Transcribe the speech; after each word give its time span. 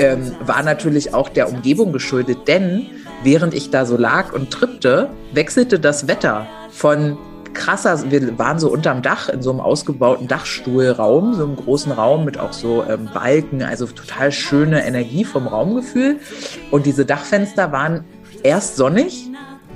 ähm, 0.00 0.34
war 0.40 0.62
natürlich 0.62 1.14
auch 1.14 1.28
der 1.28 1.48
Umgebung 1.50 1.92
geschuldet, 1.92 2.48
denn 2.48 2.86
während 3.22 3.54
ich 3.54 3.70
da 3.70 3.84
so 3.84 3.96
lag 3.96 4.32
und 4.32 4.50
trippte, 4.50 5.10
wechselte 5.32 5.78
das 5.78 6.08
Wetter 6.08 6.46
von 6.70 7.18
krasser, 7.52 8.10
wir 8.10 8.38
waren 8.38 8.58
so 8.58 8.70
unterm 8.70 9.02
Dach 9.02 9.28
in 9.28 9.42
so 9.42 9.50
einem 9.50 9.60
ausgebauten 9.60 10.26
Dachstuhlraum, 10.26 11.34
so 11.34 11.44
einem 11.44 11.56
großen 11.56 11.92
Raum 11.92 12.24
mit 12.24 12.38
auch 12.38 12.52
so 12.52 12.82
ähm, 12.88 13.10
Balken, 13.12 13.62
also 13.62 13.86
total 13.86 14.32
schöne 14.32 14.86
Energie 14.86 15.24
vom 15.24 15.46
Raumgefühl. 15.46 16.16
Und 16.70 16.86
diese 16.86 17.04
Dachfenster 17.04 17.70
waren 17.72 18.04
erst 18.42 18.76
sonnig, 18.76 19.28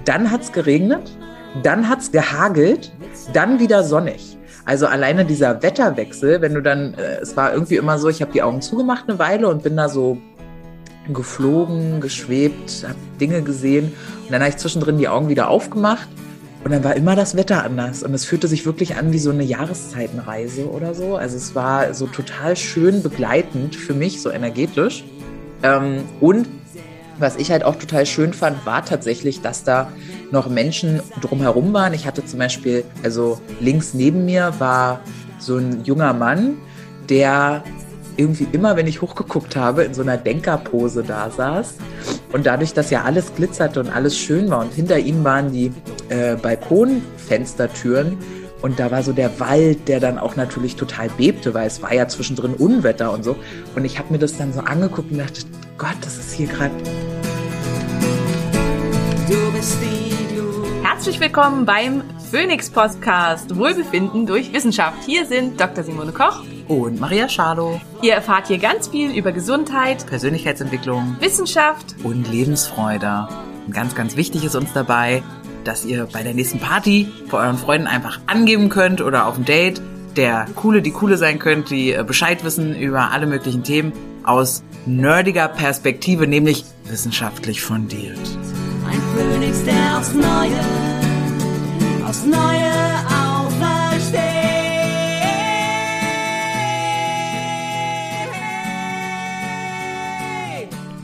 dann 0.07 0.31
hat's 0.31 0.53
geregnet, 0.53 1.11
dann 1.63 1.89
hat's 1.89 2.13
gehagelt, 2.13 2.93
dann 3.35 3.61
wieder 3.61 3.83
sonnig. 3.85 4.39
Also 4.65 4.87
alleine 4.87 5.25
dieser 5.25 5.63
Wetterwechsel, 5.63 6.41
wenn 6.41 6.55
du 6.55 6.63
dann, 6.63 6.95
äh, 6.95 7.21
es 7.21 7.37
war 7.37 7.53
irgendwie 7.53 7.77
immer 7.77 7.99
so, 7.99 8.09
ich 8.09 8.23
habe 8.23 8.33
die 8.33 8.43
Augen 8.43 8.63
zugemacht 8.63 9.05
eine 9.09 9.19
Weile 9.19 9.49
und 9.49 9.63
bin 9.63 9.77
da 9.77 9.89
so 9.89 10.19
geflogen, 11.13 12.01
geschwebt, 12.01 12.85
habe 12.89 12.99
Dinge 13.21 13.43
gesehen 13.43 13.93
und 14.25 14.33
dann 14.33 14.41
habe 14.41 14.51
ich 14.51 14.57
zwischendrin 14.57 14.97
die 14.97 15.09
Augen 15.09 15.29
wieder 15.29 15.49
aufgemacht 15.51 16.09
und 16.65 16.73
dann 16.73 16.83
war 16.83 16.97
immer 16.97 17.15
das 17.15 17.37
Wetter 17.37 17.63
anders 17.63 18.03
und 18.03 18.15
es 18.15 18.25
fühlte 18.25 18.49
sich 18.49 18.65
wirklich 18.65 18.97
an 18.97 19.13
wie 19.13 19.19
so 19.19 19.31
eine 19.31 19.45
Jahreszeitenreise 19.45 20.71
oder 20.71 20.95
so. 20.95 21.17
Also 21.17 21.37
es 21.37 21.55
war 21.55 21.93
so 21.93 22.07
total 22.07 22.57
schön 22.57 23.03
begleitend 23.03 23.77
für 23.77 23.93
mich, 23.93 24.23
so 24.23 24.31
energetisch. 24.31 25.05
Ähm, 25.63 26.05
und 26.21 26.49
was 27.19 27.37
ich 27.37 27.51
halt 27.51 27.65
auch 27.65 27.77
total 27.77 28.07
schön 28.07 28.33
fand, 28.33 28.65
war 28.67 28.85
tatsächlich, 28.85 29.41
dass 29.41 29.65
da 29.65 29.91
noch 30.31 30.49
Menschen 30.49 31.01
drumherum 31.21 31.73
waren. 31.73 31.95
Ich 31.95 32.07
hatte 32.07 32.25
zum 32.25 32.39
Beispiel, 32.39 32.85
also 33.03 33.41
links 33.61 33.95
neben 33.95 34.25
mir 34.25 34.55
war 34.59 35.01
so 35.39 35.57
ein 35.57 35.85
junger 35.85 36.13
Mann, 36.13 36.57
der 37.09 37.63
irgendwie 38.17 38.47
immer, 38.53 38.77
wenn 38.77 38.87
ich 38.87 39.03
hochgeguckt 39.03 39.57
habe, 39.57 39.83
in 39.83 39.95
so 39.95 40.03
einer 40.03 40.17
Denkerpose 40.17 41.03
da 41.03 41.31
saß. 41.31 41.75
Und 42.33 42.47
dadurch, 42.47 42.73
dass 42.73 42.91
ja 42.91 43.03
alles 43.03 43.35
glitzerte 43.35 43.81
und 43.81 43.91
alles 43.91 44.17
schön 44.17 44.51
war 44.51 44.61
und 44.61 44.73
hinter 44.73 44.99
ihm 44.99 45.25
waren 45.25 45.53
die 45.53 45.73
äh, 46.09 46.37
Balkonfenstertüren 46.37 48.17
und 48.65 48.81
da 48.81 48.91
war 48.91 49.03
so 49.03 49.13
der 49.13 49.41
Wald, 49.41 49.89
der 49.89 50.01
dann 50.01 50.19
auch 50.19 50.37
natürlich 50.37 50.77
total 50.77 51.11
bebte, 51.11 51.53
weil 51.53 51.67
es 51.67 51.83
war 51.83 51.93
ja 51.93 52.09
zwischendrin 52.09 52.55
Unwetter 52.55 53.13
und 53.13 53.23
so. 53.23 53.37
Und 53.77 53.85
ich 53.85 53.99
habe 53.99 54.11
mir 54.11 54.19
das 54.19 54.39
dann 54.39 54.55
so 54.55 54.61
angeguckt 54.61 55.13
und 55.13 55.19
dachte, 55.19 55.43
Gott, 55.77 55.97
das 56.03 56.19
ist 56.19 56.33
hier 56.33 56.47
gerade. 56.47 56.73
Herzlich 60.85 61.19
willkommen 61.19 61.65
beim 61.65 62.05
Phoenix 62.31 62.71
Podcast 62.71 63.57
Wohlbefinden 63.57 64.25
durch 64.25 64.53
Wissenschaft. 64.53 65.03
Hier 65.05 65.27
sind 65.27 65.61
Dr. 65.61 65.83
Simone 65.83 66.13
Koch 66.13 66.45
und 66.69 67.01
Maria 67.01 67.29
Schalow. 67.29 67.81
Ihr 68.03 68.15
erfahrt 68.15 68.47
hier 68.47 68.59
ganz 68.59 68.87
viel 68.87 69.11
über 69.17 69.33
Gesundheit, 69.33 70.07
Persönlichkeitsentwicklung, 70.07 71.17
Wissenschaft 71.19 71.97
und 72.05 72.31
Lebensfreude. 72.31 73.27
Und 73.67 73.75
ganz, 73.75 73.97
ganz 73.97 74.17
wichtig 74.17 74.45
ist 74.45 74.55
uns 74.55 74.73
dabei, 74.73 75.25
dass 75.65 75.85
ihr 75.85 76.07
bei 76.13 76.23
der 76.23 76.35
nächsten 76.35 76.61
Party 76.61 77.09
vor 77.29 77.41
euren 77.41 77.59
Freunden 77.59 77.89
einfach 77.89 78.21
angeben 78.29 78.69
könnt 78.69 79.01
oder 79.01 79.27
auf 79.27 79.35
dem 79.35 79.45
Date 79.45 79.83
der 80.17 80.47
Coole, 80.55 80.83
die 80.83 80.93
Coole 80.93 81.17
sein 81.17 81.41
könnt, 81.41 81.71
die 81.71 81.93
äh, 81.93 82.05
Bescheid 82.05 82.45
wissen 82.45 82.77
über 82.77 83.11
alle 83.11 83.27
möglichen 83.27 83.65
Themen 83.65 83.93
aus 84.25 84.63
nerdiger 84.87 85.49
Perspektive, 85.49 86.27
nämlich 86.27 86.65
wissenschaftlich 86.85 87.63
fundiert. 87.63 88.19
Ein 88.87 89.01
Phönix, 89.17 89.65
der 89.65 89.99
aufs 89.99 90.13
Neue, 90.15 90.61
aufs 92.07 92.25
Neue 92.25 92.75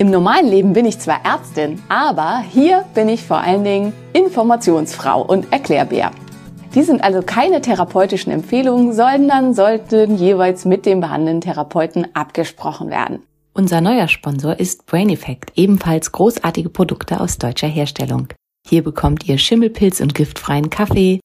Im 0.01 0.11
normalen 0.11 0.47
Leben 0.49 0.73
bin 0.73 0.87
ich 0.87 0.99
zwar 0.99 1.27
Ärztin, 1.27 1.83
aber 1.91 2.39
hier 2.39 2.87
bin 2.95 3.11
ich 3.11 3.23
vor 3.23 3.37
allen 3.37 3.65
Dingen 3.65 3.93
Informationsfrau 4.15 5.21
und 5.21 5.53
Erklärbär. 5.53 6.11
Die 6.75 6.83
sind 6.83 7.03
also 7.03 7.23
keine 7.23 7.61
therapeutischen 7.61 8.33
Empfehlungen, 8.33 8.93
sondern 8.93 9.55
sollten 9.55 10.17
jeweils 10.17 10.65
mit 10.65 10.87
dem 10.87 11.01
behandelnden 11.01 11.41
Therapeuten 11.41 12.07
abgesprochen 12.15 12.91
werden. 12.91 13.23
Unser 13.55 13.81
neuer 13.81 14.07
Sponsor 14.07 14.59
ist 14.59 14.87
Brain 14.87 15.11
Effect, 15.11 15.53
ebenfalls 15.57 16.13
großartige 16.13 16.69
Produkte 16.69 17.21
aus 17.21 17.39
deutscher 17.39 17.67
Herstellung. 17.67 18.29
Hier 18.67 18.85
bekommt 18.85 19.27
ihr 19.27 19.39
Schimmelpilz 19.39 20.01
und 20.01 20.15
giftfreien 20.15 20.71
Kaffee, 20.71 21.21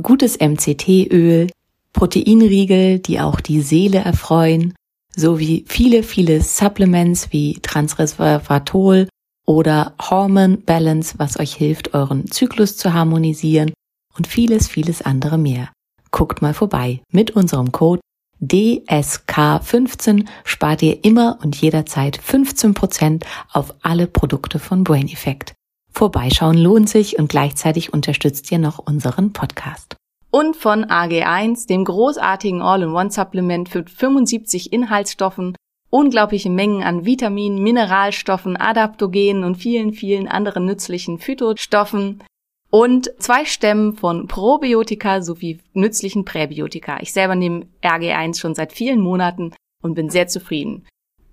gutes 0.00 0.38
MCT-Öl, 0.38 1.48
Proteinriegel, 1.92 3.00
die 3.00 3.20
auch 3.20 3.40
die 3.40 3.60
Seele 3.60 3.98
erfreuen 3.98 4.74
sowie 5.18 5.64
viele, 5.66 6.02
viele 6.02 6.40
Supplements 6.40 7.32
wie 7.32 7.58
Transresveratrol 7.60 9.08
oder 9.44 9.94
Hormone 10.00 10.58
Balance, 10.58 11.14
was 11.18 11.40
euch 11.40 11.54
hilft, 11.54 11.94
euren 11.94 12.30
Zyklus 12.30 12.76
zu 12.76 12.92
harmonisieren 12.94 13.72
und 14.18 14.26
vieles, 14.26 14.68
vieles 14.68 15.00
andere 15.00 15.38
mehr. 15.38 15.70
Guckt 16.10 16.42
mal 16.42 16.52
vorbei. 16.52 17.00
Mit 17.10 17.30
unserem 17.30 17.72
Code 17.72 18.00
DSK15 18.42 20.26
spart 20.44 20.82
ihr 20.82 21.04
immer 21.04 21.38
und 21.42 21.56
jederzeit 21.56 22.20
15% 22.20 23.24
auf 23.52 23.74
alle 23.82 24.06
Produkte 24.06 24.58
von 24.58 24.84
Brain 24.84 25.08
Effect. 25.08 25.54
Vorbeischauen 25.90 26.58
lohnt 26.58 26.90
sich 26.90 27.18
und 27.18 27.28
gleichzeitig 27.28 27.92
unterstützt 27.92 28.52
ihr 28.52 28.58
noch 28.58 28.78
unseren 28.78 29.32
Podcast 29.32 29.96
und 30.30 30.56
von 30.56 30.84
AG1, 30.84 31.66
dem 31.68 31.84
großartigen 31.84 32.60
All-in-One-Supplement 32.60 33.68
für 33.68 33.84
75 33.84 34.72
Inhaltsstoffen, 34.72 35.56
unglaubliche 35.90 36.50
Mengen 36.50 36.82
an 36.82 37.04
Vitaminen, 37.04 37.62
Mineralstoffen, 37.62 38.56
Adaptogenen 38.56 39.44
und 39.44 39.56
vielen, 39.56 39.92
vielen 39.92 40.28
anderen 40.28 40.66
nützlichen 40.66 41.18
Phytostoffen 41.18 42.22
und 42.70 43.10
zwei 43.18 43.44
Stämmen 43.44 43.94
von 43.96 44.26
Probiotika 44.26 45.22
sowie 45.22 45.58
nützlichen 45.72 46.24
Präbiotika. 46.24 46.98
Ich 47.00 47.12
selber 47.12 47.34
nehme 47.34 47.66
RG1 47.82 48.38
schon 48.38 48.54
seit 48.54 48.72
vielen 48.72 49.00
Monaten 49.00 49.52
und 49.82 49.94
bin 49.94 50.10
sehr 50.10 50.28
zufrieden. 50.28 50.86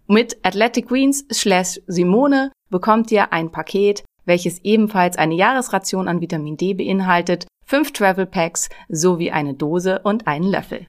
Mit 0.07 0.37
Athletic 0.45 0.87
Greens 0.87 1.25
slash 1.31 1.81
Simone 1.87 2.51
bekommt 2.69 3.11
ihr 3.11 3.33
ein 3.33 3.51
Paket, 3.51 4.03
welches 4.25 4.59
ebenfalls 4.63 5.17
eine 5.17 5.35
Jahresration 5.35 6.07
an 6.07 6.21
Vitamin 6.21 6.57
D 6.57 6.73
beinhaltet 6.73 7.47
fünf 7.65 7.91
Travel 7.91 8.27
Packs 8.27 8.69
sowie 8.87 9.31
eine 9.31 9.55
Dose 9.55 9.99
und 10.03 10.27
einen 10.27 10.49
Löffel. 10.49 10.85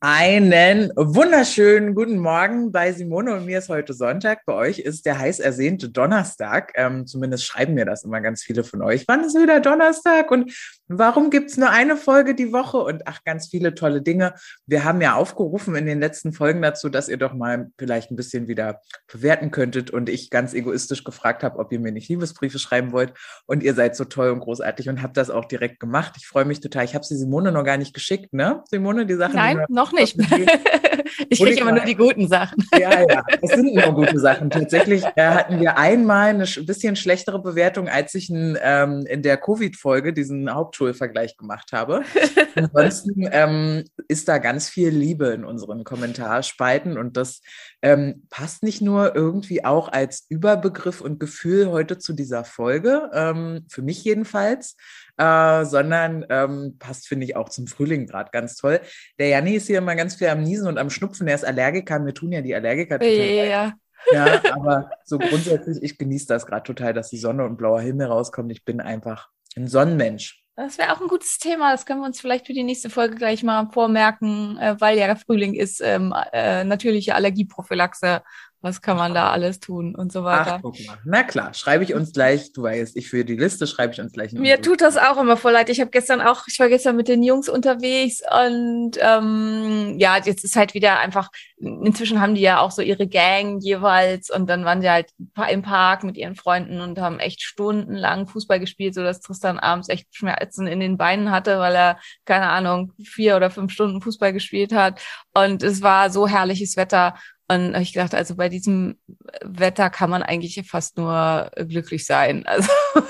Einen 0.00 0.92
wunderschönen 0.94 1.96
guten 1.96 2.18
Morgen 2.18 2.70
bei 2.70 2.92
Simone 2.92 3.34
und 3.34 3.46
mir 3.46 3.58
ist 3.58 3.68
heute 3.68 3.94
Sonntag. 3.94 4.46
Bei 4.46 4.52
euch 4.52 4.78
ist 4.78 5.06
der 5.06 5.18
heiß 5.18 5.40
ersehnte 5.40 5.88
Donnerstag. 5.88 6.70
Ähm, 6.76 7.04
zumindest 7.04 7.44
schreiben 7.44 7.74
mir 7.74 7.84
das 7.84 8.04
immer 8.04 8.20
ganz 8.20 8.44
viele 8.44 8.62
von 8.62 8.80
euch. 8.80 9.08
Wann 9.08 9.24
ist 9.24 9.34
wieder 9.34 9.58
Donnerstag 9.58 10.30
und 10.30 10.52
warum 10.88 11.30
gibt's 11.30 11.56
nur 11.56 11.70
eine 11.70 11.96
Folge 11.96 12.34
die 12.34 12.52
Woche? 12.52 12.78
Und 12.78 13.06
ach, 13.06 13.24
ganz 13.24 13.48
viele 13.48 13.74
tolle 13.74 14.02
Dinge. 14.02 14.34
Wir 14.66 14.84
haben 14.84 15.00
ja 15.00 15.14
aufgerufen 15.14 15.74
in 15.74 15.86
den 15.86 15.98
letzten 15.98 16.32
Folgen 16.32 16.62
dazu, 16.62 16.88
dass 16.88 17.08
ihr 17.08 17.16
doch 17.16 17.34
mal 17.34 17.70
vielleicht 17.76 18.10
ein 18.10 18.16
bisschen 18.16 18.46
wieder 18.46 18.80
bewerten 19.10 19.50
könntet 19.50 19.90
und 19.90 20.08
ich 20.08 20.30
ganz 20.30 20.54
egoistisch 20.54 21.02
gefragt 21.02 21.42
habe, 21.42 21.58
ob 21.58 21.72
ihr 21.72 21.80
mir 21.80 21.92
nicht 21.92 22.08
Liebesbriefe 22.08 22.58
schreiben 22.58 22.92
wollt. 22.92 23.14
Und 23.46 23.62
ihr 23.62 23.74
seid 23.74 23.96
so 23.96 24.04
toll 24.04 24.30
und 24.30 24.40
großartig 24.40 24.88
und 24.88 25.02
habt 25.02 25.16
das 25.16 25.30
auch 25.30 25.46
direkt 25.46 25.80
gemacht. 25.80 26.14
Ich 26.16 26.26
freue 26.26 26.44
mich 26.44 26.60
total. 26.60 26.84
Ich 26.84 26.94
habe 26.94 27.04
sie 27.04 27.16
Simone 27.16 27.50
noch 27.50 27.64
gar 27.64 27.78
nicht 27.78 27.94
geschickt, 27.94 28.32
ne? 28.32 28.62
Simone, 28.70 29.06
die 29.06 29.14
Sachen. 29.14 29.34
Nein, 29.34 29.64
noch 29.68 29.88
noch 29.88 29.98
nicht. 29.98 30.16
ich 31.28 31.40
kriege 31.40 31.60
immer 31.60 31.72
nur 31.72 31.84
die 31.84 31.94
guten 31.94 32.28
Sachen. 32.28 32.64
Ja, 32.78 33.00
ja, 33.00 33.24
es 33.42 33.50
sind 33.50 33.74
nur 33.74 33.92
gute 33.92 34.20
Sachen. 34.20 34.50
Tatsächlich 34.50 35.02
äh, 35.16 35.22
hatten 35.22 35.58
wir 35.58 35.78
einmal 35.78 36.28
eine 36.28 36.44
bisschen 36.44 36.94
schlechtere 36.94 37.40
Bewertung, 37.40 37.88
als 37.88 38.14
ich 38.14 38.30
in, 38.30 38.56
ähm, 38.62 39.04
in 39.08 39.22
der 39.22 39.36
Covid-Folge 39.36 40.12
diesen 40.12 40.48
Hauptschulvergleich 40.78 41.36
gemacht 41.36 41.72
habe. 41.72 42.02
Ansonsten 42.54 43.28
ähm, 43.30 43.84
ist 44.08 44.28
da 44.28 44.38
ganz 44.38 44.68
viel 44.68 44.90
Liebe 44.90 45.28
in 45.28 45.44
unseren 45.44 45.84
Kommentarspalten 45.84 46.96
und 46.96 47.16
das 47.16 47.40
ähm, 47.82 48.26
passt 48.30 48.62
nicht 48.62 48.80
nur 48.80 49.14
irgendwie 49.14 49.64
auch 49.64 49.88
als 49.88 50.26
Überbegriff 50.28 51.00
und 51.00 51.20
Gefühl 51.20 51.70
heute 51.70 51.98
zu 51.98 52.12
dieser 52.12 52.44
Folge, 52.44 53.10
ähm, 53.12 53.66
für 53.68 53.82
mich 53.82 54.04
jedenfalls, 54.04 54.76
äh, 55.16 55.64
sondern 55.64 56.24
ähm, 56.30 56.76
passt, 56.78 57.08
finde 57.08 57.26
ich, 57.26 57.36
auch 57.36 57.48
zum 57.48 57.66
Frühling 57.66 58.06
gerade 58.06 58.30
ganz 58.30 58.56
toll. 58.56 58.80
Der 59.18 59.28
Janni 59.28 59.54
ist 59.54 59.66
hier 59.66 59.78
immer 59.78 59.96
ganz 59.96 60.14
viel 60.14 60.28
am 60.28 60.42
Niesen 60.42 60.68
und 60.68 60.78
am 60.78 60.90
Schnupfen. 60.90 61.26
Der 61.26 61.34
ist 61.34 61.44
Allergiker. 61.44 61.98
Mir 61.98 62.14
tun 62.14 62.32
ja 62.32 62.40
die 62.40 62.54
Allergiker 62.54 62.98
total. 62.98 63.16
Ja. 63.16 63.74
ja, 64.12 64.42
aber 64.54 64.90
so 65.04 65.18
grundsätzlich, 65.18 65.82
ich 65.82 65.98
genieße 65.98 66.26
das 66.26 66.46
gerade 66.46 66.62
total, 66.62 66.94
dass 66.94 67.10
die 67.10 67.18
Sonne 67.18 67.44
und 67.44 67.56
blauer 67.56 67.80
Himmel 67.80 68.06
rauskommt. 68.06 68.52
Ich 68.52 68.64
bin 68.64 68.80
einfach 68.80 69.28
ein 69.56 69.68
Sonnenmensch. 69.68 70.42
Das 70.58 70.76
wäre 70.76 70.92
auch 70.92 71.00
ein 71.00 71.06
gutes 71.06 71.38
Thema. 71.38 71.70
Das 71.70 71.86
können 71.86 72.00
wir 72.00 72.06
uns 72.06 72.20
vielleicht 72.20 72.48
für 72.48 72.52
die 72.52 72.64
nächste 72.64 72.90
Folge 72.90 73.14
gleich 73.14 73.44
mal 73.44 73.68
vormerken, 73.70 74.58
äh, 74.58 74.74
weil 74.80 74.98
ja 74.98 75.06
der 75.06 75.14
Frühling 75.14 75.54
ist, 75.54 75.80
ähm, 75.80 76.12
äh, 76.32 76.64
natürliche 76.64 77.14
Allergieprophylaxe 77.14 78.22
was 78.60 78.82
kann 78.82 78.96
man 78.96 79.14
da 79.14 79.30
alles 79.30 79.60
tun 79.60 79.94
und 79.94 80.10
so 80.10 80.24
weiter. 80.24 80.56
Ach, 80.56 80.62
guck 80.62 80.74
mal. 80.86 80.98
Na 81.04 81.22
klar, 81.22 81.54
schreibe 81.54 81.84
ich 81.84 81.94
uns 81.94 82.12
gleich, 82.12 82.52
du 82.52 82.64
weißt, 82.64 82.96
ich 82.96 83.08
für 83.08 83.24
die 83.24 83.36
Liste 83.36 83.66
schreibe 83.66 83.92
ich 83.92 84.00
uns 84.00 84.12
gleich. 84.12 84.32
Mir 84.32 84.60
tut 84.60 84.80
das 84.80 84.96
auch 84.96 85.16
immer 85.16 85.36
voll 85.36 85.52
leid. 85.52 85.68
Ich 85.68 85.80
habe 85.80 85.90
gestern 85.90 86.20
auch, 86.20 86.42
ich 86.48 86.58
war 86.58 86.68
gestern 86.68 86.96
mit 86.96 87.06
den 87.06 87.22
Jungs 87.22 87.48
unterwegs 87.48 88.20
und 88.30 88.92
ähm, 89.00 89.94
ja, 89.98 90.16
jetzt 90.16 90.44
ist 90.44 90.56
halt 90.56 90.74
wieder 90.74 90.98
einfach, 90.98 91.28
inzwischen 91.58 92.20
haben 92.20 92.34
die 92.34 92.40
ja 92.40 92.58
auch 92.60 92.72
so 92.72 92.82
ihre 92.82 93.06
Gang 93.06 93.62
jeweils 93.62 94.28
und 94.28 94.48
dann 94.50 94.64
waren 94.64 94.80
die 94.80 94.90
halt 94.90 95.10
im 95.50 95.62
Park 95.62 96.02
mit 96.02 96.16
ihren 96.16 96.34
Freunden 96.34 96.80
und 96.80 96.98
haben 97.00 97.20
echt 97.20 97.42
stundenlang 97.42 98.26
Fußball 98.26 98.58
gespielt, 98.58 98.94
so 98.94 99.02
dass 99.02 99.20
Tristan 99.20 99.60
abends 99.60 99.88
echt 99.88 100.08
Schmerzen 100.14 100.66
in 100.66 100.80
den 100.80 100.96
Beinen 100.96 101.30
hatte, 101.30 101.58
weil 101.60 101.74
er, 101.74 101.98
keine 102.24 102.48
Ahnung, 102.48 102.92
vier 103.04 103.36
oder 103.36 103.50
fünf 103.50 103.72
Stunden 103.72 104.02
Fußball 104.02 104.32
gespielt 104.32 104.72
hat. 104.72 105.00
Und 105.32 105.62
es 105.62 105.80
war 105.82 106.10
so 106.10 106.26
herrliches 106.26 106.76
Wetter. 106.76 107.14
Und 107.50 107.74
ich 107.76 107.94
gedacht, 107.94 108.14
also 108.14 108.36
bei 108.36 108.50
diesem 108.50 108.98
Wetter 109.42 109.88
kann 109.88 110.10
man 110.10 110.22
eigentlich 110.22 110.62
fast 110.68 110.98
nur 110.98 111.50
glücklich 111.56 112.04
sein. 112.04 112.46
Also 112.46 112.68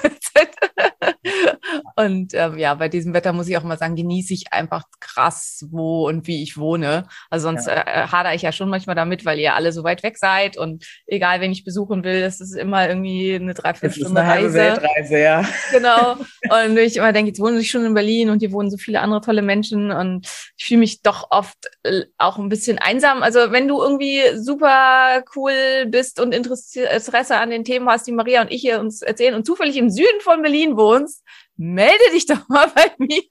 und 1.97 2.35
ähm, 2.35 2.59
ja, 2.59 2.75
bei 2.75 2.89
diesem 2.89 3.15
Wetter 3.15 3.33
muss 3.33 3.49
ich 3.49 3.57
auch 3.57 3.63
mal 3.63 3.79
sagen, 3.79 3.97
genieße 3.97 4.35
ich 4.35 4.53
einfach 4.53 4.85
krass, 5.01 5.67
wo 5.71 6.07
und 6.09 6.27
wie 6.27 6.43
ich 6.43 6.57
wohne. 6.57 7.07
Also 7.31 7.49
sonst 7.49 7.67
ja. 7.67 7.83
äh, 7.83 8.07
hader 8.09 8.35
ich 8.35 8.43
ja 8.43 8.53
schon 8.53 8.69
manchmal 8.69 8.97
damit, 8.97 9.25
weil 9.25 9.39
ihr 9.39 9.55
alle 9.55 9.73
so 9.73 9.85
weit 9.85 10.03
weg 10.03 10.19
seid 10.19 10.57
und 10.57 10.87
egal, 11.07 11.41
wen 11.41 11.53
ich 11.53 11.65
besuchen 11.65 12.05
will, 12.05 12.21
das 12.21 12.41
ist 12.41 12.55
immer 12.55 12.89
irgendwie 12.89 13.35
eine 13.35 13.55
Dreiviertelstunde 13.55 14.21
Reise. 14.21 14.55
Weltreise, 14.55 15.19
ja. 15.19 15.49
Genau. 15.71 16.17
Und 16.67 16.77
ich 16.79 16.97
immer 16.97 17.13
denke, 17.13 17.31
jetzt 17.31 17.41
wohne 17.41 17.59
ich 17.59 17.71
schon 17.71 17.85
in 17.85 17.95
Berlin 17.95 18.31
und 18.31 18.41
hier 18.41 18.53
wohnen 18.53 18.71
so 18.71 18.77
viele 18.77 19.01
andere 19.01 19.21
tolle 19.21 19.43
Menschen 19.43 19.91
und 19.91 20.27
ich 20.57 20.65
fühle 20.65 20.81
mich 20.81 21.03
doch 21.03 21.29
oft 21.31 21.69
äh, 21.83 22.05
auch 22.17 22.39
ein 22.39 22.49
bisschen 22.49 22.79
einsam. 22.79 23.23
Also 23.23 23.53
wenn 23.53 23.69
du 23.69 23.81
irgendwie 23.83 24.21
super 24.37 25.23
cool 25.37 25.87
bist 25.87 26.21
und 26.21 26.35
Interesse 26.35 27.37
an 27.37 27.51
den 27.51 27.65
Themen 27.65 27.89
hast, 27.89 28.07
die 28.07 28.13
Maria 28.13 28.43
und 28.43 28.51
ich 28.51 28.61
hier 28.61 28.81
uns 28.81 29.03
erzählen 29.03 29.35
und 29.35 29.47
zufällig 29.47 29.77
im 29.77 29.91
Süden 29.91 30.21
von 30.21 30.43
Berlin 30.43 30.77
wohnst, 30.77 31.23
melde 31.59 32.13
dich 32.15 32.25
doch 32.25 32.49
mal 32.49 32.69
bei 32.75 32.87
mir. 32.99 33.23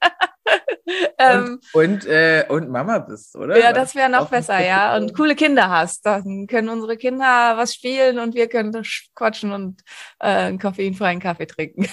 ähm, 1.18 1.60
und, 1.72 2.06
äh, 2.06 2.44
und 2.48 2.70
Mama 2.70 2.98
bist, 3.00 3.34
oder? 3.36 3.58
Ja, 3.58 3.72
das 3.72 3.94
wäre 3.94 4.10
noch 4.10 4.28
besser, 4.30 4.64
ja. 4.64 4.96
Und 4.96 5.14
coole 5.14 5.34
Kinder 5.34 5.68
hast. 5.68 6.06
Dann 6.06 6.46
können 6.46 6.68
unsere 6.68 6.96
Kinder 6.96 7.56
was 7.56 7.74
spielen 7.74 8.18
und 8.18 8.34
wir 8.34 8.48
können 8.48 8.72
quatschen 9.14 9.52
und 9.52 9.80
äh, 10.20 10.28
einen 10.28 10.58
koffeinfreien 10.58 11.20
Kaffee 11.20 11.46
trinken. 11.46 11.88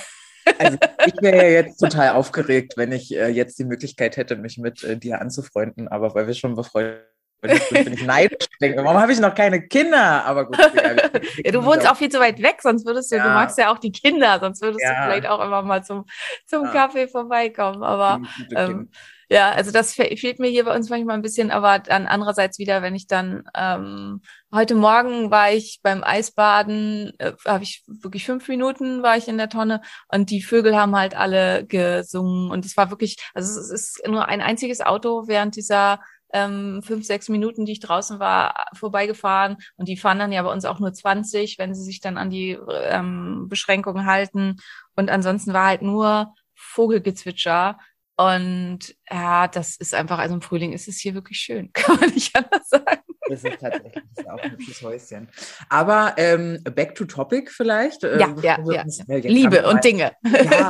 Also 0.60 0.78
ich 1.06 1.22
wäre 1.22 1.38
ja 1.38 1.50
jetzt 1.50 1.78
total 1.80 2.10
aufgeregt, 2.10 2.74
wenn 2.76 2.92
ich 2.92 3.16
äh, 3.16 3.30
jetzt 3.30 3.58
die 3.58 3.66
Möglichkeit 3.66 4.18
hätte, 4.18 4.36
mich 4.36 4.58
mit 4.58 4.84
äh, 4.84 4.98
dir 4.98 5.22
anzufreunden, 5.22 5.88
aber 5.88 6.14
weil 6.14 6.28
wir 6.28 6.36
schon 6.36 6.56
befreundet 6.56 7.15
bin 7.48 7.94
ich 7.94 8.04
neidisch. 8.04 8.48
Denke, 8.62 8.84
warum 8.84 9.00
habe 9.00 9.12
ich 9.12 9.20
noch 9.20 9.34
keine 9.34 9.68
Kinder? 9.68 10.26
Aber 10.26 10.46
gut. 10.46 10.58
ja, 11.44 11.52
du 11.52 11.64
wohnst 11.64 11.90
auch 11.90 11.98
viel 11.98 12.10
zu 12.10 12.20
weit 12.20 12.42
weg, 12.42 12.58
sonst 12.62 12.86
würdest 12.86 13.12
du, 13.12 13.18
ja. 13.18 13.24
du 13.24 13.30
magst 13.30 13.58
ja 13.58 13.72
auch 13.72 13.78
die 13.78 13.92
Kinder, 13.92 14.40
sonst 14.40 14.62
würdest 14.62 14.84
ja. 14.84 14.90
du 14.90 15.12
vielleicht 15.12 15.28
auch 15.28 15.44
immer 15.44 15.62
mal 15.62 15.84
zum, 15.84 16.06
zum 16.46 16.66
Kaffee 16.72 17.08
vorbeikommen. 17.08 17.84
Aber 17.84 18.22
ähm, 18.56 18.90
ja, 19.30 19.52
also 19.52 19.72
das 19.72 19.94
fehlt 19.94 20.40
mir 20.40 20.50
hier 20.50 20.66
bei 20.66 20.76
uns 20.76 20.90
manchmal 20.90 21.16
ein 21.16 21.24
bisschen, 21.24 21.50
aber 21.50 21.80
dann 21.80 22.06
andererseits 22.06 22.60
wieder, 22.60 22.84
wenn 22.84 22.94
ich 22.94 23.08
dann 23.08 23.44
ähm, 23.56 24.22
heute 24.54 24.76
Morgen 24.76 25.32
war 25.32 25.52
ich 25.52 25.80
beim 25.82 26.04
Eisbaden, 26.04 27.12
äh, 27.18 27.34
habe 27.46 27.64
ich 27.64 27.84
wirklich 27.88 28.26
fünf 28.26 28.48
Minuten 28.48 29.02
war 29.02 29.18
ich 29.18 29.28
in 29.28 29.38
der 29.38 29.50
Tonne 29.50 29.82
und 30.10 30.30
die 30.30 30.44
Vögel 30.44 30.76
haben 30.76 30.96
halt 30.96 31.16
alle 31.16 31.66
gesungen 31.66 32.52
und 32.52 32.66
es 32.66 32.78
war 32.78 32.92
wirklich, 32.92 33.18
also 33.34 33.60
es 33.60 33.72
ist 33.72 34.08
nur 34.08 34.28
ein 34.28 34.42
einziges 34.42 34.82
Auto 34.82 35.28
während 35.28 35.56
dieser 35.56 36.00
ähm, 36.34 36.82
fünf, 36.84 37.06
sechs 37.06 37.30
Minuten, 37.30 37.66
die 37.66 37.74
ich 37.74 37.80
draußen 37.80 38.20
war, 38.20 38.68
vorbeigefahren. 38.74 39.58
Und 39.78 39.88
die 39.88 39.98
fahren 39.98 40.20
dann 40.20 40.32
ja 40.32 40.42
bei 40.44 40.52
uns 40.52 40.66
auch 40.66 40.80
nur 40.80 40.94
20, 40.94 41.58
wenn 41.58 41.74
sie 41.74 41.84
sich 41.84 42.02
dann 42.02 42.18
an 42.18 42.30
die 42.30 42.58
ähm, 42.70 43.48
Beschränkungen 43.48 44.06
halten. 44.06 44.58
Und 44.96 45.10
ansonsten 45.10 45.54
war 45.54 45.68
halt 45.68 45.82
nur 45.82 46.34
Vogelgezwitscher. 46.56 47.78
Und 48.18 48.96
ja, 49.12 49.48
das 49.48 49.76
ist 49.76 49.94
einfach, 49.94 50.20
also 50.20 50.36
im 50.36 50.42
Frühling 50.42 50.72
ist 50.72 50.88
es 50.88 51.00
hier 51.00 51.14
wirklich 51.14 51.38
schön, 51.38 51.70
kann 51.74 52.00
man 52.00 52.10
nicht 52.12 52.36
anders 52.36 52.70
sagen. 52.70 53.02
Das 53.28 53.44
ist 53.44 53.60
tatsächlich 53.60 53.94
das 53.94 54.26
ist 54.26 54.30
auch 54.30 54.40
ein 54.40 54.52
hübsches 54.52 54.82
Häuschen. 54.84 55.30
Aber 55.70 56.14
ähm, 56.18 56.62
back 56.64 56.94
to 56.96 57.06
topic 57.06 57.50
vielleicht. 57.52 58.04
Ja, 58.04 58.18
ja, 58.42 58.60
ja. 58.64 58.84
Uns, 58.84 59.04
ja. 59.08 59.16
Liebe 59.18 59.68
und 59.68 59.84
Dinge. 59.84 60.12
Ja, 60.24 60.70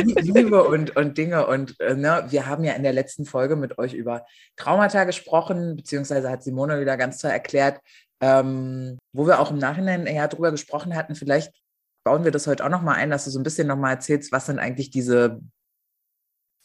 Liebe 0.00 0.64
und, 0.64 0.96
und 0.96 1.18
Dinge. 1.18 1.46
Und 1.46 1.78
äh, 1.78 1.94
ne, 1.94 2.26
wir 2.30 2.46
haben 2.46 2.64
ja 2.64 2.72
in 2.72 2.82
der 2.82 2.94
letzten 2.94 3.26
Folge 3.26 3.54
mit 3.54 3.78
euch 3.78 3.92
über 3.92 4.24
Traumata 4.56 5.04
gesprochen, 5.04 5.76
beziehungsweise 5.76 6.30
hat 6.30 6.42
Simone 6.42 6.80
wieder 6.80 6.96
ganz 6.96 7.18
toll 7.18 7.30
erklärt, 7.30 7.80
ähm, 8.20 8.98
wo 9.12 9.26
wir 9.26 9.38
auch 9.38 9.50
im 9.50 9.58
Nachhinein 9.58 10.06
eher 10.06 10.28
drüber 10.28 10.50
gesprochen 10.50 10.96
hatten. 10.96 11.14
Vielleicht 11.14 11.52
bauen 12.02 12.24
wir 12.24 12.30
das 12.30 12.46
heute 12.46 12.64
auch 12.64 12.70
nochmal 12.70 12.96
ein, 12.96 13.10
dass 13.10 13.24
du 13.26 13.30
so 13.30 13.38
ein 13.38 13.44
bisschen 13.44 13.66
nochmal 13.66 13.94
erzählst, 13.94 14.32
was 14.32 14.46
sind 14.46 14.58
eigentlich 14.58 14.90
diese 14.90 15.40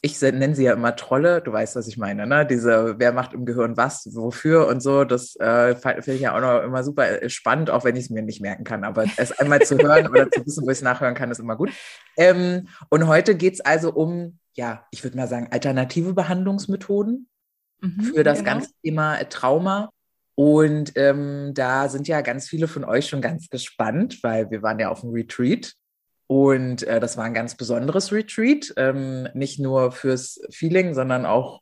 ich 0.01 0.21
nenne 0.21 0.55
sie 0.55 0.65
ja 0.65 0.73
immer 0.73 0.95
Trolle, 0.95 1.41
du 1.41 1.51
weißt, 1.51 1.75
was 1.75 1.87
ich 1.87 1.97
meine, 1.97 2.27
ne? 2.27 2.45
Diese, 2.45 2.95
wer 2.99 3.11
macht 3.11 3.33
im 3.33 3.45
Gehirn 3.45 3.75
was, 3.75 4.07
wofür 4.13 4.67
und 4.67 4.81
so, 4.81 5.03
das 5.03 5.35
äh, 5.37 5.75
finde 5.75 6.13
ich 6.13 6.21
ja 6.21 6.35
auch 6.35 6.41
noch 6.41 6.63
immer 6.63 6.83
super 6.83 7.23
äh, 7.23 7.29
spannend, 7.29 7.69
auch 7.71 7.83
wenn 7.83 7.95
ich 7.95 8.05
es 8.05 8.09
mir 8.11 8.21
nicht 8.21 8.41
merken 8.41 8.63
kann. 8.63 8.83
Aber 8.83 9.05
es 9.17 9.31
einmal 9.31 9.61
zu 9.61 9.77
hören 9.77 10.07
oder 10.07 10.29
zu 10.29 10.45
wissen, 10.45 10.65
wo 10.65 10.69
ich 10.69 10.77
es 10.77 10.83
nachhören 10.83 11.15
kann, 11.15 11.31
ist 11.31 11.39
immer 11.39 11.55
gut. 11.55 11.71
Ähm, 12.17 12.67
und 12.89 13.07
heute 13.07 13.35
geht 13.35 13.55
es 13.55 13.61
also 13.61 13.91
um, 13.91 14.37
ja, 14.53 14.85
ich 14.91 15.03
würde 15.03 15.17
mal 15.17 15.27
sagen, 15.27 15.47
alternative 15.51 16.13
Behandlungsmethoden 16.13 17.27
mhm, 17.81 18.01
für 18.01 18.23
das 18.23 18.39
genau. 18.39 18.51
ganze 18.51 18.71
Thema 18.83 19.17
äh, 19.17 19.25
Trauma. 19.25 19.89
Und 20.35 20.91
ähm, 20.97 21.53
da 21.53 21.87
sind 21.87 22.07
ja 22.07 22.21
ganz 22.21 22.47
viele 22.47 22.67
von 22.67 22.83
euch 22.83 23.07
schon 23.07 23.21
ganz 23.21 23.49
gespannt, 23.49 24.21
weil 24.21 24.51
wir 24.51 24.61
waren 24.61 24.79
ja 24.79 24.89
auf 24.89 25.01
dem 25.01 25.11
Retreat 25.11 25.73
und 26.27 26.83
äh, 26.83 26.99
das 26.99 27.17
war 27.17 27.25
ein 27.25 27.33
ganz 27.33 27.55
besonderes 27.55 28.11
Retreat, 28.11 28.73
ähm, 28.77 29.27
nicht 29.33 29.59
nur 29.59 29.91
fürs 29.91 30.41
Feeling, 30.49 30.93
sondern 30.93 31.25
auch 31.25 31.61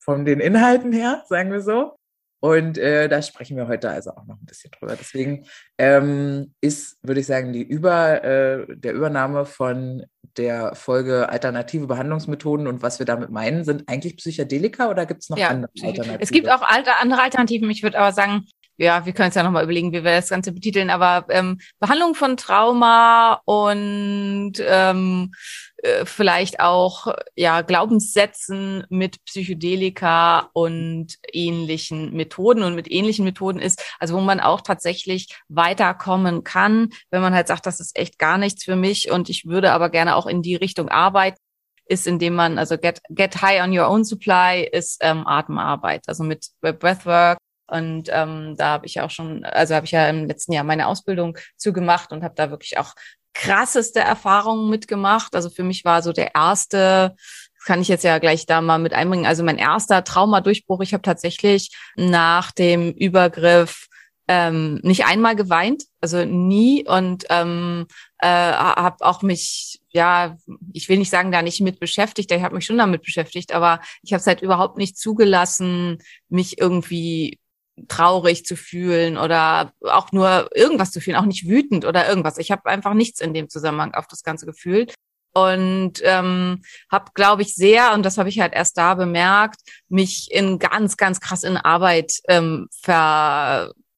von 0.00 0.24
den 0.24 0.40
Inhalten 0.40 0.92
her, 0.92 1.22
sagen 1.28 1.52
wir 1.52 1.60
so. 1.60 1.96
Und 2.40 2.76
äh, 2.76 3.08
da 3.08 3.22
sprechen 3.22 3.56
wir 3.56 3.68
heute 3.68 3.88
also 3.88 4.10
auch 4.10 4.26
noch 4.26 4.34
ein 4.34 4.46
bisschen 4.46 4.72
drüber. 4.72 4.96
Deswegen 4.98 5.46
ähm, 5.78 6.52
ist, 6.60 6.98
würde 7.00 7.20
ich 7.20 7.26
sagen, 7.26 7.52
die 7.52 7.62
Über, 7.62 8.24
äh, 8.24 8.66
der 8.68 8.94
Übernahme 8.94 9.46
von 9.46 10.04
der 10.36 10.74
Folge 10.74 11.28
alternative 11.28 11.86
Behandlungsmethoden 11.86 12.66
und 12.66 12.82
was 12.82 12.98
wir 12.98 13.06
damit 13.06 13.30
meinen, 13.30 13.64
sind 13.64 13.88
eigentlich 13.88 14.16
Psychedelika 14.16 14.90
oder 14.90 15.06
gibt 15.06 15.22
es 15.22 15.30
noch 15.30 15.38
ja, 15.38 15.50
andere 15.50 15.70
Alternativen? 15.82 16.20
Es 16.20 16.30
gibt 16.32 16.50
auch 16.50 16.62
andere 16.62 17.20
Alternativen. 17.22 17.70
Ich 17.70 17.84
würde 17.84 18.00
aber 18.00 18.10
sagen, 18.10 18.46
ja, 18.82 19.06
wir 19.06 19.12
können 19.12 19.26
uns 19.26 19.34
ja 19.34 19.42
nochmal 19.42 19.64
überlegen, 19.64 19.92
wie 19.92 20.04
wir 20.04 20.16
das 20.16 20.28
Ganze 20.28 20.52
betiteln, 20.52 20.90
aber 20.90 21.26
ähm, 21.30 21.60
Behandlung 21.78 22.14
von 22.14 22.36
Trauma 22.36 23.40
und 23.44 24.54
ähm, 24.58 25.32
äh, 25.76 26.04
vielleicht 26.04 26.60
auch 26.60 27.14
ja 27.36 27.62
Glaubenssätzen 27.62 28.84
mit 28.88 29.24
Psychedelika 29.24 30.50
und 30.52 31.16
ähnlichen 31.32 32.12
Methoden. 32.12 32.62
Und 32.62 32.74
mit 32.74 32.90
ähnlichen 32.90 33.24
Methoden 33.24 33.60
ist, 33.60 33.82
also 33.98 34.14
wo 34.16 34.20
man 34.20 34.40
auch 34.40 34.60
tatsächlich 34.60 35.28
weiterkommen 35.48 36.44
kann, 36.44 36.90
wenn 37.10 37.22
man 37.22 37.34
halt 37.34 37.48
sagt, 37.48 37.66
das 37.66 37.80
ist 37.80 37.96
echt 37.96 38.18
gar 38.18 38.38
nichts 38.38 38.64
für 38.64 38.76
mich 38.76 39.10
und 39.10 39.28
ich 39.28 39.46
würde 39.46 39.72
aber 39.72 39.90
gerne 39.90 40.16
auch 40.16 40.26
in 40.26 40.42
die 40.42 40.56
Richtung 40.56 40.88
arbeiten 40.88 41.38
ist, 41.86 42.06
indem 42.06 42.34
man, 42.34 42.58
also 42.58 42.78
get, 42.78 43.00
get 43.10 43.42
high 43.42 43.62
on 43.62 43.76
your 43.76 43.88
own 43.88 44.04
supply 44.04 44.68
ist 44.72 44.98
ähm, 45.02 45.26
Atemarbeit, 45.26 46.02
also 46.08 46.24
mit 46.24 46.46
Breathwork 46.60 47.38
und 47.66 48.08
ähm, 48.10 48.54
da 48.56 48.66
habe 48.66 48.86
ich 48.86 49.00
auch 49.00 49.10
schon, 49.10 49.44
also 49.44 49.74
habe 49.74 49.86
ich 49.86 49.92
ja 49.92 50.08
im 50.08 50.26
letzten 50.26 50.52
Jahr 50.52 50.64
meine 50.64 50.86
Ausbildung 50.86 51.38
zugemacht 51.56 52.12
und 52.12 52.22
habe 52.22 52.34
da 52.36 52.50
wirklich 52.50 52.78
auch 52.78 52.94
krasseste 53.34 54.00
Erfahrungen 54.00 54.70
mitgemacht. 54.70 55.34
Also 55.34 55.50
für 55.50 55.62
mich 55.62 55.84
war 55.84 56.02
so 56.02 56.12
der 56.12 56.34
erste, 56.34 57.16
kann 57.64 57.80
ich 57.80 57.88
jetzt 57.88 58.04
ja 58.04 58.18
gleich 58.18 58.46
da 58.46 58.60
mal 58.60 58.78
mit 58.78 58.92
einbringen, 58.92 59.26
also 59.26 59.42
mein 59.42 59.58
erster 59.58 60.04
Traumadurchbruch. 60.04 60.80
Ich 60.80 60.92
habe 60.92 61.02
tatsächlich 61.02 61.70
nach 61.96 62.52
dem 62.52 62.92
Übergriff 62.92 63.88
ähm, 64.28 64.78
nicht 64.82 65.04
einmal 65.06 65.36
geweint, 65.36 65.84
also 66.00 66.24
nie 66.24 66.86
und 66.86 67.24
ähm, 67.28 67.86
äh, 68.18 68.28
habe 68.28 69.04
auch 69.04 69.22
mich, 69.22 69.80
ja, 69.90 70.36
ich 70.72 70.88
will 70.88 70.98
nicht 70.98 71.10
sagen, 71.10 71.32
da 71.32 71.42
nicht 71.42 71.60
mit 71.60 71.80
beschäftigt, 71.80 72.30
ich 72.30 72.42
habe 72.42 72.54
mich 72.54 72.64
schon 72.64 72.78
damit 72.78 73.02
beschäftigt, 73.02 73.52
aber 73.52 73.80
ich 74.02 74.12
habe 74.12 74.20
es 74.20 74.26
halt 74.26 74.40
überhaupt 74.40 74.78
nicht 74.78 74.96
zugelassen, 74.96 75.98
mich 76.28 76.58
irgendwie 76.60 77.40
traurig 77.88 78.44
zu 78.44 78.56
fühlen 78.56 79.16
oder 79.16 79.72
auch 79.80 80.12
nur 80.12 80.50
irgendwas 80.54 80.90
zu 80.90 81.00
fühlen, 81.00 81.16
auch 81.16 81.24
nicht 81.24 81.48
wütend 81.48 81.84
oder 81.84 82.08
irgendwas. 82.08 82.38
Ich 82.38 82.50
habe 82.50 82.66
einfach 82.66 82.94
nichts 82.94 83.20
in 83.20 83.34
dem 83.34 83.48
Zusammenhang 83.48 83.94
auf 83.94 84.06
das 84.06 84.22
Ganze 84.22 84.46
gefühlt 84.46 84.94
und 85.34 85.94
ähm, 86.02 86.62
habe, 86.90 87.12
glaube 87.14 87.42
ich, 87.42 87.54
sehr, 87.54 87.94
und 87.94 88.02
das 88.04 88.18
habe 88.18 88.28
ich 88.28 88.40
halt 88.40 88.52
erst 88.52 88.76
da 88.76 88.94
bemerkt, 88.94 89.60
mich 89.88 90.30
in 90.30 90.58
ganz, 90.58 90.96
ganz 90.96 91.20
krass 91.20 91.42
in 91.42 91.56
Arbeit 91.56 92.20
ähm, 92.28 92.68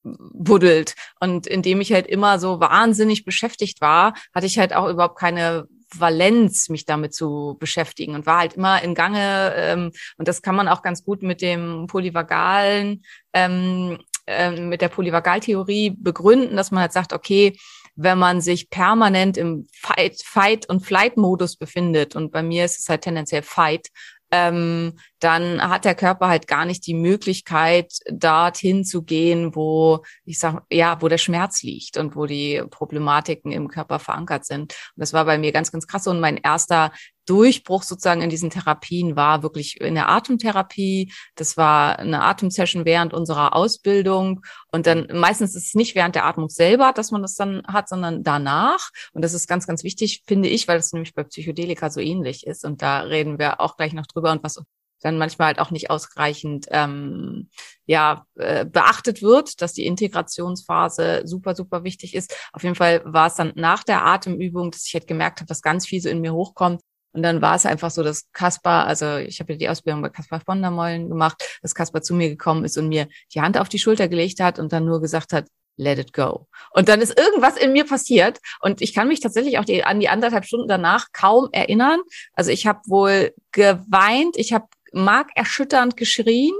verbuddelt. 0.04 0.94
Und 1.18 1.46
indem 1.48 1.80
ich 1.80 1.92
halt 1.92 2.06
immer 2.06 2.38
so 2.38 2.60
wahnsinnig 2.60 3.24
beschäftigt 3.24 3.80
war, 3.80 4.14
hatte 4.32 4.46
ich 4.46 4.58
halt 4.58 4.74
auch 4.74 4.88
überhaupt 4.88 5.18
keine 5.18 5.66
Valenz, 5.98 6.68
mich 6.68 6.84
damit 6.86 7.14
zu 7.14 7.56
beschäftigen 7.58 8.14
und 8.14 8.26
war 8.26 8.40
halt 8.40 8.54
immer 8.54 8.82
in 8.82 8.94
Gange. 8.94 9.52
Ähm, 9.56 9.92
und 10.18 10.28
das 10.28 10.42
kann 10.42 10.56
man 10.56 10.68
auch 10.68 10.82
ganz 10.82 11.04
gut 11.04 11.22
mit 11.22 11.42
dem 11.42 11.86
polyvagalen 11.86 13.04
ähm, 13.32 13.98
äh, 14.26 14.50
mit 14.52 14.80
der 14.80 14.88
Polyvagaltheorie 14.88 15.90
begründen, 15.98 16.56
dass 16.56 16.70
man 16.70 16.80
halt 16.80 16.92
sagt, 16.92 17.12
okay, 17.12 17.56
wenn 17.94 18.18
man 18.18 18.40
sich 18.40 18.70
permanent 18.70 19.36
im 19.36 19.66
Fight, 19.72 20.22
Fight 20.24 20.68
und 20.68 20.80
Flight-Modus 20.80 21.56
befindet, 21.56 22.16
und 22.16 22.32
bei 22.32 22.42
mir 22.42 22.64
ist 22.64 22.80
es 22.80 22.88
halt 22.88 23.02
tendenziell 23.02 23.42
Fight, 23.42 23.88
ähm, 24.30 24.98
dann 25.24 25.60
hat 25.62 25.84
der 25.84 25.94
Körper 25.94 26.28
halt 26.28 26.46
gar 26.46 26.64
nicht 26.64 26.86
die 26.86 26.94
Möglichkeit, 26.94 27.92
dorthin 28.10 28.84
zu 28.84 29.02
gehen, 29.02 29.54
wo 29.54 30.04
ich 30.24 30.38
sag, 30.38 30.62
ja, 30.70 31.00
wo 31.00 31.08
der 31.08 31.18
Schmerz 31.18 31.62
liegt 31.62 31.96
und 31.96 32.14
wo 32.14 32.26
die 32.26 32.62
Problematiken 32.70 33.50
im 33.50 33.68
Körper 33.68 33.98
verankert 33.98 34.44
sind. 34.44 34.72
Und 34.72 35.00
das 35.00 35.12
war 35.12 35.24
bei 35.24 35.38
mir 35.38 35.52
ganz, 35.52 35.72
ganz 35.72 35.86
krass. 35.86 36.06
Und 36.06 36.20
mein 36.20 36.36
erster 36.36 36.92
Durchbruch 37.26 37.82
sozusagen 37.82 38.22
in 38.22 38.30
diesen 38.30 38.50
Therapien 38.50 39.16
war 39.16 39.42
wirklich 39.42 39.80
in 39.80 39.94
der 39.94 40.08
Atemtherapie. 40.08 41.12
Das 41.36 41.56
war 41.56 41.98
eine 41.98 42.22
Atemsession 42.22 42.84
während 42.84 43.14
unserer 43.14 43.56
Ausbildung. 43.56 44.42
Und 44.70 44.86
dann 44.86 45.08
meistens 45.12 45.54
ist 45.54 45.68
es 45.68 45.74
nicht 45.74 45.94
während 45.94 46.14
der 46.14 46.26
Atmung 46.26 46.48
selber, 46.48 46.92
dass 46.94 47.10
man 47.10 47.22
das 47.22 47.34
dann 47.34 47.62
hat, 47.66 47.88
sondern 47.88 48.22
danach. 48.22 48.90
Und 49.12 49.22
das 49.22 49.32
ist 49.32 49.48
ganz, 49.48 49.66
ganz 49.66 49.84
wichtig, 49.84 50.22
finde 50.26 50.48
ich, 50.48 50.68
weil 50.68 50.76
das 50.76 50.92
nämlich 50.92 51.14
bei 51.14 51.24
Psychedelika 51.24 51.90
so 51.90 52.00
ähnlich 52.00 52.46
ist. 52.46 52.64
Und 52.64 52.82
da 52.82 53.00
reden 53.00 53.38
wir 53.38 53.60
auch 53.60 53.76
gleich 53.76 53.94
noch 53.94 54.06
drüber 54.06 54.32
und 54.32 54.42
was 54.44 54.62
dann 55.04 55.18
manchmal 55.18 55.48
halt 55.48 55.58
auch 55.58 55.70
nicht 55.70 55.90
ausreichend 55.90 56.66
ähm, 56.70 57.48
ja 57.86 58.26
äh, 58.36 58.64
beachtet 58.64 59.22
wird, 59.22 59.60
dass 59.60 59.74
die 59.74 59.86
Integrationsphase 59.86 61.22
super 61.26 61.54
super 61.54 61.84
wichtig 61.84 62.14
ist. 62.14 62.34
Auf 62.52 62.62
jeden 62.62 62.74
Fall 62.74 63.02
war 63.04 63.26
es 63.26 63.34
dann 63.34 63.52
nach 63.54 63.84
der 63.84 64.04
Atemübung, 64.04 64.70
dass 64.70 64.86
ich 64.86 64.94
halt 64.94 65.06
gemerkt 65.06 65.40
habe, 65.40 65.48
dass 65.48 65.62
ganz 65.62 65.86
viel 65.86 66.00
so 66.00 66.08
in 66.08 66.20
mir 66.20 66.32
hochkommt 66.32 66.80
und 67.14 67.22
dann 67.22 67.40
war 67.40 67.54
es 67.54 67.64
einfach 67.64 67.90
so, 67.90 68.02
dass 68.02 68.30
Kaspar, 68.32 68.86
also 68.86 69.18
ich 69.18 69.38
habe 69.38 69.52
ja 69.52 69.58
die 69.58 69.68
Ausbildung 69.68 70.02
bei 70.02 70.08
Kaspar 70.08 70.40
von 70.40 70.60
der 70.60 70.72
Mollen 70.72 71.08
gemacht, 71.08 71.60
dass 71.62 71.74
Kaspar 71.74 72.02
zu 72.02 72.12
mir 72.12 72.28
gekommen 72.28 72.64
ist 72.64 72.76
und 72.76 72.88
mir 72.88 73.06
die 73.32 73.40
Hand 73.40 73.56
auf 73.56 73.68
die 73.68 73.78
Schulter 73.78 74.08
gelegt 74.08 74.40
hat 74.40 74.58
und 74.58 74.72
dann 74.72 74.84
nur 74.84 75.00
gesagt 75.00 75.32
hat, 75.32 75.46
let 75.76 75.98
it 75.98 76.12
go. 76.12 76.46
Und 76.72 76.88
dann 76.88 77.00
ist 77.00 77.18
irgendwas 77.18 77.56
in 77.56 77.72
mir 77.72 77.84
passiert 77.84 78.38
und 78.60 78.82
ich 78.82 78.94
kann 78.94 79.08
mich 79.08 79.20
tatsächlich 79.20 79.58
auch 79.58 79.64
die, 79.64 79.84
an 79.84 80.00
die 80.00 80.08
anderthalb 80.08 80.44
Stunden 80.44 80.68
danach 80.68 81.08
kaum 81.12 81.48
erinnern. 81.52 82.00
Also 82.32 82.50
ich 82.50 82.66
habe 82.66 82.80
wohl 82.86 83.32
geweint, 83.52 84.36
ich 84.36 84.52
habe 84.52 84.66
markerschütternd 84.94 85.96
geschrien 85.96 86.54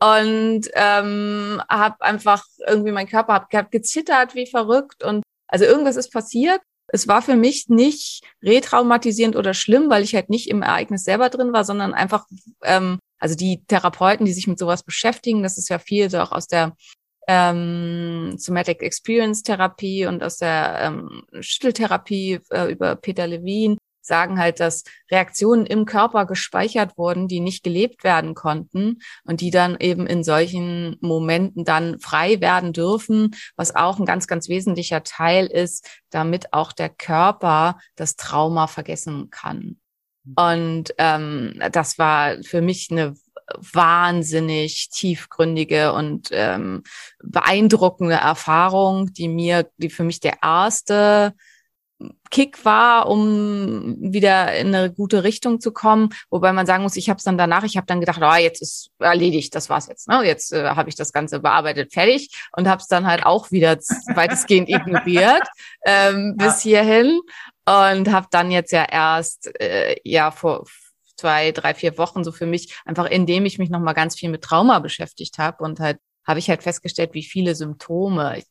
und 0.00 0.62
ähm, 0.74 1.62
habe 1.68 2.00
einfach 2.00 2.44
irgendwie 2.66 2.92
mein 2.92 3.08
Körper 3.08 3.34
hab, 3.34 3.52
hab 3.52 3.70
gezittert 3.70 4.34
wie 4.34 4.46
verrückt 4.46 5.02
und 5.04 5.22
also 5.48 5.64
irgendwas 5.64 5.96
ist 5.96 6.12
passiert. 6.12 6.60
Es 6.90 7.08
war 7.08 7.20
für 7.20 7.36
mich 7.36 7.68
nicht 7.68 8.22
retraumatisierend 8.42 9.36
oder 9.36 9.54
schlimm, 9.54 9.90
weil 9.90 10.02
ich 10.02 10.14
halt 10.14 10.30
nicht 10.30 10.48
im 10.48 10.62
Ereignis 10.62 11.04
selber 11.04 11.28
drin 11.28 11.52
war, 11.52 11.64
sondern 11.64 11.92
einfach, 11.92 12.26
ähm, 12.62 12.98
also 13.18 13.34
die 13.34 13.64
Therapeuten, 13.66 14.24
die 14.24 14.32
sich 14.32 14.46
mit 14.46 14.58
sowas 14.58 14.82
beschäftigen, 14.82 15.42
das 15.42 15.58
ist 15.58 15.68
ja 15.68 15.78
viel 15.78 16.08
so 16.08 16.18
auch 16.18 16.32
aus 16.32 16.46
der 16.46 16.74
ähm, 17.26 18.36
Somatic 18.38 18.82
Experience 18.82 19.42
Therapie 19.42 20.06
und 20.06 20.22
aus 20.22 20.38
der 20.38 20.78
ähm, 20.80 21.24
Schütteltherapie 21.40 22.40
äh, 22.50 22.72
über 22.72 22.96
Peter 22.96 23.26
Levine, 23.26 23.76
sagen 24.08 24.40
halt, 24.40 24.58
dass 24.58 24.82
Reaktionen 25.10 25.64
im 25.66 25.84
Körper 25.84 26.26
gespeichert 26.26 26.98
wurden, 26.98 27.28
die 27.28 27.38
nicht 27.38 27.62
gelebt 27.62 28.02
werden 28.02 28.34
konnten 28.34 28.98
und 29.24 29.40
die 29.40 29.50
dann 29.50 29.76
eben 29.78 30.06
in 30.06 30.24
solchen 30.24 30.96
Momenten 31.00 31.64
dann 31.64 32.00
frei 32.00 32.40
werden 32.40 32.72
dürfen, 32.72 33.36
was 33.54 33.76
auch 33.76 34.00
ein 34.00 34.06
ganz, 34.06 34.26
ganz 34.26 34.48
wesentlicher 34.48 35.04
Teil 35.04 35.46
ist, 35.46 35.88
damit 36.10 36.52
auch 36.52 36.72
der 36.72 36.88
Körper 36.88 37.78
das 37.94 38.16
Trauma 38.16 38.66
vergessen 38.66 39.30
kann. 39.30 39.78
Und 40.36 40.94
ähm, 40.98 41.62
das 41.72 41.98
war 41.98 42.42
für 42.42 42.60
mich 42.60 42.88
eine 42.90 43.14
wahnsinnig 43.56 44.90
tiefgründige 44.90 45.92
und 45.92 46.28
ähm, 46.32 46.82
beeindruckende 47.22 48.16
Erfahrung, 48.16 49.12
die 49.12 49.28
mir, 49.28 49.70
die 49.78 49.90
für 49.90 50.04
mich 50.04 50.20
der 50.20 50.38
erste 50.42 51.34
Kick 52.30 52.64
war, 52.64 53.08
um 53.08 53.96
wieder 53.98 54.54
in 54.56 54.74
eine 54.74 54.92
gute 54.92 55.24
Richtung 55.24 55.60
zu 55.60 55.72
kommen. 55.72 56.10
Wobei 56.30 56.52
man 56.52 56.66
sagen 56.66 56.82
muss, 56.84 56.96
ich 56.96 57.08
habe 57.08 57.18
es 57.18 57.24
dann 57.24 57.38
danach, 57.38 57.64
ich 57.64 57.76
habe 57.76 57.86
dann 57.86 58.00
gedacht, 58.00 58.20
oh, 58.22 58.36
jetzt 58.36 58.62
ist 58.62 58.90
erledigt, 58.98 59.54
das 59.54 59.68
war's 59.68 59.88
jetzt. 59.88 60.08
Ne? 60.08 60.22
Jetzt 60.24 60.52
äh, 60.52 60.64
habe 60.70 60.88
ich 60.88 60.94
das 60.94 61.12
Ganze 61.12 61.40
bearbeitet, 61.40 61.92
fertig 61.92 62.30
und 62.56 62.68
habe 62.68 62.80
es 62.80 62.86
dann 62.86 63.06
halt 63.06 63.26
auch 63.26 63.50
wieder 63.50 63.76
weitestgehend 64.14 64.68
ignoriert 64.68 65.42
ähm, 65.86 66.36
ja. 66.38 66.46
bis 66.46 66.60
hierhin 66.60 67.18
und 67.66 68.12
habe 68.12 68.28
dann 68.30 68.50
jetzt 68.50 68.72
ja 68.72 68.84
erst 68.84 69.50
äh, 69.60 69.96
ja 70.04 70.30
vor 70.30 70.66
zwei, 71.16 71.50
drei, 71.50 71.74
vier 71.74 71.98
Wochen 71.98 72.22
so 72.22 72.30
für 72.30 72.46
mich 72.46 72.78
einfach, 72.84 73.06
indem 73.06 73.44
ich 73.44 73.58
mich 73.58 73.70
nochmal 73.70 73.94
ganz 73.94 74.16
viel 74.16 74.28
mit 74.30 74.42
Trauma 74.42 74.78
beschäftigt 74.78 75.38
habe 75.38 75.64
und 75.64 75.80
halt 75.80 75.98
habe 76.24 76.38
ich 76.38 76.48
halt 76.48 76.62
festgestellt, 76.62 77.14
wie 77.14 77.24
viele 77.24 77.54
Symptome 77.56 78.42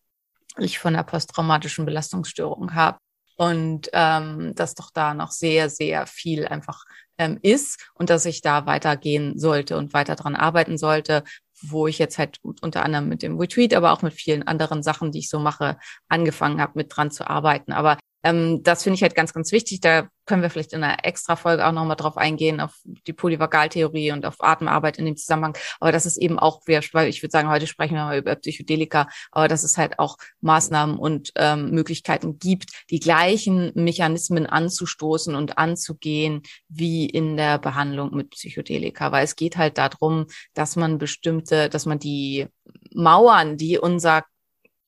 ich 0.57 0.79
von 0.79 0.93
der 0.93 1.03
posttraumatischen 1.03 1.85
Belastungsstörung 1.85 2.73
habe 2.73 2.97
und 3.37 3.89
ähm, 3.93 4.53
dass 4.55 4.75
doch 4.75 4.91
da 4.91 5.13
noch 5.13 5.31
sehr, 5.31 5.69
sehr 5.69 6.07
viel 6.07 6.47
einfach 6.47 6.85
ähm, 7.17 7.39
ist 7.41 7.89
und 7.93 8.09
dass 8.09 8.25
ich 8.25 8.41
da 8.41 8.65
weitergehen 8.65 9.39
sollte 9.39 9.77
und 9.77 9.93
weiter 9.93 10.15
dran 10.15 10.35
arbeiten 10.35 10.77
sollte, 10.77 11.23
wo 11.61 11.87
ich 11.87 11.97
jetzt 11.99 12.17
halt 12.17 12.39
unter 12.61 12.83
anderem 12.83 13.07
mit 13.09 13.23
dem 13.23 13.39
Retweet, 13.39 13.73
aber 13.73 13.91
auch 13.91 14.01
mit 14.01 14.13
vielen 14.13 14.43
anderen 14.43 14.83
Sachen, 14.83 15.11
die 15.11 15.19
ich 15.19 15.29
so 15.29 15.39
mache, 15.39 15.77
angefangen 16.07 16.61
habe, 16.61 16.73
mit 16.75 16.95
dran 16.95 17.11
zu 17.11 17.27
arbeiten. 17.27 17.71
Aber 17.71 17.97
ähm, 18.27 18.63
das 18.63 18.83
finde 18.83 18.95
ich 18.95 19.03
halt 19.03 19.15
ganz, 19.15 19.33
ganz 19.33 19.51
wichtig. 19.51 19.79
Da 19.81 20.09
können 20.25 20.41
wir 20.41 20.49
vielleicht 20.49 20.73
in 20.73 20.83
einer 20.83 21.05
extra 21.05 21.35
Folge 21.35 21.65
auch 21.65 21.71
nochmal 21.71 21.95
drauf 21.95 22.17
eingehen, 22.17 22.59
auf 22.59 22.73
die 22.83 23.13
Polyvagaltheorie 23.13 24.11
und 24.11 24.25
auf 24.25 24.35
Atemarbeit 24.39 24.97
in 24.97 25.05
dem 25.05 25.15
Zusammenhang. 25.15 25.57
Aber 25.79 25.91
das 25.91 26.05
ist 26.05 26.17
eben 26.17 26.37
auch, 26.37 26.61
weil 26.67 27.07
ich 27.07 27.23
würde 27.23 27.31
sagen, 27.31 27.49
heute 27.49 27.67
sprechen 27.67 27.95
wir 27.95 28.03
mal 28.03 28.17
über 28.17 28.35
Psychedelika, 28.35 29.07
aber 29.31 29.47
dass 29.47 29.63
es 29.63 29.77
halt 29.77 29.99
auch 29.99 30.17
Maßnahmen 30.41 30.97
und 30.97 31.31
ähm, 31.35 31.71
Möglichkeiten 31.71 32.39
gibt, 32.39 32.71
die 32.89 32.99
gleichen 32.99 33.71
Mechanismen 33.75 34.45
anzustoßen 34.45 35.33
und 35.33 35.57
anzugehen 35.57 36.41
wie 36.67 37.05
in 37.05 37.37
der 37.37 37.57
Behandlung 37.59 38.13
mit 38.13 38.31
Psychedelika. 38.31 39.11
Weil 39.11 39.23
es 39.23 39.37
geht 39.37 39.55
halt 39.55 39.77
darum, 39.77 40.27
dass 40.53 40.75
man 40.75 40.97
bestimmte, 40.97 41.69
dass 41.69 41.85
man 41.85 41.99
die 41.99 42.47
Mauern, 42.93 43.55
die 43.55 43.77
unser 43.77 44.23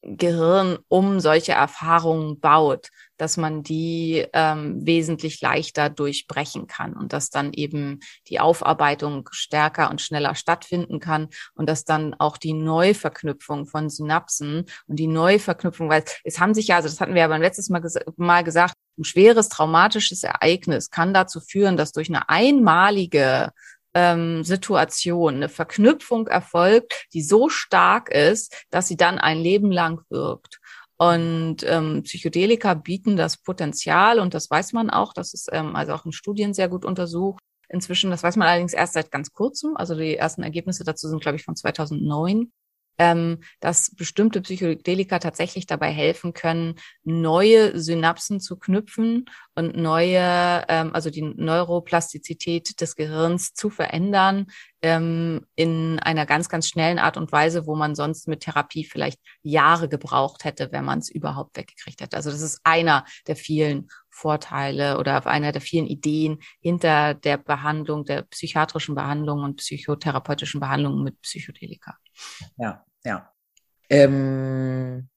Gehirn 0.01 0.77
um 0.87 1.19
solche 1.19 1.51
Erfahrungen 1.51 2.39
baut, 2.39 2.89
dass 3.17 3.35
man 3.35 3.63
die 3.63 4.25
ähm, 4.33 4.85
wesentlich 4.85 5.41
leichter 5.41 5.89
durchbrechen 5.89 6.67
kann 6.67 6.93
und 6.93 7.11
dass 7.11 7.29
dann 7.29 7.51
eben 7.51 7.99
die 8.27 8.39
Aufarbeitung 8.39 9.27
stärker 9.31 9.89
und 9.89 10.01
schneller 10.01 10.35
stattfinden 10.35 10.99
kann 10.99 11.27
und 11.53 11.67
dass 11.69 11.83
dann 11.83 12.15
auch 12.17 12.37
die 12.37 12.53
Neuverknüpfung 12.53 13.65
von 13.65 13.89
Synapsen 13.89 14.65
und 14.87 14.95
die 14.95 15.07
Neuverknüpfung, 15.07 15.89
weil 15.89 16.05
es 16.23 16.39
haben 16.39 16.53
sich 16.53 16.67
ja, 16.67 16.77
also 16.77 16.87
das 16.87 17.01
hatten 17.01 17.13
wir 17.13 17.21
ja 17.21 17.27
beim 17.27 17.41
letztes 17.41 17.69
Mal, 17.69 17.81
ges 17.81 17.99
mal 18.15 18.43
gesagt, 18.43 18.75
ein 18.97 19.03
schweres 19.03 19.49
traumatisches 19.49 20.23
Ereignis 20.23 20.89
kann 20.89 21.13
dazu 21.13 21.39
führen, 21.41 21.77
dass 21.77 21.91
durch 21.91 22.09
eine 22.09 22.29
einmalige 22.29 23.51
ähm, 23.93 24.43
Situation 24.43 25.35
eine 25.35 25.49
Verknüpfung 25.49 26.27
erfolgt, 26.27 27.07
die 27.13 27.21
so 27.21 27.49
stark 27.49 28.09
ist, 28.09 28.65
dass 28.69 28.87
sie 28.87 28.97
dann 28.97 29.17
ein 29.17 29.39
Leben 29.39 29.71
lang 29.71 30.01
wirkt. 30.09 30.59
Und 30.97 31.57
ähm, 31.63 32.03
Psychedelika 32.03 32.73
bieten 32.73 33.15
das 33.15 33.37
Potenzial, 33.37 34.19
und 34.19 34.33
das 34.33 34.49
weiß 34.51 34.73
man 34.73 34.89
auch, 34.89 35.13
das 35.13 35.33
ist 35.33 35.49
ähm, 35.53 35.75
also 35.75 35.93
auch 35.93 36.05
in 36.05 36.11
Studien 36.11 36.53
sehr 36.53 36.67
gut 36.67 36.83
untersucht. 36.83 37.41
Inzwischen, 37.69 38.09
das 38.11 38.23
weiß 38.23 38.35
man 38.35 38.47
allerdings 38.47 38.73
erst 38.73 38.93
seit 38.93 39.11
ganz 39.11 39.31
kurzem, 39.31 39.77
also 39.77 39.95
die 39.95 40.17
ersten 40.17 40.43
Ergebnisse 40.43 40.83
dazu 40.83 41.07
sind, 41.07 41.21
glaube 41.21 41.37
ich, 41.37 41.45
von 41.45 41.55
2009 41.55 42.51
ähm, 42.99 43.39
dass 43.61 43.95
bestimmte 43.95 44.41
Psychedelika 44.41 45.19
tatsächlich 45.19 45.65
dabei 45.65 45.89
helfen 45.89 46.33
können, 46.33 46.75
neue 47.03 47.79
Synapsen 47.79 48.41
zu 48.41 48.59
knüpfen 48.59 49.25
und 49.55 49.75
neue, 49.77 50.65
ähm, 50.67 50.93
also 50.93 51.09
die 51.09 51.21
Neuroplastizität 51.21 52.79
des 52.81 52.95
Gehirns 52.95 53.53
zu 53.53 53.69
verändern 53.69 54.47
ähm, 54.81 55.45
in 55.55 55.99
einer 55.99 56.25
ganz, 56.25 56.49
ganz 56.49 56.67
schnellen 56.67 56.99
Art 56.99 57.15
und 57.15 57.31
Weise, 57.31 57.65
wo 57.65 57.75
man 57.75 57.95
sonst 57.95 58.27
mit 58.27 58.41
Therapie 58.41 58.83
vielleicht 58.83 59.19
Jahre 59.41 59.87
gebraucht 59.87 60.43
hätte, 60.43 60.71
wenn 60.73 60.83
man 60.83 60.99
es 60.99 61.09
überhaupt 61.09 61.55
weggekriegt 61.55 62.01
hätte. 62.01 62.17
Also 62.17 62.29
das 62.31 62.41
ist 62.41 62.59
einer 62.65 63.05
der 63.27 63.37
vielen 63.37 63.87
Vorteile 64.09 64.97
oder 64.97 65.25
einer 65.25 65.53
der 65.53 65.61
vielen 65.61 65.87
Ideen 65.87 66.39
hinter 66.59 67.13
der 67.13 67.37
Behandlung, 67.37 68.03
der 68.03 68.23
psychiatrischen 68.23 68.95
Behandlung 68.95 69.43
und 69.43 69.57
psychotherapeutischen 69.57 70.59
Behandlung 70.59 71.01
mit 71.03 71.21
Psychedelika. 71.21 71.97
Ja, 72.57 72.83
ja. 73.03 73.31
Ähm, 73.89 75.09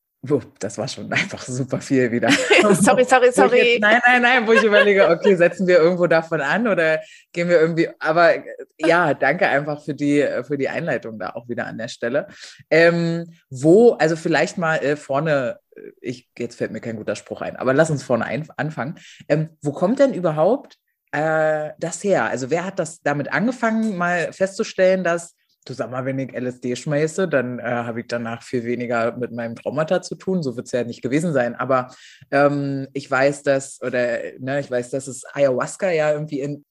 das 0.60 0.78
war 0.78 0.86
schon 0.86 1.12
einfach 1.12 1.42
super 1.42 1.80
viel 1.80 2.10
wieder. 2.12 2.30
sorry, 2.74 3.04
sorry, 3.04 3.32
sorry. 3.32 3.72
Jetzt, 3.72 3.80
nein, 3.80 4.00
nein, 4.06 4.22
nein, 4.22 4.46
wo 4.46 4.52
ich 4.52 4.62
überlege, 4.62 5.08
okay, 5.08 5.34
setzen 5.34 5.66
wir 5.66 5.78
irgendwo 5.78 6.06
davon 6.06 6.40
an 6.40 6.68
oder 6.68 7.00
gehen 7.32 7.48
wir 7.48 7.60
irgendwie, 7.60 7.88
aber 7.98 8.34
ja, 8.78 9.14
danke 9.14 9.48
einfach 9.48 9.82
für 9.84 9.94
die, 9.94 10.26
für 10.44 10.56
die 10.56 10.68
Einleitung 10.68 11.18
da 11.18 11.30
auch 11.30 11.48
wieder 11.48 11.66
an 11.66 11.78
der 11.78 11.88
Stelle. 11.88 12.28
Ähm, 12.70 13.32
wo, 13.50 13.92
also 13.94 14.14
vielleicht 14.16 14.58
mal 14.58 14.76
äh, 14.76 14.96
vorne, 14.96 15.58
äh, 15.74 15.80
ich, 16.00 16.28
jetzt 16.38 16.56
fällt 16.56 16.70
mir 16.70 16.80
kein 16.80 16.96
guter 16.96 17.16
Spruch 17.16 17.42
ein, 17.42 17.56
aber 17.56 17.74
lass 17.74 17.90
uns 17.90 18.04
vorne 18.04 18.24
ein, 18.24 18.48
anfangen. 18.56 18.98
Ähm, 19.28 19.50
wo 19.60 19.72
kommt 19.72 19.98
denn 19.98 20.14
überhaupt 20.14 20.78
äh, 21.10 21.70
das 21.78 22.04
her? 22.04 22.26
Also 22.26 22.48
wer 22.48 22.64
hat 22.64 22.78
das 22.78 23.02
damit 23.02 23.32
angefangen, 23.32 23.96
mal 23.96 24.32
festzustellen, 24.32 25.02
dass 25.02 25.34
Du 25.64 25.74
sag 25.74 25.90
mal, 25.90 26.04
wenn 26.04 26.18
ich 26.18 26.32
LSD 26.32 26.74
schmeiße, 26.74 27.28
dann 27.28 27.60
äh, 27.60 27.62
habe 27.62 28.00
ich 28.00 28.06
danach 28.08 28.42
viel 28.42 28.64
weniger 28.64 29.16
mit 29.16 29.30
meinem 29.30 29.54
Traumata 29.54 30.02
zu 30.02 30.16
tun. 30.16 30.42
So 30.42 30.56
wird 30.56 30.66
es 30.66 30.72
ja 30.72 30.82
nicht 30.82 31.02
gewesen 31.02 31.32
sein. 31.32 31.54
Aber 31.54 31.94
ähm, 32.30 32.88
ich 32.92 33.08
weiß, 33.08 33.44
dass, 33.44 33.80
oder 33.80 34.18
ne, 34.40 34.60
ich 34.60 34.70
weiß, 34.70 34.90
dass 34.90 35.06
es 35.06 35.24
Ayahuasca 35.32 35.90
ja 35.90 36.12
irgendwie 36.12 36.40
in 36.40 36.64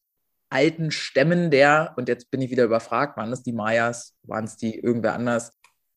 alten 0.49 0.91
Stämmen 0.91 1.49
der, 1.49 1.93
und 1.95 2.09
jetzt 2.09 2.29
bin 2.29 2.41
ich 2.41 2.51
wieder 2.51 2.65
überfragt, 2.65 3.15
waren 3.15 3.31
es 3.31 3.43
die 3.43 3.53
Mayas, 3.53 4.17
waren 4.23 4.43
es 4.43 4.57
die 4.57 4.77
irgendwer 4.77 5.13
anders, 5.13 5.53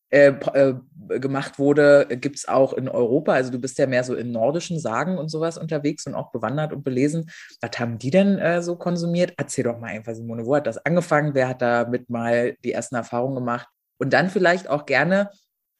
äh, 0.09 0.27
äh, 0.53 0.75
gemacht 1.19 1.59
wurde, 1.59 2.07
gibt 2.09 2.37
es 2.37 2.47
auch 2.47 2.73
in 2.73 2.87
Europa. 2.87 3.33
Also 3.33 3.51
du 3.51 3.59
bist 3.59 3.77
ja 3.77 3.87
mehr 3.87 4.03
so 4.03 4.15
in 4.15 4.31
nordischen 4.31 4.79
Sagen 4.79 5.17
und 5.17 5.29
sowas 5.29 5.57
unterwegs 5.57 6.05
und 6.07 6.15
auch 6.15 6.31
bewandert 6.31 6.73
und 6.73 6.83
belesen. 6.83 7.29
Was 7.61 7.79
haben 7.79 7.97
die 7.97 8.11
denn 8.11 8.37
äh, 8.39 8.61
so 8.61 8.75
konsumiert? 8.75 9.33
Erzähl 9.37 9.65
doch 9.65 9.79
mal 9.79 9.87
einfach, 9.87 10.13
Simone, 10.13 10.45
wo 10.45 10.55
hat 10.55 10.67
das 10.67 10.77
angefangen? 10.77 11.33
Wer 11.33 11.49
hat 11.49 11.61
damit 11.61 12.09
mal 12.09 12.55
die 12.63 12.71
ersten 12.71 12.95
Erfahrungen 12.95 13.35
gemacht? 13.35 13.67
Und 13.97 14.13
dann 14.13 14.29
vielleicht 14.29 14.69
auch 14.69 14.85
gerne, 14.85 15.31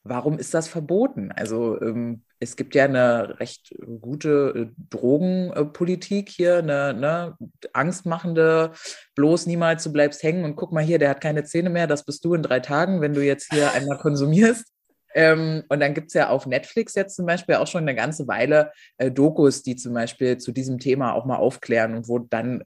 warum 0.03 0.37
ist 0.37 0.53
das 0.53 0.67
verboten? 0.67 1.31
Also 1.31 1.79
ähm, 1.81 2.24
es 2.39 2.55
gibt 2.55 2.75
ja 2.75 2.85
eine 2.85 3.39
recht 3.39 3.73
gute 4.01 4.53
äh, 4.55 4.81
Drogenpolitik 4.89 6.29
hier, 6.29 6.57
eine 6.57 6.93
ne, 6.93 7.37
angstmachende, 7.73 8.71
bloß 9.15 9.45
niemals 9.47 9.83
du 9.83 9.91
bleibst 9.91 10.21
hängen 10.23 10.43
und 10.43 10.55
guck 10.55 10.71
mal 10.71 10.83
hier, 10.83 10.99
der 10.99 11.09
hat 11.09 11.21
keine 11.21 11.43
Zähne 11.43 11.69
mehr, 11.69 11.87
das 11.87 12.03
bist 12.03 12.23
du 12.25 12.33
in 12.33 12.43
drei 12.43 12.59
Tagen, 12.59 13.01
wenn 13.01 13.13
du 13.13 13.23
jetzt 13.23 13.53
hier 13.53 13.71
einmal 13.73 13.97
konsumierst. 13.97 14.65
Ähm, 15.13 15.63
und 15.69 15.79
dann 15.79 15.93
gibt 15.93 16.07
es 16.07 16.13
ja 16.13 16.29
auf 16.29 16.45
Netflix 16.45 16.93
jetzt 16.95 17.15
zum 17.15 17.25
Beispiel 17.25 17.55
auch 17.55 17.67
schon 17.67 17.83
eine 17.83 17.95
ganze 17.95 18.27
Weile 18.27 18.71
äh, 18.97 19.09
Dokus, 19.09 19.63
die 19.63 19.77
zum 19.77 19.93
Beispiel 19.93 20.37
zu 20.37 20.51
diesem 20.51 20.77
Thema 20.77 21.13
auch 21.13 21.25
mal 21.25 21.37
aufklären 21.37 21.95
und 21.95 22.09
wo 22.09 22.19
dann 22.19 22.63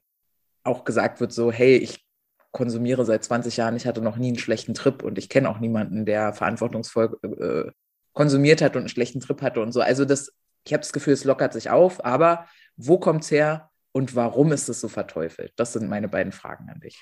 auch 0.64 0.84
gesagt 0.84 1.20
wird, 1.20 1.32
so, 1.32 1.52
hey, 1.52 1.76
ich 1.76 2.04
konsumiere 2.50 3.04
seit 3.04 3.22
20 3.22 3.56
Jahren, 3.56 3.76
ich 3.76 3.86
hatte 3.86 4.02
noch 4.02 4.16
nie 4.16 4.28
einen 4.28 4.38
schlechten 4.38 4.74
Trip 4.74 5.04
und 5.04 5.16
ich 5.16 5.28
kenne 5.28 5.48
auch 5.48 5.60
niemanden, 5.60 6.04
der 6.04 6.32
verantwortungsvoll 6.32 7.18
äh, 7.22 7.70
konsumiert 8.12 8.62
hat 8.62 8.76
und 8.76 8.82
einen 8.82 8.88
schlechten 8.88 9.20
Trip 9.20 9.40
hatte 9.42 9.60
und 9.60 9.72
so. 9.72 9.80
Also 9.80 10.04
das, 10.04 10.32
ich 10.64 10.72
habe 10.72 10.80
das 10.80 10.92
Gefühl, 10.92 11.14
es 11.14 11.24
lockert 11.24 11.52
sich 11.52 11.70
auf, 11.70 12.04
aber 12.04 12.46
wo 12.76 12.98
kommt 12.98 13.24
es 13.24 13.30
her 13.30 13.70
und 13.92 14.14
warum 14.14 14.52
ist 14.52 14.68
es 14.68 14.80
so 14.80 14.88
verteufelt? 14.88 15.52
Das 15.56 15.72
sind 15.72 15.88
meine 15.88 16.08
beiden 16.08 16.32
Fragen 16.32 16.68
an 16.70 16.80
dich. 16.80 16.98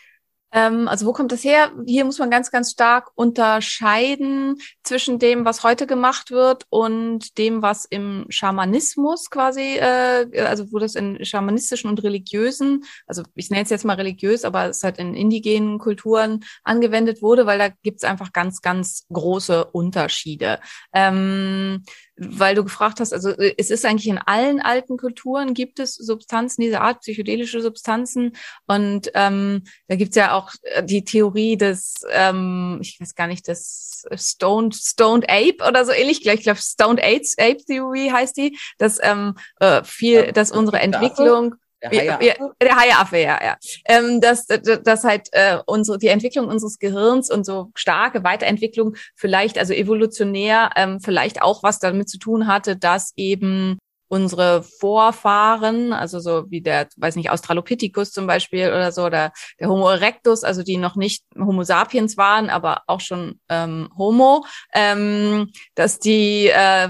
Ähm, 0.52 0.88
also 0.88 1.07
wo 1.07 1.12
kommt 1.12 1.33
das 1.33 1.45
her? 1.45 1.73
Hier 1.87 2.05
muss 2.05 2.19
man 2.19 2.31
ganz, 2.31 2.50
ganz 2.50 2.71
stark 2.71 3.11
unterscheiden 3.14 4.57
zwischen 4.83 5.19
dem, 5.19 5.45
was 5.45 5.62
heute 5.62 5.87
gemacht 5.87 6.31
wird 6.31 6.64
und 6.71 7.37
dem, 7.38 7.62
was 7.62 7.85
im 7.85 8.25
Schamanismus 8.28 9.31
quasi, 9.31 9.76
äh, 9.76 10.26
also 10.40 10.73
wo 10.73 10.78
das 10.78 10.95
in 10.95 11.25
schamanistischen 11.25 11.90
und 11.90 12.02
religiösen, 12.02 12.85
also 13.07 13.23
ich 13.35 13.50
nenne 13.50 13.64
es 13.64 13.71
jetzt 13.71 13.85
mal 13.85 13.97
religiös, 13.97 14.45
aber 14.45 14.67
es 14.67 14.83
halt 14.83 14.99
in 14.99 15.14
indigenen 15.14 15.78
Kulturen 15.78 16.45
angewendet 16.64 17.23
wurde, 17.23 17.47
weil 17.47 17.59
da 17.59 17.69
gibt 17.83 17.99
es 17.99 18.05
einfach 18.05 18.33
ganz, 18.33 18.62
ganz 18.62 19.05
große 19.12 19.67
Unterschiede. 19.67 20.61
Ähm, 20.93 21.85
weil 22.19 22.55
du 22.55 22.65
gefragt 22.65 23.01
hast, 23.01 23.13
also 23.13 23.31
äh, 23.31 23.55
es 23.57 23.71
ist 23.71 23.85
eigentlich 23.85 24.09
in 24.09 24.19
allen 24.19 24.61
alten 24.61 24.97
Kulturen 24.97 25.55
gibt 25.55 25.79
es 25.79 25.95
Substanzen 25.95 26.63
dieser 26.63 26.81
Art, 26.81 27.01
psychedelische 27.01 27.61
Substanzen. 27.61 28.37
Und 28.67 29.11
ähm, 29.15 29.65
da 29.87 29.97
gibt's 29.97 30.17
ja 30.17 30.33
auch 30.35 30.53
äh, 30.63 30.83
die 30.83 31.05
Theorie 31.05 31.57
des, 31.57 32.03
ähm, 32.11 32.79
ich 32.83 33.01
weiß 33.01 33.15
gar 33.15 33.27
nicht, 33.27 33.49
des 33.49 34.07
Stoned, 34.15 34.75
Stoned 34.75 35.29
Ape 35.29 35.67
oder 35.67 35.85
so 35.85 35.93
ähnlich, 35.93 36.25
ich 36.27 36.43
glaube 36.43 36.61
Stoned 36.61 37.01
Ape, 37.01 37.23
Ape 37.39 37.65
Theory 37.67 38.11
heißt 38.13 38.37
die, 38.37 38.57
dass 38.79 38.99
ähm, 39.03 39.35
äh, 39.61 39.83
viel, 39.85 40.33
dass 40.33 40.53
unsere 40.53 40.81
Entwicklung 40.81 41.57
der 41.83 41.91
Haiaffe? 41.91 42.25
Ja, 42.25 42.35
der 42.61 42.77
Haiaffe, 42.77 43.19
ja, 43.19 43.39
ja. 43.43 43.57
Ähm, 43.87 44.21
dass, 44.21 44.47
dass 44.47 45.05
halt 45.05 45.29
äh, 45.33 45.59
unsere, 45.67 45.99
die 45.99 46.09
Entwicklung 46.09 46.49
unseres 46.49 46.79
Gehirns 46.79 47.31
und 47.31 47.45
so 47.45 47.71
starke 47.75 48.25
Weiterentwicklung 48.25 48.97
vielleicht, 49.14 49.59
also 49.59 49.73
evolutionär, 49.73 50.71
ähm, 50.77 51.01
vielleicht 51.01 51.43
auch 51.43 51.62
was 51.62 51.79
damit 51.79 52.09
zu 52.09 52.19
tun 52.19 52.47
hatte, 52.47 52.77
dass 52.77 53.12
eben 53.17 53.79
unsere 54.09 54.62
Vorfahren, 54.62 55.92
also 55.92 56.18
so 56.18 56.51
wie 56.51 56.62
der, 56.62 56.88
weiß 56.97 57.16
nicht, 57.16 57.31
Australopithecus 57.31 58.11
zum 58.11 58.27
Beispiel 58.27 58.68
oder 58.68 58.90
so, 58.90 59.05
oder 59.05 59.33
der 59.61 59.68
Homo 59.68 59.88
erectus, 59.90 60.44
also 60.44 60.62
die 60.62 60.79
noch 60.79 60.97
nicht 60.97 61.25
Homo 61.38 61.62
sapiens 61.62 62.16
waren, 62.16 62.49
aber 62.49 62.83
auch 62.87 63.01
schon 63.01 63.38
ähm, 63.49 63.90
Homo, 63.97 64.44
ähm, 64.75 65.53
dass 65.75 65.99
die 65.99 66.49
äh, 66.49 66.88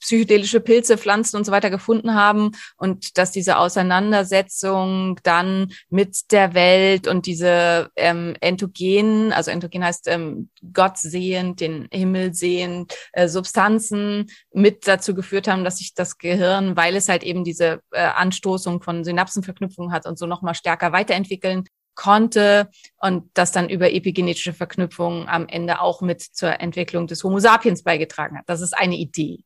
psychedelische 0.00 0.60
Pilze, 0.60 0.96
Pflanzen 0.96 1.36
und 1.36 1.44
so 1.44 1.52
weiter 1.52 1.70
gefunden 1.70 2.14
haben 2.14 2.52
und 2.78 3.18
dass 3.18 3.30
diese 3.30 3.58
Auseinandersetzung 3.58 5.20
dann 5.22 5.72
mit 5.90 6.32
der 6.32 6.54
Welt 6.54 7.06
und 7.06 7.26
diese 7.26 7.90
ähm, 7.96 8.34
Entogenen, 8.40 9.32
also 9.32 9.50
Entogen 9.50 9.84
heißt 9.84 10.08
ähm, 10.08 10.48
Gott 10.72 10.96
sehend, 10.96 11.60
den 11.60 11.88
Himmel 11.92 12.32
sehend, 12.32 12.94
äh, 13.12 13.28
Substanzen 13.28 14.30
mit 14.52 14.88
dazu 14.88 15.14
geführt 15.14 15.46
haben, 15.46 15.64
dass 15.64 15.78
sich 15.78 15.94
das 15.94 16.16
Gehirn 16.16 16.37
Gehirn, 16.38 16.76
weil 16.76 16.96
es 16.96 17.08
halt 17.08 17.22
eben 17.22 17.44
diese 17.44 17.80
äh, 17.90 18.00
Anstoßung 18.00 18.82
von 18.82 19.04
Synapsenverknüpfungen 19.04 19.92
hat 19.92 20.06
und 20.06 20.18
so 20.18 20.26
nochmal 20.26 20.54
stärker 20.54 20.92
weiterentwickeln 20.92 21.64
konnte 21.94 22.70
und 22.98 23.28
das 23.34 23.50
dann 23.50 23.68
über 23.68 23.92
epigenetische 23.92 24.52
Verknüpfungen 24.52 25.28
am 25.28 25.48
Ende 25.48 25.80
auch 25.80 26.00
mit 26.00 26.22
zur 26.22 26.60
Entwicklung 26.60 27.08
des 27.08 27.24
Homo 27.24 27.40
sapiens 27.40 27.82
beigetragen 27.82 28.38
hat. 28.38 28.44
Das 28.46 28.60
ist 28.60 28.72
eine 28.72 28.96
Idee. 28.96 29.44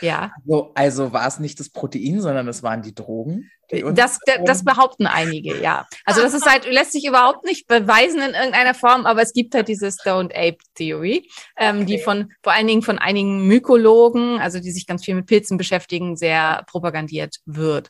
Ja. 0.00 0.32
Also, 0.40 0.72
also 0.74 1.12
war 1.12 1.26
es 1.26 1.38
nicht 1.38 1.60
das 1.60 1.70
Protein, 1.70 2.20
sondern 2.20 2.48
es 2.48 2.62
waren 2.62 2.82
die 2.82 2.94
Drogen. 2.94 3.50
Die 3.70 3.84
das, 3.94 4.18
das 4.44 4.64
behaupten 4.64 5.06
einige, 5.06 5.60
ja. 5.62 5.86
Also 6.04 6.20
das 6.20 6.34
ist 6.34 6.46
halt, 6.46 6.70
lässt 6.70 6.92
sich 6.92 7.06
überhaupt 7.06 7.44
nicht 7.44 7.66
beweisen 7.66 8.20
in 8.20 8.34
irgendeiner 8.34 8.74
Form, 8.74 9.06
aber 9.06 9.22
es 9.22 9.32
gibt 9.32 9.54
halt 9.54 9.68
diese 9.68 9.90
Stoned 9.90 10.34
Ape 10.34 10.58
Theory, 10.74 11.28
ähm, 11.56 11.76
okay. 11.76 11.84
die 11.86 11.98
von 11.98 12.32
vor 12.42 12.52
allen 12.52 12.66
Dingen 12.66 12.82
von 12.82 12.98
einigen 12.98 13.46
Mykologen, 13.46 14.38
also 14.38 14.60
die 14.60 14.72
sich 14.72 14.86
ganz 14.86 15.04
viel 15.04 15.14
mit 15.14 15.26
Pilzen 15.26 15.56
beschäftigen, 15.56 16.16
sehr 16.16 16.64
propagandiert 16.66 17.36
wird 17.46 17.88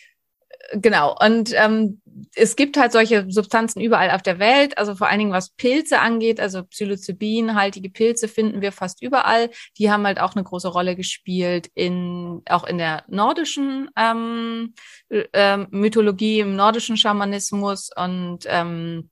genau. 0.75 1.17
Und 1.19 1.53
ähm, 1.55 2.01
es 2.35 2.57
gibt 2.57 2.77
halt 2.77 2.92
solche 2.92 3.27
Substanzen 3.29 3.81
überall 3.81 4.11
auf 4.11 4.22
der 4.22 4.38
Welt, 4.38 4.77
also 4.79 4.94
vor 4.94 5.09
allen 5.09 5.18
Dingen 5.18 5.33
was 5.33 5.51
Pilze 5.51 6.01
angeht, 6.01 6.40
also 6.40 6.62
Psilocybin-haltige 6.64 7.90
Pilze 7.90 8.29
finden 8.29 8.61
wir 8.61 8.72
fast 8.72 9.03
überall. 9.03 9.51
Die 9.79 9.90
haben 9.90 10.07
halt 10.07 10.20
auch 10.20 10.35
eine 10.35 10.44
große 10.44 10.68
Rolle 10.68 10.96
gespielt 10.96 11.68
in 11.75 12.42
auch 12.48 12.64
in 12.64 12.79
der 12.79 13.05
nordischen 13.09 13.90
ähm, 13.96 14.75
äh, 15.09 15.59
Mythologie, 15.70 16.40
im 16.40 16.57
nordischen 16.57 16.96
Schamanismus 16.96 17.90
und 17.94 18.40
ähm, 18.46 19.11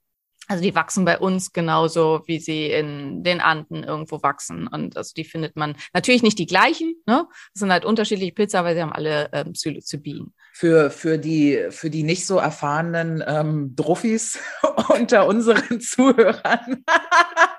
also 0.51 0.65
die 0.65 0.75
wachsen 0.75 1.05
bei 1.05 1.17
uns 1.17 1.53
genauso, 1.53 2.23
wie 2.27 2.41
sie 2.41 2.67
in 2.67 3.23
den 3.23 3.41
Anden 3.41 3.85
irgendwo 3.85 4.21
wachsen. 4.21 4.67
Und 4.67 4.97
also 4.97 5.13
die 5.17 5.25
findet 5.25 5.55
man 5.55 5.77
natürlich 5.95 6.25
nicht 6.25 6.41
die 6.41 6.47
gleichen, 6.47 6.97
ne? 7.07 7.29
Das 7.55 7.61
sind 7.61 7.71
halt 7.71 7.85
unterschiedliche 7.85 8.33
Pilze, 8.33 8.59
aber 8.59 8.75
sie 8.75 8.83
haben 8.83 8.93
alle 8.93 9.31
ähm, 9.33 9.53
Psilocybin. 9.53 10.33
Für, 10.53 10.91
für, 10.91 11.19
die, 11.19 11.69
für 11.71 11.89
die 11.89 12.03
nicht 12.03 12.27
so 12.27 12.39
erfahrenen 12.39 13.23
ähm, 13.25 13.77
Druffis 13.77 14.41
unter 14.89 15.29
unseren 15.29 15.81
Zuhörern. 15.81 16.85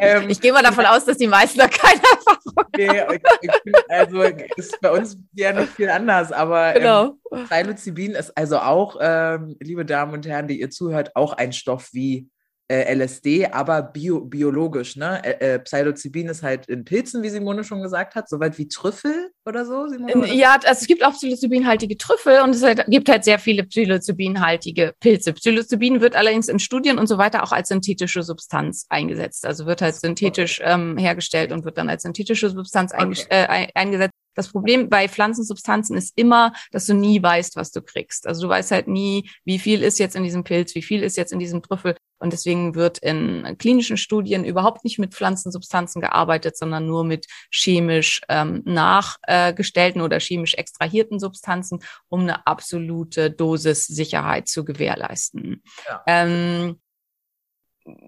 ähm, 0.00 0.28
ich 0.28 0.40
gehe 0.40 0.52
mal 0.52 0.62
davon 0.62 0.86
aus, 0.86 1.04
dass 1.04 1.16
die 1.16 1.26
meisten 1.26 1.58
da 1.58 1.68
keine 1.68 2.00
Erfahrung 2.00 2.46
nee, 2.76 3.02
ich, 3.40 3.50
ich, 3.64 3.74
also 3.88 4.22
ist 4.56 4.80
bei 4.80 4.90
uns 4.90 5.16
ja 5.34 5.52
nicht 5.52 5.72
viel 5.72 5.88
anders, 5.88 6.32
aber 6.32 6.74
ähm, 6.74 6.82
genau. 6.82 7.18
ähm, 7.32 7.44
Psilocybin 7.44 8.12
ist 8.12 8.36
also 8.36 8.58
auch, 8.58 8.96
ähm, 9.00 9.56
liebe 9.60 9.84
Damen 9.84 10.12
und 10.12 10.26
Herren, 10.26 10.48
die 10.48 10.60
ihr 10.60 10.70
zuhört, 10.70 11.14
auch 11.14 11.32
ein 11.32 11.52
Stoff 11.52 11.90
wie 11.92 12.28
äh, 12.68 12.94
LSD, 12.94 13.46
aber 13.46 13.82
bio, 13.82 14.20
biologisch. 14.20 14.96
Ne? 14.96 15.22
Äh, 15.40 15.58
Psilocybin 15.60 16.28
ist 16.28 16.42
halt 16.42 16.66
in 16.68 16.84
Pilzen, 16.84 17.22
wie 17.22 17.28
Simone 17.28 17.64
schon 17.64 17.82
gesagt 17.82 18.14
hat, 18.14 18.28
soweit 18.28 18.58
wie 18.58 18.68
Trüffel 18.68 19.30
oder 19.44 19.64
so. 19.64 19.86
Simone, 19.86 20.34
ja, 20.34 20.54
also 20.54 20.80
es 20.80 20.86
gibt 20.86 21.04
auch 21.04 21.12
Psilocybinhaltige 21.12 21.96
Trüffel 21.96 22.40
und 22.40 22.54
es 22.54 22.64
gibt 22.88 23.08
halt 23.08 23.24
sehr 23.24 23.38
viele 23.38 23.64
Psilocybinhaltige 23.64 24.94
Pilze. 25.00 25.32
Psilocybin 25.32 26.00
wird 26.00 26.16
allerdings 26.16 26.48
in 26.48 26.58
Studien 26.58 26.98
und 26.98 27.06
so 27.06 27.18
weiter 27.18 27.44
auch 27.44 27.52
als 27.52 27.68
synthetische 27.68 28.22
Substanz 28.22 28.86
eingesetzt. 28.88 29.46
Also 29.46 29.66
wird 29.66 29.82
halt 29.82 29.94
synthetisch 29.94 30.60
ähm, 30.64 30.96
hergestellt 30.96 31.52
und 31.52 31.64
wird 31.64 31.78
dann 31.78 31.88
als 31.88 32.02
synthetische 32.02 32.50
Substanz 32.50 32.92
okay. 32.92 33.26
äh, 33.30 33.68
eingesetzt. 33.74 34.12
Das 34.36 34.48
Problem 34.48 34.90
bei 34.90 35.08
Pflanzensubstanzen 35.08 35.96
ist 35.96 36.12
immer, 36.14 36.52
dass 36.70 36.86
du 36.86 36.94
nie 36.94 37.22
weißt, 37.22 37.56
was 37.56 37.72
du 37.72 37.80
kriegst. 37.80 38.26
Also 38.26 38.42
du 38.42 38.48
weißt 38.50 38.70
halt 38.70 38.86
nie, 38.86 39.30
wie 39.44 39.58
viel 39.58 39.82
ist 39.82 39.98
jetzt 39.98 40.14
in 40.14 40.24
diesem 40.24 40.44
Pilz, 40.44 40.74
wie 40.74 40.82
viel 40.82 41.02
ist 41.02 41.16
jetzt 41.16 41.32
in 41.32 41.38
diesem 41.38 41.62
Trüffel. 41.62 41.96
Und 42.18 42.32
deswegen 42.32 42.74
wird 42.74 42.98
in 42.98 43.56
klinischen 43.58 43.96
Studien 43.96 44.44
überhaupt 44.44 44.84
nicht 44.84 44.98
mit 44.98 45.14
Pflanzensubstanzen 45.14 46.00
gearbeitet, 46.00 46.56
sondern 46.56 46.86
nur 46.86 47.04
mit 47.04 47.26
chemisch 47.50 48.20
ähm, 48.28 48.62
nachgestellten 48.64 50.00
oder 50.00 50.18
chemisch 50.18 50.54
extrahierten 50.54 51.18
Substanzen, 51.18 51.80
um 52.08 52.20
eine 52.20 52.46
absolute 52.46 53.30
Dosissicherheit 53.30 54.48
zu 54.48 54.64
gewährleisten. 54.64 55.62
Ja. 55.88 56.02
Ähm, 56.06 56.80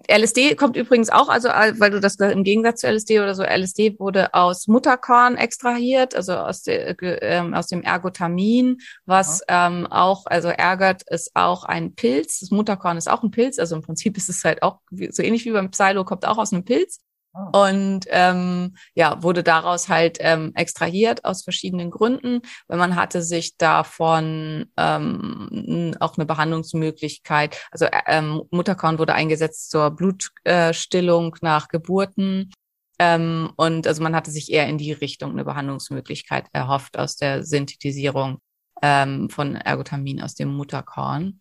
LSD 0.09 0.57
kommt 0.57 0.77
übrigens 0.77 1.09
auch, 1.11 1.29
also 1.29 1.49
weil 1.49 1.91
du 1.91 2.01
das 2.01 2.17
im 2.17 2.43
Gegensatz 2.43 2.81
zu 2.81 2.89
LSD 2.89 3.21
oder 3.21 3.35
so, 3.35 3.43
LSD 3.45 3.99
wurde 3.99 4.35
aus 4.35 4.67
Mutterkorn 4.67 5.37
extrahiert, 5.37 6.15
also 6.15 6.35
aus, 6.35 6.63
de, 6.63 6.97
ähm, 7.01 7.55
aus 7.55 7.69
dem 7.69 7.83
Ergotamin, 7.83 8.79
was 9.07 9.43
ja. 9.49 9.69
ähm, 9.69 9.87
auch, 9.87 10.27
also 10.27 10.49
Ergot 10.49 11.03
ist 11.09 11.31
auch 11.35 11.65
ein 11.65 11.95
Pilz, 11.95 12.41
das 12.41 12.51
Mutterkorn 12.51 12.97
ist 12.97 13.09
auch 13.09 13.23
ein 13.23 13.31
Pilz, 13.31 13.59
also 13.59 13.77
im 13.77 13.83
Prinzip 13.83 14.17
ist 14.17 14.29
es 14.29 14.45
halt 14.45 14.63
auch 14.63 14.81
so 15.11 15.23
ähnlich 15.23 15.45
wie 15.45 15.53
beim 15.53 15.71
Psylo, 15.71 16.05
kommt 16.05 16.27
auch 16.27 16.39
aus 16.39 16.53
einem 16.53 16.65
Pilz. 16.65 17.01
Ah. 17.33 17.69
Und 17.69 18.07
ähm, 18.09 18.77
ja, 18.95 19.23
wurde 19.23 19.43
daraus 19.43 19.89
halt 19.89 20.19
ähm, 20.21 20.53
extrahiert 20.55 21.25
aus 21.25 21.45
verschiedenen 21.45 21.91
Gründen, 21.91 22.41
weil 22.67 22.79
man 22.79 22.97
hatte 22.97 23.23
sich 23.23 23.57
davon 23.57 24.67
ähm, 24.77 25.95
auch 26.01 26.17
eine 26.17 26.27
Behandlungsmöglichkeit. 26.27 27.61
Also 27.71 27.87
äh, 27.87 28.01
ähm, 28.07 28.43
Mutterkorn 28.51 28.99
wurde 28.99 29.15
eingesetzt 29.15 29.71
zur 29.71 29.91
Blutstillung 29.91 31.35
äh, 31.35 31.39
nach 31.43 31.69
Geburten. 31.69 32.51
Ähm, 32.99 33.53
und 33.57 33.87
also 33.87 34.03
man 34.03 34.17
hatte 34.17 34.31
sich 34.31 34.51
eher 34.51 34.67
in 34.67 34.79
die 34.79 34.93
Richtung 34.93 35.33
eine 35.33 35.45
Behandlungsmöglichkeit 35.45 36.47
erhofft 36.53 36.99
aus 36.99 37.17
der 37.17 37.45
Synthetisierung 37.45 38.39
ähm, 38.83 39.31
von 39.31 39.55
Ergotamin 39.55 40.21
aus 40.23 40.35
dem 40.35 40.49
Mutterkorn. 40.49 41.41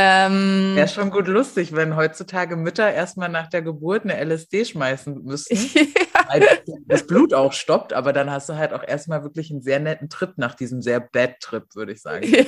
Ähm, 0.00 0.76
Wäre 0.76 0.86
schon 0.86 1.10
gut 1.10 1.26
lustig, 1.26 1.74
wenn 1.74 1.96
heutzutage 1.96 2.54
Mütter 2.54 2.92
erstmal 2.92 3.28
nach 3.28 3.48
der 3.48 3.62
Geburt 3.62 4.04
eine 4.04 4.16
LSD 4.24 4.64
schmeißen 4.64 5.24
müssten, 5.24 5.56
weil 6.28 6.46
das 6.86 7.04
Blut 7.04 7.34
auch 7.34 7.52
stoppt, 7.52 7.92
aber 7.92 8.12
dann 8.12 8.30
hast 8.30 8.48
du 8.48 8.54
halt 8.54 8.72
auch 8.72 8.84
erstmal 8.86 9.24
wirklich 9.24 9.50
einen 9.50 9.60
sehr 9.60 9.80
netten 9.80 10.08
Trip 10.08 10.34
nach 10.36 10.54
diesem 10.54 10.82
sehr 10.82 11.00
Bad 11.00 11.40
Trip, 11.40 11.64
würde 11.74 11.92
ich 11.92 12.00
sagen. 12.00 12.24
Ja, 12.28 12.44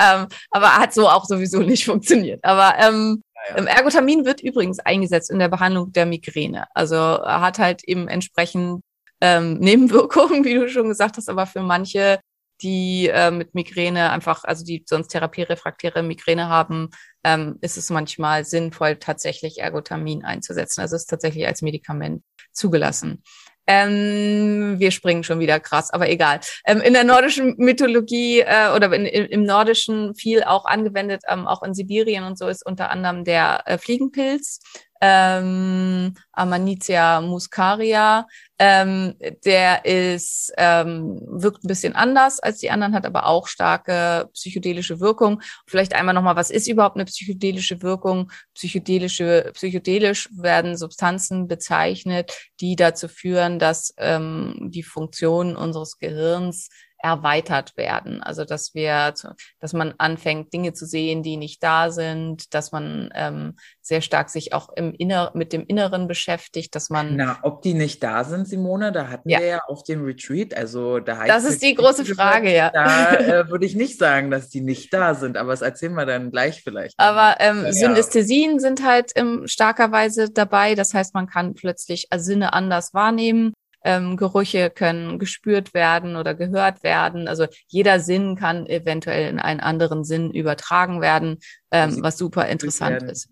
ähm, 0.00 0.28
aber 0.52 0.76
hat 0.76 0.94
so 0.94 1.08
auch 1.08 1.24
sowieso 1.24 1.58
nicht 1.58 1.84
funktioniert. 1.84 2.38
Aber 2.44 2.74
ähm, 2.78 3.24
ja, 3.50 3.56
ja. 3.56 3.64
Ergotamin 3.64 4.24
wird 4.24 4.40
übrigens 4.40 4.78
eingesetzt 4.78 5.32
in 5.32 5.40
der 5.40 5.48
Behandlung 5.48 5.90
der 5.90 6.06
Migräne. 6.06 6.66
Also 6.72 6.96
hat 6.96 7.58
halt 7.58 7.82
eben 7.82 8.06
entsprechend 8.06 8.82
ähm, 9.20 9.58
Nebenwirkungen, 9.58 10.44
wie 10.44 10.54
du 10.54 10.68
schon 10.68 10.88
gesagt 10.88 11.16
hast, 11.16 11.28
aber 11.28 11.46
für 11.46 11.62
manche 11.62 12.20
die 12.62 13.08
äh, 13.08 13.30
mit 13.30 13.54
Migräne 13.54 14.10
einfach, 14.10 14.44
also 14.44 14.64
die 14.64 14.84
sonst 14.86 15.08
therapierefraktäre 15.08 16.02
Migräne 16.02 16.48
haben, 16.48 16.90
ähm, 17.24 17.58
ist 17.60 17.76
es 17.76 17.90
manchmal 17.90 18.44
sinnvoll, 18.44 18.96
tatsächlich 18.96 19.58
Ergotamin 19.58 20.24
einzusetzen. 20.24 20.80
Also 20.80 20.96
es 20.96 21.02
ist 21.02 21.10
tatsächlich 21.10 21.46
als 21.46 21.62
Medikament 21.62 22.22
zugelassen. 22.52 23.22
Ähm, 23.66 24.76
wir 24.78 24.92
springen 24.92 25.24
schon 25.24 25.40
wieder 25.40 25.58
krass, 25.58 25.90
aber 25.90 26.08
egal. 26.08 26.40
Ähm, 26.66 26.80
in 26.80 26.92
der 26.92 27.02
nordischen 27.02 27.56
Mythologie 27.58 28.40
äh, 28.40 28.72
oder 28.74 28.92
in, 28.92 29.06
im 29.06 29.42
Nordischen 29.42 30.14
viel 30.14 30.44
auch 30.44 30.66
angewendet, 30.66 31.22
ähm, 31.28 31.48
auch 31.48 31.62
in 31.62 31.74
Sibirien 31.74 32.22
und 32.22 32.38
so 32.38 32.46
ist 32.46 32.64
unter 32.64 32.90
anderem 32.90 33.24
der 33.24 33.62
äh, 33.66 33.76
Fliegenpilz 33.76 34.60
ähm, 35.00 36.14
Amanita 36.32 37.20
muscaria. 37.20 38.26
Ähm, 38.58 39.14
der 39.44 39.84
ist, 39.84 40.52
ähm, 40.56 41.20
wirkt 41.26 41.62
ein 41.64 41.68
bisschen 41.68 41.94
anders 41.94 42.40
als 42.40 42.58
die 42.58 42.70
anderen, 42.70 42.94
hat 42.94 43.04
aber 43.04 43.26
auch 43.26 43.48
starke 43.48 44.30
psychedelische 44.32 44.98
Wirkung. 45.00 45.42
Vielleicht 45.66 45.94
einmal 45.94 46.14
nochmal, 46.14 46.36
was 46.36 46.50
ist 46.50 46.66
überhaupt 46.66 46.96
eine 46.96 47.04
psychedelische 47.04 47.82
Wirkung? 47.82 48.32
Psychedelische, 48.54 49.50
psychedelisch 49.52 50.30
werden 50.34 50.76
Substanzen 50.76 51.48
bezeichnet, 51.48 52.32
die 52.60 52.76
dazu 52.76 53.08
führen, 53.08 53.58
dass 53.58 53.92
ähm, 53.98 54.70
die 54.72 54.82
Funktionen 54.82 55.56
unseres 55.56 55.98
Gehirns 55.98 56.68
erweitert 57.06 57.76
werden. 57.76 58.20
Also 58.20 58.44
dass 58.44 58.74
wir, 58.74 59.14
dass 59.60 59.72
man 59.72 59.94
anfängt, 59.98 60.52
Dinge 60.52 60.72
zu 60.72 60.86
sehen, 60.86 61.22
die 61.22 61.36
nicht 61.36 61.62
da 61.62 61.90
sind, 61.90 62.52
dass 62.52 62.72
man 62.72 63.10
ähm, 63.14 63.54
sehr 63.80 64.00
stark 64.00 64.28
sich 64.28 64.52
auch 64.52 64.70
im 64.74 64.92
Inner 64.92 65.30
mit 65.34 65.52
dem 65.52 65.64
Inneren 65.66 66.08
beschäftigt, 66.08 66.74
dass 66.74 66.90
man. 66.90 67.14
Na, 67.14 67.38
ob 67.42 67.62
die 67.62 67.74
nicht 67.74 68.02
da 68.02 68.24
sind, 68.24 68.48
Simone, 68.48 68.90
da 68.90 69.08
hatten 69.08 69.28
ja. 69.28 69.38
wir 69.38 69.46
ja 69.46 69.60
auf 69.68 69.84
dem 69.84 70.04
Retreat. 70.04 70.56
Also 70.56 70.98
da 70.98 71.18
heißt 71.18 71.30
Das 71.30 71.44
ist 71.44 71.62
die 71.62 71.76
große 71.76 72.04
Frage, 72.04 72.52
ja. 72.52 72.70
Da 72.70 73.14
äh, 73.14 73.48
würde 73.48 73.66
ich 73.66 73.76
nicht 73.76 73.98
sagen, 73.98 74.32
dass 74.32 74.48
die 74.48 74.60
nicht 74.60 74.92
da 74.92 75.14
sind, 75.14 75.36
aber 75.36 75.52
das 75.52 75.62
erzählen 75.62 75.94
wir 75.94 76.06
dann 76.06 76.32
gleich 76.32 76.62
vielleicht. 76.62 76.94
Aber 76.96 77.36
ähm, 77.38 77.66
ja. 77.66 77.72
Synästhesien 77.72 78.58
sind 78.58 78.84
halt 78.84 79.12
ähm, 79.14 79.46
starkerweise 79.46 80.30
dabei. 80.30 80.74
Das 80.74 80.92
heißt, 80.92 81.14
man 81.14 81.28
kann 81.28 81.54
plötzlich 81.54 82.08
Sinne 82.16 82.52
anders 82.52 82.94
wahrnehmen 82.94 83.52
ähm, 83.86 84.16
Gerüche 84.16 84.68
können 84.68 85.20
gespürt 85.20 85.72
werden 85.72 86.16
oder 86.16 86.34
gehört 86.34 86.82
werden. 86.82 87.28
Also 87.28 87.46
jeder 87.68 88.00
Sinn 88.00 88.34
kann 88.34 88.66
eventuell 88.66 89.30
in 89.30 89.38
einen 89.38 89.60
anderen 89.60 90.02
Sinn 90.02 90.32
übertragen 90.32 91.00
werden, 91.00 91.38
ähm, 91.70 92.02
was 92.02 92.18
super 92.18 92.48
interessant 92.48 93.04
ist. 93.04 93.30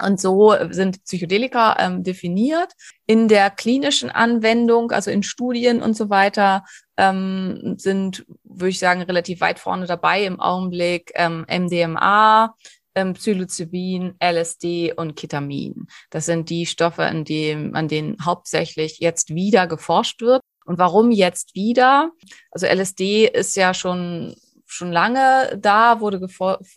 Und 0.00 0.20
so 0.20 0.54
sind 0.70 1.02
Psychedelika 1.04 1.76
ähm, 1.80 2.04
definiert. 2.04 2.72
In 3.06 3.26
der 3.26 3.50
klinischen 3.50 4.10
Anwendung, 4.10 4.92
also 4.92 5.10
in 5.10 5.24
Studien 5.24 5.82
und 5.82 5.96
so 5.96 6.08
weiter, 6.08 6.64
ähm, 6.96 7.74
sind, 7.78 8.24
würde 8.44 8.68
ich 8.68 8.78
sagen, 8.78 9.02
relativ 9.02 9.40
weit 9.40 9.58
vorne 9.58 9.86
dabei 9.86 10.24
im 10.24 10.38
Augenblick 10.38 11.10
ähm, 11.16 11.44
MDMA, 11.48 12.54
ähm, 12.98 13.14
Psilocybin, 13.14 14.14
LSD 14.22 14.92
und 14.94 15.16
Ketamin. 15.16 15.86
Das 16.10 16.26
sind 16.26 16.50
die 16.50 16.66
Stoffe, 16.66 17.04
an, 17.04 17.24
dem, 17.24 17.74
an 17.74 17.88
denen 17.88 18.16
hauptsächlich 18.24 18.98
jetzt 18.98 19.34
wieder 19.34 19.66
geforscht 19.66 20.20
wird. 20.20 20.42
Und 20.64 20.78
warum 20.78 21.10
jetzt 21.10 21.54
wieder? 21.54 22.10
Also 22.50 22.66
LSD 22.66 23.26
ist 23.26 23.56
ja 23.56 23.72
schon 23.72 24.34
schon 24.70 24.92
lange 24.92 25.58
da, 25.58 25.98
wurde 26.00 26.20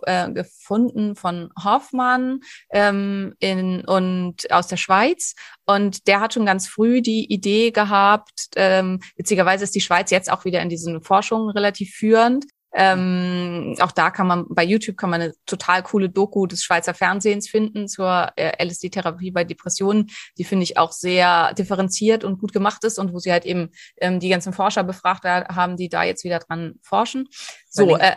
äh, 0.03 0.31
gefunden 0.31 1.15
von 1.15 1.51
Hoffmann 1.61 2.39
ähm, 2.71 3.35
in, 3.39 3.83
und 3.83 4.49
aus 4.49 4.67
der 4.67 4.77
Schweiz. 4.77 5.35
Und 5.65 6.07
der 6.07 6.21
hat 6.21 6.33
schon 6.33 6.45
ganz 6.45 6.69
früh 6.69 7.01
die 7.01 7.25
Idee 7.31 7.71
gehabt, 7.71 8.47
ähm, 8.55 9.01
witzigerweise 9.17 9.65
ist 9.65 9.75
die 9.75 9.81
Schweiz 9.81 10.09
jetzt 10.09 10.31
auch 10.31 10.45
wieder 10.45 10.61
in 10.61 10.69
diesen 10.69 11.01
Forschungen 11.01 11.49
relativ 11.49 11.93
führend, 11.93 12.45
ähm, 12.73 13.75
auch 13.79 13.91
da 13.91 14.11
kann 14.11 14.27
man 14.27 14.45
bei 14.49 14.63
YouTube 14.63 14.97
kann 14.97 15.09
man 15.09 15.21
eine 15.21 15.33
total 15.45 15.83
coole 15.83 16.09
Doku 16.09 16.45
des 16.47 16.63
Schweizer 16.63 16.93
Fernsehens 16.93 17.49
finden 17.49 17.87
zur 17.87 18.31
äh, 18.35 18.63
LSD-Therapie 18.63 19.31
bei 19.31 19.43
Depressionen, 19.43 20.09
die 20.37 20.43
finde 20.43 20.63
ich 20.63 20.77
auch 20.77 20.91
sehr 20.91 21.53
differenziert 21.53 22.23
und 22.23 22.39
gut 22.39 22.53
gemacht 22.53 22.83
ist 22.83 22.99
und 22.99 23.13
wo 23.13 23.19
sie 23.19 23.31
halt 23.31 23.45
eben 23.45 23.69
ähm, 23.97 24.19
die 24.19 24.29
ganzen 24.29 24.53
Forscher 24.53 24.83
befragt 24.83 25.25
haben, 25.25 25.77
die 25.77 25.89
da 25.89 26.03
jetzt 26.03 26.23
wieder 26.23 26.39
dran 26.39 26.75
forschen. 26.81 27.27
So, 27.69 27.97
äh, 27.97 28.15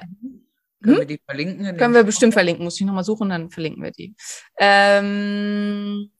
können 0.85 0.97
hm? 0.97 1.01
wir 1.01 1.07
die 1.07 1.21
verlinken? 1.25 1.77
Können 1.77 1.95
wir 1.95 2.05
bestimmt 2.05 2.35
verlinken. 2.35 2.65
Muss 2.65 2.79
ich 2.79 2.87
nochmal 2.87 3.05
suchen, 3.05 3.31
dann 3.31 3.51
verlinken 3.51 3.83
wir 3.83 3.91
die. 3.91 4.15
Ähm, 4.59 6.11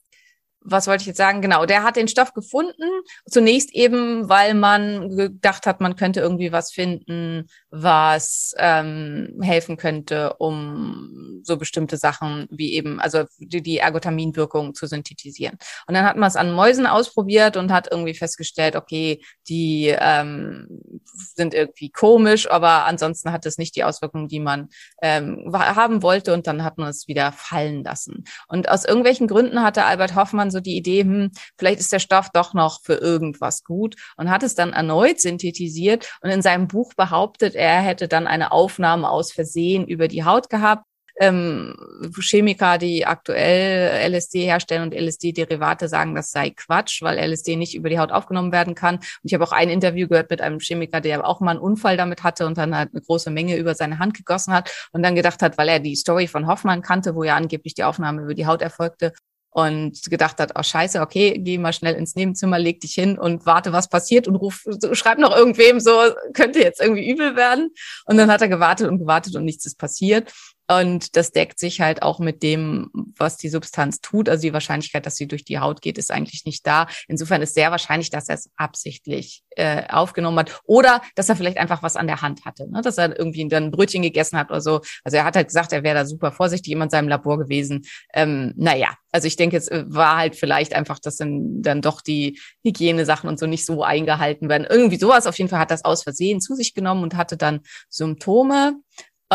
was 0.65 0.87
wollte 0.87 1.01
ich 1.01 1.07
jetzt 1.07 1.17
sagen? 1.17 1.41
Genau, 1.41 1.65
der 1.65 1.83
hat 1.83 1.95
den 1.95 2.07
Stoff 2.07 2.33
gefunden. 2.33 2.83
Zunächst 3.29 3.73
eben, 3.73 4.27
weil 4.27 4.55
man 4.55 5.15
gedacht 5.15 5.67
hat, 5.67 5.79
man 5.79 5.95
könnte 5.95 6.19
irgendwie 6.19 6.51
was 6.51 6.71
finden, 6.71 7.45
was 7.77 8.53
ähm, 8.57 9.39
helfen 9.41 9.75
könnte, 9.75 10.33
um 10.35 11.41
so 11.43 11.57
bestimmte 11.57 11.97
Sachen 11.97 12.47
wie 12.49 12.73
eben, 12.73 13.01
also 13.01 13.25
die, 13.37 13.61
die 13.61 13.79
Ergotaminwirkung 13.79 14.73
zu 14.73 14.87
synthetisieren. 14.87 15.57
Und 15.85 15.93
dann 15.93 16.05
hat 16.05 16.15
man 16.15 16.27
es 16.27 16.37
an 16.37 16.53
Mäusen 16.53 16.87
ausprobiert 16.87 17.57
und 17.57 17.73
hat 17.73 17.89
irgendwie 17.91 18.13
festgestellt, 18.13 18.77
okay, 18.77 19.21
die 19.49 19.93
ähm, 19.97 21.01
sind 21.13 21.53
irgendwie 21.53 21.89
komisch, 21.89 22.49
aber 22.49 22.85
ansonsten 22.85 23.33
hat 23.33 23.45
es 23.45 23.57
nicht 23.57 23.75
die 23.75 23.83
Auswirkungen, 23.83 24.29
die 24.29 24.39
man 24.39 24.69
ähm, 25.01 25.51
haben 25.53 26.01
wollte. 26.01 26.33
Und 26.33 26.47
dann 26.47 26.63
hat 26.63 26.77
man 26.77 26.87
es 26.87 27.09
wieder 27.09 27.33
fallen 27.33 27.83
lassen. 27.83 28.23
Und 28.47 28.69
aus 28.69 28.85
irgendwelchen 28.85 29.27
Gründen 29.27 29.61
hatte 29.61 29.83
Albert 29.83 30.15
Hoffmann 30.15 30.49
so 30.49 30.61
die 30.61 30.77
Idee, 30.77 31.01
hm, 31.01 31.31
vielleicht 31.57 31.81
ist 31.81 31.91
der 31.91 31.99
Stoff 31.99 32.29
doch 32.31 32.53
noch 32.53 32.81
für 32.83 32.95
irgendwas 32.95 33.63
gut 33.63 33.95
und 34.15 34.29
hat 34.29 34.43
es 34.43 34.55
dann 34.55 34.71
erneut 34.71 35.19
synthetisiert 35.19 36.07
und 36.21 36.29
in 36.29 36.41
seinem 36.41 36.67
Buch 36.67 36.93
behauptet, 36.95 37.55
hätte 37.69 38.07
dann 38.07 38.27
eine 38.27 38.51
Aufnahme 38.51 39.09
aus 39.09 39.31
Versehen 39.31 39.87
über 39.87 40.07
die 40.07 40.23
Haut 40.23 40.49
gehabt 40.49 40.83
ähm, 41.17 41.75
Chemiker, 42.19 42.77
die 42.77 43.05
aktuell 43.05 44.11
LSD 44.11 44.45
herstellen 44.45 44.83
und 44.83 44.93
LSD-Derivate 44.93 45.87
sagen, 45.87 46.15
das 46.15 46.31
sei 46.31 46.49
Quatsch, 46.51 47.01
weil 47.01 47.17
LSD 47.17 47.55
nicht 47.55 47.75
über 47.75 47.89
die 47.89 47.99
Haut 47.99 48.11
aufgenommen 48.11 48.51
werden 48.51 48.75
kann. 48.75 48.95
Und 48.95 49.05
ich 49.23 49.33
habe 49.33 49.43
auch 49.43 49.51
ein 49.51 49.69
Interview 49.69 50.07
gehört 50.07 50.29
mit 50.29 50.41
einem 50.41 50.59
Chemiker, 50.59 51.01
der 51.01 51.25
auch 51.25 51.39
mal 51.39 51.51
einen 51.51 51.59
Unfall 51.59 51.97
damit 51.97 52.23
hatte 52.23 52.45
und 52.45 52.57
dann 52.57 52.75
halt 52.75 52.89
eine 52.93 53.01
große 53.01 53.31
Menge 53.31 53.55
über 53.55 53.75
seine 53.75 53.99
Hand 53.99 54.15
gegossen 54.15 54.53
hat 54.53 54.71
und 54.91 55.03
dann 55.03 55.15
gedacht 55.15 55.41
hat, 55.41 55.57
weil 55.57 55.69
er 55.69 55.79
die 55.79 55.95
Story 55.95 56.27
von 56.27 56.47
Hoffmann 56.47 56.81
kannte, 56.81 57.15
wo 57.15 57.23
ja 57.23 57.35
angeblich 57.35 57.75
die 57.75 57.83
Aufnahme 57.83 58.23
über 58.23 58.33
die 58.33 58.45
Haut 58.45 58.61
erfolgte, 58.61 59.13
und 59.55 60.09
gedacht 60.09 60.41
hat, 60.41 60.51
oh 60.59 60.63
scheiße, 60.63 60.99
okay, 60.99 61.39
geh 61.39 61.57
mal 61.57 61.71
schnell 61.71 61.95
ins 61.95 62.15
Nebenzimmer, 62.15 62.59
leg 62.59 62.81
dich 62.81 62.93
hin 62.93 63.17
und 63.17 63.45
warte, 63.45 63.71
was 63.71 63.87
passiert 63.87 64.27
und 64.27 64.35
ruf, 64.35 64.65
schreib 64.91 65.17
noch 65.17 65.33
irgendwem 65.33 65.79
so, 65.79 65.97
könnte 66.33 66.59
jetzt 66.59 66.81
irgendwie 66.81 67.09
übel 67.09 67.37
werden. 67.37 67.69
Und 68.05 68.17
dann 68.17 68.29
hat 68.29 68.41
er 68.41 68.49
gewartet 68.49 68.89
und 68.89 68.99
gewartet 68.99 69.37
und 69.37 69.45
nichts 69.45 69.65
ist 69.65 69.77
passiert. 69.77 70.33
Und 70.67 71.15
das 71.15 71.31
deckt 71.31 71.59
sich 71.59 71.81
halt 71.81 72.01
auch 72.01 72.19
mit 72.19 72.41
dem, 72.41 72.89
was 73.17 73.37
die 73.37 73.49
Substanz 73.49 74.01
tut. 74.01 74.29
Also 74.29 74.41
die 74.41 74.53
Wahrscheinlichkeit, 74.53 75.05
dass 75.05 75.15
sie 75.15 75.27
durch 75.27 75.43
die 75.43 75.59
Haut 75.59 75.81
geht, 75.81 75.97
ist 75.97 76.11
eigentlich 76.11 76.45
nicht 76.45 76.65
da. 76.65 76.87
Insofern 77.07 77.41
ist 77.41 77.53
sehr 77.53 77.71
wahrscheinlich, 77.71 78.09
dass 78.09 78.29
er 78.29 78.35
es 78.35 78.49
absichtlich 78.55 79.43
äh, 79.51 79.83
aufgenommen 79.89 80.39
hat 80.39 80.59
oder 80.65 81.01
dass 81.15 81.29
er 81.29 81.35
vielleicht 81.35 81.57
einfach 81.57 81.83
was 81.83 81.95
an 81.95 82.07
der 82.07 82.21
Hand 82.21 82.45
hatte, 82.45 82.69
ne? 82.69 82.81
dass 82.81 82.97
er 82.97 83.17
irgendwie 83.17 83.47
dann 83.47 83.65
ein 83.65 83.71
Brötchen 83.71 84.01
gegessen 84.01 84.37
hat 84.37 84.49
oder 84.49 84.61
so. 84.61 84.81
Also 85.03 85.17
er 85.17 85.23
hat 85.23 85.35
halt 85.35 85.47
gesagt, 85.47 85.71
er 85.71 85.83
wäre 85.83 85.95
da 85.95 86.05
super 86.05 86.31
vorsichtig 86.31 86.73
immer 86.73 86.85
in 86.85 86.89
seinem 86.89 87.07
Labor 87.07 87.37
gewesen. 87.37 87.83
Ähm, 88.13 88.53
naja, 88.57 88.95
also 89.11 89.27
ich 89.27 89.35
denke, 89.35 89.57
es 89.57 89.67
äh, 89.67 89.85
war 89.87 90.17
halt 90.17 90.35
vielleicht 90.35 90.75
einfach, 90.75 90.99
dass 90.99 91.17
dann, 91.17 91.61
dann 91.61 91.81
doch 91.81 92.01
die 92.01 92.39
Hygienesachen 92.63 93.29
und 93.29 93.39
so 93.39 93.45
nicht 93.45 93.65
so 93.65 93.83
eingehalten 93.83 94.49
werden. 94.49 94.67
Irgendwie 94.69 94.97
sowas. 94.97 95.27
Auf 95.27 95.37
jeden 95.37 95.49
Fall 95.49 95.59
hat 95.59 95.71
das 95.71 95.85
aus 95.85 96.03
Versehen 96.03 96.41
zu 96.41 96.55
sich 96.55 96.73
genommen 96.73 97.03
und 97.03 97.15
hatte 97.15 97.37
dann 97.37 97.61
Symptome 97.89 98.73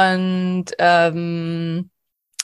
und 0.00 0.66
ähm, 0.78 1.90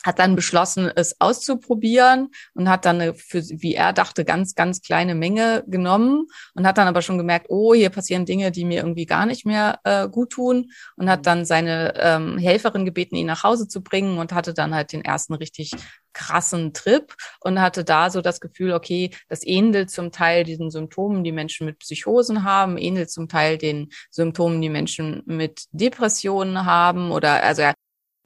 hat 0.06 0.20
dann 0.20 0.36
beschlossen, 0.36 0.90
es 0.94 1.20
auszuprobieren 1.20 2.28
und 2.54 2.68
hat 2.68 2.84
dann 2.84 3.00
eine, 3.00 3.14
für, 3.14 3.42
wie 3.42 3.74
er 3.74 3.92
dachte, 3.92 4.24
ganz, 4.24 4.54
ganz 4.54 4.80
kleine 4.80 5.16
Menge 5.16 5.64
genommen 5.66 6.28
und 6.54 6.66
hat 6.66 6.78
dann 6.78 6.86
aber 6.86 7.02
schon 7.02 7.18
gemerkt, 7.18 7.46
oh, 7.48 7.74
hier 7.74 7.90
passieren 7.90 8.24
Dinge, 8.24 8.52
die 8.52 8.64
mir 8.64 8.78
irgendwie 8.78 9.06
gar 9.06 9.26
nicht 9.26 9.44
mehr 9.44 9.80
äh, 9.82 10.08
gut 10.08 10.30
tun 10.30 10.70
und 10.94 11.10
hat 11.10 11.26
dann 11.26 11.44
seine 11.44 11.94
ähm, 11.96 12.38
Helferin 12.38 12.84
gebeten, 12.84 13.16
ihn 13.16 13.26
nach 13.26 13.42
Hause 13.42 13.66
zu 13.66 13.82
bringen 13.82 14.18
und 14.18 14.32
hatte 14.32 14.54
dann 14.54 14.74
halt 14.74 14.92
den 14.92 15.04
ersten 15.04 15.34
richtig 15.34 15.72
krassen 16.16 16.72
Trip 16.72 17.14
und 17.40 17.60
hatte 17.60 17.84
da 17.84 18.08
so 18.10 18.22
das 18.22 18.40
Gefühl, 18.40 18.72
okay, 18.72 19.10
das 19.28 19.46
ähnelt 19.46 19.90
zum 19.90 20.12
Teil 20.12 20.44
diesen 20.44 20.70
Symptomen, 20.70 21.22
die 21.24 21.32
Menschen 21.32 21.66
mit 21.66 21.78
Psychosen 21.80 22.42
haben, 22.42 22.78
ähnelt 22.78 23.10
zum 23.10 23.28
Teil 23.28 23.58
den 23.58 23.90
Symptomen, 24.10 24.62
die 24.62 24.70
Menschen 24.70 25.22
mit 25.26 25.66
Depressionen 25.72 26.64
haben 26.64 27.12
oder 27.12 27.42
also 27.42 27.62
er 27.62 27.74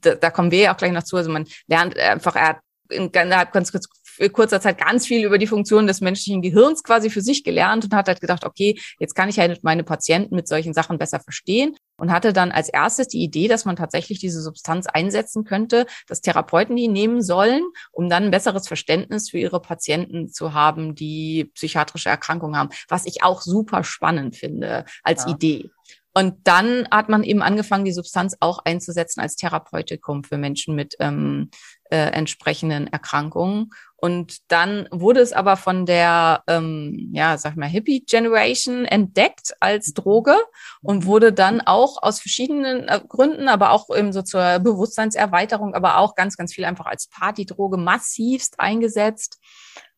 da, 0.03 0.15
da 0.15 0.31
kommen 0.31 0.51
wir 0.51 0.61
ja 0.61 0.73
auch 0.73 0.79
gleich 0.79 0.93
noch 0.93 1.03
zu. 1.03 1.17
Also 1.17 1.31
man 1.31 1.47
lernt 1.67 1.99
einfach, 1.99 2.37
er 2.37 2.49
hat 2.49 2.61
in 2.89 3.13
ganz, 3.13 3.53
ganz, 3.53 3.73
ganz 3.73 3.89
kurzer 4.33 4.61
Zeit 4.61 4.79
ganz 4.79 5.07
viel 5.07 5.25
über 5.25 5.39
die 5.39 5.47
Funktion 5.47 5.87
des 5.87 6.01
menschlichen 6.01 6.43
Gehirns 6.43 6.83
quasi 6.83 7.11
für 7.11 7.21
sich 7.21 7.45
gelernt 7.45 7.85
und 7.85 7.95
hat 7.95 8.09
halt 8.09 8.21
gedacht, 8.21 8.45
okay, 8.45 8.79
jetzt 8.99 9.15
kann 9.15 9.29
ich 9.29 9.39
halt 9.39 9.63
meine 9.63 9.85
Patienten 9.85 10.35
mit 10.35 10.49
solchen 10.49 10.75
Sachen 10.75 10.99
besser 10.99 11.21
verstehen 11.21 11.77
und 12.01 12.11
hatte 12.11 12.33
dann 12.33 12.51
als 12.51 12.69
erstes 12.69 13.09
die 13.09 13.23
Idee, 13.23 13.47
dass 13.47 13.65
man 13.65 13.77
tatsächlich 13.77 14.19
diese 14.19 14.41
Substanz 14.41 14.87
einsetzen 14.87 15.45
könnte, 15.45 15.87
dass 16.09 16.23
Therapeuten 16.23 16.75
die 16.75 16.89
nehmen 16.89 17.23
sollen, 17.23 17.63
um 17.93 18.09
dann 18.09 18.25
ein 18.25 18.31
besseres 18.31 18.67
Verständnis 18.67 19.31
für 19.31 19.39
ihre 19.39 19.61
Patienten 19.61 20.29
zu 20.29 20.55
haben, 20.55 20.95
die 20.95 21.51
psychiatrische 21.55 22.09
Erkrankungen 22.09 22.57
haben, 22.57 22.71
was 22.89 23.07
ich 23.07 23.23
auch 23.23 23.43
super 23.43 23.85
spannend 23.85 24.35
finde 24.35 24.87
als 25.03 25.25
ja. 25.25 25.33
Idee. 25.33 25.71
Und 26.13 26.39
dann 26.45 26.89
hat 26.91 27.09
man 27.09 27.23
eben 27.23 27.43
angefangen, 27.43 27.85
die 27.85 27.93
Substanz 27.93 28.37
auch 28.41 28.59
einzusetzen 28.65 29.21
als 29.21 29.37
Therapeutikum 29.37 30.25
für 30.25 30.39
Menschen 30.39 30.75
mit 30.75 30.97
ähm, 30.99 31.51
äh, 31.91 32.11
entsprechenden 32.13 32.87
Erkrankungen. 32.87 33.71
Und 33.97 34.39
dann 34.49 34.89
wurde 34.91 35.21
es 35.21 35.33
aber 35.33 35.57
von 35.57 35.85
der, 35.85 36.43
ähm, 36.47 37.11
ja, 37.13 37.37
sag 37.37 37.57
mal, 37.57 37.69
Hippie 37.69 38.05
Generation 38.07 38.87
entdeckt 38.87 39.53
als 39.61 39.93
Droge 39.93 40.37
und 40.81 41.05
wurde 41.05 41.33
dann 41.33 41.61
auch 41.61 42.03
aus 42.03 42.21
verschiedenen 42.21 42.89
äh, 42.89 43.01
Gründen, 43.07 43.49
aber 43.49 43.73
auch 43.73 43.95
eben 43.95 44.13
so 44.13 44.23
zur 44.23 44.59
Bewusstseinserweiterung, 44.61 45.75
aber 45.75 45.99
auch 45.99 46.15
ganz, 46.15 46.37
ganz 46.37 46.55
viel 46.55 46.65
einfach 46.65 46.87
als 46.87 47.09
Partydroge 47.09 47.77
massivst 47.77 48.59
eingesetzt. 48.59 49.39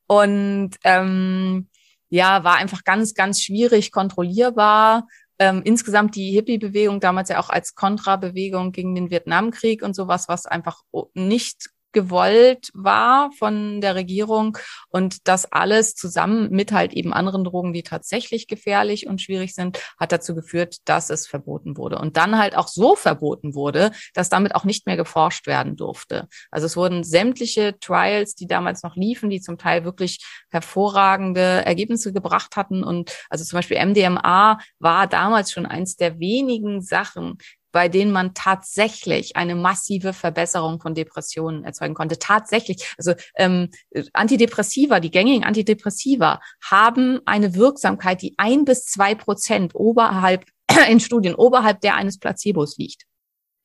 Und 0.06 0.70
ähm, 0.82 1.68
ja, 2.08 2.42
war 2.42 2.56
einfach 2.56 2.84
ganz, 2.84 3.14
ganz 3.14 3.40
schwierig 3.40 3.92
kontrollierbar 3.92 5.06
ähm, 5.42 5.62
insgesamt 5.64 6.14
die 6.14 6.30
Hippie-Bewegung 6.30 7.00
damals 7.00 7.28
ja 7.28 7.40
auch 7.40 7.50
als 7.50 7.74
Kontrabewegung 7.74 8.70
gegen 8.70 8.94
den 8.94 9.10
Vietnamkrieg 9.10 9.82
und 9.82 9.94
sowas, 9.94 10.28
was 10.28 10.46
einfach 10.46 10.82
nicht 11.14 11.70
gewollt 11.92 12.70
war 12.74 13.30
von 13.32 13.80
der 13.80 13.94
Regierung 13.94 14.58
und 14.88 15.28
das 15.28 15.50
alles 15.50 15.94
zusammen 15.94 16.50
mit 16.50 16.72
halt 16.72 16.92
eben 16.92 17.12
anderen 17.12 17.44
Drogen, 17.44 17.72
die 17.72 17.82
tatsächlich 17.82 18.46
gefährlich 18.46 19.06
und 19.06 19.20
schwierig 19.20 19.54
sind, 19.54 19.78
hat 19.98 20.12
dazu 20.12 20.34
geführt, 20.34 20.78
dass 20.84 21.10
es 21.10 21.26
verboten 21.26 21.76
wurde 21.76 21.98
und 21.98 22.16
dann 22.16 22.38
halt 22.38 22.56
auch 22.56 22.68
so 22.68 22.96
verboten 22.96 23.54
wurde, 23.54 23.92
dass 24.14 24.28
damit 24.28 24.54
auch 24.54 24.64
nicht 24.64 24.86
mehr 24.86 24.96
geforscht 24.96 25.46
werden 25.46 25.76
durfte. 25.76 26.28
Also 26.50 26.66
es 26.66 26.76
wurden 26.76 27.04
sämtliche 27.04 27.78
Trials, 27.78 28.34
die 28.34 28.46
damals 28.46 28.82
noch 28.82 28.96
liefen, 28.96 29.30
die 29.30 29.40
zum 29.40 29.58
Teil 29.58 29.84
wirklich 29.84 30.24
hervorragende 30.50 31.64
Ergebnisse 31.64 32.12
gebracht 32.12 32.56
hatten 32.56 32.84
und 32.84 33.12
also 33.28 33.44
zum 33.44 33.58
Beispiel 33.58 33.84
MDMA 33.84 34.58
war 34.78 35.06
damals 35.06 35.52
schon 35.52 35.66
eins 35.66 35.96
der 35.96 36.18
wenigen 36.18 36.80
Sachen, 36.80 37.38
bei 37.72 37.88
denen 37.88 38.12
man 38.12 38.34
tatsächlich 38.34 39.36
eine 39.36 39.54
massive 39.54 40.12
Verbesserung 40.12 40.80
von 40.80 40.94
Depressionen 40.94 41.64
erzeugen 41.64 41.94
konnte. 41.94 42.18
Tatsächlich. 42.18 42.94
Also 42.98 43.14
ähm, 43.36 43.70
Antidepressiva, 44.12 45.00
die 45.00 45.10
gängigen 45.10 45.44
Antidepressiva 45.44 46.40
haben 46.62 47.20
eine 47.24 47.54
Wirksamkeit, 47.54 48.22
die 48.22 48.34
ein 48.36 48.64
bis 48.64 48.84
zwei 48.84 49.14
Prozent 49.14 49.74
oberhalb 49.74 50.44
in 50.88 51.00
Studien 51.00 51.34
oberhalb 51.34 51.80
der 51.80 51.96
eines 51.96 52.18
Placebos 52.18 52.76
liegt. 52.76 53.04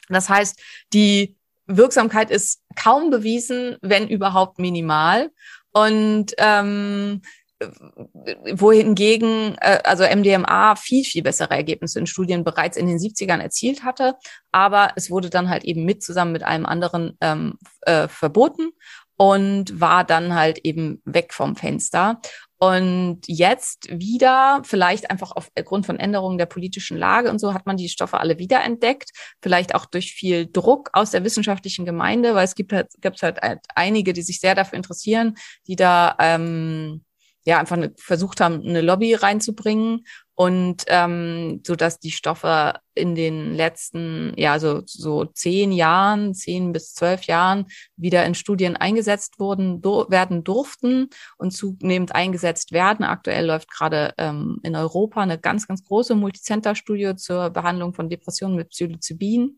Das 0.10 0.30
heißt, 0.30 0.60
die 0.94 1.38
Wirksamkeit 1.66 2.32
ist 2.32 2.62
kaum 2.76 3.10
bewiesen, 3.10 3.76
wenn 3.82 4.08
überhaupt 4.08 4.58
minimal. 4.58 5.32
Und 5.74 6.34
ähm, 6.38 7.22
wohingegen 7.60 9.56
äh, 9.60 9.80
also 9.84 10.04
MDMA 10.04 10.76
viel, 10.76 11.04
viel 11.04 11.24
bessere 11.24 11.56
Ergebnisse 11.56 12.00
in 12.00 12.08
Studien 12.08 12.44
bereits 12.44 12.78
in 12.78 12.88
den 12.88 12.98
70ern 12.98 13.42
erzielt 13.42 13.84
hatte. 13.84 14.16
Aber 14.52 14.92
es 14.96 15.10
wurde 15.10 15.30
dann 15.30 15.50
halt 15.50 15.64
eben 15.64 15.86
mit 15.86 16.04
zusammen 16.04 16.32
mit 16.32 16.44
allem 16.44 16.66
anderen 16.66 17.18
ähm, 17.22 17.58
äh, 17.82 18.08
verboten 18.08 18.72
und 19.18 19.82
war 19.82 20.04
dann 20.04 20.36
halt 20.36 20.60
eben 20.60 21.02
weg 21.06 21.34
vom 21.34 21.56
Fenster. 21.56 22.22
Und 22.60 23.22
jetzt 23.28 23.88
wieder, 23.92 24.62
vielleicht 24.64 25.12
einfach 25.12 25.32
aufgrund 25.32 25.86
von 25.86 26.00
Änderungen 26.00 26.40
der 26.40 26.48
politischen 26.48 26.98
Lage 26.98 27.30
und 27.30 27.40
so, 27.40 27.54
hat 27.54 27.68
man 27.68 27.78
die 27.78 27.90
Stoffe 27.90 28.20
alle 28.20 28.40
wiederentdeckt. 28.40 29.12
Vielleicht 29.42 29.76
auch 29.76 29.86
durch 29.86 30.14
viel 30.14 30.48
Druck 30.52 30.90
aus 30.94 31.12
der 31.12 31.24
wissenschaftlichen 31.24 31.86
Gemeinde, 31.86 32.34
weil 32.34 32.46
es 32.46 32.56
gibt 32.56 32.74
halt, 32.74 32.88
gibt 33.00 33.22
halt 33.22 33.40
einige, 33.76 34.14
die 34.14 34.24
sich 34.24 34.40
sehr 34.40 34.56
dafür 34.56 34.78
interessieren, 34.78 35.36
die 35.68 35.76
da 35.76 36.16
ähm, 36.20 37.04
ja 37.48 37.60
einfach 37.60 37.78
eine, 37.78 37.94
versucht 37.98 38.42
haben, 38.42 38.62
eine 38.62 38.82
Lobby 38.82 39.14
reinzubringen 39.14 40.06
und 40.36 40.84
ähm, 40.88 41.62
so 41.66 41.78
dass 41.78 41.98
die 41.98 42.12
Stoffe 42.12 42.74
in 42.94 43.16
den 43.16 43.56
letzten 43.56 44.34
ja 44.36 44.60
so 44.60 44.82
so 44.86 45.24
zehn 45.24 45.72
Jahren, 45.72 46.34
zehn 46.34 46.74
bis 46.74 46.94
zwölf 46.94 47.24
Jahren 47.24 47.68
wieder 47.96 48.26
in 48.26 48.36
Studien 48.36 48.76
eingesetzt 48.76 49.40
wurden 49.40 49.82
do, 49.82 50.08
werden 50.10 50.44
durften 50.44 51.10
und 51.38 51.52
zunehmend 51.52 52.14
eingesetzt 52.14 52.74
werden. 52.74 53.06
Aktuell 53.06 53.46
läuft 53.46 53.72
gerade 53.72 54.14
ähm, 54.18 54.60
in 54.64 54.76
Europa 54.76 55.22
eine 55.22 55.40
ganz 55.40 55.70
ganz 55.70 55.86
große 55.86 56.16
Multicenter-Studie 56.16 57.16
zur 57.16 57.50
Behandlung 57.50 57.94
von 57.94 58.10
Depressionen 58.10 58.58
mit 58.58 58.72
Psilocybin. 58.72 59.58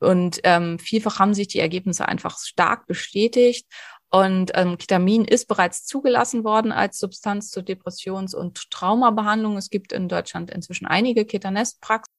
Und 0.00 0.40
ähm, 0.44 0.78
vielfach 0.78 1.18
haben 1.18 1.34
sich 1.34 1.46
die 1.46 1.60
Ergebnisse 1.60 2.08
einfach 2.08 2.38
stark 2.38 2.86
bestätigt. 2.86 3.66
Und 4.10 4.50
ähm, 4.54 4.76
Ketamin 4.76 5.24
ist 5.24 5.46
bereits 5.46 5.84
zugelassen 5.84 6.42
worden 6.42 6.72
als 6.72 6.98
Substanz 6.98 7.50
zur 7.50 7.62
Depressions- 7.62 8.34
und 8.34 8.70
Traumabehandlung. 8.70 9.56
Es 9.56 9.70
gibt 9.70 9.92
in 9.92 10.08
Deutschland 10.08 10.50
inzwischen 10.50 10.86
einige 10.86 11.24
Ketanest-Praxen. 11.24 12.12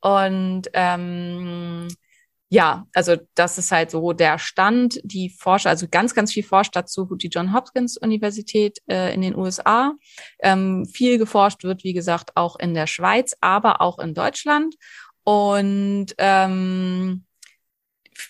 Und 0.00 0.68
ähm, 0.72 1.88
ja, 2.48 2.86
also 2.94 3.16
das 3.34 3.58
ist 3.58 3.70
halt 3.70 3.90
so 3.90 4.12
der 4.12 4.38
Stand. 4.38 5.00
Die 5.04 5.30
Forscher, 5.30 5.70
also 5.70 5.86
ganz, 5.90 6.14
ganz 6.14 6.32
viel 6.32 6.42
forscht 6.42 6.74
dazu 6.74 7.06
die 7.16 7.28
John 7.28 7.54
Hopkins 7.54 7.96
Universität 7.96 8.78
äh, 8.88 9.14
in 9.14 9.22
den 9.22 9.36
USA. 9.36 9.94
Ähm, 10.40 10.84
viel 10.84 11.18
geforscht 11.18 11.64
wird, 11.64 11.84
wie 11.84 11.92
gesagt, 11.92 12.36
auch 12.36 12.56
in 12.56 12.74
der 12.74 12.86
Schweiz, 12.86 13.36
aber 13.40 13.80
auch 13.80 13.98
in 13.98 14.14
Deutschland. 14.14 14.74
Und 15.24 16.06
ähm, 16.18 17.24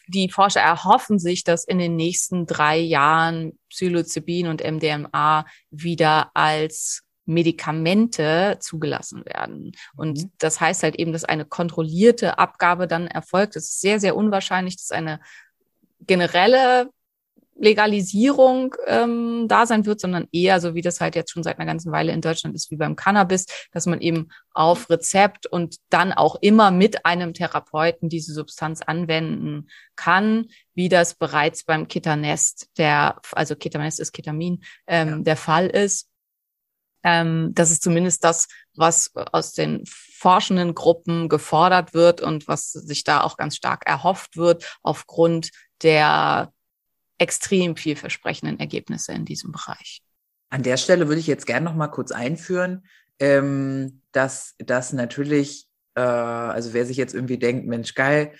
die 0.06 0.30
Forscher 0.30 0.60
erhoffen 0.60 1.18
sich, 1.18 1.44
dass 1.44 1.64
in 1.64 1.78
den 1.78 1.96
nächsten 1.96 2.46
drei 2.46 2.78
Jahren 2.78 3.58
Psilocybin 3.68 4.48
und 4.48 4.62
MDMA 4.62 5.46
wieder 5.70 6.30
als 6.34 7.02
Medikamente 7.26 8.58
zugelassen 8.60 9.24
werden. 9.24 9.72
Und 9.96 10.18
mhm. 10.18 10.32
das 10.38 10.60
heißt 10.60 10.82
halt 10.82 10.96
eben, 10.96 11.12
dass 11.12 11.24
eine 11.24 11.44
kontrollierte 11.44 12.38
Abgabe 12.38 12.86
dann 12.86 13.06
erfolgt. 13.06 13.56
Es 13.56 13.70
ist 13.70 13.80
sehr, 13.80 14.00
sehr 14.00 14.16
unwahrscheinlich, 14.16 14.76
dass 14.76 14.90
eine 14.90 15.20
generelle 16.00 16.90
Legalisierung 17.60 18.74
ähm, 18.86 19.46
da 19.46 19.66
sein 19.66 19.84
wird, 19.84 20.00
sondern 20.00 20.26
eher 20.32 20.60
so 20.60 20.74
wie 20.74 20.80
das 20.80 21.00
halt 21.00 21.14
jetzt 21.14 21.30
schon 21.30 21.42
seit 21.42 21.58
einer 21.58 21.66
ganzen 21.66 21.92
Weile 21.92 22.12
in 22.12 22.22
Deutschland 22.22 22.56
ist, 22.56 22.70
wie 22.70 22.76
beim 22.76 22.96
Cannabis, 22.96 23.46
dass 23.70 23.84
man 23.84 24.00
eben 24.00 24.28
auf 24.52 24.88
Rezept 24.88 25.46
und 25.46 25.76
dann 25.90 26.12
auch 26.12 26.36
immer 26.40 26.70
mit 26.70 27.04
einem 27.04 27.34
Therapeuten 27.34 28.08
diese 28.08 28.32
Substanz 28.32 28.80
anwenden 28.80 29.68
kann, 29.94 30.46
wie 30.74 30.88
das 30.88 31.14
bereits 31.14 31.64
beim 31.64 31.86
Ketanest, 31.86 32.68
der, 32.78 33.20
also 33.32 33.54
Ketanest 33.54 34.00
ist 34.00 34.12
Ketamin, 34.12 34.64
ähm, 34.86 35.08
ja. 35.08 35.18
der 35.18 35.36
Fall 35.36 35.66
ist. 35.66 36.08
Ähm, 37.02 37.50
das 37.54 37.70
ist 37.70 37.82
zumindest 37.82 38.24
das, 38.24 38.48
was 38.74 39.10
aus 39.14 39.52
den 39.52 39.84
forschenden 39.86 40.74
Gruppen 40.74 41.28
gefordert 41.28 41.92
wird 41.92 42.22
und 42.22 42.48
was 42.48 42.72
sich 42.72 43.04
da 43.04 43.20
auch 43.20 43.36
ganz 43.36 43.56
stark 43.56 43.86
erhofft 43.86 44.38
wird 44.38 44.78
aufgrund 44.82 45.50
der 45.82 46.52
extrem 47.20 47.76
vielversprechenden 47.76 48.58
Ergebnisse 48.58 49.12
in 49.12 49.24
diesem 49.24 49.52
Bereich. 49.52 50.02
An 50.48 50.62
der 50.62 50.78
Stelle 50.78 51.06
würde 51.06 51.20
ich 51.20 51.26
jetzt 51.26 51.46
gerne 51.46 51.64
noch 51.64 51.76
mal 51.76 51.88
kurz 51.88 52.10
einführen, 52.10 52.84
ähm, 53.20 54.02
dass 54.10 54.54
das 54.58 54.92
natürlich, 54.92 55.68
äh, 55.94 56.00
also 56.00 56.72
wer 56.72 56.86
sich 56.86 56.96
jetzt 56.96 57.14
irgendwie 57.14 57.38
denkt, 57.38 57.66
Mensch, 57.66 57.94
geil, 57.94 58.32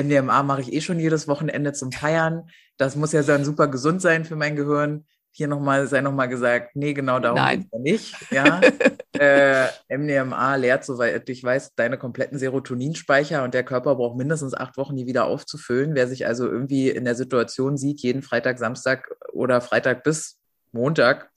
MDMA 0.00 0.42
mache 0.44 0.62
ich 0.62 0.72
eh 0.72 0.80
schon 0.80 0.98
jedes 0.98 1.28
Wochenende 1.28 1.72
zum 1.72 1.92
Feiern. 1.92 2.48
Das 2.78 2.96
muss 2.96 3.12
ja 3.12 3.22
dann 3.22 3.44
super 3.44 3.68
gesund 3.68 4.00
sein 4.00 4.24
für 4.24 4.36
mein 4.36 4.56
Gehirn. 4.56 5.04
Hier 5.32 5.48
nochmal, 5.48 5.86
sei 5.86 6.00
nochmal 6.00 6.28
gesagt, 6.28 6.74
nee, 6.74 6.92
genau 6.92 7.18
darum 7.20 7.48
geht 7.48 7.66
es 7.70 7.78
nicht. 7.80 8.32
Ja. 8.32 8.60
äh, 9.18 9.66
MDMA 9.88 10.56
lehrt, 10.56 10.84
soweit 10.84 11.28
ich 11.28 11.42
weiß, 11.42 11.74
deine 11.74 11.98
kompletten 11.98 12.38
Serotoninspeicher 12.38 13.44
und 13.44 13.54
der 13.54 13.64
Körper 13.64 13.94
braucht 13.94 14.16
mindestens 14.16 14.54
acht 14.54 14.76
Wochen, 14.76 14.96
die 14.96 15.06
wieder 15.06 15.26
aufzufüllen. 15.26 15.94
Wer 15.94 16.08
sich 16.08 16.26
also 16.26 16.46
irgendwie 16.46 16.90
in 16.90 17.04
der 17.04 17.14
Situation 17.14 17.76
sieht, 17.76 18.00
jeden 18.00 18.22
Freitag, 18.22 18.58
Samstag 18.58 19.10
oder 19.32 19.60
Freitag 19.60 20.02
bis 20.02 20.38
Montag 20.72 21.30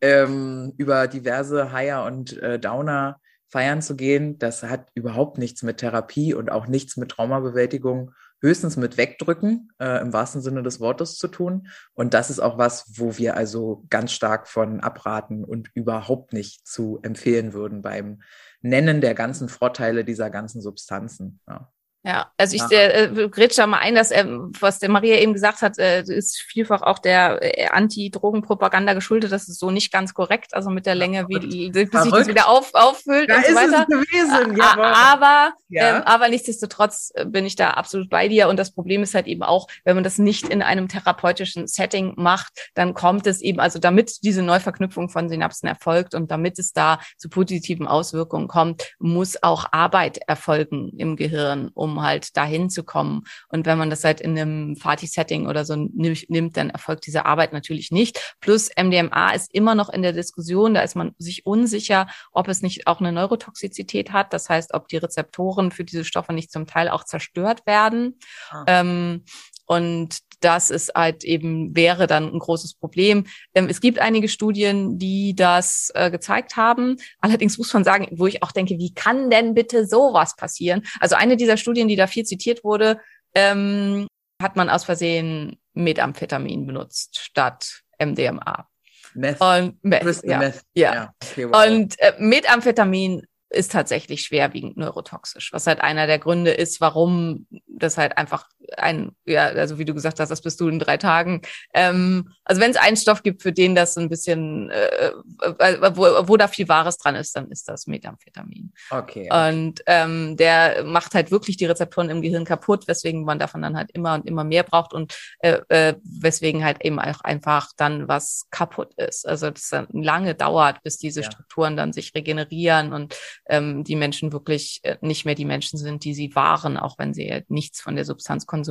ähm, 0.00 0.72
über 0.76 1.08
diverse 1.08 1.72
Higher 1.72 2.04
und 2.04 2.36
äh, 2.38 2.58
Downer 2.58 3.20
feiern 3.48 3.80
zu 3.80 3.96
gehen, 3.96 4.38
das 4.38 4.62
hat 4.62 4.88
überhaupt 4.94 5.38
nichts 5.38 5.62
mit 5.62 5.78
Therapie 5.78 6.34
und 6.34 6.50
auch 6.50 6.66
nichts 6.66 6.96
mit 6.96 7.10
Traumabewältigung, 7.10 8.12
höchstens 8.46 8.76
mit 8.76 8.96
Wegdrücken 8.96 9.72
äh, 9.78 10.00
im 10.00 10.12
wahrsten 10.12 10.40
Sinne 10.40 10.62
des 10.62 10.80
Wortes 10.80 11.16
zu 11.16 11.28
tun. 11.28 11.68
Und 11.94 12.14
das 12.14 12.30
ist 12.30 12.38
auch 12.38 12.58
was, 12.58 12.98
wo 12.98 13.16
wir 13.18 13.36
also 13.36 13.84
ganz 13.90 14.12
stark 14.12 14.48
von 14.48 14.80
abraten 14.80 15.44
und 15.44 15.70
überhaupt 15.74 16.32
nicht 16.32 16.66
zu 16.66 17.00
empfehlen 17.02 17.52
würden 17.52 17.82
beim 17.82 18.22
Nennen 18.62 19.00
der 19.00 19.14
ganzen 19.14 19.48
Vorteile 19.48 20.04
dieser 20.04 20.30
ganzen 20.30 20.60
Substanzen. 20.62 21.40
Ja. 21.48 21.72
Ja, 22.06 22.30
also 22.36 22.54
ich 22.54 22.62
äh, 22.70 23.28
grätsche 23.28 23.56
da 23.56 23.66
mal 23.66 23.78
ein, 23.78 23.96
dass 23.96 24.12
äh, 24.12 24.24
was 24.60 24.78
der 24.78 24.88
Maria 24.90 25.16
eben 25.16 25.32
gesagt 25.32 25.60
hat, 25.60 25.76
äh, 25.76 26.02
ist 26.02 26.38
vielfach 26.38 26.82
auch 26.82 27.00
der 27.00 27.40
äh, 27.42 27.66
Anti-Drogen-Propaganda 27.66 28.94
geschuldet. 28.94 29.32
Das 29.32 29.48
ist 29.48 29.58
so 29.58 29.72
nicht 29.72 29.92
ganz 29.92 30.14
korrekt, 30.14 30.54
also 30.54 30.70
mit 30.70 30.86
der 30.86 30.94
Länge, 30.94 31.26
wie 31.28 31.40
die, 31.40 31.70
bis 31.70 31.90
sich 32.04 32.12
das 32.12 32.28
wieder 32.28 32.48
auf, 32.48 32.72
auffüllt 32.74 33.28
da 33.28 33.38
und 33.38 33.46
so 33.46 33.54
weiter. 33.56 33.80
Es 33.80 33.86
gewesen. 33.88 34.56
Ja, 34.56 34.76
aber, 34.78 35.54
ja. 35.68 35.96
ähm, 35.96 36.02
aber 36.04 36.28
nichtsdestotrotz 36.28 37.10
äh, 37.16 37.24
bin 37.24 37.44
ich 37.44 37.56
da 37.56 37.70
absolut 37.70 38.08
bei 38.08 38.28
dir. 38.28 38.46
Und 38.46 38.56
das 38.56 38.70
Problem 38.70 39.02
ist 39.02 39.16
halt 39.16 39.26
eben 39.26 39.42
auch, 39.42 39.66
wenn 39.82 39.96
man 39.96 40.04
das 40.04 40.18
nicht 40.18 40.48
in 40.48 40.62
einem 40.62 40.86
therapeutischen 40.86 41.66
Setting 41.66 42.14
macht, 42.16 42.70
dann 42.74 42.94
kommt 42.94 43.26
es 43.26 43.40
eben, 43.40 43.58
also 43.58 43.80
damit 43.80 44.22
diese 44.22 44.42
Neuverknüpfung 44.42 45.08
von 45.08 45.28
Synapsen 45.28 45.68
erfolgt 45.68 46.14
und 46.14 46.30
damit 46.30 46.60
es 46.60 46.72
da 46.72 47.00
zu 47.16 47.28
positiven 47.28 47.88
Auswirkungen 47.88 48.46
kommt, 48.46 48.94
muss 49.00 49.42
auch 49.42 49.66
Arbeit 49.72 50.18
erfolgen 50.28 50.92
im 50.96 51.16
Gehirn, 51.16 51.70
um 51.74 51.95
halt 52.02 52.36
dahin 52.36 52.70
zu 52.70 52.84
kommen. 52.84 53.24
Und 53.48 53.66
wenn 53.66 53.78
man 53.78 53.90
das 53.90 54.04
halt 54.04 54.20
in 54.20 54.38
einem 54.38 54.76
Party-Setting 54.78 55.46
oder 55.46 55.64
so 55.64 55.76
nimmt, 55.76 56.56
dann 56.56 56.70
erfolgt 56.70 57.06
diese 57.06 57.26
Arbeit 57.26 57.52
natürlich 57.52 57.90
nicht. 57.90 58.36
Plus 58.40 58.70
MDMA 58.76 59.30
ist 59.30 59.52
immer 59.54 59.74
noch 59.74 59.88
in 59.88 60.02
der 60.02 60.12
Diskussion, 60.12 60.74
da 60.74 60.82
ist 60.82 60.96
man 60.96 61.12
sich 61.18 61.46
unsicher, 61.46 62.06
ob 62.32 62.48
es 62.48 62.62
nicht 62.62 62.86
auch 62.86 63.00
eine 63.00 63.12
Neurotoxizität 63.12 64.12
hat. 64.12 64.32
Das 64.32 64.48
heißt, 64.48 64.74
ob 64.74 64.88
die 64.88 64.98
Rezeptoren 64.98 65.70
für 65.70 65.84
diese 65.84 66.04
Stoffe 66.04 66.32
nicht 66.32 66.52
zum 66.52 66.66
Teil 66.66 66.88
auch 66.88 67.04
zerstört 67.04 67.66
werden. 67.66 68.18
Ah. 68.50 68.64
Ähm, 68.66 69.24
und 69.66 70.18
das 70.40 70.70
ist 70.70 70.92
halt 70.94 71.24
eben, 71.24 71.74
wäre 71.74 72.06
dann 72.06 72.32
ein 72.32 72.38
großes 72.38 72.74
Problem. 72.74 73.26
Ähm, 73.54 73.68
es 73.68 73.80
gibt 73.80 73.98
einige 73.98 74.28
Studien, 74.28 74.98
die 74.98 75.34
das 75.34 75.90
äh, 75.94 76.10
gezeigt 76.10 76.56
haben. 76.56 76.96
Allerdings 77.20 77.58
muss 77.58 77.72
man 77.72 77.84
sagen, 77.84 78.08
wo 78.12 78.26
ich 78.26 78.42
auch 78.42 78.52
denke, 78.52 78.78
wie 78.78 78.94
kann 78.94 79.30
denn 79.30 79.54
bitte 79.54 79.86
sowas 79.86 80.36
passieren? 80.36 80.82
Also 81.00 81.16
eine 81.16 81.36
dieser 81.36 81.56
Studien, 81.56 81.88
die 81.88 81.96
da 81.96 82.06
viel 82.06 82.24
zitiert 82.24 82.64
wurde, 82.64 83.00
ähm, 83.34 84.06
hat 84.42 84.56
man 84.56 84.68
aus 84.68 84.84
Versehen 84.84 85.58
Methamphetamin 85.74 86.66
benutzt 86.66 87.18
statt 87.18 87.82
MDMA. 87.98 88.68
Meth. 89.14 89.40
Und 89.40 89.82
Meth, 89.82 90.22
ja. 90.24 90.38
Meth. 90.38 90.62
ja. 90.74 90.94
ja. 90.94 91.14
Okay, 91.22 91.48
wow. 91.48 91.66
Und 91.66 91.98
äh, 92.00 92.12
Methamphetamin 92.18 93.22
ist 93.48 93.72
tatsächlich 93.72 94.22
schwerwiegend 94.22 94.76
neurotoxisch, 94.76 95.52
was 95.52 95.66
halt 95.66 95.80
einer 95.80 96.06
der 96.06 96.18
Gründe 96.18 96.50
ist, 96.50 96.80
warum 96.80 97.46
das 97.66 97.96
halt 97.96 98.18
einfach 98.18 98.48
ein, 98.78 99.12
ja, 99.24 99.46
also 99.46 99.78
wie 99.78 99.84
du 99.84 99.94
gesagt 99.94 100.20
hast, 100.20 100.28
das 100.28 100.42
bist 100.42 100.60
du 100.60 100.68
in 100.68 100.78
drei 100.78 100.96
Tagen. 100.96 101.42
Ähm, 101.74 102.30
also 102.44 102.60
wenn 102.60 102.70
es 102.70 102.76
einen 102.76 102.96
Stoff 102.96 103.22
gibt, 103.22 103.42
für 103.42 103.52
den 103.52 103.74
das 103.74 103.96
ein 103.96 104.08
bisschen, 104.08 104.70
äh, 104.70 105.10
äh, 105.58 105.96
wo, 105.96 106.28
wo 106.28 106.36
da 106.36 106.48
viel 106.48 106.68
Wahres 106.68 106.98
dran 106.98 107.14
ist, 107.14 107.34
dann 107.36 107.50
ist 107.50 107.68
das 107.68 107.86
Methamphetamin. 107.86 108.72
Okay. 108.90 109.28
okay. 109.30 109.50
Und 109.50 109.82
ähm, 109.86 110.36
der 110.36 110.84
macht 110.84 111.14
halt 111.14 111.30
wirklich 111.30 111.56
die 111.56 111.66
Rezeptoren 111.66 112.10
im 112.10 112.22
Gehirn 112.22 112.44
kaputt, 112.44 112.86
weswegen 112.88 113.24
man 113.24 113.38
davon 113.38 113.62
dann 113.62 113.76
halt 113.76 113.90
immer 113.92 114.14
und 114.14 114.26
immer 114.26 114.44
mehr 114.44 114.62
braucht 114.62 114.92
und 114.92 115.16
äh, 115.40 115.58
äh, 115.68 115.94
weswegen 116.02 116.64
halt 116.64 116.84
eben 116.84 116.98
auch 116.98 117.20
einfach 117.22 117.70
dann 117.76 118.08
was 118.08 118.46
kaputt 118.50 118.94
ist. 118.96 119.26
Also 119.26 119.50
das 119.50 119.68
dann 119.68 119.88
lange 119.92 120.34
dauert, 120.34 120.82
bis 120.82 120.98
diese 120.98 121.22
ja. 121.22 121.30
Strukturen 121.30 121.76
dann 121.76 121.92
sich 121.92 122.14
regenerieren 122.14 122.92
und 122.92 123.16
ähm, 123.48 123.84
die 123.84 123.96
Menschen 123.96 124.32
wirklich 124.32 124.80
äh, 124.82 124.96
nicht 125.00 125.24
mehr 125.24 125.34
die 125.34 125.44
Menschen 125.44 125.78
sind, 125.78 126.04
die 126.04 126.14
sie 126.14 126.34
waren, 126.34 126.76
auch 126.76 126.98
wenn 126.98 127.14
sie 127.14 127.30
halt 127.30 127.50
nichts 127.50 127.80
von 127.80 127.96
der 127.96 128.04
Substanz 128.04 128.46
konsumieren. 128.46 128.65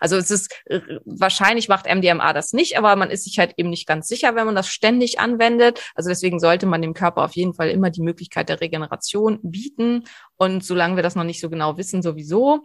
Also 0.00 0.16
es 0.16 0.30
ist 0.30 0.52
äh, 0.66 0.80
wahrscheinlich 1.04 1.68
macht 1.68 1.86
MDMA 1.86 2.32
das 2.32 2.52
nicht, 2.52 2.76
aber 2.76 2.96
man 2.96 3.10
ist 3.10 3.24
sich 3.24 3.38
halt 3.38 3.54
eben 3.56 3.70
nicht 3.70 3.86
ganz 3.86 4.08
sicher, 4.08 4.34
wenn 4.34 4.46
man 4.46 4.54
das 4.54 4.68
ständig 4.68 5.18
anwendet. 5.18 5.80
Also 5.94 6.08
deswegen 6.08 6.40
sollte 6.40 6.66
man 6.66 6.82
dem 6.82 6.94
Körper 6.94 7.24
auf 7.24 7.32
jeden 7.32 7.54
Fall 7.54 7.70
immer 7.70 7.90
die 7.90 8.02
Möglichkeit 8.02 8.48
der 8.48 8.60
Regeneration 8.60 9.38
bieten. 9.42 10.04
Und 10.36 10.64
solange 10.64 10.96
wir 10.96 11.02
das 11.02 11.16
noch 11.16 11.24
nicht 11.24 11.40
so 11.40 11.50
genau 11.50 11.76
wissen, 11.76 12.02
sowieso. 12.02 12.62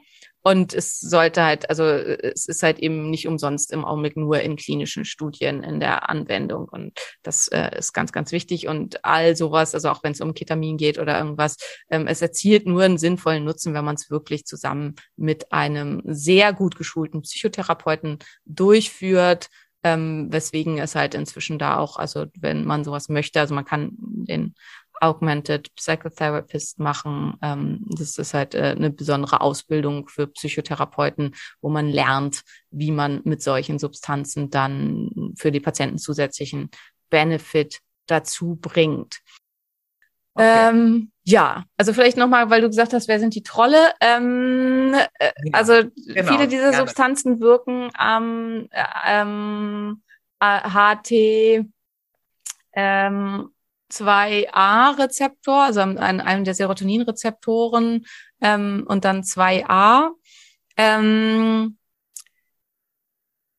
Und 0.48 0.76
es 0.76 1.00
sollte 1.00 1.44
halt, 1.44 1.72
also 1.72 1.86
es 1.86 2.46
ist 2.46 2.62
halt 2.62 2.78
eben 2.78 3.10
nicht 3.10 3.28
umsonst 3.28 3.72
im 3.72 3.84
Augenblick 3.84 4.16
nur 4.16 4.42
in 4.42 4.58
klinischen 4.58 5.04
Studien 5.04 5.64
in 5.64 5.80
der 5.80 6.08
Anwendung. 6.08 6.70
Und 6.70 7.00
das 7.24 7.48
äh, 7.48 7.76
ist 7.80 7.94
ganz, 7.94 8.12
ganz 8.12 8.32
wichtig. 8.32 8.68
Und 8.68 9.04
all 9.04 9.36
sowas, 9.36 9.74
also 9.74 9.90
auch 9.90 10.04
wenn 10.04 10.12
es 10.12 10.22
um 10.22 10.36
Ketamin 10.36 10.78
geht 10.78 11.00
oder 11.00 11.18
irgendwas, 11.18 11.58
ähm, 11.90 12.06
es 12.06 12.22
erzielt 12.22 12.68
nur 12.68 12.84
einen 12.84 13.00
sinnvollen 13.00 13.44
Nutzen, 13.44 13.74
wenn 13.74 13.86
man 13.86 13.96
es 13.96 14.12
wirklich 14.12 14.46
zusammen 14.46 14.94
mit 15.16 15.52
einem 15.52 16.04
sehr 16.06 16.54
gut 16.54 16.76
geschulten 16.76 17.24
Psychotherapeuten 17.24 18.20
durchführt. 18.46 19.50
Ähm, 19.84 20.28
weswegen 20.32 20.80
es 20.80 20.96
halt 20.96 21.14
inzwischen 21.14 21.60
da 21.60 21.78
auch, 21.78 21.98
also 21.98 22.26
wenn 22.40 22.66
man 22.66 22.84
sowas 22.84 23.08
möchte, 23.08 23.40
also 23.40 23.54
man 23.54 23.66
kann 23.66 23.92
den 24.00 24.56
Augmented 25.02 25.74
Psychotherapist 25.76 26.80
machen. 26.80 27.38
Ähm, 27.42 27.86
das 27.90 28.18
ist 28.18 28.34
halt 28.34 28.56
äh, 28.56 28.76
eine 28.76 28.92
besondere 28.92 29.42
Ausbildung 29.42 30.08
für 30.08 30.28
Psychotherapeuten, 30.28 31.36
wo 31.62 31.70
man 31.70 31.90
lernt, 31.90 32.44
wie 32.72 32.92
man 32.92 33.22
mit 33.24 33.42
solchen 33.42 33.80
Substanzen 33.80 34.50
dann 34.50 35.34
für 35.38 35.52
die 35.52 35.60
Patienten 35.60 35.98
zusätzlichen 35.98 36.70
Benefit 37.10 37.80
dazu 38.08 38.58
bringt. 38.60 39.20
Okay. 40.36 40.70
Ähm, 40.70 41.12
ja, 41.24 41.64
also 41.78 41.94
vielleicht 41.94 42.18
nochmal, 42.18 42.50
weil 42.50 42.62
du 42.62 42.68
gesagt 42.68 42.94
hast, 42.94 43.08
wer 43.08 43.20
sind 43.20 43.36
die 43.36 43.44
Trolle? 43.44 43.94
Ähm, 44.02 44.94
äh, 44.94 45.32
ja, 45.44 45.54
also 45.54 45.74
genau, 45.96 46.32
viele 46.32 46.48
dieser 46.48 46.72
gerne. 46.72 46.78
Substanzen 46.78 47.40
wirken 47.40 47.90
am 47.94 48.68
ähm, 49.08 50.02
HT 50.42 51.66
ähm, 52.74 53.50
2a-Rezeptor, 53.92 55.64
also 55.64 55.82
an 55.82 55.98
einem 55.98 56.44
der 56.44 56.56
Serotonin-Rezeptoren 56.56 58.06
ähm, 58.42 58.86
und 58.88 59.06
dann 59.06 59.22
2a. 59.22 60.12
Ähm, 60.78 61.78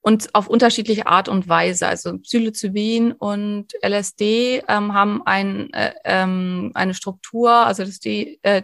und 0.07 0.33
auf 0.37 0.47
unterschiedliche 0.47 1.09
Art 1.09 1.29
und 1.29 1.49
Weise. 1.49 1.89
Also 1.89 2.17
Psilocybin 2.19 3.11
und 3.11 3.73
LSD 3.83 4.63
ähm, 4.69 4.95
haben 4.95 5.21
ein, 5.27 5.73
äh, 5.73 5.95
ähm, 6.05 6.71
eine 6.75 6.95
Struktur, 6.95 7.51
also 7.51 7.85
das 7.85 7.99
die, 7.99 8.39
äh, 8.43 8.63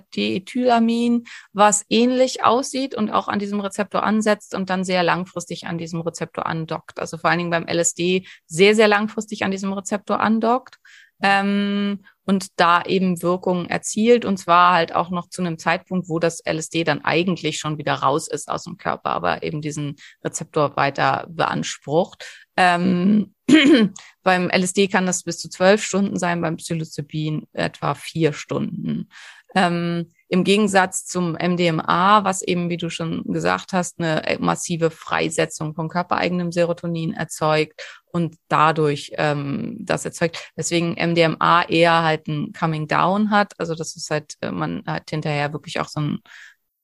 was 1.53 1.85
ähnlich 1.89 2.45
aussieht 2.45 2.95
und 2.95 3.11
auch 3.11 3.27
an 3.27 3.41
diesem 3.41 3.59
Rezeptor 3.59 4.05
ansetzt 4.05 4.55
und 4.55 4.71
dann 4.71 4.85
sehr 4.85 5.03
langfristig 5.03 5.67
an 5.67 5.79
diesem 5.79 6.01
Rezeptor 6.03 6.47
andockt. 6.47 7.01
Also 7.01 7.19
vor 7.19 7.31
allen 7.31 7.41
Dingen 7.41 7.51
beim 7.51 7.67
LSD 7.67 8.25
sehr, 8.47 8.77
sehr 8.77 8.87
langfristig 8.87 9.43
an 9.43 9.51
diesem 9.51 9.73
Rezeptor 9.73 10.21
andockt 10.21 10.79
ähm, 11.23 12.05
und 12.25 12.49
da 12.57 12.83
eben 12.85 13.23
Wirkungen 13.23 13.69
erzielt 13.69 14.25
und 14.25 14.37
zwar 14.37 14.75
halt 14.75 14.95
auch 14.95 15.11
noch 15.11 15.29
zu 15.29 15.43
einem 15.43 15.59
Zeitpunkt, 15.59 16.09
wo 16.09 16.19
das 16.19 16.41
LSD 16.45 16.85
dann 16.85 17.05
eigentlich 17.05 17.59
schon 17.59 17.79
wieder 17.79 17.95
raus 17.95 18.29
ist 18.29 18.49
aus 18.49 18.65
dem 18.65 18.77
Körper, 18.77 19.11
aber 19.11 19.43
eben 19.43 19.61
diesen 19.61 19.97
Rezeptor 20.25 20.77
weiter 20.77 21.27
beansprucht. 21.31 22.25
Ähm, 22.57 23.35
beim 24.23 24.51
LSD 24.51 24.89
kann 24.89 25.07
das 25.07 25.25
bis 25.25 25.39
zu 25.39 25.49
zwölf 25.49 25.83
Stunden 25.85 26.19
sein, 26.19 26.41
beim 26.41 26.57
Psilocybin 26.57 27.47
etwa 27.53 27.95
vier 27.95 28.33
Stunden. 28.33 29.09
Ähm, 29.55 30.13
im 30.33 30.45
Gegensatz 30.45 31.05
zum 31.05 31.33
MDMA, 31.35 32.25
was 32.25 32.41
eben, 32.41 32.71
wie 32.71 32.79
du 32.79 32.89
schon 32.89 33.23
gesagt 33.25 33.75
hast, 33.75 34.01
eine 34.01 34.39
massive 34.41 34.91
Freisetzung 34.91 35.75
von 35.75 35.91
körpereigenem 35.91 36.53
Serotonin 36.53 37.13
erzeugt 37.13 37.83
und 38.07 38.37
dadurch 38.49 39.13
ähm, 39.17 39.77
das 39.81 40.07
erzeugt. 40.07 40.51
Deswegen 40.57 40.95
MDMA 40.95 41.65
eher 41.69 42.03
halt 42.03 42.29
ein 42.29 42.55
Coming 42.55 42.89
Down 42.89 43.31
hat. 43.31 43.53
Also 43.59 43.75
das 43.75 43.95
ist 43.95 44.11
halt, 44.11 44.37
äh, 44.41 44.51
man 44.51 44.83
hat 44.87 45.11
hinterher 45.11 45.53
wirklich 45.53 45.81
auch 45.81 45.89
so 45.89 46.01
ein 46.01 46.21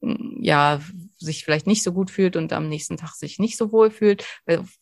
ja, 0.01 0.81
sich 1.17 1.45
vielleicht 1.45 1.67
nicht 1.67 1.83
so 1.83 1.93
gut 1.93 2.11
fühlt 2.11 2.37
und 2.37 2.53
am 2.53 2.69
nächsten 2.69 2.99
Tag 2.99 3.15
sich 3.15 3.41
nicht 3.41 3.57
so 3.57 3.73
wohl 3.73 3.91
fühlt, 3.91 4.25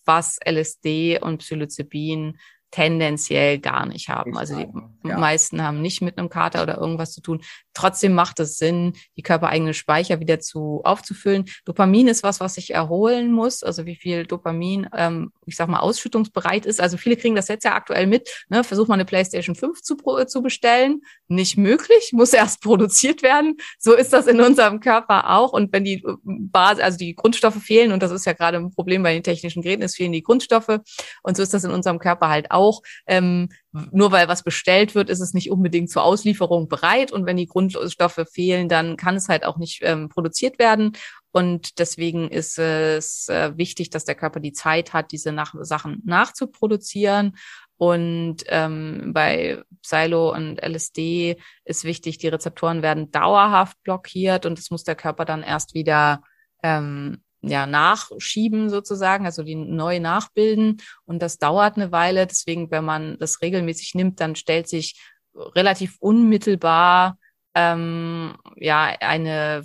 was 0.04 0.38
LSD 0.44 1.20
und 1.20 1.38
Psilocybin 1.38 2.36
tendenziell 2.76 3.58
gar 3.58 3.86
nicht 3.86 4.10
haben. 4.10 4.36
Also 4.36 4.54
die 4.54 5.08
ja. 5.08 5.16
meisten 5.16 5.62
haben 5.62 5.80
nicht 5.80 6.02
mit 6.02 6.18
einem 6.18 6.28
Kater 6.28 6.62
oder 6.62 6.76
irgendwas 6.76 7.12
zu 7.12 7.22
tun. 7.22 7.40
Trotzdem 7.72 8.12
macht 8.12 8.38
es 8.38 8.58
Sinn, 8.58 8.92
die 9.16 9.22
körpereigenen 9.22 9.72
Speicher 9.72 10.20
wieder 10.20 10.40
zu 10.40 10.82
aufzufüllen. 10.84 11.46
Dopamin 11.64 12.06
ist 12.06 12.22
was, 12.22 12.38
was 12.38 12.56
sich 12.56 12.74
erholen 12.74 13.32
muss. 13.32 13.62
Also 13.62 13.86
wie 13.86 13.96
viel 13.96 14.26
Dopamin, 14.26 14.90
ähm, 14.94 15.32
ich 15.46 15.56
sag 15.56 15.70
mal, 15.70 15.78
ausschüttungsbereit 15.78 16.66
ist. 16.66 16.78
Also 16.78 16.98
viele 16.98 17.16
kriegen 17.16 17.34
das 17.34 17.48
jetzt 17.48 17.64
ja 17.64 17.74
aktuell 17.74 18.06
mit. 18.06 18.28
Ne? 18.50 18.62
Versuch 18.62 18.88
mal 18.88 18.94
eine 18.94 19.06
PlayStation 19.06 19.56
5 19.56 19.80
zu, 19.80 19.96
zu 20.26 20.42
bestellen. 20.42 21.00
Nicht 21.28 21.56
möglich, 21.56 22.10
muss 22.12 22.32
erst 22.34 22.60
produziert 22.60 23.22
werden. 23.22 23.56
So 23.78 23.94
ist 23.94 24.12
das 24.12 24.26
in 24.26 24.38
unserem 24.38 24.80
Körper 24.80 25.30
auch. 25.30 25.54
Und 25.54 25.72
wenn 25.72 25.84
die 25.84 26.04
Basis, 26.24 26.84
also 26.84 26.98
die 26.98 27.14
Grundstoffe 27.14 27.62
fehlen, 27.62 27.92
und 27.92 28.02
das 28.02 28.10
ist 28.10 28.26
ja 28.26 28.34
gerade 28.34 28.58
ein 28.58 28.70
Problem 28.70 29.02
bei 29.02 29.14
den 29.14 29.22
technischen 29.22 29.62
Geräten, 29.62 29.82
es 29.82 29.94
fehlen 29.94 30.12
die 30.12 30.22
Grundstoffe. 30.22 30.80
Und 31.22 31.38
so 31.38 31.42
ist 31.42 31.54
das 31.54 31.64
in 31.64 31.70
unserem 31.70 31.98
Körper 31.98 32.28
halt 32.28 32.50
auch. 32.50 32.65
Ähm, 33.06 33.48
nur 33.92 34.12
weil 34.12 34.28
was 34.28 34.42
bestellt 34.42 34.94
wird, 34.94 35.10
ist 35.10 35.20
es 35.20 35.34
nicht 35.34 35.50
unbedingt 35.50 35.90
zur 35.90 36.02
Auslieferung 36.02 36.68
bereit. 36.68 37.12
Und 37.12 37.26
wenn 37.26 37.36
die 37.36 37.46
Grundstoffe 37.46 38.24
fehlen, 38.32 38.68
dann 38.68 38.96
kann 38.96 39.16
es 39.16 39.28
halt 39.28 39.44
auch 39.44 39.58
nicht 39.58 39.80
ähm, 39.82 40.08
produziert 40.08 40.58
werden. 40.58 40.92
Und 41.32 41.78
deswegen 41.78 42.28
ist 42.30 42.58
es 42.58 43.28
äh, 43.28 43.56
wichtig, 43.56 43.90
dass 43.90 44.06
der 44.06 44.14
Körper 44.14 44.40
die 44.40 44.52
Zeit 44.52 44.92
hat, 44.92 45.12
diese 45.12 45.32
nach 45.32 45.54
Sachen 45.60 46.02
nachzuproduzieren. 46.04 47.36
Und 47.78 48.44
ähm, 48.46 49.12
bei 49.12 49.62
Silo 49.82 50.32
und 50.32 50.62
LSD 50.62 51.36
ist 51.64 51.84
wichtig, 51.84 52.16
die 52.18 52.28
Rezeptoren 52.28 52.80
werden 52.80 53.10
dauerhaft 53.10 53.76
blockiert 53.82 54.46
und 54.46 54.58
es 54.58 54.70
muss 54.70 54.84
der 54.84 54.94
Körper 54.94 55.26
dann 55.26 55.42
erst 55.42 55.74
wieder 55.74 56.22
ähm, 56.62 57.22
ja, 57.48 57.66
nachschieben 57.66 58.70
sozusagen, 58.70 59.26
also 59.26 59.42
die 59.42 59.54
neu 59.54 60.00
nachbilden. 60.00 60.82
Und 61.04 61.22
das 61.22 61.38
dauert 61.38 61.76
eine 61.76 61.92
Weile. 61.92 62.26
Deswegen, 62.26 62.70
wenn 62.70 62.84
man 62.84 63.18
das 63.18 63.42
regelmäßig 63.42 63.94
nimmt, 63.94 64.20
dann 64.20 64.36
stellt 64.36 64.68
sich 64.68 65.00
relativ 65.34 65.96
unmittelbar 66.00 67.18
ähm, 67.54 68.36
ja 68.56 68.84
eine 69.00 69.64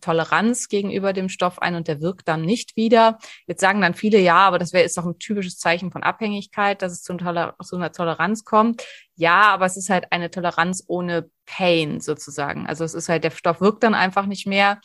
Toleranz 0.00 0.68
gegenüber 0.68 1.12
dem 1.12 1.28
Stoff 1.28 1.60
ein 1.60 1.74
und 1.74 1.88
der 1.88 2.00
wirkt 2.00 2.28
dann 2.28 2.42
nicht 2.42 2.76
wieder. 2.76 3.18
Jetzt 3.46 3.60
sagen 3.60 3.80
dann 3.80 3.94
viele, 3.94 4.18
ja, 4.18 4.36
aber 4.36 4.58
das 4.58 4.72
wäre 4.72 4.84
ist 4.84 4.98
doch 4.98 5.06
ein 5.06 5.18
typisches 5.18 5.58
Zeichen 5.58 5.90
von 5.90 6.02
Abhängigkeit, 6.02 6.82
dass 6.82 6.92
es 6.92 7.02
zu, 7.02 7.16
einer 7.16 7.92
Toleranz 7.92 8.44
kommt. 8.44 8.82
Ja, 9.16 9.42
aber 9.48 9.66
es 9.66 9.76
ist 9.76 9.88
halt 9.88 10.12
eine 10.12 10.30
Toleranz 10.30 10.84
ohne 10.86 11.30
Pain 11.46 12.00
sozusagen. 12.00 12.66
Also 12.66 12.84
es 12.84 12.94
ist 12.94 13.08
halt, 13.08 13.24
der 13.24 13.30
Stoff 13.30 13.60
wirkt 13.60 13.82
dann 13.82 13.94
einfach 13.94 14.26
nicht 14.26 14.46
mehr 14.46 14.80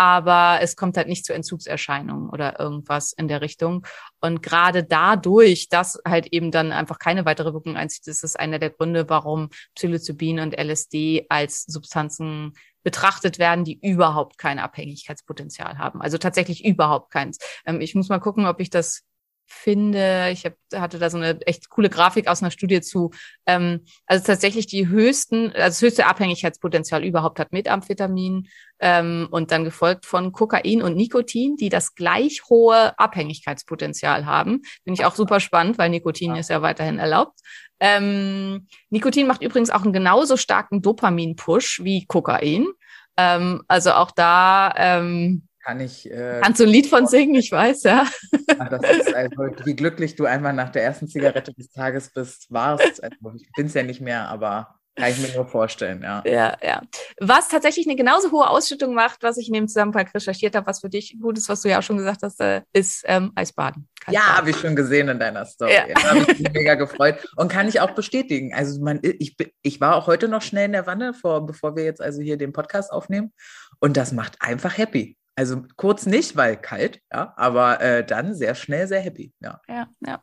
aber 0.00 0.62
es 0.62 0.76
kommt 0.76 0.96
halt 0.96 1.08
nicht 1.08 1.26
zu 1.26 1.34
Entzugserscheinungen 1.34 2.30
oder 2.30 2.58
irgendwas 2.58 3.12
in 3.12 3.28
der 3.28 3.42
Richtung. 3.42 3.86
Und 4.18 4.42
gerade 4.42 4.82
dadurch, 4.82 5.68
dass 5.68 6.00
halt 6.08 6.28
eben 6.28 6.50
dann 6.50 6.72
einfach 6.72 6.98
keine 6.98 7.26
weitere 7.26 7.52
Wirkung 7.52 7.76
einzieht, 7.76 8.06
ist 8.06 8.24
es 8.24 8.34
einer 8.34 8.58
der 8.58 8.70
Gründe, 8.70 9.10
warum 9.10 9.50
Psilocybin 9.74 10.40
und 10.40 10.58
LSD 10.58 11.26
als 11.28 11.64
Substanzen 11.64 12.54
betrachtet 12.82 13.38
werden, 13.38 13.66
die 13.66 13.78
überhaupt 13.78 14.38
kein 14.38 14.58
Abhängigkeitspotenzial 14.58 15.76
haben. 15.76 16.00
Also 16.00 16.16
tatsächlich 16.16 16.64
überhaupt 16.64 17.10
keins. 17.10 17.36
Ähm, 17.66 17.82
ich 17.82 17.94
muss 17.94 18.08
mal 18.08 18.20
gucken, 18.20 18.46
ob 18.46 18.58
ich 18.58 18.70
das 18.70 19.02
finde, 19.52 20.30
ich 20.30 20.44
hab, 20.44 20.54
hatte 20.74 20.98
da 20.98 21.10
so 21.10 21.16
eine 21.16 21.40
echt 21.42 21.68
coole 21.70 21.90
Grafik 21.90 22.28
aus 22.28 22.40
einer 22.40 22.52
Studie 22.52 22.80
zu, 22.80 23.10
ähm, 23.46 23.80
also 24.06 24.24
tatsächlich 24.24 24.66
die 24.66 24.86
höchsten, 24.86 25.46
also 25.48 25.58
das 25.58 25.82
höchste 25.82 26.06
Abhängigkeitspotenzial 26.06 27.04
überhaupt 27.04 27.40
hat 27.40 27.52
Methamphetamin 27.52 28.48
ähm, 28.78 29.26
und 29.30 29.50
dann 29.50 29.64
gefolgt 29.64 30.06
von 30.06 30.30
Kokain 30.32 30.82
und 30.82 30.96
Nikotin, 30.96 31.56
die 31.56 31.68
das 31.68 31.94
gleich 31.94 32.42
hohe 32.48 32.96
Abhängigkeitspotenzial 32.98 34.24
haben. 34.24 34.62
Finde 34.84 35.00
ich 35.00 35.04
auch 35.04 35.14
super 35.14 35.40
spannend, 35.40 35.78
weil 35.78 35.90
Nikotin 35.90 36.34
ja. 36.34 36.40
ist 36.40 36.50
ja 36.50 36.62
weiterhin 36.62 36.98
erlaubt. 36.98 37.40
Ähm, 37.80 38.68
Nikotin 38.90 39.26
macht 39.26 39.42
übrigens 39.42 39.70
auch 39.70 39.82
einen 39.82 39.92
genauso 39.92 40.36
starken 40.36 40.80
Dopamin-Push 40.80 41.80
wie 41.82 42.06
Kokain. 42.06 42.66
Ähm, 43.16 43.62
also 43.68 43.92
auch 43.92 44.12
da 44.12 44.72
ähm, 44.76 45.48
kann 45.70 45.80
ich. 45.80 46.10
Äh, 46.10 46.40
Kannst 46.42 46.60
du 46.60 46.64
ein 46.64 46.70
Lied 46.70 46.86
von 46.88 47.06
singen? 47.06 47.34
Ich 47.36 47.52
weiß, 47.52 47.84
ja. 47.84 48.06
Das 48.70 48.82
ist 48.98 49.14
also, 49.14 49.36
wie 49.64 49.76
glücklich 49.76 50.16
du 50.16 50.24
einmal 50.24 50.52
nach 50.52 50.70
der 50.70 50.82
ersten 50.82 51.06
Zigarette 51.06 51.54
des 51.54 51.70
Tages 51.70 52.12
bist, 52.12 52.46
warst. 52.50 53.02
Also, 53.02 53.16
ich 53.36 53.48
bin 53.52 53.66
es 53.66 53.74
ja 53.74 53.84
nicht 53.84 54.00
mehr, 54.00 54.28
aber 54.28 54.80
kann 54.96 55.12
ich 55.12 55.18
mir 55.18 55.34
nur 55.34 55.46
vorstellen, 55.46 56.02
ja. 56.02 56.22
Ja, 56.26 56.58
ja. 56.62 56.82
Was 57.20 57.48
tatsächlich 57.48 57.86
eine 57.86 57.96
genauso 57.96 58.32
hohe 58.32 58.50
Ausschüttung 58.50 58.92
macht, 58.92 59.22
was 59.22 59.38
ich 59.38 59.46
in 59.46 59.54
dem 59.54 59.68
Zusammenhang 59.68 60.08
recherchiert 60.12 60.56
habe, 60.56 60.66
was 60.66 60.80
für 60.80 60.90
dich 60.90 61.16
gut 61.20 61.38
ist, 61.38 61.48
was 61.48 61.62
du 61.62 61.68
ja 61.68 61.78
auch 61.78 61.82
schon 61.82 61.96
gesagt 61.96 62.22
hast, 62.22 62.40
äh, 62.40 62.62
ist 62.72 63.04
ähm, 63.06 63.30
Eisbaden. 63.36 63.88
Ja, 64.08 64.36
habe 64.36 64.50
ich 64.50 64.56
schon 64.56 64.74
gesehen 64.74 65.08
in 65.08 65.18
deiner 65.18 65.46
Story. 65.46 65.72
Ja. 65.72 65.86
Da 65.94 66.02
habe 66.10 66.18
ich 66.18 66.38
mich 66.40 66.52
mega 66.52 66.74
gefreut 66.74 67.16
und 67.36 67.50
kann 67.50 67.68
ich 67.68 67.80
auch 67.80 67.92
bestätigen. 67.92 68.52
Also 68.52 68.80
man, 68.82 68.98
ich, 69.02 69.36
ich 69.62 69.80
war 69.80 69.94
auch 69.94 70.06
heute 70.06 70.26
noch 70.26 70.42
schnell 70.42 70.66
in 70.66 70.72
der 70.72 70.86
Wanne, 70.86 71.14
vor, 71.14 71.46
bevor 71.46 71.76
wir 71.76 71.84
jetzt 71.84 72.02
also 72.02 72.20
hier 72.20 72.36
den 72.36 72.52
Podcast 72.52 72.92
aufnehmen. 72.92 73.32
Und 73.78 73.96
das 73.96 74.12
macht 74.12 74.36
einfach 74.40 74.76
happy. 74.76 75.16
Also 75.40 75.62
kurz 75.76 76.04
nicht, 76.04 76.36
weil 76.36 76.58
kalt, 76.58 77.00
ja, 77.10 77.32
aber 77.38 77.80
äh, 77.80 78.04
dann 78.04 78.34
sehr 78.34 78.54
schnell 78.54 78.86
sehr 78.86 79.00
happy, 79.00 79.32
ja. 79.40 79.58
Ja, 79.66 79.88
ja. 80.06 80.22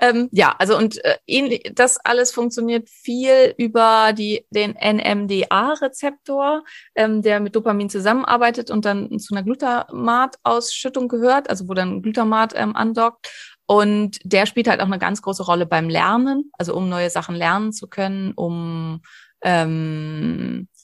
Ähm, 0.00 0.28
ja, 0.32 0.56
also 0.58 0.76
und 0.76 1.04
äh, 1.04 1.18
ähnlich, 1.24 1.70
das 1.72 1.98
alles 1.98 2.32
funktioniert 2.32 2.90
viel 2.90 3.54
über 3.58 4.12
die, 4.12 4.44
den 4.50 4.72
NMDA-Rezeptor, 4.72 6.64
ähm, 6.96 7.22
der 7.22 7.38
mit 7.38 7.54
Dopamin 7.54 7.88
zusammenarbeitet 7.88 8.72
und 8.72 8.84
dann 8.84 9.20
zu 9.20 9.36
einer 9.36 9.44
Glutamat-Ausschüttung 9.44 11.06
gehört, 11.06 11.48
also 11.48 11.68
wo 11.68 11.74
dann 11.74 12.02
Glutamat 12.02 12.52
ähm, 12.56 12.74
andockt. 12.74 13.56
Und 13.66 14.18
der 14.24 14.46
spielt 14.46 14.66
halt 14.66 14.80
auch 14.80 14.86
eine 14.86 14.98
ganz 14.98 15.22
große 15.22 15.44
Rolle 15.44 15.66
beim 15.66 15.88
Lernen, 15.88 16.50
also 16.58 16.74
um 16.74 16.88
neue 16.88 17.10
Sachen 17.10 17.36
lernen 17.36 17.72
zu 17.72 17.86
können, 17.86 18.32
um 18.34 19.00
ähm, 19.42 20.66
äh, 20.68 20.75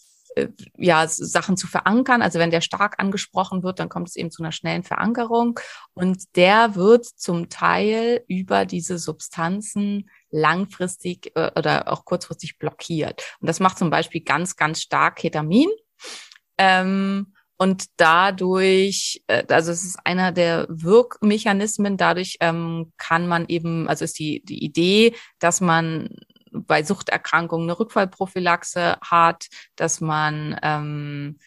ja, 0.76 1.06
Sachen 1.06 1.56
zu 1.56 1.66
verankern. 1.66 2.22
Also 2.22 2.38
wenn 2.38 2.50
der 2.50 2.60
stark 2.60 2.94
angesprochen 2.98 3.62
wird, 3.62 3.78
dann 3.78 3.88
kommt 3.88 4.08
es 4.08 4.16
eben 4.16 4.30
zu 4.30 4.42
einer 4.42 4.52
schnellen 4.52 4.82
Verankerung. 4.82 5.58
Und 5.94 6.36
der 6.36 6.74
wird 6.74 7.04
zum 7.04 7.48
Teil 7.48 8.24
über 8.28 8.64
diese 8.64 8.98
Substanzen 8.98 10.10
langfristig 10.30 11.32
äh, 11.34 11.50
oder 11.56 11.92
auch 11.92 12.04
kurzfristig 12.04 12.58
blockiert. 12.58 13.22
Und 13.40 13.48
das 13.48 13.60
macht 13.60 13.78
zum 13.78 13.90
Beispiel 13.90 14.22
ganz, 14.22 14.56
ganz 14.56 14.80
stark 14.80 15.16
Ketamin. 15.16 15.68
Ähm, 16.58 17.34
und 17.58 17.84
dadurch, 17.96 19.22
äh, 19.28 19.44
also 19.48 19.70
es 19.70 19.84
ist 19.84 19.98
einer 20.04 20.32
der 20.32 20.66
Wirkmechanismen, 20.68 21.96
dadurch 21.96 22.38
ähm, 22.40 22.92
kann 22.96 23.28
man 23.28 23.46
eben, 23.48 23.88
also 23.88 24.04
ist 24.04 24.18
die, 24.18 24.42
die 24.44 24.64
Idee, 24.64 25.14
dass 25.38 25.60
man 25.60 26.08
bei 26.52 26.82
Suchterkrankungen 26.82 27.68
eine 27.68 27.78
Rückfallprophylaxe 27.78 28.98
hat, 29.00 29.48
dass 29.76 30.00
man 30.00 30.58
ähm, 30.62 31.38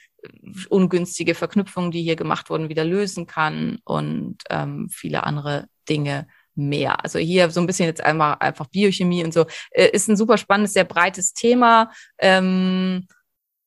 ungünstige 0.70 1.36
Verknüpfungen, 1.36 1.92
die 1.92 2.02
hier 2.02 2.16
gemacht 2.16 2.50
wurden, 2.50 2.70
wieder 2.70 2.84
lösen 2.84 3.28
kann 3.28 3.80
und 3.84 4.38
ähm, 4.50 4.90
viele 4.90 5.24
andere 5.24 5.68
Dinge 5.88 6.28
mehr. 6.56 7.04
Also 7.04 7.20
hier 7.20 7.50
so 7.50 7.60
ein 7.60 7.68
bisschen 7.68 7.86
jetzt 7.86 8.04
einmal 8.04 8.38
einfach 8.40 8.68
Biochemie 8.68 9.24
und 9.24 9.34
so. 9.34 9.46
Äh, 9.72 9.90
ist 9.92 10.08
ein 10.08 10.18
super 10.18 10.38
spannendes, 10.38 10.74
sehr 10.74 10.86
breites 10.86 11.34
Thema. 11.34 11.92
Ähm, 12.18 13.08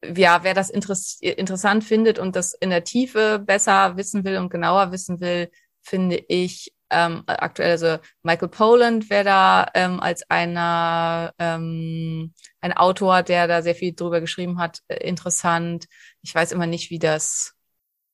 ja, 0.03 0.43
wer 0.43 0.55
das 0.55 0.71
interess 0.71 1.19
interessant 1.21 1.85
findet 1.85 2.19
und 2.19 2.37
das 2.37 2.55
in 2.55 2.71
der 2.71 2.85
Tiefe 2.85 3.43
besser 3.45 3.97
wissen 3.97 4.25
will 4.25 4.39
und 4.39 4.51
genauer 4.51 4.93
wissen 4.93 5.21
will, 5.21 5.51
finde 5.83 6.23
ich 6.29 6.73
ähm, 6.91 7.23
aktuell, 7.27 7.71
also 7.71 7.99
Michael 8.23 8.49
Poland 8.49 9.11
wäre 9.11 9.25
da 9.25 9.71
ähm, 9.75 10.01
als 10.01 10.29
einer 10.31 11.33
ähm, 11.39 12.33
ein 12.61 12.73
Autor, 12.73 13.23
der 13.23 13.47
da 13.47 13.63
sehr 13.63 13.75
viel 13.75 13.95
drüber 13.95 14.21
geschrieben 14.21 14.59
hat, 14.59 14.81
äh, 14.89 15.07
interessant. 15.07 15.87
Ich 16.23 16.35
weiß 16.35 16.53
immer 16.53 16.67
nicht, 16.67 16.91
wie 16.91 16.99
das, 16.99 17.55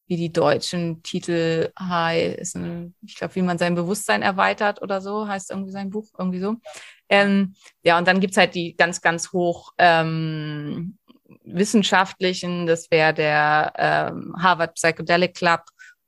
wie 0.07 0.17
die 0.17 0.33
deutschen 0.33 1.03
Titel 1.03 1.71
heißen. 1.79 2.95
Ich 3.03 3.17
glaube, 3.17 3.35
wie 3.37 3.43
man 3.43 3.59
sein 3.59 3.75
Bewusstsein 3.75 4.23
erweitert 4.23 4.83
oder 4.83 5.01
so, 5.01 5.29
heißt 5.29 5.51
irgendwie 5.51 5.73
sein 5.73 5.91
Buch, 5.91 6.09
irgendwie 6.19 6.41
so. 6.41 6.57
Ähm, 7.09 7.55
ja, 7.83 7.99
und 7.99 8.09
dann 8.09 8.21
gibt's 8.21 8.37
halt 8.37 8.55
die 8.55 8.77
ganz, 8.77 9.01
ganz 9.01 9.33
hoch 9.33 9.73
ähm, 9.79 10.99
wissenschaftlichen, 11.45 12.67
das 12.67 12.91
wäre 12.91 13.15
der 13.15 13.73
ähm, 13.77 14.35
Harvard 14.39 14.75
Psychedelic 14.75 15.35
Club 15.35 15.63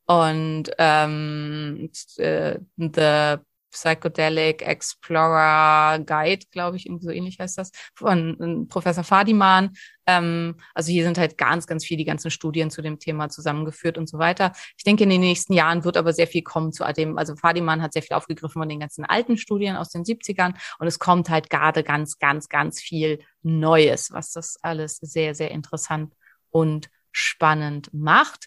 und 0.07 0.71
ähm, 0.79 1.91
äh, 2.17 2.59
The 2.77 3.39
Psychedelic 3.77 4.63
Explorer 4.63 5.99
Guide, 5.99 6.47
glaube 6.51 6.77
ich, 6.79 6.87
irgendwie 6.87 7.05
so 7.05 7.11
ähnlich 7.11 7.39
heißt 7.39 7.59
das, 7.59 7.71
von 7.95 8.41
äh, 8.41 8.67
Professor 8.69 9.05
Fadiman. 9.05 9.77
Ähm, 10.07 10.57
also 10.75 10.91
hier 10.91 11.05
sind 11.05 11.19
halt 11.19 11.37
ganz, 11.37 11.67
ganz 11.67 11.85
viel 11.85 11.99
die 11.99 12.05
ganzen 12.05 12.31
Studien 12.31 12.71
zu 12.71 12.81
dem 12.81 12.99
Thema 12.99 13.29
zusammengeführt 13.29 13.99
und 13.99 14.09
so 14.09 14.19
weiter. 14.19 14.53
Ich 14.79 14.85
denke, 14.85 15.05
in 15.05 15.11
den 15.11 15.21
nächsten 15.21 15.53
Jahren 15.53 15.85
wird 15.85 15.99
aber 15.99 16.15
sehr 16.15 16.27
viel 16.27 16.43
kommen 16.43 16.73
zu 16.73 16.85
dem, 16.97 17.19
also 17.19 17.37
Fadiman 17.37 17.83
hat 17.83 17.93
sehr 17.93 18.03
viel 18.03 18.17
aufgegriffen 18.17 18.61
von 18.61 18.69
den 18.69 18.81
ganzen 18.81 19.05
alten 19.05 19.37
Studien 19.37 19.77
aus 19.77 19.91
den 19.91 20.05
70ern 20.05 20.55
und 20.79 20.87
es 20.87 20.99
kommt 20.99 21.29
halt 21.29 21.51
gerade 21.51 21.83
ganz, 21.83 22.19
ganz, 22.19 22.49
ganz 22.49 22.81
viel 22.81 23.19
Neues, 23.43 24.11
was 24.11 24.33
das 24.33 24.57
alles 24.63 24.97
sehr, 24.97 25.35
sehr 25.35 25.51
interessant 25.51 26.15
und 26.51 26.89
spannend 27.13 27.91
macht. 27.93 28.47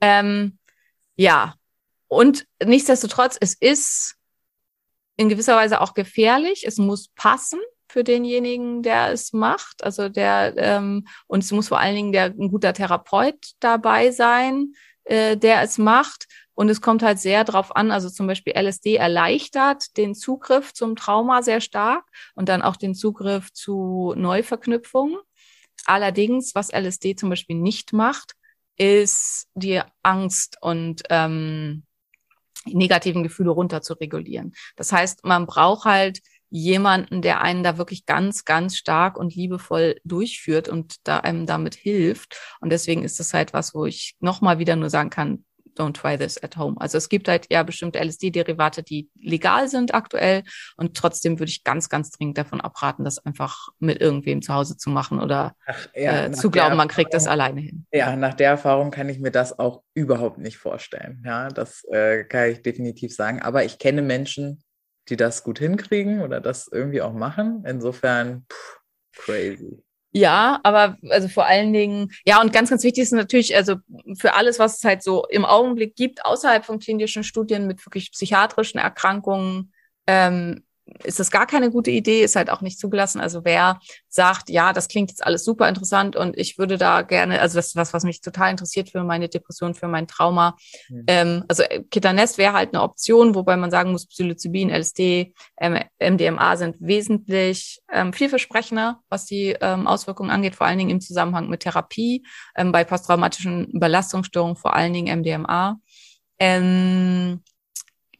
Ähm, 0.00 0.57
ja, 1.18 1.54
und 2.06 2.46
nichtsdestotrotz, 2.64 3.36
es 3.40 3.54
ist 3.54 4.14
in 5.16 5.28
gewisser 5.28 5.56
Weise 5.56 5.80
auch 5.80 5.94
gefährlich. 5.94 6.64
Es 6.64 6.78
muss 6.78 7.08
passen 7.08 7.58
für 7.88 8.04
denjenigen, 8.04 8.82
der 8.82 9.10
es 9.10 9.32
macht. 9.32 9.82
Also 9.82 10.08
der 10.08 10.54
ähm, 10.56 11.08
und 11.26 11.42
es 11.42 11.50
muss 11.50 11.68
vor 11.68 11.80
allen 11.80 11.96
Dingen 11.96 12.12
der 12.12 12.26
ein 12.26 12.50
guter 12.50 12.72
Therapeut 12.72 13.52
dabei 13.58 14.12
sein, 14.12 14.74
äh, 15.04 15.36
der 15.36 15.62
es 15.62 15.76
macht. 15.76 16.26
Und 16.54 16.68
es 16.68 16.80
kommt 16.80 17.02
halt 17.02 17.18
sehr 17.18 17.44
drauf 17.44 17.74
an, 17.74 17.90
also 17.90 18.10
zum 18.10 18.26
Beispiel 18.26 18.52
LSD 18.56 18.96
erleichtert 18.96 19.96
den 19.96 20.14
Zugriff 20.14 20.72
zum 20.72 20.96
Trauma 20.96 21.42
sehr 21.42 21.60
stark 21.60 22.04
und 22.34 22.48
dann 22.48 22.62
auch 22.62 22.76
den 22.76 22.94
Zugriff 22.94 23.52
zu 23.52 24.14
Neuverknüpfungen. 24.16 25.18
Allerdings, 25.84 26.54
was 26.54 26.72
LSD 26.72 27.16
zum 27.16 27.30
Beispiel 27.30 27.56
nicht 27.56 27.92
macht, 27.92 28.34
ist 28.78 29.48
die 29.54 29.80
Angst 30.02 30.56
und 30.60 31.02
ähm, 31.10 31.84
negativen 32.64 33.22
Gefühle 33.22 33.50
runter 33.50 33.82
zu 33.82 33.94
regulieren. 33.94 34.54
Das 34.76 34.92
heißt, 34.92 35.24
man 35.24 35.46
braucht 35.46 35.84
halt 35.84 36.20
jemanden, 36.50 37.20
der 37.20 37.42
einen 37.42 37.62
da 37.62 37.76
wirklich 37.76 38.06
ganz, 38.06 38.44
ganz 38.44 38.76
stark 38.76 39.18
und 39.18 39.34
liebevoll 39.34 40.00
durchführt 40.04 40.68
und 40.68 40.96
da 41.04 41.18
einem 41.18 41.46
damit 41.46 41.74
hilft. 41.74 42.40
Und 42.60 42.70
deswegen 42.70 43.04
ist 43.04 43.20
das 43.20 43.34
halt 43.34 43.52
was, 43.52 43.74
wo 43.74 43.84
ich 43.84 44.16
nochmal 44.20 44.58
wieder 44.58 44.76
nur 44.76 44.88
sagen 44.90 45.10
kann, 45.10 45.44
don't 45.78 45.94
try 45.94 46.16
this 46.18 46.42
at 46.42 46.56
home. 46.56 46.76
Also 46.78 46.98
es 46.98 47.08
gibt 47.08 47.28
halt 47.28 47.46
ja 47.50 47.62
bestimmte 47.62 47.98
LSD-Derivate, 47.98 48.82
die 48.82 49.08
legal 49.20 49.68
sind 49.68 49.94
aktuell 49.94 50.42
und 50.76 50.96
trotzdem 50.96 51.38
würde 51.38 51.50
ich 51.50 51.64
ganz, 51.64 51.88
ganz 51.88 52.10
dringend 52.10 52.38
davon 52.38 52.60
abraten, 52.60 53.04
das 53.04 53.24
einfach 53.24 53.68
mit 53.78 54.00
irgendwem 54.00 54.42
zu 54.42 54.54
Hause 54.54 54.76
zu 54.76 54.90
machen 54.90 55.20
oder 55.20 55.54
Ach, 55.66 55.88
ja, 55.94 56.26
äh, 56.26 56.32
zu 56.32 56.50
glauben, 56.50 56.76
man 56.76 56.88
kriegt 56.88 57.14
das 57.14 57.26
alleine 57.26 57.60
hin. 57.60 57.86
Ja, 57.92 58.16
nach 58.16 58.34
der 58.34 58.50
Erfahrung 58.50 58.90
kann 58.90 59.08
ich 59.08 59.18
mir 59.18 59.30
das 59.30 59.58
auch 59.58 59.82
überhaupt 59.94 60.38
nicht 60.38 60.58
vorstellen. 60.58 61.22
Ja, 61.24 61.48
das 61.48 61.84
äh, 61.84 62.24
kann 62.24 62.50
ich 62.50 62.62
definitiv 62.62 63.14
sagen. 63.14 63.40
Aber 63.42 63.64
ich 63.64 63.78
kenne 63.78 64.02
Menschen, 64.02 64.62
die 65.08 65.16
das 65.16 65.42
gut 65.42 65.58
hinkriegen 65.58 66.20
oder 66.20 66.40
das 66.40 66.68
irgendwie 66.68 67.02
auch 67.02 67.12
machen. 67.12 67.64
Insofern, 67.66 68.46
pff, 68.50 68.80
crazy. 69.16 69.82
Ja, 70.18 70.58
aber 70.64 70.98
also 71.10 71.28
vor 71.28 71.46
allen 71.46 71.72
Dingen, 71.72 72.10
ja, 72.26 72.40
und 72.40 72.52
ganz, 72.52 72.70
ganz 72.70 72.82
wichtig 72.82 73.04
ist 73.04 73.12
natürlich, 73.12 73.54
also 73.54 73.76
für 74.18 74.34
alles, 74.34 74.58
was 74.58 74.78
es 74.78 74.84
halt 74.84 75.04
so 75.04 75.24
im 75.30 75.44
Augenblick 75.44 75.94
gibt, 75.94 76.24
außerhalb 76.24 76.64
von 76.64 76.80
klinischen 76.80 77.22
Studien 77.22 77.68
mit 77.68 77.86
wirklich 77.86 78.10
psychiatrischen 78.10 78.80
Erkrankungen, 78.80 79.72
ähm, 80.08 80.64
ist 81.04 81.20
das 81.20 81.30
gar 81.30 81.46
keine 81.46 81.70
gute 81.70 81.90
Idee, 81.90 82.22
ist 82.22 82.36
halt 82.36 82.50
auch 82.50 82.60
nicht 82.60 82.78
zugelassen. 82.78 83.20
Also 83.20 83.44
wer 83.44 83.80
sagt, 84.08 84.50
ja, 84.50 84.72
das 84.72 84.88
klingt 84.88 85.10
jetzt 85.10 85.24
alles 85.24 85.44
super 85.44 85.68
interessant 85.68 86.16
und 86.16 86.36
ich 86.36 86.58
würde 86.58 86.78
da 86.78 87.02
gerne, 87.02 87.40
also 87.40 87.56
das 87.56 87.68
ist 87.68 87.76
was, 87.76 87.92
was 87.92 88.04
mich 88.04 88.20
total 88.20 88.50
interessiert 88.50 88.90
für 88.90 89.04
meine 89.04 89.28
Depression, 89.28 89.74
für 89.74 89.88
mein 89.88 90.06
Trauma. 90.06 90.56
Mhm. 90.88 91.04
Ähm, 91.06 91.44
also 91.48 91.62
Ketanes 91.90 92.38
wäre 92.38 92.52
halt 92.52 92.74
eine 92.74 92.82
Option, 92.82 93.34
wobei 93.34 93.56
man 93.56 93.70
sagen 93.70 93.92
muss, 93.92 94.06
Psilocybin, 94.06 94.70
LSD, 94.70 95.34
ähm, 95.60 95.78
MDMA 96.00 96.56
sind 96.56 96.76
wesentlich 96.80 97.80
ähm, 97.92 98.12
vielversprechender, 98.12 99.00
was 99.08 99.26
die 99.26 99.56
ähm, 99.60 99.86
Auswirkungen 99.86 100.30
angeht, 100.30 100.56
vor 100.56 100.66
allen 100.66 100.78
Dingen 100.78 100.90
im 100.90 101.00
Zusammenhang 101.00 101.48
mit 101.48 101.60
Therapie, 101.60 102.24
ähm, 102.56 102.72
bei 102.72 102.84
posttraumatischen 102.84 103.70
Belastungsstörungen 103.72 104.56
vor 104.56 104.74
allen 104.74 104.92
Dingen 104.92 105.20
MDMA. 105.20 105.80
Ähm, 106.38 107.42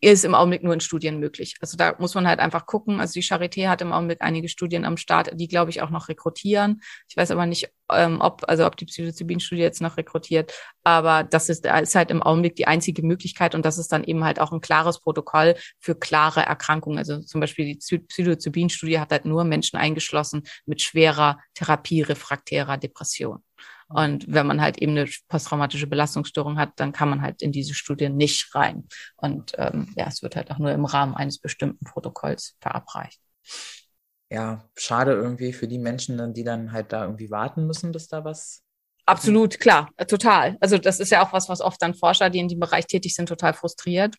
ist 0.00 0.24
im 0.24 0.34
Augenblick 0.34 0.62
nur 0.62 0.74
in 0.74 0.80
Studien 0.80 1.18
möglich. 1.18 1.56
Also 1.60 1.76
da 1.76 1.94
muss 1.98 2.14
man 2.14 2.28
halt 2.28 2.38
einfach 2.38 2.66
gucken. 2.66 3.00
Also 3.00 3.14
die 3.14 3.22
Charité 3.22 3.68
hat 3.68 3.82
im 3.82 3.92
Augenblick 3.92 4.22
einige 4.22 4.48
Studien 4.48 4.84
am 4.84 4.96
Start, 4.96 5.30
die 5.34 5.48
glaube 5.48 5.70
ich 5.70 5.82
auch 5.82 5.90
noch 5.90 6.08
rekrutieren. 6.08 6.80
Ich 7.08 7.16
weiß 7.16 7.32
aber 7.32 7.46
nicht, 7.46 7.68
ähm, 7.90 8.20
ob 8.20 8.44
also 8.48 8.66
ob 8.66 8.76
die 8.76 8.84
Psilocybin-Studie 8.84 9.62
jetzt 9.62 9.80
noch 9.80 9.96
rekrutiert. 9.96 10.52
Aber 10.84 11.24
das 11.24 11.48
ist, 11.48 11.66
ist 11.66 11.94
halt 11.94 12.10
im 12.10 12.22
Augenblick 12.22 12.54
die 12.54 12.66
einzige 12.66 13.02
Möglichkeit 13.02 13.54
und 13.54 13.64
das 13.64 13.78
ist 13.78 13.92
dann 13.92 14.04
eben 14.04 14.24
halt 14.24 14.40
auch 14.40 14.52
ein 14.52 14.60
klares 14.60 15.00
Protokoll 15.00 15.56
für 15.80 15.96
klare 15.96 16.42
Erkrankungen. 16.42 16.98
Also 16.98 17.20
zum 17.20 17.40
Beispiel 17.40 17.64
die 17.64 17.98
Psilocybin-Studie 18.00 19.00
hat 19.00 19.10
halt 19.10 19.24
nur 19.24 19.44
Menschen 19.44 19.78
eingeschlossen 19.78 20.44
mit 20.66 20.80
schwerer 20.80 21.38
therapierefraktärer 21.54 22.78
Depression. 22.78 23.42
Und 23.88 24.26
wenn 24.28 24.46
man 24.46 24.60
halt 24.60 24.78
eben 24.78 24.92
eine 24.92 25.08
posttraumatische 25.28 25.86
Belastungsstörung 25.86 26.58
hat, 26.58 26.72
dann 26.76 26.92
kann 26.92 27.08
man 27.08 27.22
halt 27.22 27.42
in 27.42 27.52
diese 27.52 27.74
Studie 27.74 28.10
nicht 28.10 28.54
rein. 28.54 28.86
Und 29.16 29.52
ähm, 29.56 29.92
ja, 29.96 30.06
es 30.08 30.22
wird 30.22 30.36
halt 30.36 30.50
auch 30.50 30.58
nur 30.58 30.72
im 30.72 30.84
Rahmen 30.84 31.14
eines 31.14 31.38
bestimmten 31.38 31.84
Protokolls 31.84 32.56
verabreicht. 32.60 33.20
Ja, 34.30 34.68
schade 34.76 35.12
irgendwie 35.12 35.54
für 35.54 35.68
die 35.68 35.78
Menschen, 35.78 36.34
die 36.34 36.44
dann 36.44 36.72
halt 36.72 36.92
da 36.92 37.04
irgendwie 37.04 37.30
warten 37.30 37.66
müssen, 37.66 37.92
bis 37.92 38.08
da 38.08 38.24
was 38.24 38.62
Absolut, 39.08 39.58
klar, 39.58 39.88
total. 40.06 40.58
Also 40.60 40.76
das 40.76 41.00
ist 41.00 41.10
ja 41.10 41.24
auch 41.24 41.32
was, 41.32 41.48
was 41.48 41.62
oft 41.62 41.80
dann 41.80 41.94
Forscher, 41.94 42.28
die 42.28 42.40
in 42.40 42.48
dem 42.48 42.60
Bereich 42.60 42.86
tätig 42.86 43.14
sind, 43.14 43.26
total 43.26 43.54
frustriert. 43.54 44.16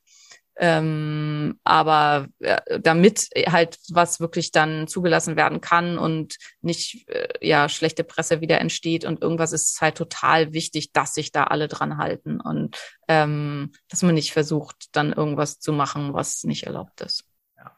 Ähm, 0.62 1.58
aber 1.64 2.28
äh, 2.40 2.82
damit 2.82 3.30
halt 3.48 3.78
was 3.92 4.20
wirklich 4.20 4.52
dann 4.52 4.88
zugelassen 4.88 5.38
werden 5.38 5.62
kann 5.62 5.98
und 5.98 6.36
nicht 6.62 7.08
äh, 7.08 7.30
ja 7.42 7.70
schlechte 7.70 8.04
Presse 8.04 8.42
wieder 8.42 8.60
entsteht 8.60 9.06
und 9.06 9.22
irgendwas 9.22 9.54
ist 9.54 9.80
halt 9.80 9.96
total 9.96 10.52
wichtig, 10.52 10.92
dass 10.92 11.14
sich 11.14 11.32
da 11.32 11.46
alle 11.46 11.70
dran 11.70 11.98
halten 11.98 12.42
und 12.42 12.78
ähm, 13.08 13.72
dass 13.88 14.02
man 14.02 14.16
nicht 14.16 14.34
versucht, 14.34 14.90
dann 14.92 15.14
irgendwas 15.14 15.60
zu 15.60 15.72
machen, 15.72 16.14
was 16.14 16.44
nicht 16.44 16.64
erlaubt 16.64 17.00
ist. 17.02 17.29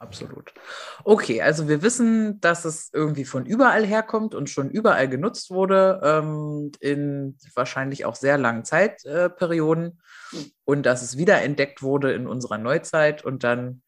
Absolut. 0.02 0.52
Okay, 1.04 1.43
also 1.43 1.70
wir 1.70 1.84
wissen, 1.84 2.41
dass 2.41 2.66
es 2.66 2.89
irgendwie 2.91 3.24
von 3.24 3.45
überall 3.45 3.86
herkommt 3.86 4.34
und 4.34 4.49
schon 4.49 4.72
überall 4.72 5.08
genutzt 5.08 5.52
wurde, 5.52 6.02
ähm, 6.04 6.72
in 6.80 7.38
wahrscheinlich 7.54 8.04
auch 8.06 8.16
sehr 8.16 8.39
langen 8.39 8.66
Zeitperioden 8.66 10.02
äh, 10.34 10.38
und 10.66 10.88
dass 10.88 11.04
es 11.04 11.18
wiederentdeckt 11.18 11.84
wurde 11.84 12.14
in 12.14 12.26
unserer 12.26 12.58
Neuzeit 12.58 13.24
und 13.24 13.43
dann 13.43 13.84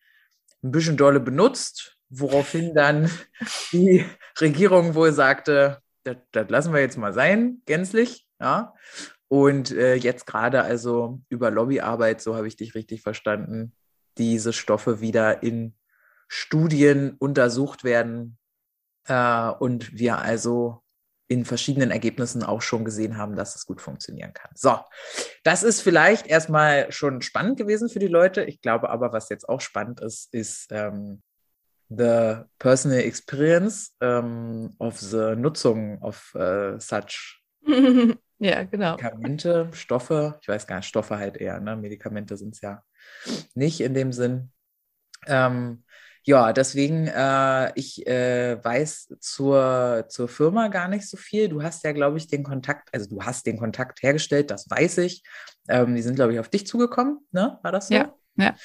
ein 0.63 0.69
bisschen 0.69 0.97
dolle 0.97 1.19
benutzt, 1.19 1.97
woraufhin 2.09 2.75
dann 2.75 3.09
die 3.71 4.05
Regierung 4.39 4.93
wohl 4.93 5.13
sagte, 5.13 5.79
das, 6.03 6.17
das 6.31 6.47
lassen 6.47 6.73
wir 6.75 6.81
jetzt 6.81 6.97
mal 6.99 7.13
sein, 7.13 7.63
gänzlich, 7.65 8.27
ja. 8.39 8.75
Und 9.29 9.71
äh, 9.71 9.95
jetzt 9.95 10.27
gerade 10.27 10.61
also 10.61 11.21
über 11.29 11.49
Lobbyarbeit, 11.49 12.21
so 12.21 12.35
habe 12.35 12.47
ich 12.47 12.55
dich 12.55 12.75
richtig 12.75 13.01
verstanden, 13.01 13.73
diese 14.19 14.53
Stoffe 14.53 15.01
wieder 15.01 15.41
in 15.41 15.73
Studien 16.35 17.15
untersucht 17.19 17.83
werden 17.83 18.39
äh, 19.07 19.49
und 19.49 19.93
wir 19.93 20.17
also 20.17 20.81
in 21.27 21.45
verschiedenen 21.45 21.91
Ergebnissen 21.91 22.41
auch 22.41 22.63
schon 22.63 22.83
gesehen 22.85 23.17
haben, 23.17 23.35
dass 23.35 23.55
es 23.55 23.67
gut 23.67 23.81
funktionieren 23.81 24.33
kann. 24.33 24.49
So, 24.55 24.79
das 25.43 25.61
ist 25.61 25.81
vielleicht 25.81 26.25
erstmal 26.25 26.91
schon 26.91 27.21
spannend 27.21 27.57
gewesen 27.57 27.87
für 27.87 27.99
die 27.99 28.07
Leute. 28.07 28.43
Ich 28.45 28.61
glaube 28.61 28.89
aber, 28.89 29.13
was 29.13 29.29
jetzt 29.29 29.47
auch 29.47 29.61
spannend 29.61 30.01
ist, 30.01 30.33
ist 30.33 30.71
ähm, 30.71 31.21
the 31.89 32.37
personal 32.57 32.99
experience 32.99 33.95
ähm, 34.01 34.73
of 34.79 34.99
the 34.99 35.35
Nutzung 35.35 36.01
of 36.01 36.33
uh, 36.33 36.79
such 36.79 37.43
ja, 38.39 38.63
genau. 38.63 38.95
Medikamente, 38.95 39.69
Stoffe, 39.73 40.39
ich 40.41 40.47
weiß 40.47 40.65
gar 40.65 40.77
nicht, 40.77 40.87
Stoffe 40.87 41.19
halt 41.19 41.37
eher, 41.37 41.59
ne? 41.59 41.75
Medikamente 41.75 42.37
sind 42.37 42.55
es 42.55 42.61
ja 42.61 42.83
nicht 43.53 43.81
in 43.81 43.93
dem 43.93 44.11
Sinn. 44.11 44.51
Ähm, 45.27 45.83
ja, 46.25 46.53
deswegen, 46.53 47.07
äh, 47.07 47.71
ich 47.75 48.07
äh, 48.07 48.63
weiß 48.63 49.15
zur, 49.19 50.05
zur 50.07 50.27
Firma 50.27 50.69
gar 50.69 50.87
nicht 50.87 51.07
so 51.07 51.17
viel. 51.17 51.49
Du 51.49 51.61
hast 51.61 51.83
ja, 51.83 51.91
glaube 51.91 52.17
ich, 52.17 52.27
den 52.27 52.43
Kontakt, 52.43 52.89
also 52.93 53.09
du 53.09 53.21
hast 53.21 53.45
den 53.45 53.57
Kontakt 53.57 54.01
hergestellt, 54.03 54.49
das 54.49 54.69
weiß 54.69 54.99
ich. 54.99 55.23
Ähm, 55.67 55.95
die 55.95 56.01
sind, 56.01 56.15
glaube 56.15 56.33
ich, 56.33 56.39
auf 56.39 56.49
dich 56.49 56.65
zugekommen, 56.65 57.19
ne? 57.31 57.59
War 57.61 57.71
das 57.71 57.89
so? 57.89 57.95
Ja, 57.95 58.13
ja. 58.37 58.55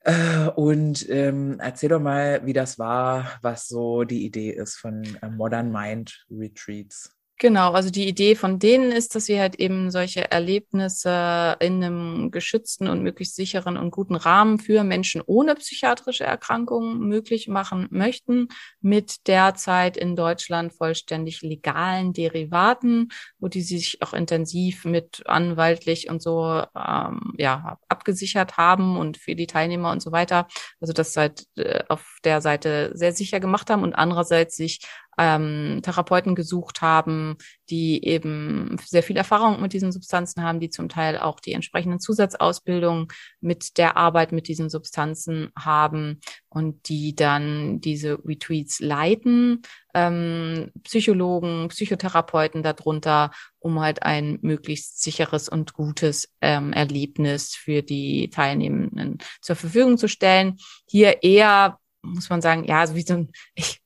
Äh, 0.00 0.48
und 0.50 1.08
ähm, 1.08 1.58
erzähl 1.60 1.90
doch 1.90 2.00
mal, 2.00 2.44
wie 2.44 2.52
das 2.52 2.78
war, 2.78 3.38
was 3.42 3.68
so 3.68 4.04
die 4.04 4.24
Idee 4.24 4.50
ist 4.50 4.76
von 4.76 5.04
äh, 5.22 5.28
Modern 5.28 5.70
Mind 5.70 6.26
Retreats. 6.30 7.17
Genau, 7.40 7.70
also 7.70 7.88
die 7.90 8.08
Idee 8.08 8.34
von 8.34 8.58
denen 8.58 8.90
ist, 8.90 9.14
dass 9.14 9.26
sie 9.26 9.38
halt 9.38 9.60
eben 9.60 9.92
solche 9.92 10.28
Erlebnisse 10.28 11.56
in 11.60 11.84
einem 11.84 12.32
geschützten 12.32 12.88
und 12.88 13.04
möglichst 13.04 13.36
sicheren 13.36 13.76
und 13.76 13.92
guten 13.92 14.16
Rahmen 14.16 14.58
für 14.58 14.82
Menschen 14.82 15.22
ohne 15.24 15.54
psychiatrische 15.54 16.24
Erkrankungen 16.24 16.98
möglich 16.98 17.46
machen 17.46 17.86
möchten, 17.92 18.48
mit 18.80 19.28
derzeit 19.28 19.96
in 19.96 20.16
Deutschland 20.16 20.72
vollständig 20.72 21.42
legalen 21.42 22.12
Derivaten, 22.12 23.10
wo 23.38 23.46
die 23.46 23.62
sich 23.62 24.02
auch 24.02 24.14
intensiv 24.14 24.84
mit 24.84 25.22
anwaltlich 25.26 26.10
und 26.10 26.20
so 26.20 26.64
ähm, 26.74 27.34
ja 27.38 27.78
abgesichert 27.88 28.56
haben 28.56 28.96
und 28.96 29.16
für 29.16 29.36
die 29.36 29.46
Teilnehmer 29.46 29.92
und 29.92 30.02
so 30.02 30.10
weiter. 30.10 30.48
Also 30.80 30.92
das 30.92 31.16
halt 31.16 31.44
äh, 31.56 31.84
auf 31.88 32.18
der 32.24 32.40
Seite 32.40 32.90
sehr 32.94 33.12
sicher 33.12 33.38
gemacht 33.38 33.70
haben 33.70 33.84
und 33.84 33.94
andererseits 33.94 34.56
sich 34.56 34.80
ähm, 35.18 35.80
Therapeuten 35.82 36.34
gesucht 36.34 36.80
haben, 36.80 37.36
die 37.70 38.04
eben 38.04 38.76
sehr 38.84 39.02
viel 39.02 39.16
Erfahrung 39.16 39.60
mit 39.60 39.72
diesen 39.72 39.92
Substanzen 39.92 40.42
haben, 40.42 40.60
die 40.60 40.70
zum 40.70 40.88
Teil 40.88 41.18
auch 41.18 41.40
die 41.40 41.52
entsprechenden 41.52 42.00
Zusatzausbildungen 42.00 43.08
mit 43.40 43.76
der 43.78 43.96
Arbeit 43.96 44.32
mit 44.32 44.48
diesen 44.48 44.70
Substanzen 44.70 45.50
haben 45.58 46.20
und 46.48 46.88
die 46.88 47.14
dann 47.14 47.80
diese 47.80 48.18
Retweets 48.24 48.80
leiten, 48.80 49.62
ähm, 49.94 50.70
Psychologen, 50.84 51.68
Psychotherapeuten 51.68 52.62
darunter, 52.62 53.32
um 53.58 53.80
halt 53.80 54.02
ein 54.04 54.38
möglichst 54.42 55.02
sicheres 55.02 55.48
und 55.48 55.74
gutes 55.74 56.32
ähm, 56.40 56.72
Erlebnis 56.72 57.54
für 57.54 57.82
die 57.82 58.30
Teilnehmenden 58.30 59.18
zur 59.40 59.56
Verfügung 59.56 59.98
zu 59.98 60.08
stellen. 60.08 60.56
Hier 60.86 61.22
eher 61.22 61.78
muss 62.02 62.30
man 62.30 62.40
sagen, 62.40 62.64
ja, 62.64 62.86
so 62.86 62.94
wie 62.94 63.02
so 63.02 63.14
ein, 63.14 63.32
ich 63.54 63.80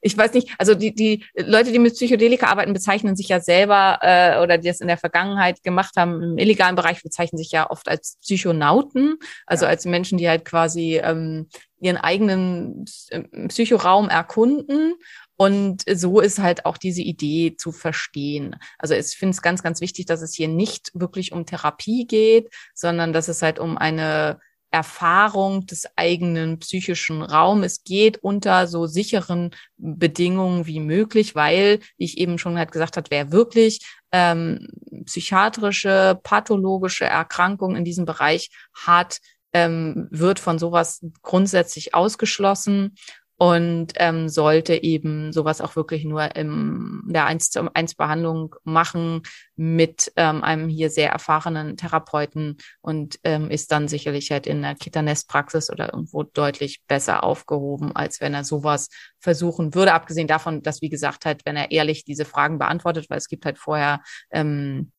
ich 0.00 0.16
weiß 0.16 0.32
nicht, 0.34 0.50
also 0.58 0.74
die, 0.74 0.94
die 0.94 1.24
Leute, 1.36 1.72
die 1.72 1.78
mit 1.78 1.94
Psychedelika 1.94 2.46
arbeiten, 2.46 2.72
bezeichnen 2.72 3.16
sich 3.16 3.28
ja 3.28 3.40
selber 3.40 3.98
äh, 4.02 4.40
oder 4.40 4.58
die 4.58 4.68
das 4.68 4.80
in 4.80 4.88
der 4.88 4.98
Vergangenheit 4.98 5.62
gemacht 5.62 5.94
haben, 5.96 6.22
im 6.22 6.38
illegalen 6.38 6.76
Bereich 6.76 7.02
bezeichnen 7.02 7.38
sich 7.38 7.50
ja 7.50 7.70
oft 7.70 7.88
als 7.88 8.18
Psychonauten, 8.22 9.16
also 9.46 9.64
ja. 9.64 9.70
als 9.70 9.84
Menschen, 9.84 10.18
die 10.18 10.28
halt 10.28 10.44
quasi 10.44 11.00
ähm, 11.02 11.48
ihren 11.80 11.96
eigenen 11.96 12.84
ähm, 13.10 13.48
Psychoraum 13.48 14.08
erkunden 14.08 14.94
und 15.40 15.84
so 15.88 16.18
ist 16.18 16.40
halt 16.40 16.66
auch 16.66 16.76
diese 16.76 17.00
Idee 17.00 17.54
zu 17.56 17.70
verstehen. 17.70 18.56
Also 18.76 18.94
ich 18.94 19.16
finde 19.16 19.30
es 19.30 19.40
ganz, 19.40 19.62
ganz 19.62 19.80
wichtig, 19.80 20.06
dass 20.06 20.20
es 20.20 20.34
hier 20.34 20.48
nicht 20.48 20.90
wirklich 20.94 21.30
um 21.30 21.46
Therapie 21.46 22.08
geht, 22.08 22.52
sondern 22.74 23.12
dass 23.12 23.28
es 23.28 23.40
halt 23.40 23.60
um 23.60 23.78
eine 23.78 24.40
Erfahrung 24.70 25.66
des 25.66 25.86
eigenen 25.96 26.58
psychischen 26.58 27.22
Raumes 27.22 27.84
geht 27.84 28.18
unter 28.18 28.66
so 28.66 28.86
sicheren 28.86 29.50
Bedingungen 29.76 30.66
wie 30.66 30.80
möglich, 30.80 31.34
weil, 31.34 31.80
wie 31.96 32.04
ich 32.04 32.18
eben 32.18 32.38
schon 32.38 32.58
halt 32.58 32.72
gesagt 32.72 32.96
habe, 32.96 33.10
wer 33.10 33.32
wirklich 33.32 33.80
ähm, 34.12 34.68
psychiatrische, 35.04 36.18
pathologische 36.22 37.04
Erkrankungen 37.04 37.76
in 37.76 37.84
diesem 37.84 38.04
Bereich 38.04 38.50
hat, 38.74 39.18
ähm, 39.52 40.08
wird 40.10 40.40
von 40.40 40.58
sowas 40.58 41.04
grundsätzlich 41.22 41.94
ausgeschlossen 41.94 42.94
und 43.38 43.92
ähm, 43.96 44.28
sollte 44.28 44.82
eben 44.82 45.32
sowas 45.32 45.60
auch 45.60 45.76
wirklich 45.76 46.04
nur 46.04 46.34
in 46.34 47.02
der 47.06 47.26
1 47.26 47.50
zu 47.50 47.72
1 47.72 47.94
Behandlung 47.94 48.56
machen 48.64 49.22
mit 49.54 50.12
ähm, 50.16 50.42
einem 50.42 50.68
hier 50.68 50.90
sehr 50.90 51.10
erfahrenen 51.10 51.76
Therapeuten 51.76 52.58
und 52.80 53.20
ähm, 53.22 53.48
ist 53.48 53.70
dann 53.70 53.86
sicherlich 53.86 54.32
halt 54.32 54.48
in 54.48 54.62
der 54.62 54.74
Kitanest-Praxis 54.74 55.70
oder 55.70 55.94
irgendwo 55.94 56.24
deutlich 56.24 56.82
besser 56.88 57.22
aufgehoben, 57.22 57.94
als 57.94 58.20
wenn 58.20 58.34
er 58.34 58.42
sowas 58.42 58.88
versuchen 59.20 59.72
würde. 59.72 59.94
Abgesehen 59.94 60.26
davon, 60.26 60.62
dass, 60.62 60.82
wie 60.82 60.88
gesagt, 60.88 61.24
halt, 61.24 61.42
wenn 61.46 61.56
er 61.56 61.70
ehrlich 61.70 62.04
diese 62.04 62.24
Fragen 62.24 62.58
beantwortet, 62.58 63.08
weil 63.08 63.18
es 63.18 63.28
gibt 63.28 63.44
halt 63.44 63.58
vorher 63.58 64.02
ähm, 64.32 64.90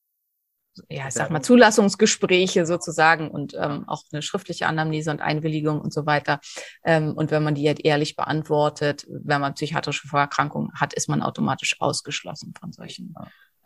ja, 0.90 1.08
ich 1.08 1.14
sag 1.14 1.30
mal, 1.30 1.42
Zulassungsgespräche 1.42 2.66
sozusagen 2.66 3.30
und 3.30 3.54
ähm, 3.60 3.88
auch 3.88 4.04
eine 4.12 4.22
schriftliche 4.22 4.68
Anamnese 4.68 5.12
und 5.12 5.22
Einwilligung 5.22 5.82
und 5.82 5.94
so 5.94 6.06
weiter. 6.06 6.40
Ähm, 6.84 7.14
und 7.14 7.32
wenn 7.32 7.44
man 7.44 7.56
die 7.56 7.68
halt 7.68 7.86
ehrlich 7.86 8.16
beantwortet, 8.16 9.06
wenn 9.10 9.42
man 9.42 9.54
psychiatrische 9.56 10.08
Vorerkrankungen 10.08 10.72
hat, 10.76 10.94
ist 10.94 11.10
man 11.10 11.22
automatisch 11.22 11.80
ausgeschlossen 11.82 12.54
von 12.60 12.72
solchen 12.72 13.14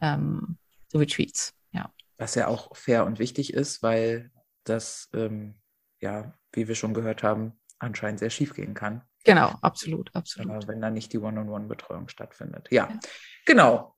ähm, 0.02 0.58
Retreats. 0.94 1.54
Ja. 1.72 1.92
Was 2.18 2.36
ja 2.36 2.48
auch 2.48 2.76
fair 2.76 3.06
und 3.06 3.20
wichtig 3.20 3.54
ist, 3.54 3.84
weil 3.84 4.32
das, 4.64 5.10
ähm, 5.14 5.56
ja, 6.00 6.34
wie 6.52 6.68
wir 6.68 6.76
schon 6.76 6.94
gehört 6.94 7.24
haben, 7.24 7.54
anscheinend 7.80 8.20
sehr 8.20 8.30
schief 8.30 8.54
gehen 8.54 8.74
kann. 8.74 9.02
Genau, 9.26 9.54
absolut, 9.62 10.14
absolut. 10.16 10.68
Wenn 10.68 10.82
da 10.82 10.90
nicht 10.90 11.14
die 11.14 11.20
One-on-One-Betreuung 11.20 12.10
stattfindet. 12.10 12.68
Ja, 12.72 12.90
ja. 12.90 13.00
genau. 13.46 13.96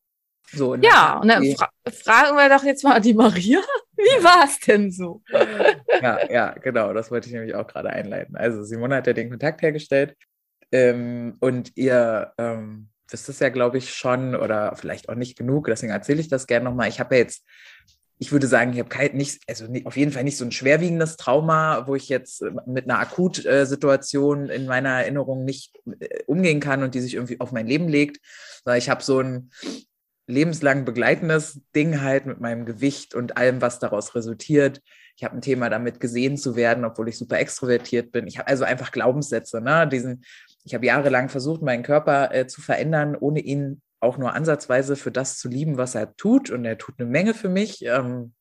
So, 0.52 0.76
ja, 0.76 1.20
und 1.20 1.28
dann 1.28 1.44
fra 1.56 1.70
fragen 1.92 2.38
wir 2.38 2.50
doch 2.50 2.64
jetzt 2.64 2.84
mal 2.84 3.00
die 3.02 3.14
Maria, 3.14 3.60
wie 3.98 4.24
war 4.24 4.46
es 4.46 4.60
denn 4.60 4.92
so? 4.92 5.22
Ja, 6.02 6.32
ja, 6.32 6.52
genau, 6.52 6.94
das 6.94 7.12
wollte 7.12 7.28
ich 7.28 7.34
nämlich 7.34 7.56
auch 7.56 7.68
gerade 7.68 7.90
einleiten. 7.90 8.36
Also 8.36 8.64
Simone 8.64 8.96
hat 8.96 9.08
ja 9.08 9.14
den 9.14 9.30
Kontakt 9.30 9.62
hergestellt 9.62 10.16
ähm, 10.72 11.38
und 11.40 11.76
ihr 11.76 12.34
ähm, 12.38 12.90
wisst 13.10 13.30
es 13.30 13.40
ja, 13.40 13.50
glaube 13.50 13.78
ich, 13.78 13.94
schon 13.94 14.36
oder 14.36 14.76
vielleicht 14.76 15.10
auch 15.10 15.16
nicht 15.16 15.38
genug, 15.38 15.68
deswegen 15.68 15.92
erzähle 15.92 16.22
ich 16.22 16.28
das 16.28 16.48
gerne 16.48 16.66
nochmal. 16.66 16.90
Ich 16.90 17.00
habe 17.00 17.16
ja 17.16 17.22
jetzt 17.22 17.46
ich 18.18 18.32
würde 18.32 18.48
sagen, 18.48 18.74
ich 18.74 18.80
habe 18.80 18.90
kein, 18.90 19.16
nicht, 19.16 19.42
also 19.48 19.66
auf 19.84 19.98
jeden 19.98 20.12
Fall 20.12 20.24
nicht 20.24 20.38
so 20.38 20.46
ein 20.46 20.52
schwerwiegendes 20.52 21.18
Trauma, 21.18 21.86
wo 21.88 21.96
ich 21.96 22.08
jetzt 22.08 22.42
äh, 22.42 22.52
mit 22.66 22.86
einer 22.86 23.00
Akutsituation 23.00 24.50
in 24.50 24.66
meiner 24.68 25.02
Erinnerung 25.02 25.44
nicht 25.44 25.76
äh, 26.00 26.24
umgehen 26.26 26.60
kann 26.60 26.84
und 26.84 26.96
die 26.96 27.02
sich 27.02 27.16
irgendwie 27.16 27.40
auf 27.40 27.52
mein 27.52 27.68
Leben 27.68 27.90
legt. 27.90 28.20
Sondern 28.64 28.78
ich 28.78 28.90
habe 28.90 29.04
so 29.04 29.20
ein 29.20 29.52
lebenslang 30.28 30.86
begleitendes 30.86 31.62
Ding 31.76 32.02
halt 32.02 32.26
mit 32.26 32.40
meinem 32.40 32.66
Gewicht 32.66 33.14
und 33.16 33.38
allem, 33.38 33.62
was 33.62 33.80
daraus 33.80 34.16
resultiert. 34.16 34.82
Ich 35.16 35.24
habe 35.24 35.36
ein 35.36 35.42
Thema 35.42 35.70
damit 35.70 36.00
gesehen 36.00 36.38
zu 36.38 36.56
werden, 36.56 36.84
obwohl 36.84 37.08
ich 37.08 37.18
super 37.18 37.40
extrovertiert 37.40 38.12
bin. 38.12 38.28
Ich 38.28 38.38
habe 38.38 38.50
also 38.50 38.64
einfach 38.64 38.92
Glaubenssätze, 38.92 39.62
ne? 39.62 39.88
Diesen, 39.88 40.26
ich 40.64 40.74
habe 40.74 40.86
jahrelang 40.86 41.30
versucht, 41.30 41.62
meinen 41.62 41.84
Körper 41.84 42.34
äh, 42.34 42.48
zu 42.48 42.62
verändern, 42.62 43.16
ohne 43.16 43.40
ihn 43.40 43.82
auch 44.00 44.18
nur 44.18 44.34
ansatzweise 44.34 44.96
für 44.96 45.12
das 45.12 45.38
zu 45.38 45.48
lieben, 45.48 45.78
was 45.78 45.96
er 45.96 46.16
tut. 46.16 46.50
Und 46.50 46.66
er 46.66 46.78
tut 46.78 46.96
eine 47.00 47.10
Menge 47.10 47.34
für 47.34 47.50
mich. 47.50 47.86
Ähm, 47.86 48.34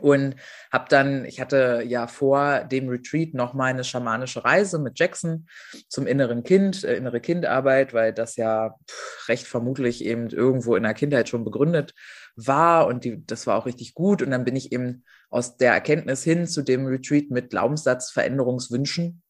und 0.00 0.36
habe 0.72 0.86
dann, 0.88 1.24
ich 1.24 1.40
hatte 1.40 1.82
ja 1.86 2.06
vor 2.06 2.64
dem 2.64 2.88
Retreat 2.88 3.32
noch 3.34 3.54
mal 3.54 3.66
eine 3.66 3.84
schamanische 3.84 4.44
Reise 4.44 4.78
mit 4.78 4.98
Jackson 4.98 5.46
zum 5.88 6.06
inneren 6.06 6.42
Kind, 6.42 6.82
äh, 6.84 6.96
innere 6.96 7.20
Kindarbeit, 7.20 7.94
weil 7.94 8.12
das 8.12 8.36
ja 8.36 8.74
pff, 8.90 9.28
recht 9.28 9.46
vermutlich 9.46 10.04
eben 10.04 10.28
irgendwo 10.30 10.74
in 10.74 10.82
der 10.82 10.94
Kindheit 10.94 11.28
schon 11.28 11.44
begründet 11.44 11.94
war 12.36 12.86
und 12.86 13.04
die, 13.04 13.24
das 13.26 13.46
war 13.46 13.56
auch 13.56 13.66
richtig 13.66 13.94
gut. 13.94 14.22
Und 14.22 14.30
dann 14.30 14.44
bin 14.44 14.56
ich 14.56 14.72
eben 14.72 15.04
aus 15.30 15.56
der 15.56 15.72
Erkenntnis 15.72 16.24
hin 16.24 16.46
zu 16.46 16.62
dem 16.62 16.86
Retreat 16.86 17.30
mit 17.30 17.50
Glaubenssatzveränderungswünschen. 17.50 19.22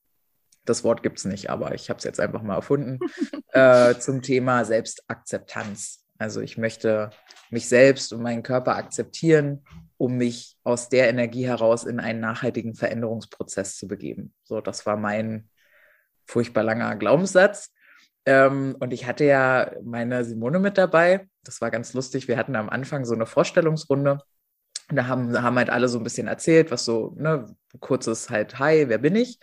Das 0.64 0.82
Wort 0.82 1.02
gibt's 1.02 1.26
nicht, 1.26 1.50
aber 1.50 1.74
ich 1.74 1.90
habe 1.90 1.98
es 1.98 2.04
jetzt 2.04 2.20
einfach 2.20 2.42
mal 2.42 2.56
erfunden, 2.56 2.98
äh, 3.52 3.94
zum 3.96 4.22
Thema 4.22 4.64
Selbstakzeptanz. 4.64 6.03
Also 6.24 6.40
ich 6.40 6.58
möchte 6.58 7.10
mich 7.50 7.68
selbst 7.68 8.12
und 8.12 8.22
meinen 8.22 8.42
Körper 8.42 8.76
akzeptieren 8.76 9.62
um 9.96 10.16
mich 10.16 10.58
aus 10.64 10.88
der 10.88 11.08
Energie 11.08 11.46
heraus 11.46 11.84
in 11.84 12.00
einen 12.00 12.20
nachhaltigen 12.20 12.74
Veränderungsprozess 12.74 13.76
zu 13.76 13.86
begeben. 13.86 14.34
So, 14.42 14.60
das 14.60 14.86
war 14.86 14.96
mein 14.96 15.48
furchtbar 16.26 16.62
langer 16.62 16.96
Glaubenssatz. 16.96 17.72
Ähm, 18.26 18.76
und 18.80 18.92
ich 18.92 19.06
hatte 19.06 19.24
ja 19.24 19.70
meine 19.82 20.24
Simone 20.24 20.58
mit 20.58 20.78
dabei. 20.78 21.28
Das 21.44 21.60
war 21.60 21.70
ganz 21.70 21.92
lustig. 21.94 22.28
Wir 22.28 22.36
hatten 22.36 22.56
am 22.56 22.70
Anfang 22.70 23.04
so 23.04 23.14
eine 23.14 23.26
Vorstellungsrunde. 23.26 24.18
Und 24.90 24.96
da 24.96 25.06
haben, 25.06 25.40
haben 25.40 25.56
halt 25.56 25.70
alle 25.70 25.88
so 25.88 25.98
ein 25.98 26.04
bisschen 26.04 26.26
erzählt, 26.26 26.70
was 26.70 26.84
so, 26.84 27.14
ne, 27.16 27.54
kurzes 27.80 28.30
halt, 28.30 28.58
hi, 28.58 28.88
wer 28.88 28.98
bin 28.98 29.16
ich? 29.16 29.38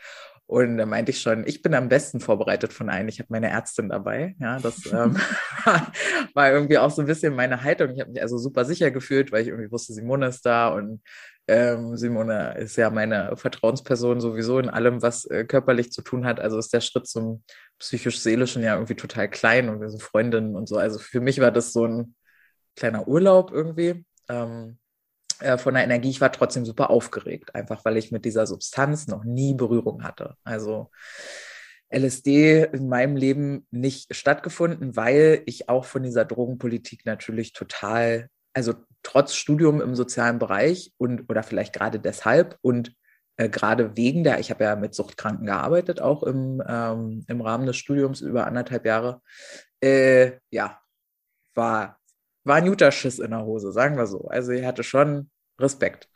Und 0.52 0.76
da 0.76 0.86
meinte 0.86 1.12
ich 1.12 1.22
schon, 1.22 1.48
ich 1.48 1.62
bin 1.62 1.74
am 1.74 1.88
besten 1.88 2.20
vorbereitet 2.20 2.74
von 2.74 2.90
allen. 2.90 3.08
Ich 3.08 3.20
habe 3.20 3.28
meine 3.30 3.50
Ärztin 3.50 3.88
dabei. 3.88 4.36
Ja, 4.38 4.60
das 4.60 4.86
ähm, 4.92 5.16
war 6.34 6.52
irgendwie 6.52 6.78
auch 6.78 6.92
so 6.92 7.02
ein 7.02 7.08
bisschen 7.08 7.38
meine 7.38 7.64
Haltung. 7.64 7.92
Ich 7.92 8.02
habe 8.02 8.12
mich 8.12 8.22
also 8.22 8.38
super 8.38 8.66
sicher 8.66 8.92
gefühlt, 8.92 9.32
weil 9.32 9.44
ich 9.44 9.48
irgendwie 9.48 9.72
wusste, 9.72 9.94
Simone 9.94 10.28
ist 10.28 10.46
da 10.46 10.68
und 10.68 11.02
ähm, 11.48 11.96
Simone 11.96 12.58
ist 12.58 12.76
ja 12.76 12.90
meine 12.90 13.38
Vertrauensperson 13.38 14.20
sowieso 14.20 14.60
in 14.60 14.70
allem, 14.70 15.02
was 15.02 15.24
äh, 15.24 15.46
körperlich 15.46 15.94
zu 15.94 16.02
tun 16.02 16.26
hat. 16.26 16.42
Also 16.42 16.58
ist 16.58 16.74
der 16.74 16.82
Schritt 16.82 17.08
zum 17.08 17.46
psychisch-seelischen 17.80 18.62
ja 18.62 18.74
irgendwie 18.74 18.96
total 18.96 19.30
klein 19.30 19.70
und 19.70 19.80
wir 19.80 19.88
sind 19.88 20.04
Freundinnen 20.04 20.58
und 20.58 20.68
so. 20.68 20.76
Also 20.76 21.00
für 21.00 21.22
mich 21.22 21.40
war 21.40 21.52
das 21.52 21.72
so 21.72 21.86
ein 21.86 22.14
kleiner 22.76 23.08
Urlaub 23.08 23.54
irgendwie. 23.54 24.04
Ähm, 24.28 24.80
äh, 25.42 25.58
von 25.58 25.74
der 25.74 25.84
Energie. 25.84 26.10
Ich 26.10 26.22
war 26.22 26.32
trotzdem 26.32 26.66
super 26.66 26.90
aufgeregt, 26.90 27.56
einfach 27.56 27.84
weil 27.86 27.98
ich 27.98 28.12
mit 28.12 28.26
dieser 28.26 28.48
Substanz 28.48 29.08
noch 29.08 29.24
nie 29.24 29.54
Berührung 29.54 30.04
hatte. 30.04 30.36
Also 30.44 30.90
LSD 31.90 32.64
in 32.72 32.88
meinem 32.88 33.16
Leben 33.16 33.68
nicht 33.72 34.16
stattgefunden, 34.16 34.96
weil 34.96 35.44
ich 35.46 35.68
auch 35.68 35.86
von 35.86 36.04
dieser 36.04 36.26
Drogenpolitik 36.26 37.06
natürlich 37.06 37.54
total, 37.54 38.30
also 38.54 38.76
trotz 39.04 39.36
Studium 39.36 39.82
im 39.82 39.96
sozialen 39.96 40.40
Bereich 40.40 40.94
und 40.98 41.30
oder 41.30 41.44
vielleicht 41.44 41.74
gerade 41.74 42.00
deshalb 42.00 42.58
und 42.62 42.94
äh, 43.38 43.50
gerade 43.50 43.98
wegen 43.98 44.24
der, 44.24 44.40
ich 44.40 44.52
habe 44.52 44.64
ja 44.64 44.76
mit 44.76 44.94
Suchtkranken 44.94 45.48
gearbeitet, 45.48 46.02
auch 46.02 46.24
im, 46.24 46.64
ähm, 46.66 47.26
im 47.28 47.42
Rahmen 47.42 47.66
des 47.66 47.78
Studiums 47.78 48.22
über 48.22 48.48
anderthalb 48.48 48.86
Jahre, 48.86 49.22
äh, 49.82 50.34
ja, 50.52 50.80
war 51.56 51.98
war 52.44 52.58
ein 52.58 52.68
guter 52.68 52.92
Schiss 52.92 53.20
in 53.20 53.32
der 53.32 53.46
Hose, 53.46 53.72
sagen 53.72 53.98
wir 53.98 54.08
so. 54.08 54.28
Also 54.28 54.52
ich 54.52 54.66
hatte 54.66 54.84
schon 54.84 55.30
Respekt. 55.62 56.10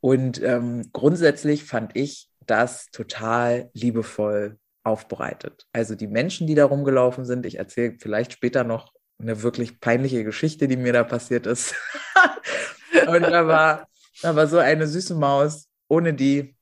Und 0.00 0.42
ähm, 0.42 0.90
grundsätzlich 0.92 1.64
fand 1.64 1.96
ich 1.96 2.30
das 2.46 2.86
total 2.90 3.70
liebevoll 3.74 4.58
aufbereitet. 4.82 5.66
Also 5.72 5.94
die 5.94 6.06
Menschen, 6.06 6.46
die 6.46 6.54
da 6.54 6.64
rumgelaufen 6.64 7.24
sind, 7.24 7.44
ich 7.46 7.58
erzähle 7.58 7.96
vielleicht 7.98 8.32
später 8.32 8.64
noch 8.64 8.92
eine 9.20 9.42
wirklich 9.42 9.80
peinliche 9.80 10.24
Geschichte, 10.24 10.66
die 10.68 10.76
mir 10.76 10.92
da 10.92 11.04
passiert 11.04 11.46
ist. 11.46 11.74
und 13.06 13.22
da 13.22 13.46
war, 13.46 13.88
da 14.22 14.34
war 14.34 14.46
so 14.46 14.58
eine 14.58 14.86
süße 14.86 15.14
Maus, 15.14 15.68
ohne 15.88 16.14
die 16.14 16.56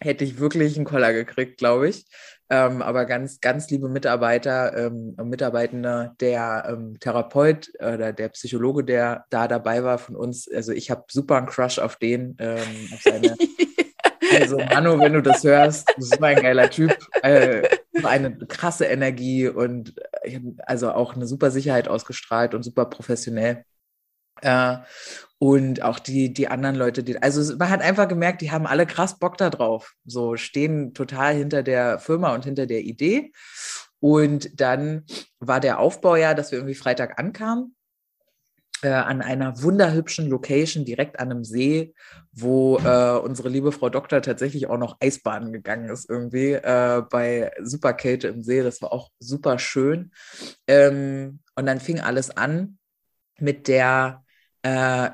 hätte 0.00 0.24
ich 0.24 0.38
wirklich 0.38 0.76
einen 0.76 0.84
Koller 0.84 1.12
gekriegt, 1.12 1.58
glaube 1.58 1.88
ich. 1.88 2.06
Ähm, 2.50 2.80
aber 2.80 3.04
ganz, 3.04 3.40
ganz 3.40 3.68
liebe 3.68 3.88
Mitarbeiter 3.88 4.74
ähm, 4.74 5.14
Mitarbeitende, 5.22 6.12
der 6.20 6.66
ähm, 6.70 6.98
Therapeut 6.98 7.70
oder 7.78 8.14
der 8.14 8.30
Psychologe, 8.30 8.84
der 8.84 9.26
da 9.28 9.48
dabei 9.48 9.84
war 9.84 9.98
von 9.98 10.16
uns, 10.16 10.50
also 10.50 10.72
ich 10.72 10.90
habe 10.90 11.04
super 11.10 11.36
einen 11.36 11.46
Crush 11.46 11.78
auf 11.78 11.96
den, 11.96 12.36
ähm, 12.38 12.88
auf 12.94 13.02
seine, 13.02 13.36
also 14.40 14.56
Manu, 14.56 14.98
wenn 14.98 15.12
du 15.12 15.22
das 15.22 15.44
hörst, 15.44 15.90
du 15.90 15.96
bist 15.96 16.22
ein 16.22 16.42
geiler 16.42 16.70
Typ, 16.70 16.96
äh, 17.22 17.68
eine 18.02 18.38
krasse 18.38 18.86
Energie 18.86 19.48
und 19.48 19.94
äh, 20.22 20.40
also 20.64 20.92
auch 20.92 21.14
eine 21.14 21.26
super 21.26 21.50
Sicherheit 21.50 21.88
ausgestrahlt 21.88 22.54
und 22.54 22.62
super 22.62 22.86
professionell. 22.86 23.64
Äh, 24.40 24.78
und 25.38 25.82
auch 25.82 26.00
die, 26.00 26.32
die 26.32 26.48
anderen 26.48 26.74
Leute, 26.74 27.04
die, 27.04 27.22
also 27.22 27.56
man 27.56 27.70
hat 27.70 27.80
einfach 27.80 28.08
gemerkt, 28.08 28.40
die 28.42 28.50
haben 28.50 28.66
alle 28.66 28.86
krass 28.86 29.18
Bock 29.18 29.36
da 29.38 29.50
drauf. 29.50 29.94
So 30.04 30.36
stehen 30.36 30.94
total 30.94 31.34
hinter 31.34 31.62
der 31.62 32.00
Firma 32.00 32.34
und 32.34 32.44
hinter 32.44 32.66
der 32.66 32.80
Idee. 32.80 33.32
Und 34.00 34.60
dann 34.60 35.04
war 35.38 35.60
der 35.60 35.78
Aufbau 35.78 36.16
ja, 36.16 36.34
dass 36.34 36.50
wir 36.50 36.58
irgendwie 36.58 36.74
Freitag 36.74 37.18
ankamen. 37.18 37.76
Äh, 38.82 38.90
an 38.90 39.22
einer 39.22 39.60
wunderhübschen 39.60 40.28
Location 40.28 40.84
direkt 40.84 41.18
an 41.18 41.32
einem 41.32 41.42
See, 41.42 41.94
wo 42.30 42.78
äh, 42.78 43.18
unsere 43.18 43.48
liebe 43.48 43.72
Frau 43.72 43.88
Doktor 43.88 44.22
tatsächlich 44.22 44.68
auch 44.68 44.78
noch 44.78 44.98
Eisbaden 45.00 45.52
gegangen 45.52 45.88
ist, 45.88 46.08
irgendwie 46.08 46.52
äh, 46.52 47.02
bei 47.10 47.50
Superkälte 47.60 48.28
im 48.28 48.44
See. 48.44 48.62
Das 48.62 48.80
war 48.80 48.92
auch 48.92 49.10
super 49.18 49.58
schön. 49.58 50.12
Ähm, 50.68 51.40
und 51.56 51.66
dann 51.66 51.80
fing 51.80 51.98
alles 52.00 52.36
an 52.36 52.78
mit 53.40 53.66
der 53.66 54.24
äh, 54.62 55.10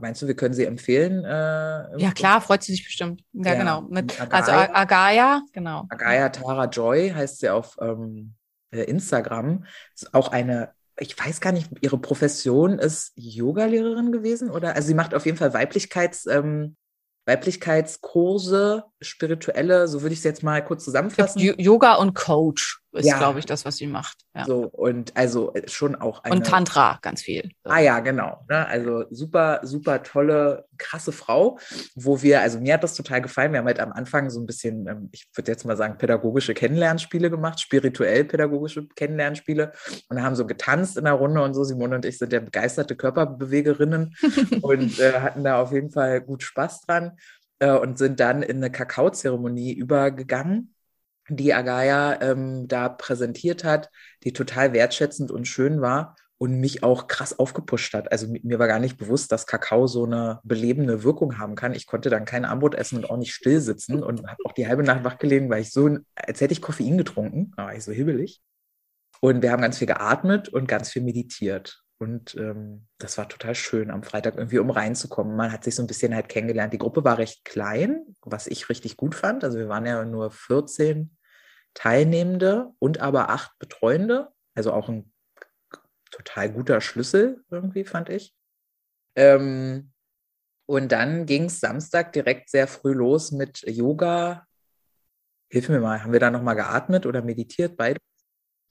meinst 0.00 0.22
du, 0.22 0.26
wir 0.26 0.36
können 0.36 0.54
sie 0.54 0.64
empfehlen? 0.64 1.24
Äh, 1.24 1.98
ja, 1.98 2.12
klar, 2.14 2.40
freut 2.40 2.62
sie 2.62 2.72
sich 2.72 2.84
bestimmt. 2.84 3.22
Ja, 3.32 3.52
ja 3.52 3.58
genau. 3.58 3.82
Mit, 3.82 4.20
Agaya, 4.20 4.38
also 4.38 4.74
Agaya, 4.74 5.42
genau. 5.52 5.86
Agaya 5.90 6.28
Tara 6.30 6.64
Joy 6.66 7.10
heißt 7.10 7.40
sie 7.40 7.50
auf 7.50 7.76
ähm, 7.80 8.34
äh, 8.70 8.82
Instagram. 8.84 9.64
Ist 9.94 10.14
auch 10.14 10.28
eine, 10.28 10.70
ich 10.98 11.18
weiß 11.18 11.40
gar 11.40 11.52
nicht, 11.52 11.70
ihre 11.82 11.98
Profession 11.98 12.78
ist 12.78 13.12
Yoga-Lehrerin 13.16 14.12
gewesen 14.12 14.50
oder? 14.50 14.74
Also 14.74 14.88
sie 14.88 14.94
macht 14.94 15.14
auf 15.14 15.26
jeden 15.26 15.36
Fall 15.36 15.52
Weiblichkeits, 15.52 16.26
ähm, 16.26 16.76
Weiblichkeitskurse, 17.26 18.84
spirituelle, 19.00 19.88
so 19.88 20.02
würde 20.02 20.12
ich 20.12 20.20
es 20.20 20.24
jetzt 20.24 20.42
mal 20.42 20.64
kurz 20.64 20.84
zusammenfassen. 20.84 21.40
Yoga 21.40 21.96
und 21.96 22.14
Coach 22.14 22.80
ist, 22.96 23.06
ja. 23.06 23.18
glaube 23.18 23.38
ich, 23.38 23.46
das, 23.46 23.64
was 23.64 23.76
sie 23.76 23.86
macht. 23.86 24.18
Ja. 24.34 24.44
So, 24.44 24.64
und 24.64 25.16
also 25.16 25.54
äh, 25.54 25.68
schon 25.68 25.94
auch 25.94 26.24
eine. 26.24 26.34
Und 26.34 26.46
Tantra, 26.46 26.98
ganz 27.02 27.22
viel. 27.22 27.50
Ah 27.64 27.78
ja, 27.78 28.00
genau. 28.00 28.44
Ne? 28.48 28.66
Also 28.66 29.04
super, 29.10 29.60
super 29.62 30.02
tolle, 30.02 30.66
krasse 30.78 31.12
Frau, 31.12 31.58
wo 31.94 32.22
wir, 32.22 32.40
also 32.40 32.60
mir 32.60 32.74
hat 32.74 32.82
das 32.82 32.94
total 32.94 33.22
gefallen. 33.22 33.52
Wir 33.52 33.60
haben 33.60 33.66
halt 33.66 33.80
am 33.80 33.92
Anfang 33.92 34.30
so 34.30 34.40
ein 34.40 34.46
bisschen, 34.46 34.86
ähm, 34.86 35.08
ich 35.12 35.28
würde 35.34 35.52
jetzt 35.52 35.64
mal 35.64 35.76
sagen, 35.76 35.98
pädagogische 35.98 36.54
Kennenlernspiele 36.54 37.30
gemacht, 37.30 37.60
spirituell 37.60 38.24
pädagogische 38.24 38.86
Kennenlernspiele 38.88 39.72
und 40.08 40.22
haben 40.22 40.36
so 40.36 40.46
getanzt 40.46 40.96
in 40.96 41.04
der 41.04 41.14
Runde 41.14 41.42
und 41.42 41.54
so. 41.54 41.64
Simone 41.64 41.96
und 41.96 42.04
ich 42.04 42.18
sind 42.18 42.32
ja 42.32 42.40
begeisterte 42.40 42.96
Körperbewegerinnen 42.96 44.14
und 44.62 44.98
äh, 44.98 45.20
hatten 45.20 45.44
da 45.44 45.60
auf 45.60 45.72
jeden 45.72 45.90
Fall 45.90 46.20
gut 46.20 46.42
Spaß 46.42 46.82
dran 46.82 47.12
äh, 47.58 47.70
und 47.70 47.98
sind 47.98 48.20
dann 48.20 48.42
in 48.42 48.58
eine 48.58 48.70
Kakaozeremonie 48.70 49.72
übergegangen 49.72 50.74
die 51.28 51.54
Agaya 51.54 52.20
ähm, 52.20 52.68
da 52.68 52.88
präsentiert 52.88 53.64
hat, 53.64 53.90
die 54.24 54.32
total 54.32 54.72
wertschätzend 54.72 55.30
und 55.30 55.46
schön 55.46 55.80
war 55.80 56.16
und 56.38 56.60
mich 56.60 56.82
auch 56.82 57.06
krass 57.06 57.38
aufgepusht 57.38 57.94
hat. 57.94 58.12
Also 58.12 58.26
mir 58.28 58.58
war 58.58 58.66
gar 58.66 58.78
nicht 58.78 58.98
bewusst, 58.98 59.32
dass 59.32 59.46
Kakao 59.46 59.86
so 59.86 60.04
eine 60.04 60.40
belebende 60.44 61.02
Wirkung 61.02 61.38
haben 61.38 61.54
kann. 61.54 61.74
Ich 61.74 61.86
konnte 61.86 62.10
dann 62.10 62.24
kein 62.26 62.44
Armbrot 62.44 62.74
essen 62.74 62.98
und 62.98 63.10
auch 63.10 63.16
nicht 63.16 63.32
still 63.32 63.60
sitzen 63.60 64.02
und 64.02 64.26
habe 64.26 64.42
auch 64.44 64.52
die 64.52 64.68
halbe 64.68 64.82
Nacht 64.82 65.04
wach 65.04 65.18
gelegen, 65.18 65.48
weil 65.48 65.62
ich 65.62 65.72
so, 65.72 65.98
als 66.14 66.40
hätte 66.40 66.52
ich 66.52 66.60
Koffein 66.60 66.98
getrunken, 66.98 67.52
da 67.56 67.64
war 67.64 67.74
ich 67.74 67.84
so 67.84 67.92
hibbelig. 67.92 68.42
Und 69.20 69.42
wir 69.42 69.50
haben 69.50 69.62
ganz 69.62 69.78
viel 69.78 69.86
geatmet 69.86 70.50
und 70.50 70.68
ganz 70.68 70.90
viel 70.90 71.02
meditiert. 71.02 71.82
Und 71.98 72.34
ähm, 72.34 72.86
das 72.98 73.16
war 73.16 73.26
total 73.26 73.54
schön 73.54 73.90
am 73.90 74.02
Freitag 74.02 74.36
irgendwie, 74.36 74.58
um 74.58 74.68
reinzukommen. 74.68 75.34
Man 75.34 75.50
hat 75.50 75.64
sich 75.64 75.74
so 75.74 75.82
ein 75.82 75.86
bisschen 75.86 76.14
halt 76.14 76.28
kennengelernt. 76.28 76.74
Die 76.74 76.78
Gruppe 76.78 77.04
war 77.04 77.16
recht 77.16 77.46
klein, 77.46 78.04
was 78.20 78.46
ich 78.46 78.68
richtig 78.68 78.98
gut 78.98 79.14
fand. 79.14 79.44
Also 79.44 79.56
wir 79.58 79.70
waren 79.70 79.86
ja 79.86 80.04
nur 80.04 80.30
14 80.30 81.15
Teilnehmende 81.76 82.72
und 82.78 83.00
aber 83.00 83.28
acht 83.28 83.56
Betreuende. 83.58 84.32
Also 84.54 84.72
auch 84.72 84.88
ein 84.88 85.12
total 86.10 86.50
guter 86.50 86.80
Schlüssel 86.80 87.44
irgendwie, 87.50 87.84
fand 87.84 88.08
ich. 88.08 88.34
Ähm, 89.14 89.92
und 90.66 90.90
dann 90.90 91.26
ging 91.26 91.44
es 91.44 91.60
Samstag 91.60 92.12
direkt 92.12 92.50
sehr 92.50 92.66
früh 92.66 92.92
los 92.92 93.30
mit 93.30 93.62
Yoga. 93.66 94.46
Hilf 95.48 95.68
mir 95.68 95.80
mal, 95.80 96.02
haben 96.02 96.12
wir 96.12 96.20
da 96.20 96.30
nochmal 96.30 96.56
geatmet 96.56 97.06
oder 97.06 97.22
meditiert? 97.22 97.76
Beide? 97.76 98.00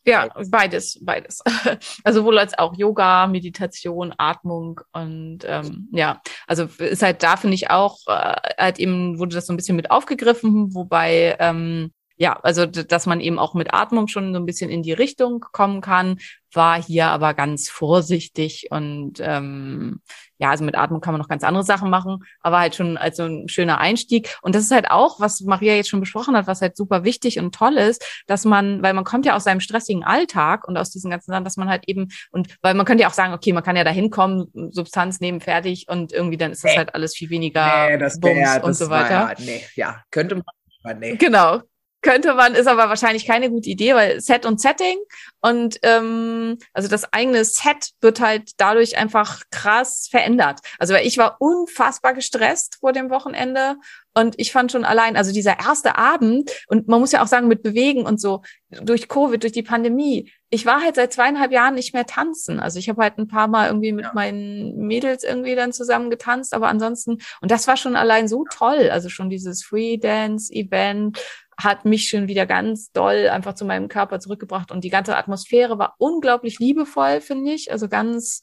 Ja, 0.07 0.29
beides, 0.49 0.99
beides. 1.01 1.41
Also 2.03 2.19
sowohl 2.19 2.37
als 2.37 2.57
auch 2.57 2.75
Yoga, 2.75 3.27
Meditation, 3.27 4.13
Atmung 4.17 4.81
und 4.91 5.39
ähm, 5.45 5.89
ja, 5.91 6.21
also 6.47 6.65
ist 6.65 7.01
halt 7.01 7.23
da 7.23 7.37
finde 7.37 7.55
ich 7.55 7.69
auch 7.69 7.97
äh, 8.07 8.35
halt 8.57 8.77
eben 8.77 9.17
wurde 9.17 9.35
das 9.35 9.47
so 9.47 9.53
ein 9.53 9.57
bisschen 9.57 9.75
mit 9.75 9.89
aufgegriffen, 9.89 10.75
wobei 10.75 11.35
ähm, 11.39 11.91
ja, 12.17 12.39
also 12.41 12.65
dass 12.65 13.05
man 13.05 13.19
eben 13.19 13.39
auch 13.39 13.53
mit 13.53 13.73
Atmung 13.73 14.07
schon 14.07 14.33
so 14.33 14.39
ein 14.39 14.45
bisschen 14.45 14.69
in 14.69 14.83
die 14.83 14.93
Richtung 14.93 15.41
kommen 15.51 15.81
kann, 15.81 16.17
war 16.53 16.81
hier 16.81 17.07
aber 17.07 17.33
ganz 17.33 17.69
vorsichtig 17.69 18.67
und 18.71 19.15
ähm, 19.19 19.99
ja, 20.37 20.49
also 20.49 20.63
mit 20.63 20.75
Atmung 20.75 21.01
kann 21.01 21.13
man 21.13 21.21
noch 21.21 21.27
ganz 21.27 21.43
andere 21.43 21.63
Sachen 21.63 21.89
machen, 21.89 22.23
aber 22.41 22.59
halt 22.59 22.75
schon 22.75 22.97
als 22.97 23.17
so 23.17 23.23
ein 23.23 23.47
schöner 23.47 23.77
Einstieg. 23.79 24.37
Und 24.41 24.55
das 24.55 24.63
ist 24.63 24.71
halt 24.71 24.89
auch, 24.89 25.19
was 25.19 25.41
Maria 25.41 25.75
jetzt 25.75 25.89
schon 25.89 26.01
besprochen 26.01 26.35
hat, 26.35 26.47
was 26.47 26.61
halt 26.61 26.75
super 26.75 27.03
wichtig 27.03 27.39
und 27.39 27.55
toll 27.55 27.77
ist, 27.77 28.03
dass 28.27 28.45
man, 28.45 28.81
weil 28.83 28.93
man 28.93 29.03
kommt 29.03 29.25
ja 29.25 29.35
aus 29.35 29.45
seinem 29.45 29.61
stressigen 29.61 30.03
Alltag 30.03 30.67
und 30.67 30.77
aus 30.77 30.91
diesen 30.91 31.09
ganzen 31.11 31.31
Sachen, 31.31 31.45
dass 31.45 31.57
man 31.57 31.69
halt 31.69 31.83
eben, 31.87 32.09
und 32.31 32.55
weil 32.61 32.73
man 32.73 32.85
könnte 32.85 33.03
ja 33.03 33.09
auch 33.09 33.13
sagen, 33.13 33.33
okay, 33.33 33.53
man 33.53 33.63
kann 33.63 33.75
ja 33.75 33.83
da 33.83 33.91
hinkommen, 33.91 34.47
Substanz 34.71 35.19
nehmen, 35.19 35.41
fertig 35.41 35.87
und 35.89 36.11
irgendwie 36.11 36.37
dann 36.37 36.51
ist 36.51 36.63
das 36.63 36.75
halt 36.75 36.95
alles 36.95 37.15
viel 37.15 37.29
weniger 37.29 37.89
nee, 37.89 37.97
das 37.97 38.19
Bums 38.19 38.39
ja, 38.39 38.55
das 38.59 38.63
und 38.63 38.73
so 38.73 38.89
weiter. 38.89 39.09
Ja, 39.13 39.33
nee, 39.39 39.63
ja, 39.75 40.03
könnte 40.11 40.41
man, 40.83 40.99
nee. 40.99 41.15
Genau, 41.15 41.61
könnte 42.05 42.35
man, 42.35 42.53
ist 42.53 42.67
aber 42.67 42.87
wahrscheinlich 42.87 43.25
keine 43.25 43.49
gute 43.49 43.67
Idee, 43.67 43.95
weil 43.95 44.21
Set 44.21 44.45
und 44.45 44.61
Setting 44.61 44.97
und 45.41 45.79
ähm, 45.81 46.59
also 46.71 46.87
das 46.87 47.11
eigene 47.11 47.43
Set 47.43 47.93
wird 47.99 48.21
halt 48.21 48.51
dadurch 48.57 48.95
einfach 48.99 49.41
krass 49.49 50.07
verändert. 50.09 50.59
Also 50.77 50.93
weil 50.93 51.07
ich 51.07 51.17
war 51.17 51.37
unfassbar 51.39 52.13
gestresst 52.13 52.77
vor 52.79 52.93
dem 52.93 53.09
Wochenende 53.09 53.77
und 54.13 54.35
ich 54.37 54.51
fand 54.51 54.71
schon 54.71 54.85
allein, 54.85 55.17
also 55.17 55.33
dieser 55.33 55.59
erste 55.59 55.97
Abend 55.97 56.51
und 56.67 56.87
man 56.87 56.99
muss 56.99 57.11
ja 57.11 57.23
auch 57.23 57.27
sagen 57.27 57.47
mit 57.47 57.63
Bewegen 57.63 58.05
und 58.05 58.21
so 58.21 58.43
durch 58.69 59.09
Covid, 59.09 59.41
durch 59.41 59.53
die 59.53 59.63
Pandemie. 59.63 60.31
Ich 60.55 60.65
war 60.65 60.81
halt 60.81 60.95
seit 60.95 61.11
zweieinhalb 61.11 61.51
Jahren 61.51 61.75
nicht 61.75 61.93
mehr 61.93 62.05
tanzen. 62.05 62.61
Also 62.61 62.79
ich 62.79 62.87
habe 62.87 63.03
halt 63.03 63.17
ein 63.17 63.27
paar 63.27 63.49
Mal 63.49 63.67
irgendwie 63.67 63.91
mit 63.91 64.05
ja. 64.05 64.11
meinen 64.13 64.77
Mädels 64.87 65.25
irgendwie 65.25 65.53
dann 65.53 65.73
zusammen 65.73 66.09
getanzt, 66.09 66.53
aber 66.53 66.69
ansonsten 66.69 67.17
und 67.41 67.51
das 67.51 67.67
war 67.67 67.75
schon 67.75 67.97
allein 67.97 68.29
so 68.29 68.45
toll. 68.49 68.89
Also 68.89 69.09
schon 69.09 69.29
dieses 69.29 69.65
Free 69.65 69.97
Dance 69.97 70.53
Event 70.53 71.21
hat 71.57 71.83
mich 71.83 72.07
schon 72.07 72.29
wieder 72.29 72.45
ganz 72.45 72.93
doll 72.93 73.27
einfach 73.27 73.53
zu 73.53 73.65
meinem 73.65 73.89
Körper 73.89 74.21
zurückgebracht 74.21 74.71
und 74.71 74.85
die 74.85 74.89
ganze 74.89 75.17
Atmosphäre 75.17 75.77
war 75.77 75.95
unglaublich 75.97 76.59
liebevoll, 76.59 77.19
finde 77.19 77.51
ich. 77.51 77.73
Also 77.73 77.89
ganz, 77.89 78.41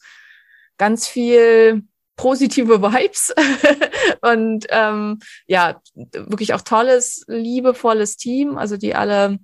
ganz 0.77 1.09
viel 1.09 1.83
positive 2.17 2.83
Vibes 2.83 3.35
und 4.21 4.67
ähm, 4.69 5.19
ja, 5.47 5.81
wirklich 5.95 6.53
auch 6.53 6.61
tolles, 6.61 7.25
liebevolles 7.27 8.19
Team, 8.19 8.59
also 8.59 8.77
die 8.77 8.95
alle 8.95 9.39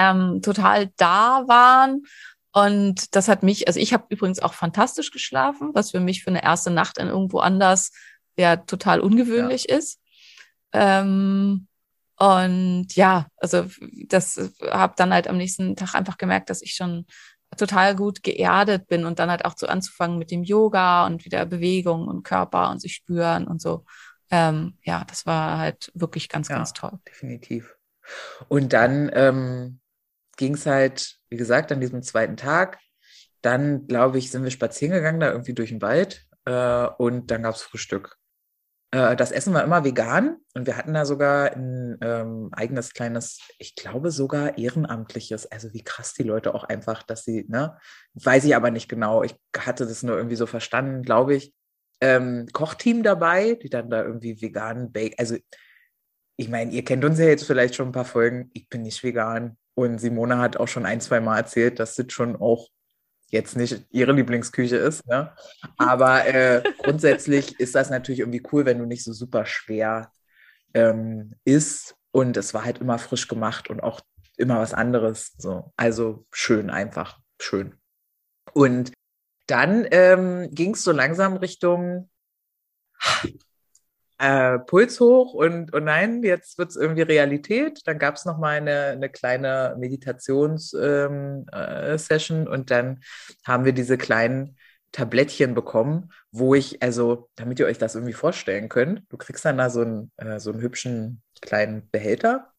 ähm, 0.00 0.40
total 0.42 0.90
da 0.96 1.44
waren. 1.46 2.02
Und 2.52 3.14
das 3.14 3.28
hat 3.28 3.42
mich, 3.42 3.68
also 3.68 3.78
ich 3.78 3.92
habe 3.92 4.06
übrigens 4.08 4.40
auch 4.40 4.54
fantastisch 4.54 5.10
geschlafen, 5.10 5.70
was 5.74 5.92
für 5.92 6.00
mich 6.00 6.24
für 6.24 6.30
eine 6.30 6.42
erste 6.42 6.70
Nacht 6.70 6.98
in 6.98 7.08
irgendwo 7.08 7.38
anders 7.38 7.92
ja 8.36 8.56
total 8.56 9.00
ungewöhnlich 9.00 9.66
ja. 9.68 9.76
ist. 9.76 10.00
Ähm, 10.72 11.68
und 12.18 12.94
ja, 12.96 13.26
also 13.36 13.66
das 14.08 14.52
habe 14.70 14.94
dann 14.96 15.12
halt 15.12 15.28
am 15.28 15.36
nächsten 15.36 15.76
Tag 15.76 15.94
einfach 15.94 16.18
gemerkt, 16.18 16.50
dass 16.50 16.62
ich 16.62 16.74
schon 16.74 17.06
total 17.56 17.96
gut 17.96 18.22
geerdet 18.22 18.86
bin 18.86 19.04
und 19.04 19.18
dann 19.18 19.30
halt 19.30 19.44
auch 19.44 19.54
so 19.56 19.66
anzufangen 19.66 20.18
mit 20.18 20.30
dem 20.30 20.42
Yoga 20.42 21.06
und 21.06 21.24
wieder 21.24 21.46
Bewegung 21.46 22.08
und 22.08 22.22
Körper 22.22 22.70
und 22.70 22.80
sich 22.80 22.94
spüren 22.94 23.46
und 23.46 23.60
so. 23.60 23.84
Ähm, 24.30 24.78
ja, 24.82 25.04
das 25.08 25.26
war 25.26 25.58
halt 25.58 25.90
wirklich 25.94 26.28
ganz, 26.28 26.48
ja, 26.48 26.56
ganz 26.56 26.72
toll. 26.72 26.98
Definitiv. 27.08 27.76
Und 28.48 28.72
dann 28.72 29.10
ähm, 29.12 29.79
ging 30.40 30.54
es 30.54 30.66
halt, 30.66 31.18
wie 31.28 31.36
gesagt, 31.36 31.70
an 31.70 31.80
diesem 31.80 32.02
zweiten 32.02 32.36
Tag 32.36 32.78
dann, 33.42 33.86
glaube 33.86 34.18
ich, 34.18 34.30
sind 34.30 34.42
wir 34.42 34.50
spazieren 34.50 34.94
gegangen, 34.94 35.20
da 35.20 35.30
irgendwie 35.30 35.54
durch 35.54 35.68
den 35.70 35.82
Wald. 35.82 36.26
Äh, 36.46 36.86
und 36.98 37.30
dann 37.30 37.42
gab 37.42 37.54
es 37.54 37.62
Frühstück. 37.62 38.16
Äh, 38.90 39.16
das 39.16 39.32
Essen 39.32 39.54
war 39.54 39.62
immer 39.62 39.84
vegan 39.84 40.38
und 40.54 40.66
wir 40.66 40.76
hatten 40.76 40.94
da 40.94 41.04
sogar 41.04 41.52
ein 41.52 41.98
ähm, 42.00 42.48
eigenes 42.52 42.92
kleines, 42.92 43.40
ich 43.58 43.74
glaube 43.76 44.10
sogar 44.10 44.58
ehrenamtliches. 44.58 45.46
Also 45.46 45.72
wie 45.72 45.84
krass 45.84 46.14
die 46.14 46.22
Leute 46.22 46.54
auch 46.54 46.64
einfach, 46.64 47.02
dass 47.02 47.24
sie, 47.24 47.44
ne, 47.48 47.78
weiß 48.14 48.44
ich 48.44 48.56
aber 48.56 48.70
nicht 48.70 48.88
genau. 48.88 49.22
Ich 49.22 49.36
hatte 49.56 49.86
das 49.86 50.02
nur 50.02 50.16
irgendwie 50.16 50.36
so 50.36 50.46
verstanden, 50.46 51.02
glaube 51.02 51.34
ich. 51.34 51.54
Ähm, 52.00 52.46
Kochteam 52.52 53.02
dabei, 53.02 53.54
die 53.54 53.68
dann 53.68 53.90
da 53.90 54.02
irgendwie 54.02 54.40
veganen 54.40 54.90
Bake, 54.90 55.18
also 55.18 55.36
ich 56.36 56.48
meine, 56.48 56.72
ihr 56.72 56.84
kennt 56.84 57.04
uns 57.04 57.18
ja 57.18 57.26
jetzt 57.26 57.44
vielleicht 57.44 57.74
schon 57.74 57.88
ein 57.90 57.92
paar 57.92 58.06
Folgen. 58.06 58.50
Ich 58.54 58.66
bin 58.70 58.80
nicht 58.80 59.04
vegan. 59.04 59.58
Und 59.80 59.98
Simone 59.98 60.36
hat 60.36 60.58
auch 60.58 60.68
schon 60.68 60.84
ein, 60.84 61.00
zwei 61.00 61.20
Mal 61.20 61.38
erzählt, 61.38 61.78
dass 61.78 61.94
das 61.94 62.12
schon 62.12 62.36
auch 62.36 62.68
jetzt 63.28 63.56
nicht 63.56 63.86
ihre 63.90 64.12
Lieblingsküche 64.12 64.76
ist. 64.76 65.06
Ne? 65.06 65.32
Aber 65.78 66.26
äh, 66.26 66.62
grundsätzlich 66.82 67.58
ist 67.58 67.74
das 67.74 67.88
natürlich 67.88 68.20
irgendwie 68.20 68.42
cool, 68.52 68.66
wenn 68.66 68.78
du 68.78 68.84
nicht 68.84 69.02
so 69.02 69.14
super 69.14 69.46
schwer 69.46 70.12
ähm, 70.74 71.32
isst. 71.44 71.94
Und 72.10 72.36
es 72.36 72.52
war 72.52 72.66
halt 72.66 72.78
immer 72.78 72.98
frisch 72.98 73.26
gemacht 73.26 73.70
und 73.70 73.82
auch 73.82 74.02
immer 74.36 74.60
was 74.60 74.74
anderes. 74.74 75.32
So. 75.38 75.72
Also 75.78 76.26
schön, 76.30 76.68
einfach 76.68 77.18
schön. 77.40 77.74
Und 78.52 78.92
dann 79.46 79.86
ähm, 79.92 80.50
ging 80.50 80.74
es 80.74 80.84
so 80.84 80.92
langsam 80.92 81.38
Richtung 81.38 82.10
äh, 84.20 84.58
Puls 84.58 85.00
hoch 85.00 85.32
und, 85.32 85.72
und 85.72 85.84
nein, 85.84 86.22
jetzt 86.22 86.58
wird 86.58 86.68
es 86.68 86.76
irgendwie 86.76 87.02
Realität. 87.02 87.80
Dann 87.86 87.98
gab 87.98 88.16
es 88.16 88.26
nochmal 88.26 88.58
eine, 88.58 88.88
eine 88.88 89.08
kleine 89.08 89.74
Meditationssession 89.78 91.46
ähm, 91.50 92.46
äh, 92.46 92.50
und 92.50 92.70
dann 92.70 93.00
haben 93.46 93.64
wir 93.64 93.72
diese 93.72 93.96
kleinen 93.96 94.58
Tablettchen 94.92 95.54
bekommen, 95.54 96.12
wo 96.32 96.54
ich, 96.54 96.82
also, 96.82 97.30
damit 97.36 97.60
ihr 97.60 97.66
euch 97.66 97.78
das 97.78 97.94
irgendwie 97.94 98.12
vorstellen 98.12 98.68
könnt, 98.68 99.04
du 99.08 99.16
kriegst 99.16 99.44
dann 99.44 99.56
da 99.56 99.70
so 99.70 99.80
einen, 99.80 100.12
äh, 100.18 100.38
so 100.38 100.52
einen 100.52 100.60
hübschen 100.60 101.22
kleinen 101.40 101.88
Behälter, 101.90 102.52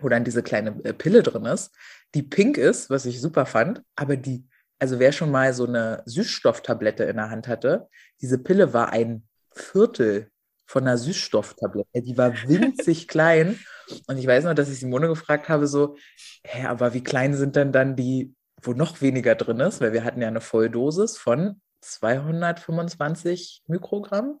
wo 0.00 0.10
dann 0.10 0.24
diese 0.24 0.42
kleine 0.42 0.78
äh, 0.84 0.92
Pille 0.92 1.22
drin 1.22 1.46
ist, 1.46 1.74
die 2.14 2.22
pink 2.22 2.58
ist, 2.58 2.90
was 2.90 3.06
ich 3.06 3.20
super 3.20 3.46
fand, 3.46 3.82
aber 3.96 4.16
die, 4.16 4.46
also 4.78 4.98
wer 4.98 5.12
schon 5.12 5.30
mal 5.30 5.54
so 5.54 5.66
eine 5.66 6.02
Süßstofftablette 6.04 7.04
in 7.04 7.16
der 7.16 7.30
Hand 7.30 7.48
hatte, 7.48 7.88
diese 8.20 8.38
Pille 8.38 8.74
war 8.74 8.92
ein 8.92 9.26
Viertel 9.52 10.30
von 10.68 10.84
einer 10.84 10.98
Süßstofftablette. 10.98 12.02
Die 12.02 12.16
war 12.16 12.32
winzig 12.46 13.08
klein. 13.08 13.58
Und 14.06 14.18
ich 14.18 14.26
weiß 14.26 14.44
noch, 14.44 14.54
dass 14.54 14.68
ich 14.68 14.78
Simone 14.78 15.08
gefragt 15.08 15.48
habe, 15.48 15.66
so, 15.66 15.96
hä, 16.44 16.66
aber 16.66 16.92
wie 16.92 17.02
klein 17.02 17.34
sind 17.34 17.56
denn 17.56 17.72
dann 17.72 17.96
die, 17.96 18.34
wo 18.62 18.74
noch 18.74 19.00
weniger 19.00 19.34
drin 19.34 19.60
ist? 19.60 19.80
Weil 19.80 19.94
wir 19.94 20.04
hatten 20.04 20.20
ja 20.20 20.28
eine 20.28 20.42
Volldosis 20.42 21.16
von 21.16 21.60
225 21.80 23.62
Mikrogramm. 23.66 24.38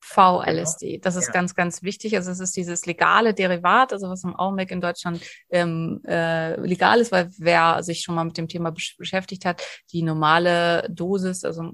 VLSD. 0.00 0.98
Das 0.98 1.16
ist 1.16 1.28
ja. 1.28 1.32
ganz, 1.32 1.54
ganz 1.54 1.82
wichtig. 1.82 2.16
Also 2.16 2.30
es 2.30 2.40
ist 2.40 2.56
dieses 2.56 2.86
legale 2.86 3.34
Derivat, 3.34 3.92
also 3.92 4.08
was 4.08 4.24
im 4.24 4.34
Augenblick 4.34 4.70
in 4.70 4.80
Deutschland 4.80 5.20
ähm, 5.50 6.00
äh, 6.06 6.58
legal 6.60 7.00
ist, 7.00 7.12
weil 7.12 7.30
wer 7.38 7.82
sich 7.82 8.00
schon 8.00 8.14
mal 8.14 8.24
mit 8.24 8.36
dem 8.36 8.48
Thema 8.48 8.70
besch 8.70 8.96
beschäftigt 8.96 9.44
hat, 9.44 9.62
die 9.92 10.02
normale 10.02 10.88
Dosis, 10.90 11.44
also 11.44 11.70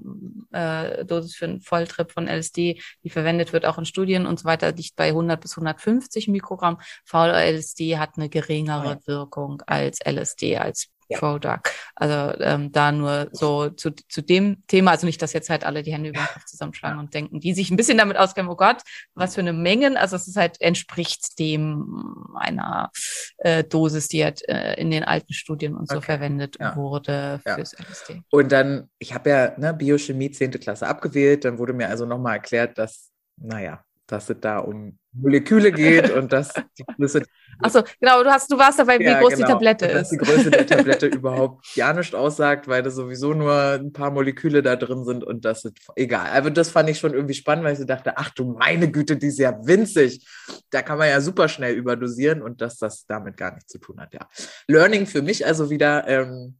äh, 0.51 1.05
Dosis 1.05 1.35
für 1.35 1.45
einen 1.45 1.61
Volltrip 1.61 2.11
von 2.11 2.27
LSD, 2.27 2.81
die 3.03 3.09
verwendet 3.09 3.53
wird 3.53 3.65
auch 3.65 3.77
in 3.77 3.85
Studien 3.85 4.25
und 4.25 4.39
so 4.39 4.45
weiter, 4.45 4.71
liegt 4.71 4.95
bei 4.95 5.07
100 5.07 5.39
bis 5.39 5.57
150 5.57 6.27
Mikrogramm. 6.27 6.79
VLSD 7.05 7.97
hat 7.97 8.17
eine 8.17 8.29
geringere 8.29 8.99
ja. 9.05 9.07
Wirkung 9.07 9.61
als 9.65 9.99
LSD, 10.05 10.57
als 10.57 10.89
ja. 11.09 11.19
Product. 11.19 11.61
Also 11.95 12.39
ähm, 12.41 12.71
da 12.71 12.91
nur 12.91 13.29
so 13.31 13.69
zu, 13.69 13.91
zu 13.91 14.21
dem 14.21 14.63
Thema, 14.67 14.91
also 14.91 15.05
nicht, 15.05 15.21
dass 15.21 15.33
jetzt 15.33 15.49
halt 15.49 15.65
alle 15.65 15.83
die 15.83 15.91
Hände 15.91 16.09
über 16.09 16.19
den 16.19 16.27
Kopf 16.27 16.45
zusammenschlagen 16.45 16.99
und 16.99 17.13
denken, 17.13 17.39
die 17.39 17.53
sich 17.53 17.71
ein 17.71 17.77
bisschen 17.77 17.97
damit 17.97 18.17
auskennen, 18.17 18.51
oh 18.51 18.55
Gott, 18.55 18.81
was 19.13 19.35
für 19.35 19.41
eine 19.41 19.53
Mengen. 19.53 19.97
Also 19.97 20.15
es 20.15 20.27
ist 20.27 20.37
halt 20.37 20.59
entspricht 20.61 21.39
dem 21.39 22.35
einer 22.35 22.91
äh, 23.37 23.63
Dosis, 23.63 24.07
die 24.07 24.23
halt 24.23 24.47
äh, 24.47 24.73
in 24.75 24.91
den 24.91 25.03
alten 25.03 25.33
Studien 25.33 25.75
und 25.75 25.89
so 25.89 25.97
okay. 25.97 26.05
verwendet 26.05 26.57
ja. 26.59 26.75
wurde 26.75 27.39
fürs 27.43 27.73
ja. 27.73 27.85
LSD. 27.85 28.21
Und 28.29 28.51
dann, 28.51 28.89
ich 28.99 29.13
habe 29.13 29.29
ja 29.29 29.53
ne, 29.57 29.73
Biochemie 29.73 30.31
10. 30.31 30.51
Klasse 30.51 30.87
abgewählt, 30.87 31.45
dann 31.45 31.57
wurde 31.57 31.73
mir 31.73 31.89
also 31.89 32.05
nochmal 32.05 32.33
erklärt, 32.33 32.77
dass, 32.77 33.11
naja, 33.37 33.83
dass 34.07 34.29
es 34.29 34.37
da 34.39 34.59
um 34.59 34.97
Moleküle 35.19 35.71
geht 35.71 36.11
und 36.11 36.31
dass 36.31 36.53
die 36.77 36.83
Größe. 36.83 37.23
Achso, 37.61 37.81
genau, 37.99 38.23
du 38.23 38.29
hast, 38.29 38.51
du 38.51 38.57
warst 38.57 38.77
dabei, 38.77 38.99
wie 38.99 39.05
ja, 39.05 39.19
groß 39.19 39.33
genau. 39.33 39.47
die 39.47 39.51
Tablette 39.53 39.85
ist. 39.87 39.93
Dass 39.95 40.09
die 40.09 40.17
Größe 40.17 40.51
der 40.51 40.67
Tablette 40.67 41.07
überhaupt 41.07 41.65
gar 41.75 41.93
nicht 41.93 42.13
aussagt, 42.13 42.67
weil 42.67 42.83
da 42.83 42.91
sowieso 42.91 43.33
nur 43.33 43.53
ein 43.53 43.91
paar 43.91 44.11
Moleküle 44.11 44.61
da 44.61 44.75
drin 44.75 45.05
sind 45.05 45.23
und 45.23 45.43
das 45.43 45.65
ist 45.65 45.77
egal. 45.95 46.29
Also 46.29 46.49
das 46.51 46.69
fand 46.69 46.89
ich 46.89 46.99
schon 46.99 47.13
irgendwie 47.13 47.33
spannend, 47.33 47.65
weil 47.65 47.73
ich 47.73 47.79
so 47.79 47.85
dachte, 47.85 48.17
ach 48.17 48.29
du 48.29 48.53
meine 48.53 48.91
Güte, 48.91 49.17
die 49.17 49.27
ist 49.27 49.39
ja 49.39 49.57
winzig. 49.65 50.27
Da 50.69 50.83
kann 50.83 50.99
man 50.99 51.09
ja 51.09 51.19
super 51.19 51.47
schnell 51.47 51.75
überdosieren 51.75 52.41
und 52.41 52.61
dass 52.61 52.77
das 52.77 53.05
damit 53.07 53.37
gar 53.37 53.53
nichts 53.53 53.71
zu 53.71 53.79
tun 53.79 53.99
hat, 53.99 54.13
ja. 54.13 54.29
Learning 54.67 55.07
für 55.07 55.23
mich 55.23 55.45
also 55.45 55.69
wieder, 55.69 56.07
ähm, 56.07 56.59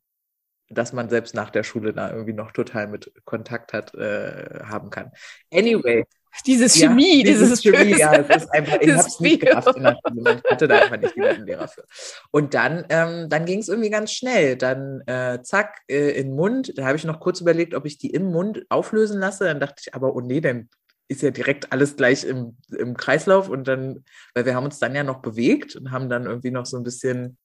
dass 0.69 0.93
man 0.93 1.09
selbst 1.09 1.33
nach 1.35 1.49
der 1.49 1.63
Schule 1.63 1.93
da 1.93 2.11
irgendwie 2.11 2.33
noch 2.33 2.51
total 2.51 2.87
mit 2.87 3.11
Kontakt 3.23 3.73
hat, 3.73 3.93
äh, 3.93 4.59
haben 4.63 4.89
kann. 4.89 5.11
Anyway, 5.53 6.05
dieses 6.45 6.73
Chemie, 6.73 7.19
ja, 7.19 7.23
dieses, 7.23 7.61
dieses 7.61 7.61
Chemie, 7.61 7.97
ja, 7.97 8.13
es 8.13 8.43
ist 8.43 8.53
einfach, 8.53 8.79
ich 8.79 8.91
habe 8.91 9.07
es 9.07 9.19
nicht 9.19 9.41
gerafft 9.41 9.75
in 9.75 9.83
der 9.83 9.97
Schule, 10.07 10.41
ich 10.43 10.51
hatte 10.51 10.67
da 10.67 10.79
einfach 10.79 10.97
nicht 10.97 11.15
die 11.15 11.19
Lehrer 11.19 11.67
für. 11.67 11.83
Und 12.31 12.53
dann, 12.53 12.85
ähm, 12.89 13.29
dann 13.29 13.45
ging 13.45 13.59
es 13.59 13.69
irgendwie 13.69 13.89
ganz 13.89 14.11
schnell. 14.11 14.55
Dann 14.55 15.01
äh, 15.07 15.41
zack, 15.43 15.81
äh, 15.87 16.11
in 16.11 16.27
den 16.27 16.35
Mund. 16.35 16.73
Da 16.77 16.85
habe 16.85 16.97
ich 16.97 17.03
noch 17.03 17.19
kurz 17.19 17.41
überlegt, 17.41 17.73
ob 17.73 17.85
ich 17.85 17.97
die 17.97 18.09
im 18.09 18.31
Mund 18.31 18.65
auflösen 18.69 19.19
lasse. 19.19 19.45
Dann 19.45 19.59
dachte 19.59 19.81
ich, 19.85 19.93
aber 19.93 20.15
oh 20.15 20.21
nee, 20.21 20.41
dann 20.41 20.69
ist 21.07 21.21
ja 21.21 21.31
direkt 21.31 21.71
alles 21.71 21.95
gleich 21.95 22.23
im, 22.23 22.57
im 22.77 22.95
Kreislauf. 22.95 23.49
Und 23.49 23.67
dann, 23.67 24.03
weil 24.33 24.45
wir 24.45 24.55
haben 24.55 24.65
uns 24.65 24.79
dann 24.79 24.95
ja 24.95 25.03
noch 25.03 25.21
bewegt 25.21 25.75
und 25.75 25.91
haben 25.91 26.09
dann 26.09 26.25
irgendwie 26.25 26.51
noch 26.51 26.65
so 26.65 26.77
ein 26.77 26.83
bisschen 26.83 27.37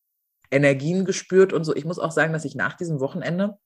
Energien 0.51 1.05
gespürt 1.05 1.53
und 1.53 1.65
so. 1.65 1.75
Ich 1.75 1.85
muss 1.85 1.99
auch 1.99 2.13
sagen, 2.13 2.33
dass 2.33 2.45
ich 2.45 2.55
nach 2.55 2.77
diesem 2.77 3.01
Wochenende 3.01 3.57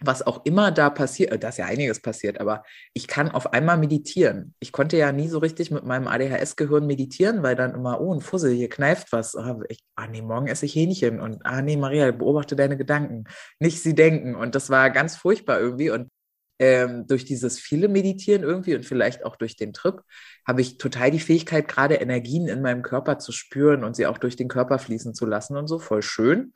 was 0.00 0.26
auch 0.26 0.44
immer 0.44 0.70
da 0.72 0.90
passiert, 0.90 1.32
äh, 1.32 1.38
da 1.38 1.48
ist 1.48 1.58
ja 1.58 1.66
einiges 1.66 2.00
passiert, 2.00 2.40
aber 2.40 2.64
ich 2.92 3.06
kann 3.08 3.30
auf 3.30 3.52
einmal 3.52 3.78
meditieren. 3.78 4.54
Ich 4.60 4.72
konnte 4.72 4.96
ja 4.96 5.10
nie 5.12 5.28
so 5.28 5.38
richtig 5.38 5.70
mit 5.70 5.84
meinem 5.84 6.06
ADHS-Gehirn 6.06 6.86
meditieren, 6.86 7.42
weil 7.42 7.56
dann 7.56 7.74
immer, 7.74 8.00
oh, 8.00 8.14
ein 8.14 8.20
Fussel, 8.20 8.52
hier 8.52 8.68
kneift 8.68 9.12
was. 9.12 9.34
Ah, 9.36 9.58
ich, 9.68 9.82
ah 9.96 10.06
nee, 10.06 10.22
morgen 10.22 10.48
esse 10.48 10.66
ich 10.66 10.74
Hähnchen 10.74 11.20
und 11.20 11.44
ah 11.46 11.62
nee, 11.62 11.76
Maria, 11.76 12.10
beobachte 12.12 12.56
deine 12.56 12.76
Gedanken, 12.76 13.24
nicht 13.58 13.82
sie 13.82 13.94
denken. 13.94 14.34
Und 14.34 14.54
das 14.54 14.68
war 14.70 14.90
ganz 14.90 15.16
furchtbar 15.16 15.60
irgendwie. 15.60 15.90
Und 15.90 16.10
ähm, 16.58 17.06
durch 17.06 17.24
dieses 17.24 17.58
viele 17.58 17.88
Meditieren 17.88 18.42
irgendwie 18.42 18.74
und 18.74 18.84
vielleicht 18.84 19.24
auch 19.24 19.36
durch 19.36 19.56
den 19.56 19.72
Trip 19.74 20.00
habe 20.46 20.62
ich 20.62 20.78
total 20.78 21.10
die 21.10 21.20
Fähigkeit, 21.20 21.68
gerade 21.68 21.96
Energien 21.96 22.48
in 22.48 22.62
meinem 22.62 22.82
Körper 22.82 23.18
zu 23.18 23.32
spüren 23.32 23.84
und 23.84 23.94
sie 23.96 24.06
auch 24.06 24.18
durch 24.18 24.36
den 24.36 24.48
Körper 24.48 24.78
fließen 24.78 25.14
zu 25.14 25.26
lassen 25.26 25.56
und 25.56 25.68
so, 25.68 25.78
voll 25.78 26.02
schön. 26.02 26.52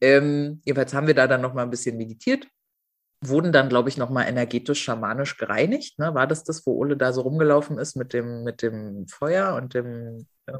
Ähm, 0.00 0.62
jedenfalls 0.64 0.94
haben 0.94 1.06
wir 1.06 1.14
da 1.14 1.26
dann 1.26 1.42
noch 1.42 1.54
mal 1.54 1.64
ein 1.64 1.70
bisschen 1.70 1.96
meditiert 1.98 2.46
wurden 3.22 3.52
dann, 3.52 3.68
glaube 3.68 3.88
ich, 3.88 3.96
nochmal 3.96 4.28
energetisch 4.28 4.82
schamanisch 4.82 5.36
gereinigt. 5.36 5.98
Ne? 5.98 6.14
War 6.14 6.26
das 6.26 6.44
das, 6.44 6.66
wo 6.66 6.72
Ole 6.76 6.96
da 6.96 7.12
so 7.12 7.22
rumgelaufen 7.22 7.78
ist 7.78 7.96
mit 7.96 8.12
dem, 8.12 8.42
mit 8.42 8.62
dem 8.62 9.06
Feuer 9.06 9.54
und 9.54 9.74
dem 9.74 10.26
äh, 10.46 10.52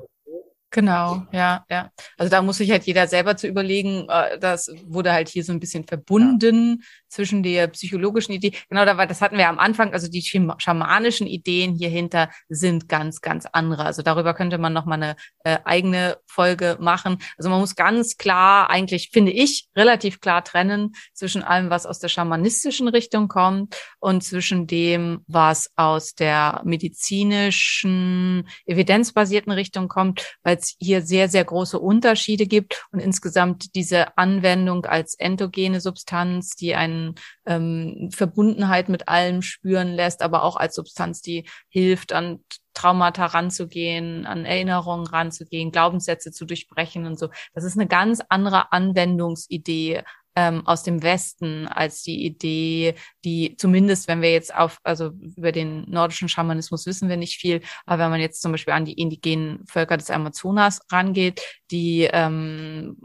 Genau, 0.74 1.26
ja, 1.32 1.66
ja. 1.68 1.90
Also 2.16 2.30
da 2.30 2.40
muss 2.40 2.56
sich 2.56 2.70
halt 2.70 2.84
jeder 2.84 3.06
selber 3.06 3.36
zu 3.36 3.46
überlegen, 3.46 4.06
äh, 4.08 4.38
das 4.38 4.70
wurde 4.86 5.12
halt 5.12 5.28
hier 5.28 5.44
so 5.44 5.52
ein 5.52 5.60
bisschen 5.60 5.84
verbunden 5.84 6.78
ja. 6.80 6.86
zwischen 7.08 7.42
der 7.42 7.68
psychologischen 7.68 8.32
Idee. 8.32 8.54
Genau, 8.70 8.86
da 8.86 8.96
war, 8.96 9.06
das 9.06 9.20
hatten 9.20 9.36
wir 9.36 9.50
am 9.50 9.58
Anfang, 9.58 9.92
also 9.92 10.08
die 10.08 10.22
schamanischen 10.22 11.26
Ideen 11.26 11.74
hierhinter 11.74 12.30
sind 12.48 12.88
ganz, 12.88 13.20
ganz 13.20 13.44
andere. 13.52 13.84
Also 13.84 14.00
darüber 14.00 14.32
könnte 14.32 14.56
man 14.56 14.72
nochmal 14.72 15.02
eine 15.02 15.16
äh, 15.44 15.58
eigene 15.66 16.16
Folge 16.24 16.78
machen. 16.80 17.18
Also 17.36 17.50
man 17.50 17.60
muss 17.60 17.76
ganz 17.76 18.16
klar, 18.16 18.70
eigentlich 18.70 19.10
finde 19.12 19.32
ich, 19.32 19.68
relativ 19.76 20.20
klar 20.20 20.42
trennen 20.42 20.94
zwischen 21.12 21.42
allem, 21.42 21.68
was 21.68 21.84
aus 21.84 21.98
der 21.98 22.08
schamanistischen 22.08 22.88
Richtung 22.88 23.28
kommt 23.28 23.76
und 24.00 24.24
zwischen 24.24 24.66
dem, 24.66 25.20
was 25.26 25.70
aus 25.76 26.14
der 26.14 26.62
medizinischen, 26.64 28.48
evidenzbasierten 28.64 29.52
Richtung 29.52 29.88
kommt, 29.88 30.38
weil 30.42 30.61
es 30.62 30.76
hier 30.78 31.02
sehr, 31.02 31.28
sehr 31.28 31.44
große 31.44 31.78
Unterschiede 31.78 32.46
gibt 32.46 32.86
und 32.92 33.00
insgesamt 33.00 33.74
diese 33.74 34.16
Anwendung 34.16 34.86
als 34.86 35.14
endogene 35.14 35.80
Substanz, 35.80 36.56
die 36.56 36.74
eine 36.74 37.14
ähm, 37.46 38.10
Verbundenheit 38.12 38.88
mit 38.88 39.08
allem 39.08 39.42
spüren 39.42 39.92
lässt, 39.92 40.22
aber 40.22 40.42
auch 40.44 40.56
als 40.56 40.74
Substanz, 40.74 41.22
die 41.22 41.48
hilft, 41.68 42.12
an 42.12 42.40
Traumata 42.74 43.26
ranzugehen, 43.26 44.26
an 44.26 44.44
Erinnerungen 44.44 45.06
ranzugehen, 45.06 45.72
Glaubenssätze 45.72 46.32
zu 46.32 46.46
durchbrechen 46.46 47.06
und 47.06 47.18
so. 47.18 47.28
Das 47.54 47.64
ist 47.64 47.76
eine 47.76 47.86
ganz 47.86 48.22
andere 48.28 48.72
Anwendungsidee 48.72 50.02
ähm, 50.36 50.66
aus 50.66 50.82
dem 50.82 51.02
Westen 51.02 51.66
als 51.68 52.02
die 52.02 52.24
Idee, 52.24 52.94
die 53.24 53.56
zumindest, 53.56 54.08
wenn 54.08 54.22
wir 54.22 54.32
jetzt 54.32 54.54
auf, 54.54 54.78
also 54.82 55.12
über 55.36 55.52
den 55.52 55.88
nordischen 55.90 56.28
Schamanismus 56.28 56.86
wissen 56.86 57.08
wir 57.08 57.16
nicht 57.16 57.38
viel, 57.38 57.60
aber 57.86 58.04
wenn 58.04 58.10
man 58.10 58.20
jetzt 58.20 58.42
zum 58.42 58.52
Beispiel 58.52 58.74
an 58.74 58.84
die 58.84 58.94
indigenen 58.94 59.64
Völker 59.66 59.96
des 59.96 60.10
Amazonas 60.10 60.80
rangeht, 60.90 61.42
die 61.70 62.08
ähm, 62.12 62.96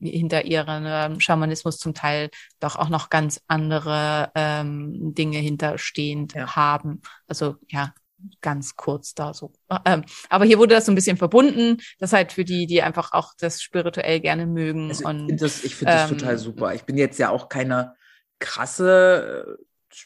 hinter 0.00 0.44
ihrem 0.44 0.84
ähm, 0.86 1.20
Schamanismus 1.20 1.78
zum 1.78 1.94
Teil 1.94 2.30
doch 2.60 2.76
auch 2.76 2.88
noch 2.88 3.10
ganz 3.10 3.40
andere 3.48 4.30
ähm, 4.34 5.14
Dinge 5.14 5.38
hinterstehend 5.38 6.34
ja. 6.34 6.54
haben. 6.56 7.02
Also 7.26 7.56
ja, 7.68 7.92
ganz 8.40 8.76
kurz 8.76 9.14
da 9.14 9.34
so. 9.34 9.52
Ähm, 9.84 10.04
aber 10.28 10.44
hier 10.44 10.58
wurde 10.58 10.74
das 10.74 10.86
so 10.86 10.92
ein 10.92 10.94
bisschen 10.94 11.16
verbunden. 11.16 11.78
Das 11.98 12.12
halt 12.12 12.32
für 12.32 12.44
die, 12.44 12.66
die 12.66 12.82
einfach 12.82 13.12
auch 13.12 13.34
das 13.38 13.62
spirituell 13.62 14.20
gerne 14.20 14.46
mögen. 14.46 14.88
Also 14.88 15.08
und, 15.08 15.30
ich 15.30 15.74
finde 15.74 15.92
das, 15.92 16.10
ähm, 16.10 16.18
total 16.18 16.38
super. 16.38 16.74
Ich 16.74 16.84
bin 16.84 16.96
jetzt 16.96 17.18
ja 17.18 17.30
auch 17.30 17.48
keine 17.48 17.94
krasse, 18.38 19.58
äh, 19.58 19.64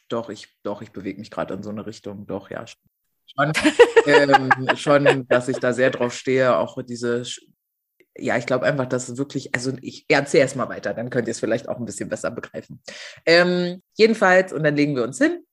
doch, 0.08 0.30
ich, 0.30 0.48
doch, 0.62 0.82
ich 0.82 0.92
bewege 0.92 1.18
mich 1.18 1.30
gerade 1.30 1.54
in 1.54 1.62
so 1.62 1.70
eine 1.70 1.86
Richtung, 1.86 2.26
doch, 2.26 2.50
ja. 2.50 2.64
Schon, 2.66 3.52
ähm, 4.06 4.76
schon, 4.76 5.26
dass 5.28 5.48
ich 5.48 5.58
da 5.58 5.72
sehr 5.72 5.90
drauf 5.90 6.12
stehe, 6.12 6.56
auch 6.56 6.82
diese 6.82 7.24
ja, 8.18 8.36
ich 8.36 8.44
glaube 8.44 8.66
einfach, 8.66 8.86
dass 8.86 9.08
es 9.08 9.18
wirklich, 9.18 9.54
also 9.54 9.72
ich 9.80 10.04
erzähle 10.08 10.42
erst 10.42 10.56
mal 10.56 10.68
weiter, 10.68 10.92
dann 10.92 11.10
könnt 11.10 11.28
ihr 11.28 11.30
es 11.30 11.40
vielleicht 11.40 11.68
auch 11.68 11.78
ein 11.78 11.84
bisschen 11.84 12.08
besser 12.08 12.30
begreifen. 12.30 12.82
Ähm, 13.24 13.82
jedenfalls, 13.96 14.52
und 14.52 14.64
dann 14.64 14.76
legen 14.76 14.96
wir 14.96 15.04
uns 15.04 15.18
hin 15.18 15.44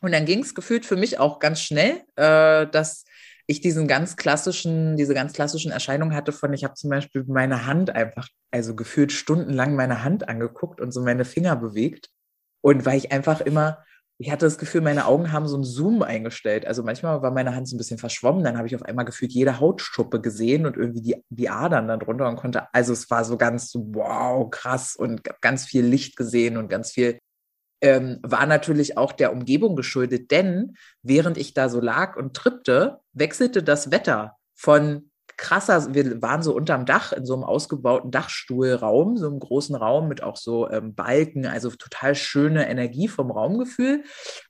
und 0.00 0.12
dann 0.12 0.24
ging 0.24 0.40
es 0.40 0.54
gefühlt 0.54 0.86
für 0.86 0.96
mich 0.96 1.18
auch 1.18 1.38
ganz 1.38 1.60
schnell, 1.60 2.02
äh, 2.16 2.66
dass 2.66 3.04
ich 3.46 3.60
diesen 3.60 3.88
ganz 3.88 4.16
klassischen, 4.16 4.96
diese 4.96 5.14
ganz 5.14 5.32
klassischen 5.32 5.72
Erscheinungen 5.72 6.14
hatte 6.14 6.32
von, 6.32 6.52
ich 6.52 6.64
habe 6.64 6.74
zum 6.74 6.90
Beispiel 6.90 7.24
meine 7.26 7.66
Hand 7.66 7.90
einfach, 7.90 8.28
also 8.50 8.76
gefühlt 8.76 9.10
stundenlang 9.10 9.74
meine 9.74 10.04
Hand 10.04 10.28
angeguckt 10.28 10.80
und 10.80 10.92
so 10.92 11.02
meine 11.02 11.24
Finger 11.24 11.56
bewegt. 11.56 12.10
Und 12.60 12.84
weil 12.84 12.98
ich 12.98 13.10
einfach 13.10 13.40
immer, 13.40 13.82
ich 14.18 14.30
hatte 14.30 14.44
das 14.44 14.58
Gefühl, 14.58 14.82
meine 14.82 15.06
Augen 15.06 15.32
haben 15.32 15.48
so 15.48 15.54
einen 15.54 15.64
Zoom 15.64 16.02
eingestellt. 16.02 16.66
Also 16.66 16.82
manchmal 16.82 17.22
war 17.22 17.30
meine 17.30 17.54
Hand 17.54 17.68
so 17.68 17.74
ein 17.74 17.78
bisschen 17.78 17.98
verschwommen, 17.98 18.44
dann 18.44 18.58
habe 18.58 18.66
ich 18.66 18.76
auf 18.76 18.82
einmal 18.82 19.06
gefühlt 19.06 19.32
jede 19.32 19.58
Hautschuppe 19.58 20.20
gesehen 20.20 20.66
und 20.66 20.76
irgendwie 20.76 21.00
die, 21.00 21.24
die 21.30 21.48
Adern 21.48 21.88
dann 21.88 22.00
drunter 22.00 22.28
und 22.28 22.36
konnte, 22.36 22.66
also 22.74 22.92
es 22.92 23.08
war 23.10 23.24
so 23.24 23.38
ganz 23.38 23.72
wow, 23.74 24.50
krass 24.50 24.94
und 24.94 25.22
ganz 25.40 25.64
viel 25.64 25.86
Licht 25.86 26.16
gesehen 26.16 26.58
und 26.58 26.68
ganz 26.68 26.90
viel 26.90 27.18
ähm, 27.80 28.18
war 28.22 28.46
natürlich 28.46 28.96
auch 28.96 29.12
der 29.12 29.32
Umgebung 29.32 29.76
geschuldet, 29.76 30.30
denn 30.30 30.76
während 31.02 31.36
ich 31.36 31.54
da 31.54 31.68
so 31.68 31.80
lag 31.80 32.16
und 32.16 32.34
trippte, 32.34 32.98
wechselte 33.12 33.62
das 33.62 33.90
Wetter 33.90 34.36
von 34.54 35.10
krasser, 35.36 35.94
wir 35.94 36.20
waren 36.20 36.42
so 36.42 36.54
unterm 36.54 36.84
Dach 36.84 37.12
in 37.12 37.24
so 37.24 37.34
einem 37.34 37.44
ausgebauten 37.44 38.10
Dachstuhlraum, 38.10 39.16
so 39.16 39.28
einem 39.28 39.38
großen 39.38 39.76
Raum 39.76 40.08
mit 40.08 40.22
auch 40.22 40.36
so 40.36 40.68
ähm, 40.68 40.94
Balken, 40.94 41.46
also 41.46 41.70
total 41.70 42.14
schöne 42.14 42.68
Energie 42.68 43.08
vom 43.08 43.30
Raumgefühl. 43.30 44.02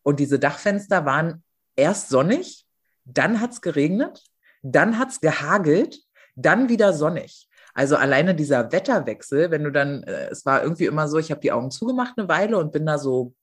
Und 0.02 0.18
diese 0.18 0.38
Dachfenster 0.38 1.04
waren 1.04 1.44
erst 1.76 2.08
sonnig, 2.08 2.64
dann 3.04 3.40
hat 3.40 3.52
es 3.52 3.60
geregnet, 3.60 4.22
dann 4.62 4.98
hat 4.98 5.10
es 5.10 5.20
gehagelt, 5.20 5.98
dann 6.34 6.68
wieder 6.68 6.92
sonnig. 6.94 7.47
Also 7.78 7.94
alleine 7.94 8.34
dieser 8.34 8.72
Wetterwechsel, 8.72 9.52
wenn 9.52 9.62
du 9.62 9.70
dann, 9.70 10.02
äh, 10.02 10.30
es 10.30 10.44
war 10.44 10.64
irgendwie 10.64 10.86
immer 10.86 11.06
so, 11.06 11.16
ich 11.16 11.30
habe 11.30 11.40
die 11.40 11.52
Augen 11.52 11.70
zugemacht 11.70 12.14
eine 12.16 12.28
Weile 12.28 12.58
und 12.58 12.72
bin 12.72 12.84
da 12.84 12.98
so 12.98 13.34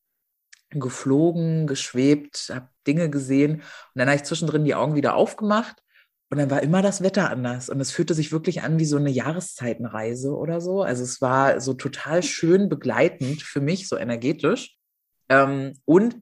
geflogen, 0.72 1.68
geschwebt, 1.68 2.52
habe 2.54 2.68
Dinge 2.86 3.10
gesehen 3.10 3.62
und 3.62 3.62
dann 3.96 4.10
habe 4.10 4.18
ich 4.18 4.24
zwischendrin 4.24 4.66
die 4.66 4.76
Augen 4.76 4.96
wieder 4.96 5.16
aufgemacht 5.16 5.78
und 6.30 6.38
dann 6.38 6.52
war 6.52 6.62
immer 6.64 6.82
das 6.82 7.02
Wetter 7.02 7.30
anders 7.30 7.70
und 7.70 7.80
es 7.80 7.92
fühlte 7.92 8.14
sich 8.14 8.34
wirklich 8.34 8.62
an 8.62 8.78
wie 8.78 8.84
so 8.84 8.98
eine 8.98 9.10
Jahreszeitenreise 9.10 10.36
oder 10.36 10.60
so. 10.60 10.82
Also 10.82 11.04
es 11.04 11.22
war 11.22 11.62
so 11.62 11.74
total 11.74 12.22
schön 12.22 12.68
begleitend 12.68 13.42
für 13.42 13.62
mich, 13.62 13.88
so 13.88 13.96
energetisch. 13.96 14.76
Ähm, 15.30 15.76
und 15.86 16.18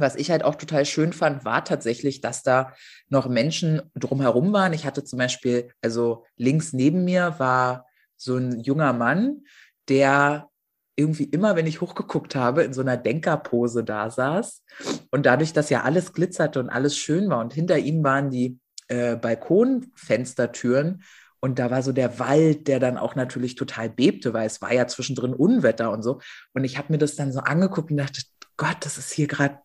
was 0.00 0.16
ich 0.16 0.30
halt 0.30 0.44
auch 0.44 0.54
total 0.54 0.84
schön 0.84 1.12
fand, 1.12 1.44
war 1.44 1.64
tatsächlich, 1.64 2.20
dass 2.20 2.42
da 2.42 2.74
noch 3.08 3.28
Menschen 3.28 3.82
drumherum 3.94 4.52
waren. 4.52 4.72
Ich 4.72 4.86
hatte 4.86 5.04
zum 5.04 5.18
Beispiel, 5.18 5.70
also 5.82 6.24
links 6.36 6.72
neben 6.72 7.04
mir 7.04 7.34
war 7.38 7.86
so 8.16 8.36
ein 8.36 8.60
junger 8.60 8.92
Mann, 8.92 9.42
der 9.88 10.48
irgendwie 10.96 11.24
immer, 11.24 11.54
wenn 11.54 11.66
ich 11.66 11.80
hochgeguckt 11.80 12.34
habe, 12.34 12.62
in 12.62 12.72
so 12.72 12.80
einer 12.80 12.96
Denkerpose 12.96 13.84
da 13.84 14.10
saß. 14.10 14.64
Und 15.10 15.26
dadurch, 15.26 15.52
dass 15.52 15.70
ja 15.70 15.82
alles 15.82 16.12
glitzerte 16.12 16.58
und 16.58 16.70
alles 16.70 16.96
schön 16.96 17.30
war 17.30 17.38
und 17.40 17.54
hinter 17.54 17.78
ihm 17.78 18.02
waren 18.02 18.30
die 18.30 18.58
äh, 18.88 19.16
Balkonfenstertüren 19.16 21.02
und 21.40 21.58
da 21.58 21.70
war 21.70 21.82
so 21.82 21.92
der 21.92 22.18
Wald, 22.18 22.66
der 22.66 22.80
dann 22.80 22.98
auch 22.98 23.14
natürlich 23.14 23.54
total 23.54 23.88
bebte, 23.88 24.32
weil 24.32 24.46
es 24.46 24.60
war 24.60 24.72
ja 24.72 24.86
zwischendrin 24.88 25.34
Unwetter 25.34 25.90
und 25.92 26.02
so. 26.02 26.20
Und 26.52 26.64
ich 26.64 26.78
habe 26.78 26.92
mir 26.92 26.98
das 26.98 27.14
dann 27.14 27.32
so 27.32 27.40
angeguckt 27.40 27.90
und 27.90 27.96
dachte, 27.96 28.22
Gott, 28.56 28.78
das 28.80 28.98
ist 28.98 29.12
hier 29.12 29.28
gerade 29.28 29.58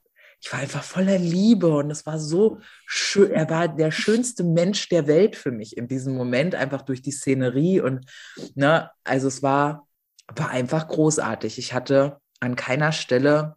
ich 0.44 0.52
war 0.52 0.60
einfach 0.60 0.84
voller 0.84 1.18
Liebe 1.18 1.70
und 1.70 1.90
es 1.90 2.06
war 2.06 2.20
so 2.20 2.60
schön. 2.86 3.32
Er 3.32 3.50
war 3.50 3.70
der 3.70 3.92
schönste 3.92 4.44
Mensch 4.44 4.90
der 4.90 5.08
Welt 5.08 5.38
für 5.38 5.52
mich 5.52 5.78
in 5.78 5.88
diesem 5.88 6.18
Moment, 6.18 6.54
einfach 6.54 6.82
durch 6.82 7.02
die 7.02 7.14
Szenerie 7.14 7.80
und, 7.80 8.06
ne, 8.54 8.92
also 9.06 9.30
es 9.30 9.42
war, 9.42 9.88
war 10.36 10.50
einfach 10.50 10.90
großartig. 10.90 11.60
Ich 11.60 11.74
hatte 11.74 12.18
an 12.42 12.58
keiner 12.58 12.92
Stelle 12.92 13.56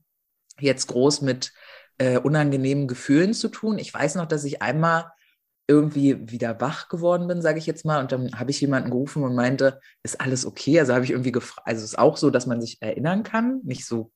jetzt 0.60 0.86
groß 0.86 1.22
mit 1.22 1.52
äh, 1.98 2.18
unangenehmen 2.18 2.86
Gefühlen 2.86 3.34
zu 3.34 3.48
tun. 3.48 3.80
Ich 3.80 3.92
weiß 3.92 4.14
noch, 4.14 4.26
dass 4.26 4.44
ich 4.44 4.62
einmal 4.62 5.10
irgendwie 5.66 6.30
wieder 6.30 6.60
wach 6.60 6.88
geworden 6.88 7.26
bin, 7.26 7.42
sage 7.42 7.58
ich 7.58 7.66
jetzt 7.66 7.84
mal. 7.84 7.98
Und 7.98 8.12
dann 8.12 8.38
habe 8.38 8.52
ich 8.52 8.60
jemanden 8.60 8.90
gerufen 8.90 9.24
und 9.24 9.34
meinte, 9.34 9.80
ist 10.04 10.20
alles 10.20 10.46
okay? 10.46 10.78
Also 10.78 10.94
habe 10.94 11.04
ich 11.04 11.10
irgendwie 11.10 11.32
gefragt, 11.32 11.66
also 11.66 11.82
es 11.82 11.90
ist 11.90 11.98
auch 11.98 12.16
so, 12.16 12.30
dass 12.30 12.46
man 12.46 12.60
sich 12.60 12.80
erinnern 12.80 13.24
kann, 13.24 13.60
nicht 13.64 13.84
so 13.84 14.12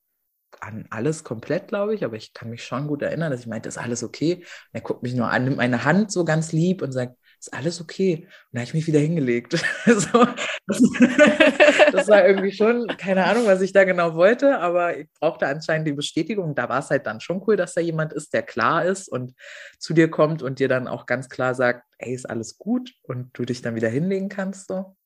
an 0.61 0.87
alles 0.91 1.25
komplett, 1.25 1.69
glaube 1.69 1.95
ich, 1.95 2.05
aber 2.05 2.17
ich 2.17 2.33
kann 2.33 2.51
mich 2.51 2.65
schon 2.65 2.87
gut 2.87 3.03
erinnern, 3.03 3.31
dass 3.31 3.41
ich 3.41 3.47
meinte, 3.47 3.69
ist 3.69 3.79
alles 3.79 4.03
okay? 4.03 4.37
Und 4.37 4.45
er 4.73 4.81
guckt 4.81 5.03
mich 5.03 5.15
nur 5.15 5.31
an, 5.31 5.45
nimmt 5.45 5.57
meine 5.57 5.85
Hand 5.85 6.13
so 6.13 6.25
ganz 6.25 6.53
lieb 6.53 6.83
und 6.83 6.93
sagt, 6.93 7.17
ist 7.41 7.55
alles 7.55 7.81
okay? 7.81 8.27
Und 8.27 8.29
da 8.53 8.61
habe 8.61 8.65
ich 8.65 8.75
mich 8.75 8.87
wieder 8.87 9.01
hingelegt. 9.01 9.53
so, 9.87 10.27
das, 10.67 10.83
das, 11.93 12.09
war 12.09 12.27
irgendwie 12.27 12.53
schon, 12.53 12.87
keine 12.99 13.25
Ahnung, 13.25 13.47
was 13.47 13.63
ich 13.63 13.73
da 13.73 13.85
genau 13.85 14.15
wollte, 14.15 14.59
aber 14.59 14.99
ich 14.99 15.09
brauchte 15.19 15.47
anscheinend 15.47 15.89
die 15.89 15.93
Bestätigung. 15.93 16.55
Da 16.55 16.69
war 16.69 16.81
es 16.81 16.91
halt 16.91 17.07
dann 17.07 17.21
schon 17.21 17.43
cool, 17.47 17.57
dass 17.57 17.73
da 17.73 17.81
jemand 17.81 18.13
ist, 18.13 18.35
der 18.35 18.43
klar 18.43 18.85
ist 18.85 19.09
und 19.09 19.35
zu 19.79 19.95
dir 19.95 20.11
kommt 20.11 20.43
und 20.43 20.59
dir 20.59 20.69
dann 20.69 20.87
auch 20.87 21.07
ganz 21.07 21.31
klar 21.31 21.55
sagt, 21.55 21.85
ey, 21.99 22.13
ist 22.13 22.29
alles 22.29 22.59
gut 22.59 22.93
und 23.03 23.31
du 23.33 23.45
dich 23.45 23.63
dann 23.63 23.75
wieder 23.75 23.89
hinlegen 23.89 24.29
kannst. 24.29 24.69
So. 24.69 24.97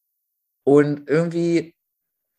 Und 0.64 1.08
irgendwie 1.08 1.76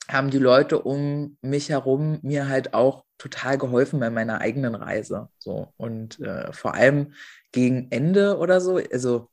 haben 0.07 0.29
die 0.29 0.39
Leute 0.39 0.81
um 0.81 1.37
mich 1.41 1.69
herum 1.69 2.19
mir 2.21 2.47
halt 2.47 2.73
auch 2.73 3.05
total 3.17 3.57
geholfen 3.57 3.99
bei 3.99 4.09
meiner 4.09 4.41
eigenen 4.41 4.75
Reise. 4.75 5.29
So 5.39 5.73
und 5.77 6.19
äh, 6.19 6.51
vor 6.53 6.73
allem 6.75 7.13
gegen 7.51 7.87
Ende 7.91 8.37
oder 8.37 8.61
so. 8.61 8.79
Also 8.91 9.29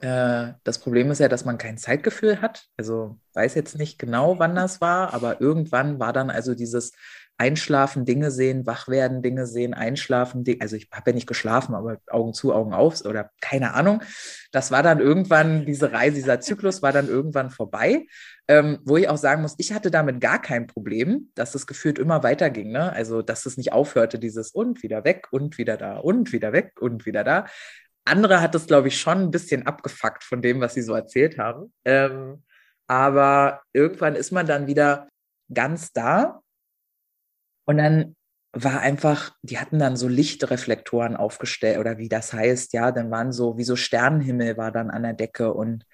äh, 0.00 0.52
das 0.64 0.78
Problem 0.78 1.10
ist 1.10 1.18
ja, 1.20 1.28
dass 1.28 1.44
man 1.44 1.58
kein 1.58 1.78
Zeitgefühl 1.78 2.40
hat. 2.40 2.66
Also 2.76 3.18
weiß 3.34 3.54
jetzt 3.54 3.76
nicht 3.76 3.98
genau, 3.98 4.38
wann 4.38 4.54
das 4.54 4.80
war, 4.80 5.12
aber 5.14 5.40
irgendwann 5.40 5.98
war 5.98 6.12
dann 6.12 6.30
also 6.30 6.54
dieses 6.54 6.92
Einschlafen, 7.36 8.04
Dinge 8.04 8.30
sehen, 8.30 8.64
wach 8.64 8.86
werden, 8.86 9.20
Dinge 9.20 9.46
sehen, 9.46 9.74
einschlafen, 9.74 10.44
also 10.60 10.76
ich 10.76 10.88
habe 10.92 11.10
ja 11.10 11.14
nicht 11.14 11.26
geschlafen, 11.26 11.74
aber 11.74 11.98
Augen 12.08 12.32
zu, 12.32 12.52
Augen 12.52 12.72
auf 12.72 13.04
oder 13.04 13.30
keine 13.40 13.74
Ahnung. 13.74 14.02
Das 14.52 14.70
war 14.70 14.84
dann 14.84 15.00
irgendwann, 15.00 15.66
diese 15.66 15.92
Reise, 15.92 16.14
dieser 16.14 16.40
Zyklus 16.40 16.80
war 16.80 16.92
dann 16.92 17.08
irgendwann 17.08 17.50
vorbei, 17.50 18.06
ähm, 18.46 18.78
wo 18.84 18.96
ich 18.96 19.08
auch 19.08 19.16
sagen 19.16 19.42
muss, 19.42 19.56
ich 19.58 19.72
hatte 19.72 19.90
damit 19.90 20.20
gar 20.20 20.40
kein 20.40 20.68
Problem, 20.68 21.30
dass 21.34 21.56
es 21.56 21.66
gefühlt 21.66 21.98
immer 21.98 22.22
weiterging, 22.22 22.70
ne? 22.70 22.92
Also, 22.92 23.20
dass 23.22 23.46
es 23.46 23.56
nicht 23.56 23.72
aufhörte, 23.72 24.18
dieses 24.18 24.52
und 24.52 24.82
wieder 24.82 25.04
weg 25.04 25.26
und 25.32 25.58
wieder 25.58 25.76
da 25.76 25.96
und 25.96 26.32
wieder 26.32 26.52
weg 26.52 26.74
und 26.80 27.04
wieder 27.04 27.24
da. 27.24 27.46
Andere 28.04 28.40
hat 28.42 28.54
es, 28.54 28.66
glaube 28.66 28.88
ich, 28.88 29.00
schon 29.00 29.18
ein 29.18 29.30
bisschen 29.30 29.66
abgefuckt 29.66 30.22
von 30.24 30.42
dem, 30.42 30.60
was 30.60 30.74
sie 30.74 30.82
so 30.82 30.94
erzählt 30.94 31.38
haben. 31.38 31.72
Ähm, 31.84 32.44
aber 32.86 33.62
irgendwann 33.72 34.14
ist 34.14 34.30
man 34.30 34.46
dann 34.46 34.66
wieder 34.66 35.08
ganz 35.52 35.92
da 35.92 36.42
und 37.64 37.78
dann 37.78 38.16
war 38.54 38.80
einfach, 38.80 39.32
die 39.42 39.58
hatten 39.58 39.78
dann 39.78 39.96
so 39.96 40.06
Lichtreflektoren 40.06 41.16
aufgestellt 41.16 41.78
oder 41.78 41.98
wie 41.98 42.08
das 42.08 42.32
heißt, 42.32 42.72
ja, 42.72 42.92
dann 42.92 43.10
waren 43.10 43.32
so, 43.32 43.58
wie 43.58 43.64
so 43.64 43.74
Sternenhimmel 43.74 44.56
war 44.56 44.70
dann 44.70 44.90
an 44.90 45.02
der 45.02 45.14
Decke 45.14 45.52
und 45.52 45.84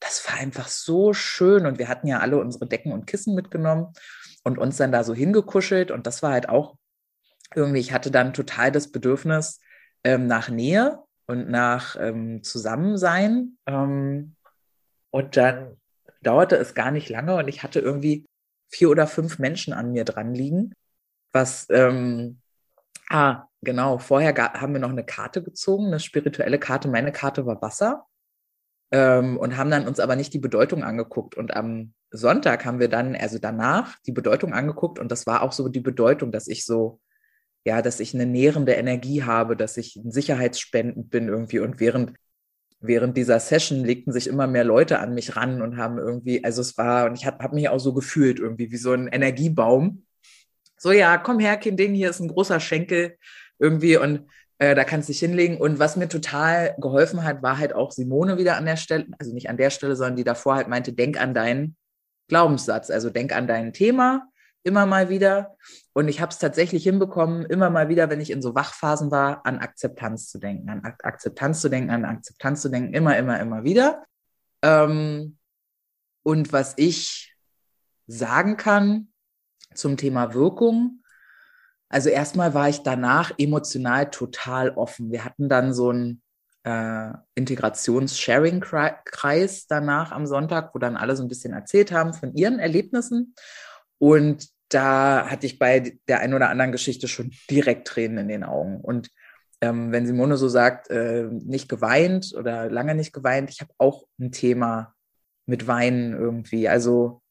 das 0.00 0.26
war 0.28 0.38
einfach 0.38 0.68
so 0.68 1.12
schön. 1.12 1.66
Und 1.66 1.78
wir 1.78 1.88
hatten 1.88 2.06
ja 2.06 2.20
alle 2.20 2.38
unsere 2.38 2.66
Decken 2.66 2.92
und 2.92 3.06
Kissen 3.06 3.34
mitgenommen 3.34 3.92
und 4.44 4.58
uns 4.58 4.76
dann 4.76 4.92
da 4.92 5.04
so 5.04 5.14
hingekuschelt. 5.14 5.90
Und 5.90 6.06
das 6.06 6.22
war 6.22 6.32
halt 6.32 6.48
auch 6.48 6.76
irgendwie, 7.54 7.80
ich 7.80 7.92
hatte 7.92 8.10
dann 8.10 8.34
total 8.34 8.72
das 8.72 8.90
Bedürfnis 8.92 9.60
ähm, 10.04 10.26
nach 10.26 10.48
Nähe 10.48 10.98
und 11.26 11.48
nach 11.48 11.96
ähm, 11.98 12.42
Zusammensein. 12.42 13.58
Ähm, 13.66 14.36
und 15.10 15.36
dann 15.36 15.76
dauerte 16.22 16.56
es 16.56 16.74
gar 16.74 16.90
nicht 16.90 17.08
lange 17.08 17.36
und 17.36 17.48
ich 17.48 17.62
hatte 17.62 17.80
irgendwie 17.80 18.26
vier 18.68 18.90
oder 18.90 19.06
fünf 19.06 19.38
Menschen 19.38 19.72
an 19.72 19.92
mir 19.92 20.04
dran 20.04 20.34
liegen 20.34 20.74
was, 21.36 21.66
ähm, 21.70 22.40
ah, 23.10 23.44
genau, 23.62 23.98
vorher 23.98 24.34
haben 24.34 24.72
wir 24.72 24.80
noch 24.80 24.90
eine 24.90 25.04
Karte 25.04 25.42
gezogen, 25.42 25.86
eine 25.86 26.00
spirituelle 26.00 26.58
Karte. 26.58 26.88
Meine 26.88 27.12
Karte 27.12 27.46
war 27.46 27.60
Wasser. 27.60 28.06
Ähm, 28.92 29.36
und 29.36 29.56
haben 29.56 29.70
dann 29.70 29.86
uns 29.86 30.00
aber 30.00 30.16
nicht 30.16 30.32
die 30.32 30.38
Bedeutung 30.38 30.82
angeguckt. 30.82 31.36
Und 31.36 31.54
am 31.54 31.92
Sonntag 32.10 32.64
haben 32.64 32.78
wir 32.78 32.88
dann, 32.88 33.16
also 33.16 33.38
danach, 33.38 33.96
die 34.06 34.12
Bedeutung 34.12 34.54
angeguckt 34.54 34.98
und 34.98 35.10
das 35.10 35.26
war 35.26 35.42
auch 35.42 35.52
so 35.52 35.68
die 35.68 35.80
Bedeutung, 35.80 36.32
dass 36.32 36.46
ich 36.46 36.64
so, 36.64 37.00
ja, 37.66 37.82
dass 37.82 38.00
ich 38.00 38.14
eine 38.14 38.26
nährende 38.26 38.74
Energie 38.74 39.24
habe, 39.24 39.56
dass 39.56 39.76
ich 39.76 40.00
sicherheitsspendend 40.04 41.10
bin 41.10 41.28
irgendwie 41.28 41.58
und 41.58 41.80
während 41.80 42.12
während 42.80 43.16
dieser 43.16 43.40
Session 43.40 43.84
legten 43.84 44.12
sich 44.12 44.26
immer 44.26 44.46
mehr 44.46 44.64
Leute 44.64 44.98
an 44.98 45.14
mich 45.14 45.36
ran 45.36 45.62
und 45.62 45.76
haben 45.76 45.98
irgendwie, 45.98 46.44
also 46.44 46.60
es 46.60 46.76
war, 46.76 47.06
und 47.06 47.14
ich 47.14 47.26
habe 47.26 47.42
hab 47.42 47.52
mich 47.52 47.68
auch 47.68 47.78
so 47.78 47.94
gefühlt 47.94 48.38
irgendwie 48.38 48.70
wie 48.70 48.76
so 48.76 48.92
ein 48.92 49.08
Energiebaum. 49.08 50.05
So, 50.78 50.92
ja, 50.92 51.16
komm 51.18 51.38
her, 51.38 51.56
Kinding, 51.56 51.94
hier 51.94 52.10
ist 52.10 52.20
ein 52.20 52.28
großer 52.28 52.60
Schenkel 52.60 53.16
irgendwie 53.58 53.96
und 53.96 54.28
äh, 54.58 54.74
da 54.74 54.84
kannst 54.84 55.08
du 55.08 55.12
dich 55.12 55.20
hinlegen. 55.20 55.58
Und 55.58 55.78
was 55.78 55.96
mir 55.96 56.08
total 56.08 56.74
geholfen 56.78 57.24
hat, 57.24 57.42
war 57.42 57.58
halt 57.58 57.74
auch 57.74 57.92
Simone 57.92 58.38
wieder 58.38 58.56
an 58.56 58.66
der 58.66 58.76
Stelle, 58.76 59.06
also 59.18 59.32
nicht 59.32 59.48
an 59.48 59.56
der 59.56 59.70
Stelle, 59.70 59.96
sondern 59.96 60.16
die 60.16 60.24
davor 60.24 60.56
halt 60.56 60.68
meinte, 60.68 60.92
denk 60.92 61.20
an 61.20 61.34
deinen 61.34 61.76
Glaubenssatz, 62.28 62.90
also 62.90 63.10
denk 63.10 63.34
an 63.34 63.46
dein 63.46 63.72
Thema 63.72 64.28
immer 64.66 64.84
mal 64.84 65.08
wieder. 65.08 65.56
Und 65.92 66.08
ich 66.08 66.20
habe 66.20 66.30
es 66.32 66.38
tatsächlich 66.38 66.82
hinbekommen, 66.82 67.46
immer 67.46 67.70
mal 67.70 67.88
wieder, 67.88 68.10
wenn 68.10 68.20
ich 68.20 68.30
in 68.30 68.42
so 68.42 68.56
Wachphasen 68.56 69.12
war, 69.12 69.46
an 69.46 69.60
Akzeptanz 69.60 70.28
zu 70.28 70.38
denken, 70.38 70.68
an 70.68 70.84
Ak 70.84 71.04
Akzeptanz 71.04 71.60
zu 71.60 71.68
denken, 71.68 71.90
an 71.90 72.04
Akzeptanz 72.04 72.62
zu 72.62 72.68
denken, 72.68 72.92
immer, 72.92 73.16
immer, 73.16 73.38
immer 73.38 73.62
wieder. 73.62 74.04
Ähm, 74.62 75.38
und 76.24 76.52
was 76.52 76.74
ich 76.76 77.36
sagen 78.08 78.56
kann 78.56 79.08
zum 79.76 79.96
Thema 79.96 80.34
Wirkung, 80.34 81.02
also 81.88 82.08
erstmal 82.08 82.54
war 82.54 82.68
ich 82.68 82.82
danach 82.82 83.32
emotional 83.38 84.10
total 84.10 84.70
offen. 84.70 85.12
Wir 85.12 85.24
hatten 85.24 85.48
dann 85.48 85.72
so 85.72 85.90
einen 85.90 86.20
äh, 86.64 87.12
Integrations-Sharing-Kreis 87.36 89.68
danach 89.68 90.10
am 90.10 90.26
Sonntag, 90.26 90.74
wo 90.74 90.80
dann 90.80 90.96
alle 90.96 91.14
so 91.14 91.22
ein 91.22 91.28
bisschen 91.28 91.52
erzählt 91.52 91.92
haben 91.92 92.12
von 92.12 92.34
ihren 92.34 92.58
Erlebnissen. 92.58 93.36
Und 93.98 94.48
da 94.68 95.30
hatte 95.30 95.46
ich 95.46 95.60
bei 95.60 95.96
der 96.08 96.18
einen 96.20 96.34
oder 96.34 96.48
anderen 96.48 96.72
Geschichte 96.72 97.06
schon 97.06 97.30
direkt 97.48 97.86
Tränen 97.86 98.18
in 98.18 98.26
den 98.28 98.42
Augen. 98.42 98.80
Und 98.80 99.10
ähm, 99.60 99.92
wenn 99.92 100.06
Simone 100.06 100.36
so 100.36 100.48
sagt, 100.48 100.90
äh, 100.90 101.28
nicht 101.30 101.68
geweint 101.68 102.34
oder 102.36 102.68
lange 102.68 102.96
nicht 102.96 103.12
geweint, 103.12 103.48
ich 103.48 103.60
habe 103.60 103.70
auch 103.78 104.08
ein 104.18 104.32
Thema 104.32 104.92
mit 105.46 105.68
Weinen 105.68 106.14
irgendwie. 106.14 106.68
Also 106.68 107.22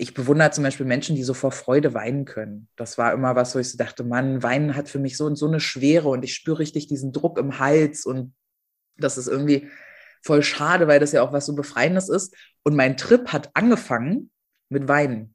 ich 0.00 0.14
bewundere 0.14 0.50
zum 0.50 0.64
Beispiel 0.64 0.86
Menschen, 0.86 1.14
die 1.14 1.22
so 1.22 1.34
vor 1.34 1.52
Freude 1.52 1.92
weinen 1.92 2.24
können. 2.24 2.68
Das 2.76 2.96
war 2.96 3.12
immer 3.12 3.36
was, 3.36 3.54
wo 3.54 3.58
ich 3.58 3.70
so 3.70 3.76
dachte, 3.76 4.02
Mann, 4.02 4.42
Weinen 4.42 4.74
hat 4.74 4.88
für 4.88 4.98
mich 4.98 5.16
so 5.16 5.26
und 5.26 5.36
so 5.36 5.46
eine 5.46 5.60
Schwere 5.60 6.08
und 6.08 6.24
ich 6.24 6.34
spüre 6.34 6.58
richtig 6.58 6.86
diesen 6.86 7.12
Druck 7.12 7.38
im 7.38 7.58
Hals 7.58 8.06
und 8.06 8.34
das 8.96 9.18
ist 9.18 9.28
irgendwie 9.28 9.68
voll 10.22 10.42
schade, 10.42 10.88
weil 10.88 11.00
das 11.00 11.12
ja 11.12 11.22
auch 11.22 11.32
was 11.32 11.46
so 11.46 11.54
Befreiendes 11.54 12.08
ist. 12.08 12.34
Und 12.62 12.76
mein 12.76 12.96
Trip 12.96 13.28
hat 13.28 13.50
angefangen 13.54 14.30
mit 14.70 14.88
Weinen. 14.88 15.34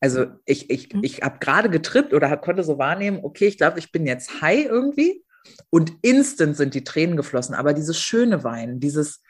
Also 0.00 0.26
ich, 0.44 0.70
ich, 0.70 0.92
mhm. 0.92 1.02
ich 1.02 1.22
habe 1.22 1.38
gerade 1.38 1.70
getrippt 1.70 2.12
oder 2.12 2.34
konnte 2.36 2.64
so 2.64 2.78
wahrnehmen, 2.78 3.20
okay, 3.22 3.46
ich 3.46 3.58
glaube, 3.58 3.78
ich 3.78 3.92
bin 3.92 4.06
jetzt 4.06 4.42
high 4.42 4.66
irgendwie. 4.66 5.24
Und 5.70 5.92
instant 6.02 6.56
sind 6.56 6.74
die 6.74 6.84
Tränen 6.84 7.16
geflossen. 7.16 7.54
Aber 7.54 7.72
dieses 7.72 7.98
schöne 7.98 8.44
Weinen, 8.44 8.78
dieses 8.78 9.22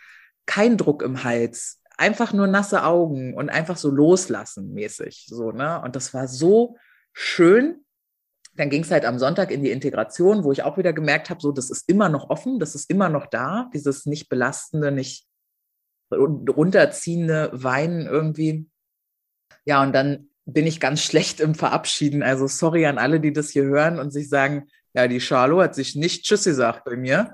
kein 0.46 0.76
Druck 0.76 1.02
im 1.02 1.22
Hals, 1.22 1.79
einfach 2.00 2.32
nur 2.32 2.46
nasse 2.46 2.82
Augen 2.82 3.34
und 3.34 3.50
einfach 3.50 3.76
so 3.76 3.90
loslassen 3.90 4.72
mäßig. 4.72 5.26
So, 5.28 5.52
ne? 5.52 5.80
Und 5.82 5.96
das 5.96 6.14
war 6.14 6.26
so 6.26 6.78
schön. 7.12 7.84
Dann 8.54 8.70
ging 8.70 8.82
es 8.82 8.90
halt 8.90 9.04
am 9.04 9.18
Sonntag 9.18 9.50
in 9.50 9.62
die 9.62 9.70
Integration, 9.70 10.42
wo 10.42 10.50
ich 10.50 10.62
auch 10.62 10.78
wieder 10.78 10.94
gemerkt 10.94 11.28
habe, 11.28 11.40
so, 11.40 11.52
das 11.52 11.70
ist 11.70 11.88
immer 11.88 12.08
noch 12.08 12.30
offen, 12.30 12.58
das 12.58 12.74
ist 12.74 12.90
immer 12.90 13.10
noch 13.10 13.26
da, 13.26 13.70
dieses 13.74 14.06
nicht 14.06 14.28
belastende, 14.28 14.90
nicht 14.90 15.26
runterziehende 16.10 17.50
Weinen 17.52 18.06
irgendwie. 18.06 18.66
Ja, 19.66 19.82
und 19.82 19.92
dann 19.92 20.30
bin 20.46 20.66
ich 20.66 20.80
ganz 20.80 21.00
schlecht 21.04 21.38
im 21.38 21.54
Verabschieden. 21.54 22.22
Also 22.22 22.46
sorry 22.46 22.86
an 22.86 22.98
alle, 22.98 23.20
die 23.20 23.32
das 23.32 23.50
hier 23.50 23.64
hören 23.64 23.98
und 23.98 24.10
sich 24.10 24.30
sagen, 24.30 24.68
ja, 24.94 25.06
die 25.06 25.20
Charlo 25.20 25.60
hat 25.62 25.74
sich 25.74 25.94
nicht 25.94 26.24
Tschüss 26.24 26.44
gesagt 26.44 26.84
bei 26.84 26.96
mir. 26.96 27.30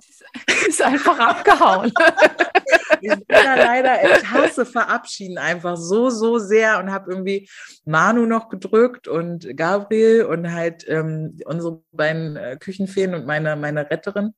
Ist 0.69 0.83
einfach 0.83 1.19
abgehauen. 1.19 1.93
ich 3.01 3.11
bin 3.11 3.25
da 3.29 3.55
leider, 3.55 4.03
ich 4.05 4.31
hasse 4.31 4.67
Verabschieden 4.67 5.39
einfach 5.39 5.77
so, 5.77 6.11
so 6.11 6.39
sehr 6.39 6.79
und 6.79 6.91
habe 6.91 7.11
irgendwie 7.11 7.49
Manu 7.85 8.27
noch 8.27 8.49
gedrückt 8.49 9.09
und 9.09 9.57
Gabriel 9.57 10.25
und 10.25 10.53
halt 10.53 10.85
ähm, 10.89 11.39
unsere 11.45 11.83
beiden 11.93 12.37
äh, 12.37 12.57
Küchenfeen 12.59 13.15
und 13.15 13.27
meine, 13.27 13.57
meine 13.57 13.91
Retterin, 13.91 14.35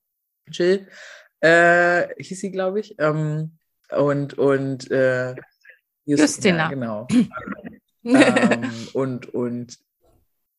Jill, 0.51 0.87
äh, 1.41 2.07
hieß 2.21 2.39
sie, 2.39 2.51
glaube 2.51 2.79
ich. 2.79 2.95
Ähm, 2.99 3.57
und 3.91 4.37
und 4.37 4.89
äh, 4.91 5.35
Justina, 6.05 6.67
Justina. 6.67 6.69
genau 6.69 7.07
ähm, 8.03 8.71
und, 8.93 9.33
und 9.33 9.77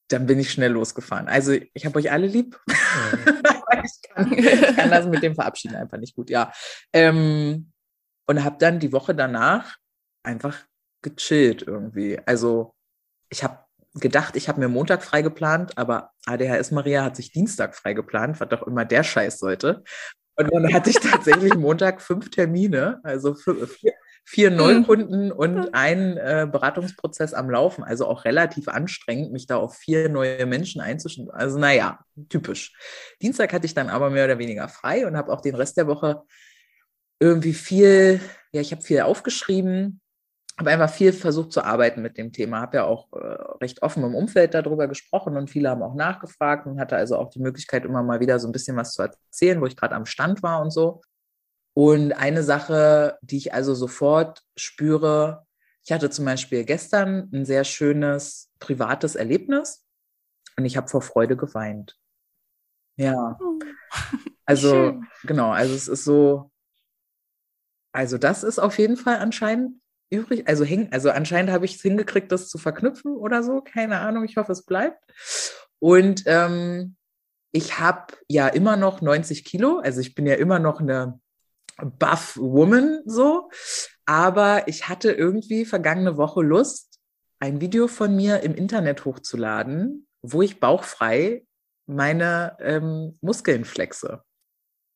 dann 0.08 0.26
bin 0.26 0.38
ich 0.38 0.50
schnell 0.50 0.72
losgefahren. 0.72 1.28
Also 1.28 1.52
ich 1.52 1.86
habe 1.86 1.98
euch 1.98 2.10
alle 2.10 2.26
lieb. 2.26 2.58
ich, 2.68 4.10
kann, 4.10 4.32
ich, 4.32 4.76
kann, 4.76 4.90
das 4.90 5.06
mit 5.06 5.22
dem 5.22 5.34
Verabschieden 5.34 5.76
einfach 5.76 5.98
nicht 5.98 6.14
gut, 6.14 6.30
ja. 6.30 6.52
Ähm, 6.92 7.72
und 8.30 8.44
habe 8.44 8.58
dann 8.60 8.78
die 8.78 8.92
Woche 8.92 9.12
danach 9.12 9.76
einfach 10.22 10.56
gechillt 11.02 11.62
irgendwie. 11.62 12.16
Also 12.26 12.74
ich 13.28 13.42
habe 13.42 13.58
gedacht, 13.94 14.36
ich 14.36 14.48
habe 14.48 14.60
mir 14.60 14.68
Montag 14.68 15.02
frei 15.02 15.22
geplant, 15.22 15.76
aber 15.76 16.12
ADHS 16.26 16.70
Maria 16.70 17.02
hat 17.02 17.16
sich 17.16 17.32
Dienstag 17.32 17.74
frei 17.74 17.92
geplant, 17.92 18.38
was 18.38 18.48
doch 18.48 18.64
immer 18.64 18.84
der 18.84 19.02
Scheiß 19.02 19.40
sollte. 19.40 19.82
Und 20.36 20.54
dann 20.54 20.72
hatte 20.72 20.90
ich 20.90 21.00
tatsächlich 21.00 21.54
Montag 21.56 22.00
fünf 22.00 22.30
Termine, 22.30 23.00
also 23.02 23.34
vier, 23.34 23.96
vier. 24.24 24.50
Neukunden 24.52 25.32
und 25.32 25.74
einen 25.74 26.16
äh, 26.16 26.46
Beratungsprozess 26.48 27.34
am 27.34 27.50
Laufen. 27.50 27.82
Also 27.82 28.06
auch 28.06 28.24
relativ 28.24 28.68
anstrengend, 28.68 29.32
mich 29.32 29.48
da 29.48 29.56
auf 29.56 29.74
vier 29.74 30.08
neue 30.08 30.46
Menschen 30.46 30.80
einzustellen. 30.80 31.32
Also 31.32 31.58
naja, 31.58 31.98
typisch. 32.28 32.76
Dienstag 33.20 33.52
hatte 33.52 33.66
ich 33.66 33.74
dann 33.74 33.88
aber 33.88 34.08
mehr 34.08 34.26
oder 34.26 34.38
weniger 34.38 34.68
frei 34.68 35.04
und 35.04 35.16
habe 35.16 35.32
auch 35.32 35.40
den 35.40 35.56
Rest 35.56 35.76
der 35.78 35.88
Woche 35.88 36.22
irgendwie 37.20 37.52
viel, 37.52 38.20
ja, 38.52 38.60
ich 38.60 38.72
habe 38.72 38.82
viel 38.82 39.00
aufgeschrieben, 39.02 40.00
habe 40.58 40.70
einfach 40.70 40.90
viel 40.90 41.12
versucht 41.12 41.52
zu 41.52 41.62
arbeiten 41.62 42.02
mit 42.02 42.18
dem 42.18 42.32
Thema, 42.32 42.60
habe 42.60 42.78
ja 42.78 42.84
auch 42.84 43.12
äh, 43.12 43.18
recht 43.60 43.82
offen 43.82 44.02
im 44.04 44.14
Umfeld 44.14 44.54
darüber 44.54 44.88
gesprochen 44.88 45.36
und 45.36 45.48
viele 45.48 45.70
haben 45.70 45.82
auch 45.82 45.94
nachgefragt 45.94 46.66
und 46.66 46.80
hatte 46.80 46.96
also 46.96 47.16
auch 47.16 47.30
die 47.30 47.40
Möglichkeit, 47.40 47.84
immer 47.84 48.02
mal 48.02 48.20
wieder 48.20 48.38
so 48.38 48.48
ein 48.48 48.52
bisschen 48.52 48.76
was 48.76 48.92
zu 48.92 49.02
erzählen, 49.02 49.60
wo 49.60 49.66
ich 49.66 49.76
gerade 49.76 49.94
am 49.94 50.06
Stand 50.06 50.42
war 50.42 50.60
und 50.60 50.70
so. 50.70 51.02
Und 51.74 52.12
eine 52.12 52.42
Sache, 52.42 53.18
die 53.22 53.36
ich 53.36 53.54
also 53.54 53.74
sofort 53.74 54.42
spüre, 54.56 55.46
ich 55.84 55.92
hatte 55.92 56.10
zum 56.10 56.24
Beispiel 56.24 56.64
gestern 56.64 57.30
ein 57.32 57.44
sehr 57.44 57.64
schönes 57.64 58.50
privates 58.58 59.14
Erlebnis 59.14 59.86
und 60.56 60.64
ich 60.64 60.76
habe 60.76 60.88
vor 60.88 61.00
Freude 61.02 61.36
geweint. 61.36 61.96
Ja. 62.96 63.38
Oh. 63.40 63.58
Also, 64.46 64.70
Schön. 64.70 65.06
genau, 65.22 65.50
also 65.50 65.72
es 65.74 65.86
ist 65.86 66.02
so, 66.02 66.49
also 67.92 68.18
das 68.18 68.42
ist 68.42 68.58
auf 68.58 68.78
jeden 68.78 68.96
Fall 68.96 69.16
anscheinend 69.16 69.80
übrig. 70.10 70.46
Also 70.46 70.64
hing, 70.64 70.88
also 70.92 71.10
anscheinend 71.10 71.50
habe 71.50 71.64
ich 71.64 71.76
es 71.76 71.82
hingekriegt, 71.82 72.30
das 72.30 72.48
zu 72.48 72.58
verknüpfen 72.58 73.16
oder 73.16 73.42
so. 73.42 73.60
Keine 73.60 74.00
Ahnung, 74.00 74.24
ich 74.24 74.36
hoffe, 74.36 74.52
es 74.52 74.64
bleibt. 74.64 75.02
Und 75.78 76.24
ähm, 76.26 76.96
ich 77.52 77.78
habe 77.78 78.14
ja 78.28 78.48
immer 78.48 78.76
noch 78.76 79.00
90 79.00 79.44
Kilo, 79.44 79.78
also 79.78 80.00
ich 80.00 80.14
bin 80.14 80.26
ja 80.26 80.34
immer 80.34 80.58
noch 80.58 80.80
eine 80.80 81.20
buff 81.98 82.36
Woman 82.36 83.02
so. 83.06 83.50
Aber 84.04 84.68
ich 84.68 84.88
hatte 84.88 85.12
irgendwie 85.12 85.64
vergangene 85.64 86.16
Woche 86.16 86.42
Lust, 86.42 86.98
ein 87.38 87.60
Video 87.60 87.88
von 87.88 88.14
mir 88.14 88.40
im 88.40 88.54
Internet 88.54 89.04
hochzuladen, 89.04 90.06
wo 90.22 90.42
ich 90.42 90.60
bauchfrei 90.60 91.44
meine 91.86 92.56
ähm, 92.60 93.18
Muskeln 93.20 93.64
flexe. 93.64 94.22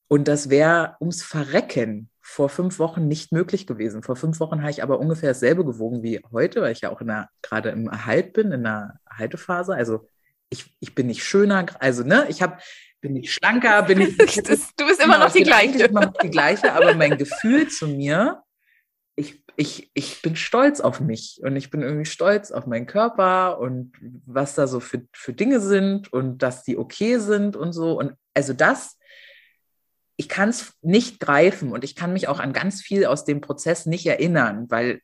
Und 0.09 0.29
das 0.29 0.51
wäre 0.51 0.97
ums 1.01 1.23
Verrecken 1.23 2.11
vor 2.27 2.49
fünf 2.49 2.79
Wochen 2.79 3.07
nicht 3.07 3.33
möglich 3.33 3.67
gewesen. 3.67 4.03
Vor 4.03 4.17
fünf 4.17 4.41
Wochen 4.41 4.63
habe 4.63 4.71
ich 4.71 4.83
aber 4.83 4.99
ungefähr 4.99 5.29
dasselbe 5.29 5.63
gewogen 5.63 6.03
wie 6.03 6.23
heute, 6.33 6.63
weil 6.63 6.73
ich 6.73 6.81
ja 6.81 6.91
auch 6.91 7.01
gerade 7.43 7.69
im 7.69 7.87
Erhalt 7.87 8.33
bin, 8.33 8.51
in 8.51 8.63
der 8.63 8.99
Haltephase. 9.11 9.75
Also 9.75 10.09
ich, 10.49 10.75
ich 10.81 10.95
bin 10.95 11.07
nicht 11.07 11.23
schöner, 11.23 11.67
also 11.81 12.03
ne, 12.03 12.25
ich 12.31 12.41
habe 12.41 12.57
bin 13.03 13.17
ich 13.17 13.35
schlanker, 13.35 13.83
bin 13.83 14.01
ich. 14.01 14.17
Das, 14.43 14.75
du 14.75 14.87
bist 14.87 15.03
immer 15.03 15.15
genau, 15.15 15.27
noch 15.27 15.33
die 15.35 15.43
gleiche. 15.43 15.85
Immer 15.85 16.07
noch 16.07 16.15
die 16.15 16.31
gleiche, 16.31 16.73
aber 16.73 16.95
mein 16.95 17.19
Gefühl 17.19 17.69
zu 17.69 17.89
mir, 17.89 18.43
ich, 19.17 19.45
ich, 19.57 19.91
ich 19.93 20.23
bin 20.23 20.35
stolz 20.35 20.81
auf 20.81 21.01
mich 21.01 21.41
und 21.43 21.57
ich 21.57 21.71
bin 21.71 21.83
irgendwie 21.83 22.07
stolz 22.07 22.53
auf 22.53 22.67
meinen 22.67 22.87
Körper 22.87 23.59
und 23.59 23.93
was 24.25 24.55
da 24.55 24.67
so 24.67 24.81
für, 24.81 25.03
für 25.13 25.35
Dinge 25.35 25.61
sind 25.61 26.11
und 26.11 26.39
dass 26.39 26.63
die 26.63 26.79
okay 26.79 27.19
sind 27.19 27.55
und 27.55 27.75
so. 27.75 27.99
Und 27.99 28.15
also 28.33 28.55
das, 28.55 28.97
ich 30.17 30.29
kann 30.29 30.49
es 30.49 30.75
nicht 30.83 31.21
greifen 31.21 31.73
und 31.73 31.85
ich 31.85 31.95
kann 31.95 32.13
mich 32.13 32.29
auch 32.29 32.41
an 32.41 32.53
ganz 32.53 32.81
viel 32.81 33.07
aus 33.07 33.25
dem 33.25 33.41
Prozess 33.41 33.87
nicht 33.87 34.07
erinnern, 34.07 34.67
weil 34.69 35.01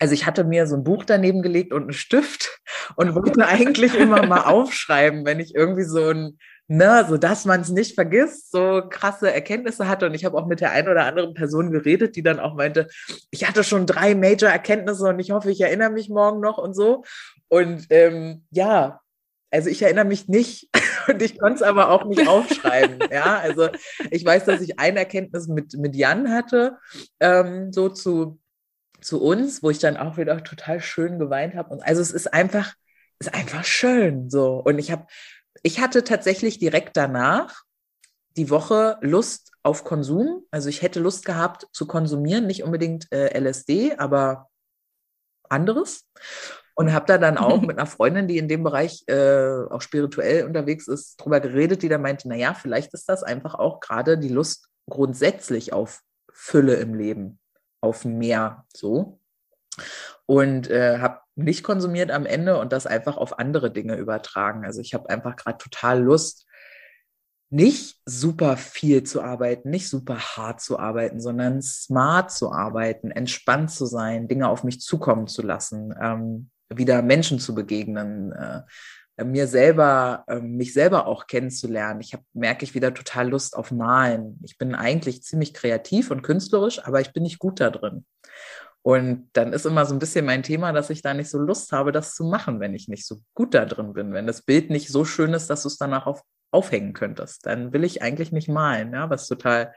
also 0.00 0.14
ich 0.14 0.26
hatte 0.26 0.44
mir 0.44 0.66
so 0.66 0.76
ein 0.76 0.84
Buch 0.84 1.04
daneben 1.04 1.42
gelegt 1.42 1.72
und 1.72 1.82
einen 1.82 1.92
Stift 1.92 2.60
und 2.96 3.14
wollte 3.14 3.46
eigentlich 3.46 3.94
immer 3.94 4.24
mal 4.26 4.42
aufschreiben, 4.42 5.24
wenn 5.24 5.40
ich 5.40 5.54
irgendwie 5.54 5.84
so 5.84 6.08
ein 6.08 6.38
ne, 6.68 7.04
so 7.08 7.16
dass 7.16 7.44
man 7.46 7.62
es 7.62 7.70
nicht 7.70 7.94
vergisst, 7.94 8.52
so 8.52 8.82
krasse 8.88 9.32
Erkenntnisse 9.32 9.88
hatte. 9.88 10.06
Und 10.06 10.14
ich 10.14 10.24
habe 10.24 10.36
auch 10.36 10.46
mit 10.46 10.60
der 10.60 10.70
einen 10.70 10.88
oder 10.88 11.06
anderen 11.06 11.34
Person 11.34 11.70
geredet, 11.70 12.14
die 12.14 12.22
dann 12.22 12.38
auch 12.38 12.54
meinte, 12.54 12.86
ich 13.30 13.48
hatte 13.48 13.64
schon 13.64 13.86
drei 13.86 14.14
Major-Erkenntnisse 14.14 15.08
und 15.08 15.18
ich 15.18 15.30
hoffe, 15.30 15.50
ich 15.50 15.60
erinnere 15.60 15.90
mich 15.90 16.08
morgen 16.08 16.40
noch 16.40 16.58
und 16.58 16.74
so. 16.74 17.04
Und 17.48 17.86
ähm, 17.90 18.44
ja, 18.50 19.00
also 19.50 19.68
ich 19.70 19.82
erinnere 19.82 20.04
mich 20.04 20.28
nicht 20.28 20.68
und 21.08 21.22
ich 21.22 21.38
konnte 21.38 21.56
es 21.56 21.62
aber 21.62 21.90
auch 21.90 22.04
nicht 22.04 22.26
aufschreiben. 22.26 22.98
ja, 23.12 23.38
also 23.38 23.68
ich 24.10 24.24
weiß, 24.24 24.44
dass 24.44 24.60
ich 24.60 24.78
eine 24.78 25.00
Erkenntnis 25.00 25.48
mit, 25.48 25.74
mit 25.74 25.96
Jan 25.96 26.30
hatte, 26.30 26.78
ähm, 27.20 27.72
so 27.72 27.88
zu, 27.88 28.40
zu 29.00 29.22
uns, 29.22 29.62
wo 29.62 29.70
ich 29.70 29.78
dann 29.78 29.96
auch 29.96 30.16
wieder 30.16 30.42
total 30.44 30.80
schön 30.80 31.18
geweint 31.18 31.54
habe. 31.54 31.70
Und 31.70 31.82
also 31.82 32.00
es 32.02 32.10
ist 32.10 32.32
einfach, 32.32 32.74
ist 33.18 33.34
einfach 33.34 33.64
schön 33.64 34.30
so. 34.30 34.62
Und 34.64 34.78
ich 34.78 34.90
habe 34.90 35.06
ich 35.62 35.80
hatte 35.80 36.04
tatsächlich 36.04 36.58
direkt 36.58 36.96
danach 36.96 37.62
die 38.36 38.50
Woche 38.50 38.98
Lust 39.00 39.52
auf 39.62 39.84
Konsum. 39.84 40.44
Also 40.50 40.68
ich 40.68 40.82
hätte 40.82 41.00
Lust 41.00 41.24
gehabt 41.24 41.66
zu 41.72 41.86
konsumieren, 41.86 42.46
nicht 42.46 42.62
unbedingt 42.62 43.10
äh, 43.12 43.38
LSD, 43.38 43.96
aber 43.96 44.48
anderes. 45.48 46.06
Und 46.78 46.92
habe 46.92 47.06
da 47.06 47.18
dann 47.18 47.38
auch 47.38 47.60
mit 47.60 47.76
einer 47.76 47.86
Freundin, 47.86 48.28
die 48.28 48.38
in 48.38 48.46
dem 48.46 48.62
Bereich 48.62 49.02
äh, 49.08 49.64
auch 49.68 49.82
spirituell 49.82 50.46
unterwegs 50.46 50.86
ist, 50.86 51.16
drüber 51.16 51.40
geredet, 51.40 51.82
die 51.82 51.88
da 51.88 51.98
meinte, 51.98 52.28
naja, 52.28 52.54
vielleicht 52.54 52.94
ist 52.94 53.08
das 53.08 53.24
einfach 53.24 53.56
auch 53.56 53.80
gerade 53.80 54.16
die 54.16 54.28
Lust 54.28 54.68
grundsätzlich 54.88 55.72
auf 55.72 56.02
Fülle 56.32 56.76
im 56.76 56.94
Leben, 56.94 57.40
auf 57.80 58.04
mehr 58.04 58.64
so. 58.72 59.18
Und 60.24 60.70
äh, 60.70 61.00
habe 61.00 61.20
nicht 61.34 61.64
konsumiert 61.64 62.12
am 62.12 62.26
Ende 62.26 62.60
und 62.60 62.72
das 62.72 62.86
einfach 62.86 63.16
auf 63.16 63.40
andere 63.40 63.72
Dinge 63.72 63.96
übertragen. 63.96 64.64
Also 64.64 64.80
ich 64.80 64.94
habe 64.94 65.10
einfach 65.10 65.34
gerade 65.34 65.58
total 65.58 66.00
Lust, 66.00 66.46
nicht 67.50 68.00
super 68.04 68.56
viel 68.56 69.02
zu 69.02 69.20
arbeiten, 69.20 69.70
nicht 69.70 69.88
super 69.88 70.16
hart 70.36 70.60
zu 70.60 70.78
arbeiten, 70.78 71.20
sondern 71.20 71.60
smart 71.60 72.30
zu 72.30 72.52
arbeiten, 72.52 73.10
entspannt 73.10 73.72
zu 73.72 73.86
sein, 73.86 74.28
Dinge 74.28 74.48
auf 74.48 74.62
mich 74.62 74.80
zukommen 74.80 75.26
zu 75.26 75.42
lassen, 75.42 75.92
ähm, 76.00 76.50
wieder 76.68 77.02
Menschen 77.02 77.38
zu 77.38 77.54
begegnen, 77.54 78.32
äh, 78.32 78.62
mir 79.24 79.48
selber, 79.48 80.24
äh, 80.28 80.40
mich 80.40 80.72
selber 80.72 81.06
auch 81.06 81.26
kennenzulernen. 81.26 82.00
Ich 82.00 82.12
habe, 82.12 82.22
merke 82.32 82.64
ich 82.64 82.74
wieder 82.74 82.94
total 82.94 83.30
Lust 83.30 83.56
auf 83.56 83.70
Malen. 83.72 84.38
Ich 84.44 84.58
bin 84.58 84.74
eigentlich 84.74 85.22
ziemlich 85.22 85.54
kreativ 85.54 86.10
und 86.10 86.22
künstlerisch, 86.22 86.84
aber 86.84 87.00
ich 87.00 87.12
bin 87.12 87.24
nicht 87.24 87.38
gut 87.38 87.60
da 87.60 87.70
drin. 87.70 88.04
Und 88.82 89.28
dann 89.32 89.52
ist 89.52 89.66
immer 89.66 89.84
so 89.86 89.94
ein 89.94 89.98
bisschen 89.98 90.24
mein 90.24 90.42
Thema, 90.42 90.72
dass 90.72 90.88
ich 90.88 91.02
da 91.02 91.14
nicht 91.14 91.28
so 91.28 91.38
Lust 91.38 91.72
habe, 91.72 91.92
das 91.92 92.14
zu 92.14 92.24
machen, 92.24 92.60
wenn 92.60 92.74
ich 92.74 92.88
nicht 92.88 93.06
so 93.06 93.20
gut 93.34 93.54
da 93.54 93.64
drin 93.64 93.92
bin. 93.92 94.12
Wenn 94.12 94.26
das 94.26 94.42
Bild 94.42 94.70
nicht 94.70 94.88
so 94.88 95.04
schön 95.04 95.34
ist, 95.34 95.50
dass 95.50 95.62
du 95.62 95.68
es 95.68 95.78
danach 95.78 96.06
auf, 96.06 96.22
aufhängen 96.52 96.92
könntest, 96.92 97.44
dann 97.44 97.72
will 97.72 97.84
ich 97.84 98.02
eigentlich 98.02 98.32
nicht 98.32 98.48
malen, 98.48 98.92
ja, 98.92 99.10
was 99.10 99.26
total 99.26 99.74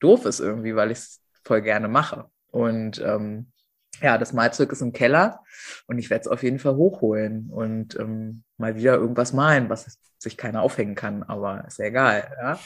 doof 0.00 0.26
ist 0.26 0.40
irgendwie, 0.40 0.76
weil 0.76 0.90
ich 0.90 0.98
es 0.98 1.22
voll 1.44 1.62
gerne 1.62 1.88
mache. 1.88 2.26
Und 2.50 3.00
ähm, 3.00 3.52
ja, 4.02 4.18
das 4.18 4.32
Malzeug 4.32 4.72
ist 4.72 4.82
im 4.82 4.92
Keller 4.92 5.42
und 5.86 5.98
ich 5.98 6.10
werde 6.10 6.22
es 6.22 6.28
auf 6.28 6.42
jeden 6.42 6.58
Fall 6.58 6.76
hochholen 6.76 7.50
und 7.50 7.98
ähm, 7.98 8.44
mal 8.56 8.76
wieder 8.76 8.94
irgendwas 8.94 9.32
malen, 9.32 9.68
was 9.68 9.98
sich 10.18 10.36
keiner 10.36 10.62
aufhängen 10.62 10.94
kann, 10.94 11.22
aber 11.22 11.64
ist 11.66 11.78
ja 11.78 11.86
egal. 11.86 12.30
Ja? 12.40 12.58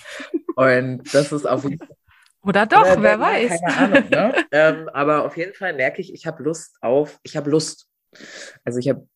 Und 0.57 1.15
das 1.15 1.33
ist 1.33 1.47
auf 1.47 1.65
jeden 1.65 1.79
Fall 1.79 1.97
oder 2.43 2.67
doch, 2.67 2.83
Oder, 2.83 3.03
wer 3.03 3.21
weiß. 3.21 3.61
Keine 3.61 3.77
Ahnung, 3.77 4.11
ne? 4.11 4.35
ähm, 4.53 4.89
aber 4.93 5.25
auf 5.25 5.37
jeden 5.37 5.55
Fall 5.55 5.75
merke 5.75 6.01
ich, 6.01 6.13
ich 6.15 6.27
habe 6.27 6.43
Lust 6.43 6.77
auf, 6.81 7.19
ich 7.23 7.37
habe 7.37 7.51
Lust. 7.51 7.87
Also 8.65 8.79
ich 8.79 8.89
habe, 8.89 9.07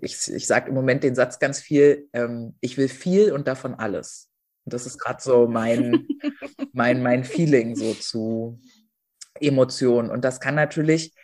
ich, 0.00 0.28
ich 0.28 0.46
sage 0.46 0.68
im 0.68 0.74
Moment 0.74 1.04
den 1.04 1.14
Satz 1.14 1.38
ganz 1.38 1.60
viel, 1.60 2.08
ähm, 2.12 2.56
ich 2.60 2.78
will 2.78 2.88
viel 2.88 3.32
und 3.32 3.48
davon 3.48 3.74
alles. 3.74 4.30
Und 4.64 4.74
das 4.74 4.86
ist 4.86 4.98
gerade 4.98 5.22
so 5.22 5.46
mein, 5.46 6.06
mein, 6.72 7.02
mein 7.02 7.24
Feeling 7.24 7.76
so 7.76 7.94
zu 7.94 8.58
Emotionen. 9.40 10.10
Und 10.10 10.24
das 10.24 10.40
kann 10.40 10.54
natürlich, 10.54 11.14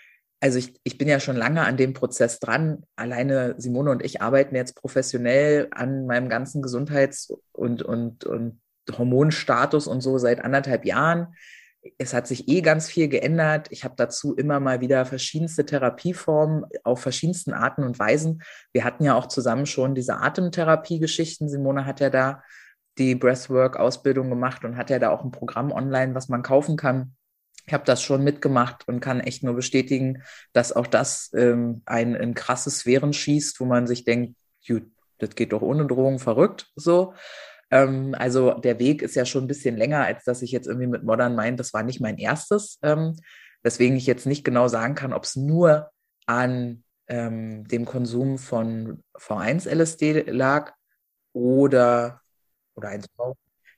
also 0.40 0.58
ich, 0.58 0.74
ich 0.84 0.98
bin 0.98 1.08
ja 1.08 1.20
schon 1.20 1.36
lange 1.36 1.64
an 1.64 1.76
dem 1.76 1.92
Prozess 1.92 2.38
dran. 2.38 2.84
Alleine 2.96 3.54
Simone 3.58 3.90
und 3.90 4.04
ich 4.04 4.22
arbeiten 4.22 4.54
jetzt 4.54 4.76
professionell 4.76 5.68
an 5.70 6.06
meinem 6.06 6.28
ganzen 6.28 6.62
Gesundheits- 6.62 7.32
und, 7.52 7.82
und, 7.82 8.24
und 8.24 8.60
Hormonstatus 8.96 9.86
und 9.86 10.00
so 10.00 10.18
seit 10.18 10.44
anderthalb 10.44 10.84
Jahren. 10.84 11.34
Es 11.98 12.14
hat 12.14 12.26
sich 12.26 12.48
eh 12.48 12.62
ganz 12.62 12.88
viel 12.88 13.08
geändert. 13.08 13.68
Ich 13.70 13.84
habe 13.84 13.94
dazu 13.96 14.34
immer 14.34 14.58
mal 14.58 14.80
wieder 14.80 15.04
verschiedenste 15.04 15.64
Therapieformen 15.64 16.64
auf 16.82 17.00
verschiedensten 17.00 17.52
Arten 17.52 17.84
und 17.84 17.98
Weisen. 17.98 18.42
Wir 18.72 18.84
hatten 18.84 19.04
ja 19.04 19.14
auch 19.14 19.26
zusammen 19.26 19.66
schon 19.66 19.94
diese 19.94 20.16
Atemtherapie-Geschichten. 20.16 21.48
Simone 21.48 21.86
hat 21.86 22.00
ja 22.00 22.10
da 22.10 22.42
die 22.98 23.14
Breathwork-Ausbildung 23.14 24.30
gemacht 24.30 24.64
und 24.64 24.76
hat 24.76 24.90
ja 24.90 24.98
da 24.98 25.10
auch 25.10 25.22
ein 25.22 25.30
Programm 25.30 25.70
online, 25.70 26.14
was 26.14 26.28
man 26.28 26.42
kaufen 26.42 26.76
kann. 26.76 27.14
Ich 27.66 27.74
habe 27.74 27.84
das 27.84 28.02
schon 28.02 28.22
mitgemacht 28.22 28.86
und 28.86 29.00
kann 29.00 29.20
echt 29.20 29.42
nur 29.42 29.54
bestätigen, 29.54 30.22
dass 30.52 30.72
auch 30.72 30.86
das 30.86 31.30
ähm, 31.34 31.82
ein 31.84 32.14
in 32.14 32.34
krasse 32.34 32.70
Sphären 32.70 33.12
schießt, 33.12 33.58
wo 33.60 33.64
man 33.64 33.86
sich 33.86 34.04
denkt, 34.04 34.36
das 35.18 35.34
geht 35.34 35.52
doch 35.52 35.62
ohne 35.62 35.86
Drohung 35.86 36.18
verrückt 36.18 36.70
so. 36.76 37.14
Ähm, 37.70 38.14
also 38.16 38.54
der 38.54 38.78
Weg 38.78 39.02
ist 39.02 39.16
ja 39.16 39.24
schon 39.24 39.44
ein 39.44 39.48
bisschen 39.48 39.76
länger, 39.76 40.04
als 40.04 40.24
dass 40.24 40.42
ich 40.42 40.52
jetzt 40.52 40.66
irgendwie 40.66 40.86
mit 40.86 41.02
Modern 41.02 41.34
Mind, 41.34 41.58
das 41.58 41.72
war 41.72 41.82
nicht 41.82 42.00
mein 42.00 42.18
erstes, 42.18 42.78
ähm, 42.82 43.16
weswegen 43.62 43.96
ich 43.96 44.06
jetzt 44.06 44.26
nicht 44.26 44.44
genau 44.44 44.68
sagen 44.68 44.94
kann, 44.94 45.12
ob 45.12 45.24
es 45.24 45.34
nur 45.34 45.90
an 46.26 46.84
ähm, 47.08 47.66
dem 47.66 47.84
Konsum 47.84 48.38
von 48.38 49.02
V1 49.18 49.68
LSD 49.68 50.30
lag 50.30 50.72
oder, 51.32 52.20
oder 52.74 52.90
1V 52.90 53.34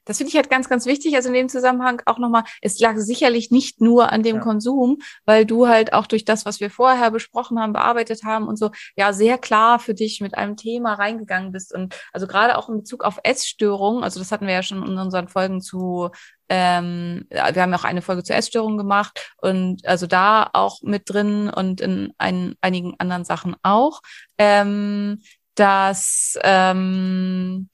das 0.08 0.16
finde 0.16 0.30
ich 0.30 0.36
halt 0.36 0.48
ganz, 0.48 0.68
ganz 0.68 0.86
wichtig. 0.86 1.14
Also 1.14 1.28
in 1.28 1.34
dem 1.34 1.48
Zusammenhang 1.50 2.00
auch 2.06 2.18
nochmal, 2.18 2.44
es 2.62 2.80
lag 2.80 2.96
sicherlich 2.96 3.50
nicht 3.50 3.80
nur 3.82 4.10
an 4.10 4.22
dem 4.22 4.36
ja. 4.36 4.42
Konsum, 4.42 4.98
weil 5.26 5.44
du 5.44 5.68
halt 5.68 5.92
auch 5.92 6.06
durch 6.06 6.24
das, 6.24 6.46
was 6.46 6.60
wir 6.60 6.70
vorher 6.70 7.10
besprochen 7.10 7.60
haben, 7.60 7.74
bearbeitet 7.74 8.24
haben 8.24 8.48
und 8.48 8.58
so, 8.58 8.70
ja, 8.96 9.12
sehr 9.12 9.36
klar 9.36 9.78
für 9.78 9.92
dich 9.92 10.22
mit 10.22 10.34
einem 10.34 10.56
Thema 10.56 10.94
reingegangen 10.94 11.52
bist. 11.52 11.74
Und 11.74 11.94
also 12.12 12.26
gerade 12.26 12.56
auch 12.56 12.70
in 12.70 12.78
Bezug 12.78 13.04
auf 13.04 13.18
Essstörungen, 13.22 14.02
also 14.02 14.18
das 14.18 14.32
hatten 14.32 14.46
wir 14.46 14.54
ja 14.54 14.62
schon 14.62 14.82
in 14.82 14.98
unseren 14.98 15.28
Folgen 15.28 15.60
zu 15.60 16.10
ähm, 16.48 17.26
wir 17.28 17.44
haben 17.44 17.72
ja 17.72 17.78
auch 17.78 17.84
eine 17.84 18.00
Folge 18.00 18.24
zur 18.24 18.36
Essstörung 18.36 18.78
gemacht 18.78 19.34
und 19.36 19.86
also 19.86 20.06
da 20.06 20.48
auch 20.54 20.80
mit 20.80 21.10
drin 21.10 21.50
und 21.50 21.82
in 21.82 22.14
ein, 22.16 22.54
einigen 22.62 22.94
anderen 22.98 23.24
Sachen 23.26 23.54
auch, 23.62 24.00
ähm, 24.38 25.20
dass 25.54 26.38
ähm, 26.42 27.68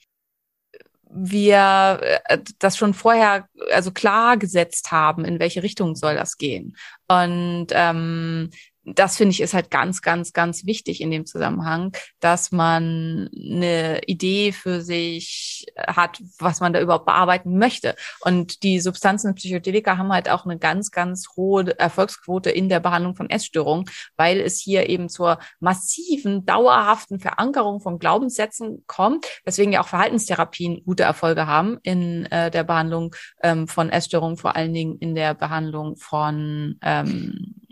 wir 1.15 2.01
äh, 2.25 2.39
das 2.59 2.77
schon 2.77 2.93
vorher 2.93 3.49
also 3.73 3.93
klar 3.93 4.37
gesetzt 4.37 4.91
haben, 4.91 5.25
in 5.25 5.39
welche 5.39 5.63
Richtung 5.63 5.95
soll 5.95 6.17
das 6.17 6.37
gehen. 6.37 6.77
Und 7.09 7.69
ähm, 7.71 8.51
das 8.85 9.17
finde 9.17 9.33
ich 9.33 9.41
ist 9.41 9.55
halt 9.55 9.71
ganz, 9.71 10.03
ganz, 10.03 10.33
ganz 10.33 10.67
wichtig 10.67 11.01
in 11.01 11.11
dem 11.11 11.27
Zusammenhang, 11.27 11.93
dass 12.21 12.53
man 12.53 13.31
eine 13.35 14.03
Idee 14.07 14.53
für 14.53 14.81
sich 14.81 15.67
hat, 15.77 16.21
was 16.39 16.61
man 16.61 16.73
da 16.73 16.81
überhaupt 16.81 17.07
bearbeiten 17.07 17.59
möchte. 17.59 17.95
Und 18.21 18.63
die 18.63 18.81
Substanzen 18.81 19.35
Psychedelika 19.35 19.97
haben 19.97 20.13
halt 20.13 20.29
auch 20.29 20.45
eine 20.45 20.59
ganz, 20.59 20.91
ganz 20.91 21.29
hohe 21.37 21.79
Erfolgsquote 21.79 22.51
in 22.51 22.69
der 22.69 22.81
Behandlung 22.81 23.17
von 23.17 23.31
Essstörungen, 23.31 23.87
weil 24.17 24.41
es 24.41 24.61
hier 24.61 24.89
eben 24.89 25.09
zur 25.09 25.39
massiven, 25.61 26.45
dauerhaften 26.45 27.21
Verankerung 27.21 27.81
von 27.81 27.99
Glaubenssätzen 27.99 28.85
kommt, 28.87 29.27
weswegen 29.45 29.73
ja 29.73 29.81
auch 29.81 29.89
Verhaltenstherapien 29.89 30.83
gute 30.85 31.05
Erfolge 31.05 31.47
haben 31.47 31.79
in 31.83 32.27
äh, 32.27 32.51
der 32.51 32.65
Behandlung 32.65 33.15
ähm, 33.43 33.69
von 33.69 33.91
Essstörungen, 33.91 34.37
vor 34.37 34.57
allen 34.57 34.75
Dingen 34.75 34.99
in 34.99 35.15
der 35.15 35.35
Behandlung 35.35 35.97
von 35.97 36.79
ähm, 36.83 37.64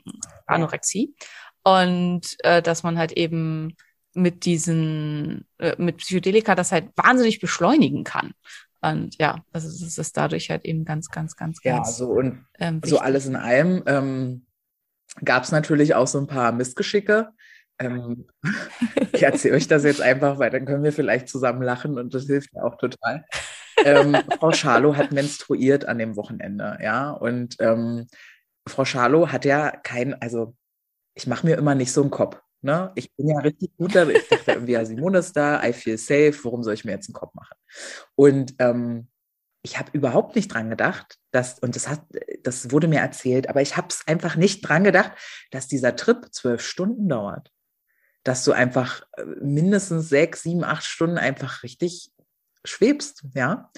Anorexie. 0.52 1.14
Und 1.64 2.36
äh, 2.40 2.60
dass 2.60 2.82
man 2.82 2.98
halt 2.98 3.12
eben 3.12 3.76
mit 4.14 4.44
diesen, 4.44 5.46
äh, 5.58 5.74
mit 5.78 5.98
Psychedelika 5.98 6.54
das 6.54 6.72
halt 6.72 6.90
wahnsinnig 6.96 7.40
beschleunigen 7.40 8.04
kann. 8.04 8.32
Und 8.80 9.16
ja, 9.18 9.44
also 9.52 9.68
es 9.68 9.96
ist 9.96 10.16
dadurch 10.16 10.50
halt 10.50 10.64
eben 10.64 10.84
ganz, 10.84 11.08
ganz, 11.08 11.36
ganz, 11.36 11.60
ja, 11.62 11.76
ganz. 11.76 11.88
Ja, 11.88 11.94
so 11.94 12.10
und 12.10 12.44
ähm, 12.58 12.80
so 12.84 12.98
alles 12.98 13.26
in 13.26 13.36
allem 13.36 13.82
ähm, 13.86 14.46
gab 15.24 15.44
es 15.44 15.52
natürlich 15.52 15.94
auch 15.94 16.08
so 16.08 16.18
ein 16.18 16.26
paar 16.26 16.50
Missgeschicke. 16.52 17.30
Ähm, 17.78 18.26
ich 19.12 19.22
erzähle 19.22 19.54
euch 19.54 19.68
das 19.68 19.84
jetzt 19.84 20.00
einfach, 20.00 20.38
weil 20.38 20.50
dann 20.50 20.66
können 20.66 20.82
wir 20.82 20.92
vielleicht 20.92 21.28
zusammen 21.28 21.62
lachen 21.62 21.96
und 21.96 22.12
das 22.12 22.24
hilft 22.24 22.52
mir 22.54 22.64
auch 22.64 22.76
total. 22.76 23.24
ähm, 23.84 24.16
Frau 24.38 24.52
Schalow 24.52 24.96
hat 24.96 25.12
menstruiert 25.12 25.84
an 25.86 25.98
dem 25.98 26.16
Wochenende, 26.16 26.78
ja, 26.82 27.10
und 27.10 27.56
ähm, 27.60 28.08
Frau 28.66 28.84
Schalow 28.84 29.28
hat 29.28 29.44
ja 29.44 29.70
kein, 29.70 30.20
also 30.20 30.55
ich 31.14 31.26
mache 31.26 31.47
mir 31.47 31.56
immer 31.56 31.74
nicht 31.74 31.93
so 31.93 32.01
einen 32.02 32.10
Kopf. 32.10 32.40
Ne? 32.62 32.93
Ich 32.94 33.12
bin 33.16 33.28
ja 33.28 33.39
richtig 33.40 33.76
gut 33.76 33.94
da. 33.94 34.09
Ich 34.09 34.28
dachte 34.28 34.52
irgendwie, 34.52 34.72
ja, 34.72 34.84
Simone 34.84 35.18
ist 35.18 35.36
da, 35.36 35.62
I 35.64 35.72
feel 35.72 35.98
safe, 35.98 36.34
warum 36.44 36.62
soll 36.62 36.74
ich 36.74 36.84
mir 36.84 36.93
jetzt 36.93 37.09
einen 37.09 37.14
Kopf 37.14 37.34
machen? 37.34 37.56
Und 38.14 38.55
ähm, 38.60 39.09
ich 39.62 39.78
habe 39.78 39.90
überhaupt 39.93 40.36
nicht 40.36 40.48
dran 40.48 40.70
gedacht, 40.70 41.18
dass, 41.30 41.59
und 41.59 41.76
das 41.76 41.89
hat, 41.89 42.02
das 42.43 42.70
wurde 42.70 42.89
mir 42.89 43.01
erzählt, 43.01 43.48
aber 43.48 43.62
ich 43.62 43.76
habe 43.76 43.89
es 43.90 44.06
einfach 44.06 44.36
nicht 44.36 44.60
dran 44.60 44.84
gedacht, 44.84 45.12
dass 45.51 45.68
dieser 45.68 45.97
Trip 45.97 46.26
zwölf 46.32 46.62
Stunden 46.62 47.09
dauert. 47.09 47.52
Dass 48.24 48.44
du 48.44 48.52
einfach 48.52 49.02
äh, 49.16 49.24
mindestens 49.40 50.09
sechs, 50.09 50.43
sieben, 50.43 50.64
acht 50.64 50.84
Stunden 50.84 51.18
einfach 51.18 51.64
richtig 51.64 52.12
schwebst, 52.64 53.24
ja. 53.34 53.70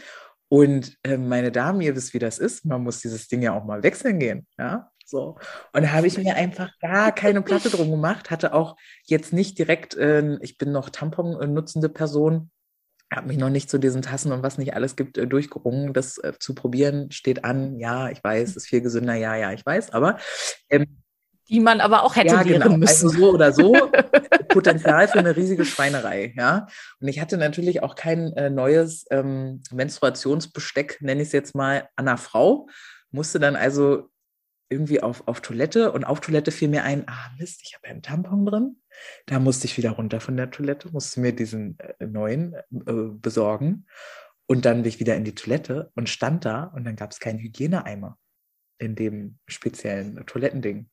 Und 0.48 0.96
äh, 1.02 1.16
meine 1.16 1.50
Damen, 1.50 1.80
ihr 1.80 1.96
wisst, 1.96 2.14
wie 2.14 2.18
das 2.18 2.38
ist. 2.38 2.64
Man 2.64 2.82
muss 2.82 3.00
dieses 3.00 3.28
Ding 3.28 3.42
ja 3.42 3.52
auch 3.52 3.64
mal 3.64 3.82
wechseln 3.82 4.18
gehen, 4.18 4.46
ja. 4.58 4.90
So. 5.06 5.36
Und 5.72 5.82
da 5.82 5.92
habe 5.92 6.06
ich 6.06 6.16
mir 6.16 6.34
einfach 6.34 6.70
gar 6.80 7.12
keine 7.12 7.42
Platte 7.42 7.68
drum 7.68 7.90
gemacht, 7.90 8.30
hatte 8.30 8.54
auch 8.54 8.76
jetzt 9.04 9.32
nicht 9.32 9.58
direkt, 9.58 9.94
äh, 9.96 10.38
ich 10.40 10.56
bin 10.56 10.72
noch 10.72 10.88
Tampon 10.88 11.52
nutzende 11.52 11.90
Person, 11.90 12.50
habe 13.12 13.28
mich 13.28 13.36
noch 13.36 13.50
nicht 13.50 13.70
zu 13.70 13.78
diesen 13.78 14.02
Tassen 14.02 14.32
und 14.32 14.42
was 14.42 14.58
nicht 14.58 14.74
alles 14.74 14.96
gibt 14.96 15.18
äh, 15.18 15.26
durchgerungen. 15.26 15.92
Das 15.92 16.18
äh, 16.18 16.32
zu 16.38 16.54
probieren 16.54 17.10
steht 17.10 17.44
an. 17.44 17.78
Ja, 17.78 18.10
ich 18.10 18.22
weiß, 18.22 18.56
ist 18.56 18.66
viel 18.66 18.80
gesünder. 18.80 19.14
Ja, 19.14 19.36
ja, 19.36 19.52
ich 19.52 19.64
weiß. 19.64 19.90
Aber 19.90 20.18
ähm, 20.70 21.03
die 21.48 21.60
man 21.60 21.80
aber 21.80 22.02
auch 22.02 22.16
hätte 22.16 22.34
ja, 22.34 22.42
lehren 22.42 22.62
genau. 22.62 22.76
müssen. 22.76 23.08
Also 23.08 23.18
so 23.18 23.30
oder 23.32 23.52
so 23.52 23.72
Potenzial 24.48 25.08
für 25.08 25.18
eine 25.18 25.36
riesige 25.36 25.64
Schweinerei, 25.64 26.32
ja. 26.36 26.66
Und 27.00 27.08
ich 27.08 27.20
hatte 27.20 27.36
natürlich 27.36 27.82
auch 27.82 27.94
kein 27.94 28.32
äh, 28.34 28.50
neues 28.50 29.06
ähm, 29.10 29.62
Menstruationsbesteck, 29.70 30.98
nenne 31.00 31.22
ich 31.22 31.28
es 31.28 31.32
jetzt 31.32 31.54
mal, 31.54 31.88
an 31.96 32.08
einer 32.08 32.18
Frau. 32.18 32.68
Musste 33.10 33.38
dann 33.38 33.56
also 33.56 34.08
irgendwie 34.70 35.02
auf, 35.02 35.28
auf 35.28 35.40
Toilette 35.40 35.92
und 35.92 36.04
auf 36.04 36.20
Toilette 36.20 36.50
fiel 36.50 36.68
mir 36.68 36.84
ein, 36.84 37.04
ah 37.06 37.30
Mist, 37.38 37.60
ich 37.62 37.74
habe 37.74 37.86
ja 37.86 37.92
einen 37.92 38.02
Tampon 38.02 38.46
drin. 38.46 38.76
Da 39.26 39.38
musste 39.38 39.66
ich 39.66 39.76
wieder 39.76 39.90
runter 39.90 40.20
von 40.20 40.36
der 40.36 40.50
Toilette, 40.50 40.90
musste 40.90 41.20
mir 41.20 41.32
diesen 41.32 41.78
äh, 41.78 42.06
neuen 42.06 42.54
äh, 42.54 43.10
besorgen. 43.12 43.86
Und 44.46 44.64
dann 44.64 44.82
bin 44.82 44.88
ich 44.88 45.00
wieder 45.00 45.16
in 45.16 45.24
die 45.24 45.34
Toilette 45.34 45.90
und 45.94 46.08
stand 46.08 46.44
da 46.44 46.64
und 46.64 46.84
dann 46.84 46.96
gab 46.96 47.10
es 47.10 47.20
keinen 47.20 47.38
Hygieneeimer 47.38 48.18
in 48.78 48.94
dem 48.94 49.38
speziellen 49.46 50.24
Toilettending. 50.26 50.90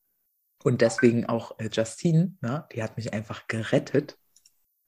Und 0.63 0.81
deswegen 0.81 1.25
auch 1.25 1.57
äh, 1.59 1.69
Justine, 1.71 2.35
ne, 2.41 2.65
die 2.73 2.83
hat 2.83 2.97
mich 2.97 3.13
einfach 3.13 3.47
gerettet, 3.47 4.17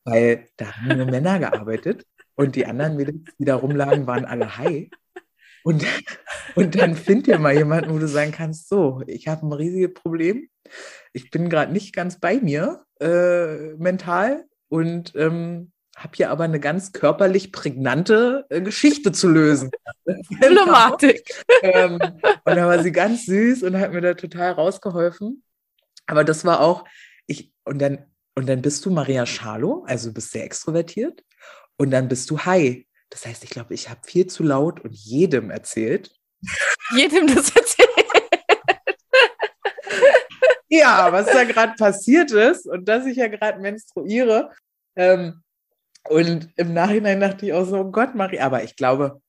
weil 0.04 0.48
da 0.58 0.74
haben 0.74 0.98
nur 0.98 1.08
Männer 1.08 1.40
gearbeitet 1.40 2.06
und 2.36 2.56
die 2.56 2.66
anderen 2.66 2.96
Mädels, 2.96 3.22
die 3.38 3.46
da 3.46 3.56
rumlagen, 3.56 4.08
waren 4.08 4.26
alle 4.26 4.58
high. 4.58 4.90
Und, 5.64 5.86
und 6.56 6.76
dann 6.80 6.96
find 6.96 7.28
dir 7.28 7.40
mal 7.40 7.54
jemanden, 7.54 7.94
wo 7.94 8.00
du 8.00 8.08
sagen 8.08 8.32
kannst, 8.32 8.70
so, 8.70 9.02
ich 9.08 9.28
habe 9.28 9.48
ein 9.48 9.54
riesiges 9.54 9.94
Problem. 9.94 10.50
Ich 11.14 11.32
bin 11.32 11.50
gerade 11.50 11.72
nicht 11.72 11.94
ganz 11.94 12.20
bei 12.20 12.40
mir 12.40 12.86
äh, 13.00 13.74
mental 13.76 14.46
und 14.70 15.14
ähm, 15.16 15.72
habe 15.96 16.14
hier 16.16 16.32
aber 16.32 16.44
eine 16.44 16.60
ganz 16.60 16.92
körperlich 16.92 17.52
prägnante 17.52 18.46
äh, 18.50 18.62
Geschichte 18.62 19.12
zu 19.12 19.30
lösen. 19.30 19.72
Problematik. 20.06 21.24
ähm, 21.62 22.00
und 22.02 22.56
da 22.56 22.68
war 22.68 22.82
sie 22.82 22.92
ganz 22.92 23.26
süß 23.26 23.64
und 23.64 23.80
hat 23.80 23.94
mir 23.94 24.02
da 24.02 24.14
total 24.16 24.54
rausgeholfen. 24.54 25.44
Aber 26.06 26.24
das 26.24 26.46
war 26.46 26.60
auch, 26.60 26.86
ich, 27.28 27.54
und 27.64 27.80
dann, 27.80 28.06
und 28.36 28.48
dann 28.48 28.62
bist 28.62 28.86
du 28.86 28.92
Maria 28.92 29.26
Schalo, 29.26 29.84
also 29.88 30.10
du 30.10 30.16
bist 30.16 30.32
sehr 30.32 30.44
extrovertiert, 30.44 31.24
und 31.78 31.92
dann 31.92 32.08
bist 32.08 32.30
du 32.30 32.40
Hi. 32.40 32.88
Das 33.10 33.26
heißt, 33.26 33.44
ich 33.44 33.50
glaube, 33.52 33.74
ich 33.74 33.90
habe 33.90 34.02
viel 34.04 34.28
zu 34.28 34.44
laut 34.44 34.80
und 34.80 34.94
jedem 34.94 35.52
erzählt. 35.52 36.12
Jedem 36.96 37.28
das 37.28 37.56
erzählt. 37.56 37.90
ja, 40.68 41.12
was 41.12 41.28
da 41.28 41.44
gerade 41.44 41.74
passiert 41.78 42.32
ist 42.32 42.68
und 42.68 42.86
dass 42.90 43.06
ich 43.06 43.18
ja 43.18 43.28
gerade 43.28 43.60
menstruiere. 43.60 44.52
Ähm, 44.96 45.44
und 46.10 46.50
im 46.58 46.74
Nachhinein 46.74 47.22
dachte 47.22 47.46
ich 47.46 47.54
auch 47.54 47.66
so, 47.66 47.78
oh 47.78 47.92
Gott, 47.92 48.16
Maria, 48.16 48.46
aber 48.46 48.64
ich 48.64 48.76
glaube, 48.76 49.22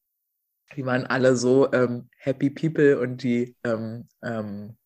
die 0.77 0.85
waren 0.85 1.07
alle 1.07 1.37
so 1.37 1.73
ähm, 1.73 2.09
happy 2.19 2.51
people 2.51 2.99
und 2.99 3.23
die 3.23 3.55
ähm, 3.65 4.09
ähm, 4.23 4.77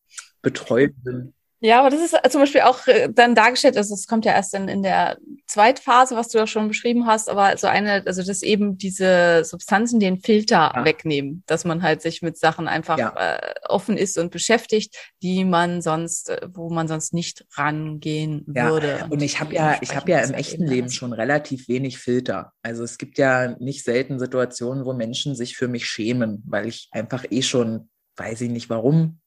Betreuenden 0.42 1.34
ja, 1.60 1.80
aber 1.80 1.90
das 1.90 2.00
ist 2.00 2.14
äh, 2.14 2.28
zum 2.30 2.40
Beispiel 2.40 2.60
auch 2.60 2.86
äh, 2.86 3.08
dann 3.12 3.34
dargestellt, 3.34 3.76
also 3.76 3.94
es 3.94 4.06
kommt 4.06 4.24
ja 4.24 4.32
erst 4.32 4.54
in, 4.54 4.68
in 4.68 4.82
der 4.82 5.18
Zweitphase, 5.46 6.14
was 6.14 6.28
du 6.28 6.38
ja 6.38 6.46
schon 6.46 6.68
beschrieben 6.68 7.06
hast, 7.06 7.28
aber 7.28 7.56
so 7.56 7.66
eine, 7.66 8.04
also 8.06 8.22
dass 8.22 8.42
eben 8.42 8.78
diese 8.78 9.44
Substanzen 9.44 9.98
den 9.98 10.20
Filter 10.20 10.72
ja. 10.74 10.84
wegnehmen, 10.84 11.42
dass 11.46 11.64
man 11.64 11.82
halt 11.82 12.00
sich 12.00 12.22
mit 12.22 12.38
Sachen 12.38 12.68
einfach 12.68 12.98
ja. 12.98 13.14
äh, 13.16 13.54
offen 13.68 13.96
ist 13.96 14.18
und 14.18 14.30
beschäftigt, 14.30 14.94
die 15.22 15.44
man 15.44 15.82
sonst, 15.82 16.30
äh, 16.30 16.48
wo 16.52 16.70
man 16.70 16.86
sonst 16.86 17.12
nicht 17.12 17.44
rangehen 17.54 18.46
ja. 18.54 18.70
würde. 18.70 19.06
Und 19.10 19.22
ich 19.22 19.40
habe 19.40 19.52
ja, 19.54 19.78
ich 19.80 19.96
habe 19.96 20.10
ja 20.10 20.20
im 20.20 20.34
echten 20.34 20.64
Leben 20.64 20.90
schon 20.90 21.12
relativ 21.12 21.68
wenig 21.68 21.98
Filter. 21.98 22.52
Also 22.62 22.84
es 22.84 22.98
gibt 22.98 23.18
ja 23.18 23.56
nicht 23.58 23.84
selten 23.84 24.20
Situationen, 24.20 24.84
wo 24.84 24.92
Menschen 24.92 25.34
sich 25.34 25.56
für 25.56 25.66
mich 25.66 25.86
schämen, 25.86 26.44
weil 26.46 26.68
ich 26.68 26.88
einfach 26.92 27.24
eh 27.30 27.42
schon, 27.42 27.90
weiß 28.16 28.42
ich 28.42 28.50
nicht 28.50 28.70
warum, 28.70 29.20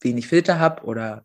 wenig 0.00 0.28
Filter 0.28 0.58
habe 0.58 0.84
oder 0.84 1.24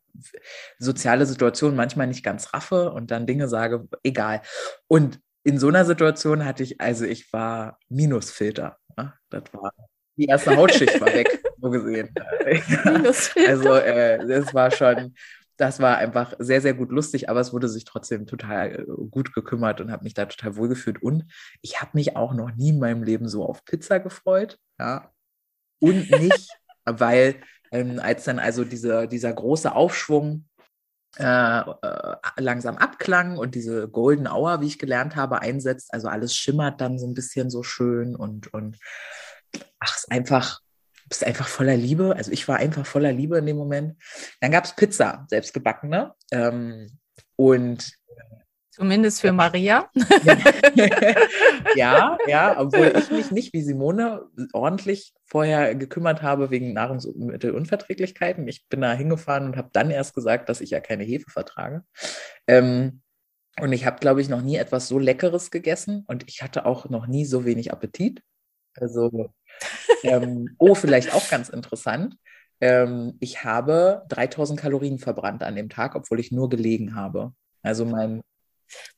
soziale 0.79 1.25
Situationen 1.25 1.75
manchmal 1.75 2.07
nicht 2.07 2.23
ganz 2.23 2.53
raffe 2.53 2.91
und 2.91 3.11
dann 3.11 3.27
Dinge 3.27 3.47
sage, 3.47 3.87
egal. 4.03 4.41
Und 4.87 5.19
in 5.43 5.59
so 5.59 5.67
einer 5.67 5.85
Situation 5.85 6.45
hatte 6.45 6.63
ich, 6.63 6.79
also 6.79 7.05
ich 7.05 7.31
war 7.33 7.77
Minusfilter. 7.89 8.77
Ja? 8.97 9.13
Das 9.29 9.43
war 9.53 9.71
die 10.15 10.25
erste 10.25 10.55
Hautschicht 10.55 10.99
war 11.01 11.13
weg, 11.13 11.43
so 11.61 11.69
gesehen. 11.69 12.13
also 13.47 13.73
äh, 13.73 14.25
das 14.27 14.53
war 14.53 14.71
schon, 14.71 15.15
das 15.57 15.79
war 15.79 15.97
einfach 15.97 16.33
sehr, 16.39 16.61
sehr 16.61 16.73
gut 16.73 16.91
lustig, 16.91 17.29
aber 17.29 17.39
es 17.39 17.53
wurde 17.53 17.67
sich 17.67 17.85
trotzdem 17.85 18.25
total 18.25 18.81
äh, 18.81 18.85
gut 19.09 19.33
gekümmert 19.33 19.81
und 19.81 19.91
habe 19.91 20.03
mich 20.03 20.13
da 20.13 20.25
total 20.25 20.55
wohlgefühlt. 20.55 21.01
Und 21.01 21.25
ich 21.61 21.81
habe 21.81 21.91
mich 21.93 22.15
auch 22.15 22.33
noch 22.33 22.51
nie 22.55 22.69
in 22.69 22.79
meinem 22.79 23.03
Leben 23.03 23.27
so 23.27 23.45
auf 23.45 23.65
Pizza 23.65 23.99
gefreut. 23.99 24.59
Ja. 24.79 25.11
Und 25.79 26.09
nicht, 26.11 26.49
weil 26.85 27.35
ähm, 27.73 27.99
als 27.99 28.23
dann 28.23 28.39
also 28.39 28.63
diese, 28.63 29.07
dieser 29.07 29.33
große 29.33 29.73
Aufschwung 29.75 30.45
äh, 31.17 31.59
äh, 31.59 32.15
langsam 32.37 32.77
abklang 32.77 33.37
und 33.37 33.55
diese 33.55 33.87
Golden 33.89 34.27
Hour, 34.27 34.61
wie 34.61 34.67
ich 34.67 34.79
gelernt 34.79 35.15
habe, 35.15 35.41
einsetzt. 35.41 35.93
Also 35.93 36.07
alles 36.07 36.35
schimmert 36.35 36.81
dann 36.81 36.97
so 36.97 37.07
ein 37.07 37.13
bisschen 37.13 37.49
so 37.49 37.63
schön 37.63 38.15
und, 38.15 38.53
und 38.53 38.77
ach, 39.79 39.95
ist 39.95 40.11
einfach, 40.11 40.61
bist 41.09 41.23
einfach 41.23 41.47
voller 41.47 41.75
Liebe. 41.75 42.15
Also 42.15 42.31
ich 42.31 42.47
war 42.47 42.57
einfach 42.57 42.85
voller 42.85 43.11
Liebe 43.11 43.37
in 43.37 43.45
dem 43.45 43.57
Moment. 43.57 44.01
Dann 44.39 44.51
gab 44.51 44.65
es 44.65 44.75
Pizza, 44.75 45.25
selbstgebackene. 45.29 46.13
Ähm, 46.31 46.99
und 47.35 47.91
Zumindest 48.73 49.21
für 49.21 49.31
Maria. 49.31 49.87
ja, 51.75 52.17
ja, 52.25 52.59
obwohl 52.59 52.91
ich 52.97 53.11
mich 53.11 53.29
nicht 53.29 53.53
wie 53.53 53.61
Simone 53.61 54.25
ordentlich 54.51 55.13
vorher 55.27 55.75
gekümmert 55.75 56.23
habe 56.23 56.49
wegen 56.49 56.73
Nahrungsmittelunverträglichkeiten. 56.73 58.47
Ich 58.47 58.67
bin 58.69 58.81
da 58.81 58.93
hingefahren 58.93 59.45
und 59.45 59.57
habe 59.57 59.69
dann 59.73 59.91
erst 59.91 60.15
gesagt, 60.15 60.49
dass 60.49 60.59
ich 60.59 60.71
ja 60.71 60.79
keine 60.79 61.03
Hefe 61.03 61.29
vertrage. 61.29 61.83
Ähm, 62.47 63.03
und 63.61 63.73
ich 63.73 63.85
habe, 63.85 63.99
glaube 63.99 64.21
ich, 64.21 64.29
noch 64.29 64.41
nie 64.41 64.55
etwas 64.55 64.87
so 64.87 64.97
Leckeres 64.97 65.51
gegessen 65.51 66.03
und 66.07 66.27
ich 66.27 66.41
hatte 66.41 66.65
auch 66.65 66.89
noch 66.89 67.05
nie 67.05 67.25
so 67.25 67.45
wenig 67.45 67.71
Appetit. 67.71 68.23
Also, 68.75 69.29
ähm, 70.01 70.55
oh, 70.57 70.73
vielleicht 70.73 71.13
auch 71.13 71.29
ganz 71.29 71.49
interessant. 71.49 72.17
Ähm, 72.59 73.17
ich 73.19 73.43
habe 73.43 74.01
3000 74.09 74.59
Kalorien 74.59 74.97
verbrannt 74.97 75.43
an 75.43 75.55
dem 75.55 75.69
Tag, 75.69 75.93
obwohl 75.93 76.19
ich 76.19 76.31
nur 76.31 76.49
gelegen 76.49 76.95
habe. 76.95 77.33
Also 77.61 77.85
mein 77.85 78.23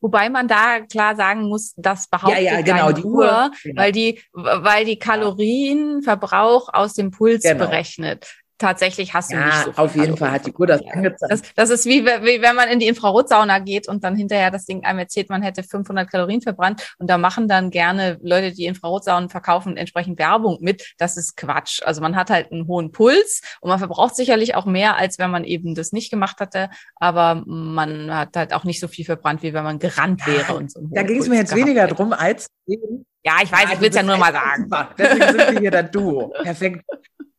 Wobei 0.01 0.29
man 0.29 0.47
da 0.47 0.81
klar 0.81 1.15
sagen 1.15 1.47
muss, 1.47 1.73
das 1.77 2.07
behauptet 2.07 2.43
ja, 2.43 2.59
ja, 2.59 2.61
genau, 2.61 2.91
die 2.91 3.03
Uhr, 3.03 3.25
Uhr 3.25 3.51
genau. 3.63 3.81
weil 3.81 3.91
die, 3.91 4.21
weil 4.33 4.85
die 4.85 4.99
Kalorienverbrauch 4.99 6.69
aus 6.73 6.93
dem 6.93 7.11
Puls 7.11 7.43
genau. 7.43 7.65
berechnet 7.65 8.27
tatsächlich 8.57 9.13
hast 9.13 9.31
du 9.31 9.35
ja, 9.35 9.45
nicht 9.45 9.57
so 9.57 9.71
viel 9.71 9.83
auf 9.83 9.95
jeden 9.95 10.17
Fall 10.17 10.31
hat 10.31 10.45
die 10.45 10.53
Uhr 10.53 10.67
das 10.67 10.81
angezeigt. 10.91 11.31
Das, 11.31 11.41
das 11.55 11.69
ist 11.69 11.85
wie, 11.85 12.05
wie 12.05 12.41
wenn 12.41 12.55
man 12.55 12.69
in 12.69 12.79
die 12.79 12.87
Infrarotsauna 12.87 13.59
geht 13.59 13.87
und 13.87 14.03
dann 14.03 14.15
hinterher 14.15 14.51
das 14.51 14.65
Ding 14.65 14.83
einem 14.83 14.99
erzählt, 14.99 15.29
man 15.29 15.41
hätte 15.41 15.63
500 15.63 16.09
Kalorien 16.09 16.41
verbrannt 16.41 16.95
und 16.99 17.09
da 17.09 17.17
machen 17.17 17.47
dann 17.47 17.69
gerne 17.69 18.17
Leute, 18.21 18.53
die 18.53 18.65
Infrarotsaunen 18.65 19.29
verkaufen, 19.29 19.77
entsprechend 19.77 20.19
Werbung 20.19 20.57
mit. 20.61 20.93
Das 20.97 21.17
ist 21.17 21.35
Quatsch. 21.35 21.81
Also 21.83 22.01
man 22.01 22.15
hat 22.15 22.29
halt 22.29 22.51
einen 22.51 22.67
hohen 22.67 22.91
Puls 22.91 23.41
und 23.61 23.69
man 23.69 23.79
verbraucht 23.79 24.15
sicherlich 24.15 24.55
auch 24.55 24.65
mehr, 24.65 24.95
als 24.95 25.19
wenn 25.19 25.31
man 25.31 25.43
eben 25.43 25.75
das 25.75 25.91
nicht 25.91 26.09
gemacht 26.09 26.39
hatte, 26.39 26.69
aber 26.95 27.43
man 27.45 28.13
hat 28.13 28.35
halt 28.35 28.53
auch 28.53 28.63
nicht 28.63 28.79
so 28.79 28.87
viel 28.87 29.05
verbrannt, 29.05 29.43
wie 29.43 29.53
wenn 29.53 29.63
man 29.63 29.79
gerannt 29.79 30.25
wäre 30.25 30.55
und 30.55 30.71
so. 30.71 30.81
Da 30.91 31.03
ging 31.03 31.19
es 31.19 31.27
mir 31.27 31.37
jetzt 31.37 31.55
weniger 31.55 31.83
hätte. 31.83 31.95
drum 31.95 32.13
als 32.13 32.47
ja, 32.67 33.37
ich 33.41 33.51
weiß, 33.51 33.63
ja, 33.63 33.73
ich 33.73 33.81
will 33.81 33.89
es 33.89 33.95
ja 33.95 34.03
nur 34.03 34.17
mal 34.17 34.31
sagen. 34.31 34.69
Deswegen 34.97 35.25
sind 35.25 35.53
wir 35.53 35.59
hier 35.59 35.71
das 35.71 35.89
Duo. 35.89 36.31
Perfekt 36.43 36.83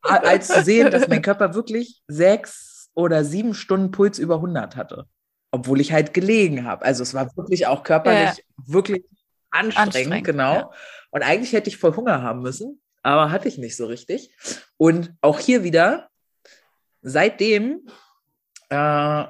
als 0.01 0.47
zu 0.47 0.63
sehen, 0.63 0.91
dass 0.91 1.07
mein 1.07 1.21
Körper 1.21 1.53
wirklich 1.53 2.01
sechs 2.07 2.89
oder 2.93 3.23
sieben 3.23 3.53
Stunden 3.53 3.91
Puls 3.91 4.19
über 4.19 4.35
100 4.35 4.75
hatte. 4.75 5.05
Obwohl 5.51 5.79
ich 5.79 5.93
halt 5.93 6.13
gelegen 6.13 6.65
habe. 6.65 6.83
Also 6.83 7.03
es 7.03 7.13
war 7.13 7.35
wirklich 7.37 7.67
auch 7.67 7.83
körperlich 7.83 8.37
ja. 8.37 8.43
wirklich 8.65 9.05
anstrengend, 9.51 9.95
anstrengend 9.95 10.23
genau. 10.25 10.53
Ja. 10.53 10.71
Und 11.11 11.23
eigentlich 11.23 11.53
hätte 11.53 11.69
ich 11.69 11.77
voll 11.77 11.95
Hunger 11.95 12.21
haben 12.21 12.41
müssen, 12.41 12.81
aber 13.01 13.31
hatte 13.31 13.47
ich 13.47 13.57
nicht 13.57 13.77
so 13.77 13.85
richtig. 13.85 14.35
Und 14.77 15.13
auch 15.21 15.39
hier 15.39 15.63
wieder, 15.63 16.09
seitdem, 17.01 17.87
äh, 18.69 19.23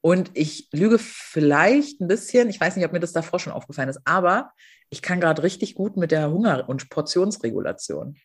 und 0.00 0.30
ich 0.34 0.68
lüge 0.72 0.98
vielleicht 0.98 2.00
ein 2.00 2.08
bisschen, 2.08 2.50
ich 2.50 2.60
weiß 2.60 2.76
nicht, 2.76 2.84
ob 2.84 2.92
mir 2.92 3.00
das 3.00 3.12
davor 3.12 3.40
schon 3.40 3.52
aufgefallen 3.52 3.88
ist, 3.88 4.00
aber 4.04 4.52
ich 4.90 5.02
kann 5.02 5.20
gerade 5.20 5.42
richtig 5.42 5.74
gut 5.74 5.96
mit 5.96 6.10
der 6.10 6.30
Hunger- 6.30 6.68
und 6.68 6.90
Portionsregulation. 6.90 8.16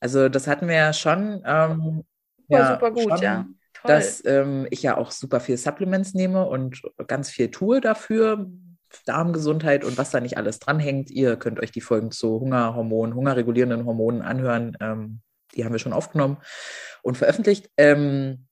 Also 0.00 0.28
das 0.28 0.46
hatten 0.46 0.68
wir 0.68 0.76
ja 0.76 0.92
schon. 0.92 1.42
Ähm, 1.44 2.04
ja, 2.48 2.74
super 2.74 2.90
gut, 2.90 3.10
schon, 3.10 3.22
ja. 3.22 3.46
Toll. 3.74 3.88
Dass 3.88 4.24
ähm, 4.24 4.66
ich 4.70 4.82
ja 4.82 4.96
auch 4.96 5.10
super 5.10 5.40
viel 5.40 5.56
Supplements 5.56 6.14
nehme 6.14 6.46
und 6.46 6.82
ganz 7.06 7.30
viel 7.30 7.50
tue 7.50 7.80
dafür. 7.80 8.46
Darmgesundheit 9.06 9.84
und 9.84 9.98
was 9.98 10.10
da 10.10 10.20
nicht 10.20 10.36
alles 10.36 10.58
dranhängt. 10.58 11.10
Ihr 11.10 11.36
könnt 11.36 11.60
euch 11.60 11.70
die 11.70 11.80
Folgen 11.80 12.10
zu 12.10 12.40
Hungerhormonen, 12.40 13.14
hungerregulierenden 13.14 13.86
Hormonen 13.86 14.22
anhören. 14.22 14.76
Ähm, 14.80 15.20
die 15.54 15.64
haben 15.64 15.72
wir 15.72 15.78
schon 15.78 15.92
aufgenommen 15.92 16.38
und 17.02 17.16
veröffentlicht. 17.16 17.70
Ähm, 17.76 18.46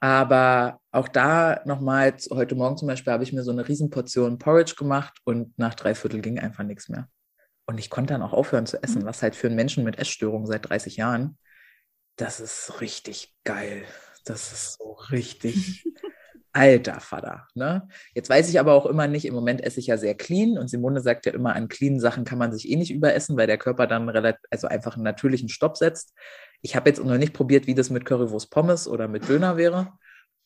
aber 0.00 0.80
auch 0.92 1.08
da 1.08 1.60
nochmal, 1.66 2.14
heute 2.30 2.54
Morgen 2.54 2.76
zum 2.76 2.88
Beispiel, 2.88 3.12
habe 3.12 3.22
ich 3.22 3.32
mir 3.32 3.42
so 3.42 3.50
eine 3.50 3.68
Riesenportion 3.68 4.38
Porridge 4.38 4.74
gemacht 4.76 5.18
und 5.24 5.58
nach 5.58 5.74
drei 5.74 5.94
Viertel 5.94 6.20
ging 6.20 6.38
einfach 6.38 6.64
nichts 6.64 6.88
mehr. 6.88 7.08
Und 7.70 7.78
ich 7.78 7.88
konnte 7.88 8.14
dann 8.14 8.22
auch 8.22 8.32
aufhören 8.32 8.66
zu 8.66 8.82
essen, 8.82 9.02
mhm. 9.02 9.06
was 9.06 9.22
halt 9.22 9.36
für 9.36 9.46
einen 9.46 9.54
Menschen 9.54 9.84
mit 9.84 9.96
Essstörungen 9.96 10.48
seit 10.48 10.68
30 10.68 10.96
Jahren, 10.96 11.38
das 12.16 12.40
ist 12.40 12.80
richtig 12.80 13.32
geil. 13.44 13.84
Das 14.24 14.50
ist 14.50 14.76
so 14.76 14.94
richtig 15.12 15.84
alter 16.52 16.98
Vater. 16.98 17.46
Ne? 17.54 17.86
Jetzt 18.12 18.28
weiß 18.28 18.48
ich 18.48 18.58
aber 18.58 18.72
auch 18.72 18.86
immer 18.86 19.06
nicht, 19.06 19.24
im 19.24 19.34
Moment 19.34 19.60
esse 19.60 19.78
ich 19.78 19.86
ja 19.86 19.98
sehr 19.98 20.16
clean 20.16 20.58
und 20.58 20.66
Simone 20.66 21.00
sagt 21.00 21.26
ja 21.26 21.32
immer, 21.32 21.54
an 21.54 21.68
cleanen 21.68 22.00
Sachen 22.00 22.24
kann 22.24 22.38
man 22.38 22.52
sich 22.52 22.68
eh 22.68 22.74
nicht 22.74 22.90
überessen, 22.90 23.36
weil 23.36 23.46
der 23.46 23.56
Körper 23.56 23.86
dann 23.86 24.08
relativ, 24.08 24.40
also 24.50 24.66
einfach 24.66 24.96
einen 24.96 25.04
natürlichen 25.04 25.48
Stopp 25.48 25.76
setzt. 25.76 26.12
Ich 26.62 26.74
habe 26.74 26.90
jetzt 26.90 27.00
noch 27.04 27.18
nicht 27.18 27.34
probiert, 27.34 27.68
wie 27.68 27.76
das 27.76 27.88
mit 27.88 28.04
Currywurst 28.04 28.50
Pommes 28.50 28.88
oder 28.88 29.06
mit 29.06 29.28
Döner 29.28 29.56
wäre. 29.56 29.92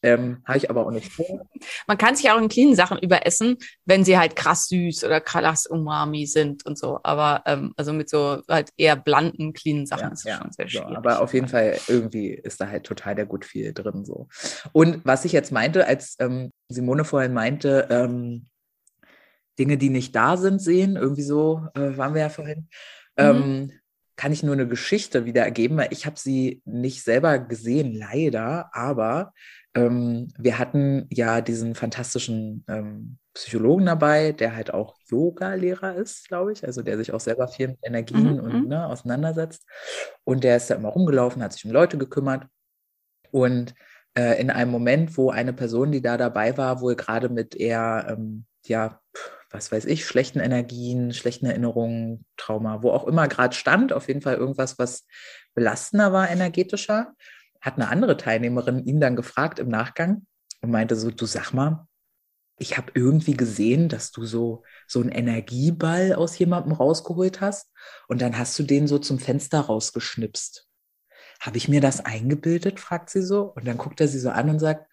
Ähm, 0.04 0.42
Habe 0.44 0.58
ich 0.58 0.68
aber 0.68 0.86
auch 0.86 0.90
nicht 0.90 1.10
vor. 1.10 1.48
Man 1.86 1.96
kann 1.96 2.14
sich 2.14 2.30
auch 2.30 2.38
in 2.38 2.48
cleanen 2.48 2.76
Sachen 2.76 2.98
überessen, 2.98 3.56
wenn 3.86 4.04
sie 4.04 4.18
halt 4.18 4.36
krass 4.36 4.68
süß 4.68 5.04
oder 5.04 5.20
krass 5.20 5.66
umami 5.66 6.26
sind 6.26 6.66
und 6.66 6.78
so. 6.78 7.00
Aber 7.02 7.42
ähm, 7.46 7.72
also 7.76 7.92
mit 7.92 8.10
so 8.10 8.42
halt 8.48 8.70
eher 8.76 8.96
blanden, 8.96 9.54
cleanen 9.54 9.86
Sachen 9.86 10.08
ja, 10.08 10.12
ist 10.12 10.24
ja. 10.24 10.38
schon 10.38 10.52
sehr 10.52 10.68
schwierig. 10.68 10.88
So, 10.88 10.94
aber 10.96 11.22
auf 11.22 11.32
jeden 11.32 11.48
Fall 11.48 11.78
irgendwie 11.88 12.28
ist 12.28 12.60
da 12.60 12.68
halt 12.68 12.84
total 12.84 13.14
der 13.14 13.24
gut 13.24 13.46
viel 13.46 13.72
drin 13.72 14.04
so. 14.04 14.28
Und 14.72 15.00
was 15.04 15.24
ich 15.24 15.32
jetzt 15.32 15.52
meinte, 15.52 15.86
als 15.86 16.16
ähm, 16.18 16.52
Simone 16.68 17.04
vorhin 17.04 17.32
meinte, 17.32 17.88
ähm, 17.90 18.46
Dinge, 19.58 19.78
die 19.78 19.88
nicht 19.88 20.14
da 20.14 20.36
sind, 20.36 20.60
sehen, 20.60 20.96
irgendwie 20.96 21.22
so 21.22 21.66
äh, 21.74 21.96
waren 21.96 22.14
wir 22.14 22.22
ja 22.22 22.28
vorhin. 22.28 22.68
Mhm. 23.16 23.24
Ähm, 23.24 23.72
kann 24.16 24.32
ich 24.32 24.42
nur 24.42 24.54
eine 24.54 24.68
Geschichte 24.68 25.24
wiedergeben, 25.24 25.76
weil 25.76 25.88
ich 25.90 26.06
habe 26.06 26.18
sie 26.18 26.62
nicht 26.64 27.02
selber 27.02 27.38
gesehen, 27.38 27.94
leider, 27.94 28.70
aber 28.72 29.32
ähm, 29.74 30.32
wir 30.38 30.58
hatten 30.58 31.06
ja 31.10 31.40
diesen 31.40 31.74
fantastischen 31.74 32.64
ähm, 32.68 33.18
Psychologen 33.34 33.86
dabei, 33.86 34.30
der 34.32 34.54
halt 34.54 34.72
auch 34.72 34.96
Yoga-Lehrer 35.08 35.96
ist, 35.96 36.28
glaube 36.28 36.52
ich, 36.52 36.64
also 36.64 36.82
der 36.82 36.96
sich 36.96 37.12
auch 37.12 37.20
selber 37.20 37.48
viel 37.48 37.68
mit 37.68 37.78
Energien 37.82 38.34
mhm. 38.34 38.40
und 38.40 38.62
mhm. 38.62 38.68
ne, 38.68 38.86
auseinandersetzt. 38.86 39.66
Und 40.22 40.44
der 40.44 40.56
ist 40.56 40.70
da 40.70 40.76
immer 40.76 40.90
rumgelaufen, 40.90 41.42
hat 41.42 41.52
sich 41.52 41.64
um 41.64 41.72
Leute 41.72 41.98
gekümmert. 41.98 42.46
Und 43.32 43.74
äh, 44.16 44.40
in 44.40 44.50
einem 44.50 44.70
Moment, 44.70 45.16
wo 45.18 45.30
eine 45.30 45.52
Person, 45.52 45.90
die 45.90 46.02
da 46.02 46.16
dabei 46.16 46.56
war, 46.56 46.80
wohl 46.80 46.94
gerade 46.94 47.28
mit 47.28 47.56
eher, 47.56 48.06
ähm, 48.08 48.46
ja, 48.64 49.00
was 49.50 49.72
weiß 49.72 49.86
ich, 49.86 50.06
schlechten 50.06 50.38
Energien, 50.38 51.12
schlechten 51.12 51.46
Erinnerungen, 51.46 52.24
Trauma, 52.36 52.82
wo 52.82 52.90
auch 52.90 53.06
immer 53.06 53.26
gerade 53.26 53.54
stand, 53.54 53.92
auf 53.92 54.06
jeden 54.06 54.20
Fall 54.20 54.36
irgendwas, 54.36 54.78
was 54.78 55.06
belastender 55.54 56.12
war, 56.12 56.30
energetischer, 56.30 57.14
hat 57.64 57.76
eine 57.76 57.88
andere 57.88 58.16
Teilnehmerin 58.16 58.84
ihn 58.84 59.00
dann 59.00 59.16
gefragt 59.16 59.58
im 59.58 59.68
Nachgang 59.68 60.26
und 60.60 60.70
meinte 60.70 60.96
so, 60.96 61.10
du 61.10 61.26
sag 61.26 61.52
mal, 61.52 61.86
ich 62.58 62.76
habe 62.76 62.92
irgendwie 62.94 63.36
gesehen, 63.36 63.88
dass 63.88 64.12
du 64.12 64.24
so 64.24 64.62
so 64.86 65.00
einen 65.00 65.10
Energieball 65.10 66.14
aus 66.14 66.38
jemandem 66.38 66.72
rausgeholt 66.72 67.40
hast 67.40 67.72
und 68.06 68.20
dann 68.22 68.38
hast 68.38 68.58
du 68.58 68.62
den 68.62 68.86
so 68.86 68.98
zum 68.98 69.18
Fenster 69.18 69.60
rausgeschnipst. 69.60 70.68
Habe 71.40 71.56
ich 71.56 71.68
mir 71.68 71.80
das 71.80 72.04
eingebildet? 72.04 72.80
fragt 72.80 73.10
sie 73.10 73.22
so 73.22 73.42
und 73.42 73.66
dann 73.66 73.78
guckt 73.78 74.00
er 74.00 74.08
sie 74.08 74.20
so 74.20 74.30
an 74.30 74.50
und 74.50 74.60
sagt, 74.60 74.88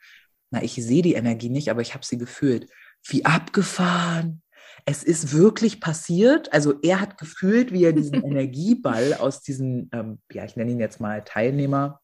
na, 0.49 0.63
ich 0.63 0.73
sehe 0.73 1.01
die 1.01 1.13
Energie 1.13 1.49
nicht, 1.49 1.69
aber 1.69 1.81
ich 1.81 1.93
habe 1.93 2.05
sie 2.05 2.17
gefühlt. 2.17 2.69
Wie 3.05 3.25
abgefahren. 3.25 4.41
Es 4.85 5.03
ist 5.03 5.33
wirklich 5.33 5.79
passiert. 5.79 6.51
Also 6.51 6.79
er 6.81 6.99
hat 6.99 7.17
gefühlt, 7.17 7.71
wie 7.71 7.83
er 7.83 7.93
diesen 7.93 8.15
Energieball 8.23 9.13
aus 9.13 9.41
diesem, 9.41 9.89
ähm, 9.93 10.19
ja, 10.31 10.43
ich 10.43 10.55
nenne 10.55 10.71
ihn 10.71 10.79
jetzt 10.79 10.99
mal 10.99 11.23
Teilnehmer, 11.23 12.00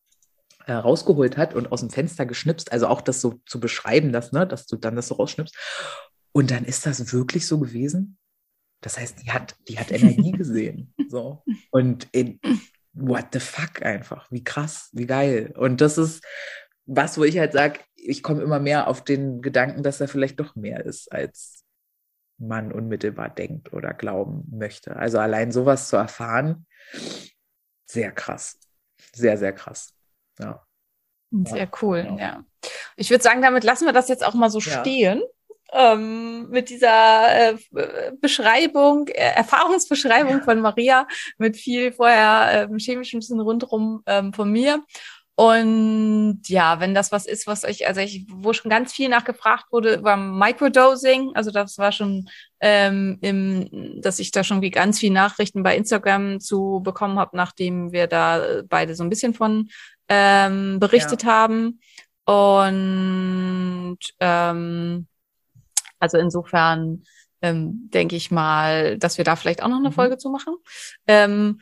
äh, 0.68 0.74
rausgeholt 0.74 1.38
hat 1.38 1.54
und 1.54 1.72
aus 1.72 1.80
dem 1.80 1.90
Fenster 1.90 2.26
geschnipst, 2.26 2.72
also 2.72 2.88
auch 2.88 3.02
das 3.02 3.22
so 3.22 3.42
zu 3.46 3.60
beschreiben, 3.60 4.12
dass, 4.12 4.34
ne, 4.34 4.46
dass 4.46 4.68
du 4.68 4.76
dann 4.76 4.96
das 4.96 5.08
so 5.08 5.16
rausschnippst. 5.16 5.56
Und 6.34 6.52
dann 6.52 6.66
ist 6.66 6.86
das 6.86 7.14
wirklich 7.14 7.48
so 7.48 7.60
gewesen. 7.60 8.18
Das 8.82 9.00
heißt, 9.00 9.24
die 9.24 9.32
hat, 9.32 9.56
die 9.68 9.80
hat 9.80 9.92
Energie 9.92 10.32
gesehen. 10.38 10.94
So. 11.10 11.44
Und 11.72 12.08
in, 12.12 12.40
what 12.94 13.28
the 13.32 13.40
fuck 13.40 13.82
einfach. 13.82 14.30
Wie 14.30 14.44
krass, 14.44 14.90
wie 14.92 15.08
geil. 15.08 15.54
Und 15.58 15.82
das 15.82 15.98
ist 15.98 16.24
was, 16.86 17.18
wo 17.18 17.24
ich 17.24 17.38
halt 17.38 17.54
sage, 17.54 17.80
ich 17.96 18.22
komme 18.22 18.42
immer 18.42 18.60
mehr 18.60 18.88
auf 18.88 19.04
den 19.04 19.42
Gedanken, 19.42 19.84
dass 19.84 20.00
er 20.00 20.08
vielleicht 20.08 20.40
doch 20.40 20.56
mehr 20.56 20.86
ist, 20.86 21.12
als 21.12 21.66
man 22.38 22.72
unmittelbar 22.72 23.30
denkt 23.30 23.74
oder 23.74 23.94
glauben 23.94 24.46
möchte. 24.52 24.96
Also 24.96 25.20
allein 25.20 25.52
sowas 25.52 25.90
zu 25.90 25.96
erfahren, 25.96 26.66
sehr 27.86 28.12
krass. 28.12 28.60
Sehr, 29.14 29.38
sehr 29.38 29.54
krass. 29.54 29.97
Ja. 30.40 30.64
Sehr 31.32 31.70
cool, 31.82 32.06
ja. 32.06 32.18
ja. 32.18 32.44
Ich 32.96 33.10
würde 33.10 33.24
sagen, 33.24 33.42
damit 33.42 33.64
lassen 33.64 33.86
wir 33.86 33.94
das 33.94 34.08
jetzt 34.08 34.26
auch 34.26 34.34
mal 34.34 34.50
so 34.50 34.60
ja. 34.60 34.80
stehen. 34.80 35.22
Ähm, 35.74 36.50
mit 36.50 36.70
dieser 36.70 37.52
äh, 37.52 37.58
Beschreibung, 38.22 39.10
äh, 39.10 39.34
Erfahrungsbeschreibung 39.36 40.38
ja. 40.38 40.44
von 40.44 40.62
Maria, 40.62 41.06
mit 41.38 41.58
viel 41.58 41.92
vorher 41.92 42.70
ähm, 42.70 42.78
chemischem 42.78 43.20
Wissen 43.20 43.42
rundherum 43.42 44.02
ähm, 44.06 44.32
von 44.32 44.50
mir. 44.50 44.82
Und 45.40 46.40
ja, 46.48 46.80
wenn 46.80 46.96
das 46.96 47.12
was 47.12 47.28
ist, 47.28 47.46
was 47.46 47.64
ich, 47.64 47.86
also 47.86 48.02
ich, 48.02 48.26
wo 48.28 48.54
schon 48.54 48.72
ganz 48.72 48.92
viel 48.92 49.08
nachgefragt 49.08 49.66
wurde, 49.72 50.02
war 50.04 50.18
Microdosing. 50.18 51.30
Also 51.36 51.52
das 51.52 51.78
war 51.78 51.92
schon, 51.92 52.28
ähm, 52.60 53.20
im, 53.22 54.02
dass 54.02 54.18
ich 54.18 54.32
da 54.32 54.44
schon 54.44 54.64
wie 54.64 54.72
ganz 54.72 54.98
viel 54.98 55.12
Nachrichten 55.12 55.62
bei 55.62 55.78
Instagram 55.78 56.40
zu 56.40 56.82
bekommen 56.84 57.20
habe, 57.20 57.38
nachdem 57.38 57.92
wir 57.92 58.08
da 58.08 58.44
äh, 58.44 58.64
beide 58.68 58.96
so 58.96 59.04
ein 59.04 59.12
bisschen 59.12 59.36
von 59.36 59.70
ähm, 60.10 60.80
berichtet 60.80 61.24
ja. 61.24 61.30
haben. 61.30 61.80
Und 62.26 64.00
ähm, 64.20 65.08
also 66.00 66.18
insofern 66.18 67.04
ähm, 67.42 67.90
denke 67.94 68.16
ich 68.16 68.32
mal, 68.32 68.98
dass 68.98 69.18
wir 69.18 69.26
da 69.26 69.36
vielleicht 69.36 69.64
auch 69.64 69.70
noch 69.70 69.78
eine 69.78 69.90
mhm. 69.90 69.94
Folge 69.94 70.18
zu 70.18 70.30
machen. 70.30 70.56
Ähm, 71.08 71.62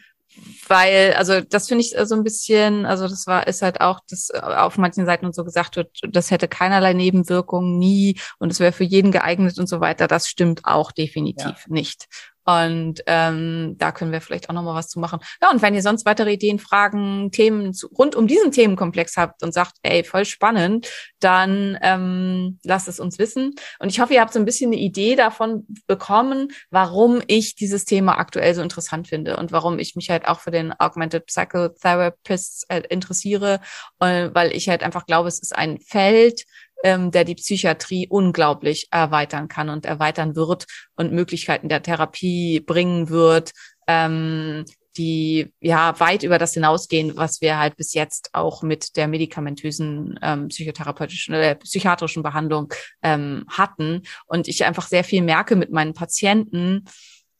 weil, 0.67 1.13
also 1.13 1.39
das 1.41 1.67
finde 1.67 1.83
ich 1.83 1.95
so 2.03 2.15
ein 2.15 2.23
bisschen, 2.23 2.85
also 2.85 3.07
das 3.07 3.25
war, 3.25 3.47
ist 3.47 3.61
halt 3.61 3.79
auch, 3.79 4.01
dass 4.09 4.31
auf 4.31 4.77
manchen 4.77 5.05
Seiten 5.05 5.25
und 5.25 5.33
so 5.33 5.45
gesagt 5.45 5.77
wird, 5.77 5.97
das 6.09 6.29
hätte 6.29 6.47
keinerlei 6.47 6.93
Nebenwirkungen, 6.93 7.77
nie 7.77 8.19
und 8.37 8.51
es 8.51 8.59
wäre 8.59 8.73
für 8.73 8.83
jeden 8.83 9.11
geeignet 9.11 9.57
und 9.59 9.67
so 9.67 9.79
weiter. 9.79 10.07
Das 10.07 10.27
stimmt 10.27 10.65
auch 10.65 10.91
definitiv 10.91 11.45
ja. 11.45 11.73
nicht. 11.73 12.07
Und 12.45 13.01
ähm, 13.07 13.75
da 13.77 13.91
können 13.91 14.11
wir 14.11 14.21
vielleicht 14.21 14.49
auch 14.49 14.53
noch 14.53 14.63
mal 14.63 14.75
was 14.75 14.87
zu 14.87 14.99
machen. 14.99 15.19
Ja, 15.41 15.49
und 15.49 15.61
wenn 15.61 15.73
ihr 15.73 15.81
sonst 15.81 16.05
weitere 16.05 16.33
Ideen, 16.33 16.59
Fragen, 16.59 17.31
Themen 17.31 17.73
zu, 17.73 17.87
rund 17.87 18.15
um 18.15 18.27
diesen 18.27 18.51
Themenkomplex 18.51 19.17
habt 19.17 19.41
und 19.43 19.53
sagt, 19.53 19.73
ey, 19.81 20.03
voll 20.03 20.25
spannend, 20.25 20.87
dann 21.19 21.77
ähm, 21.81 22.59
lasst 22.63 22.87
es 22.87 22.99
uns 22.99 23.17
wissen. 23.17 23.55
Und 23.79 23.89
ich 23.89 23.99
hoffe, 23.99 24.13
ihr 24.13 24.21
habt 24.21 24.33
so 24.33 24.39
ein 24.39 24.45
bisschen 24.45 24.71
eine 24.71 24.79
Idee 24.79 25.15
davon 25.15 25.65
bekommen, 25.87 26.49
warum 26.69 27.21
ich 27.25 27.55
dieses 27.55 27.85
Thema 27.85 28.19
aktuell 28.19 28.53
so 28.53 28.61
interessant 28.61 29.07
finde 29.07 29.37
und 29.37 29.51
warum 29.51 29.79
ich 29.79 29.95
mich 29.95 30.09
halt 30.11 30.27
auch 30.27 30.39
für 30.39 30.51
den 30.51 30.71
Augmented 30.79 31.25
Psychotherapist 31.25 32.65
äh, 32.69 32.83
interessiere, 32.89 33.59
äh, 33.99 34.29
weil 34.33 34.55
ich 34.55 34.69
halt 34.69 34.83
einfach 34.83 35.07
glaube, 35.07 35.27
es 35.29 35.39
ist 35.39 35.55
ein 35.55 35.79
Feld, 35.79 36.45
ähm, 36.85 37.09
der 37.09 37.23
die 37.23 37.33
Psychiatrie 37.33 38.07
unglaublich 38.07 38.89
erweitern 38.91 39.47
kann 39.47 39.69
und 39.69 39.87
erweitern 39.87 40.35
wird 40.35 40.67
und 40.95 41.11
Möglichkeiten 41.11 41.67
der 41.67 41.81
Therapie 41.81 42.59
bringen 42.59 43.09
wird, 43.09 43.53
ähm, 43.87 44.65
die 44.95 45.51
ja 45.59 45.99
weit 45.99 46.21
über 46.21 46.37
das 46.37 46.53
hinausgehen, 46.53 47.17
was 47.17 47.41
wir 47.41 47.57
halt 47.57 47.75
bis 47.75 47.95
jetzt 47.95 48.29
auch 48.33 48.61
mit 48.61 48.97
der 48.97 49.07
medikamentösen 49.07 50.19
ähm, 50.21 50.49
psychotherapeutischen 50.49 51.33
oder 51.33 51.49
äh, 51.49 51.55
psychiatrischen 51.55 52.21
Behandlung 52.21 52.71
ähm, 53.01 53.47
hatten. 53.49 54.03
Und 54.27 54.47
ich 54.47 54.63
einfach 54.63 54.87
sehr 54.87 55.03
viel 55.03 55.23
merke 55.23 55.55
mit 55.55 55.71
meinen 55.71 55.95
Patienten, 55.95 56.85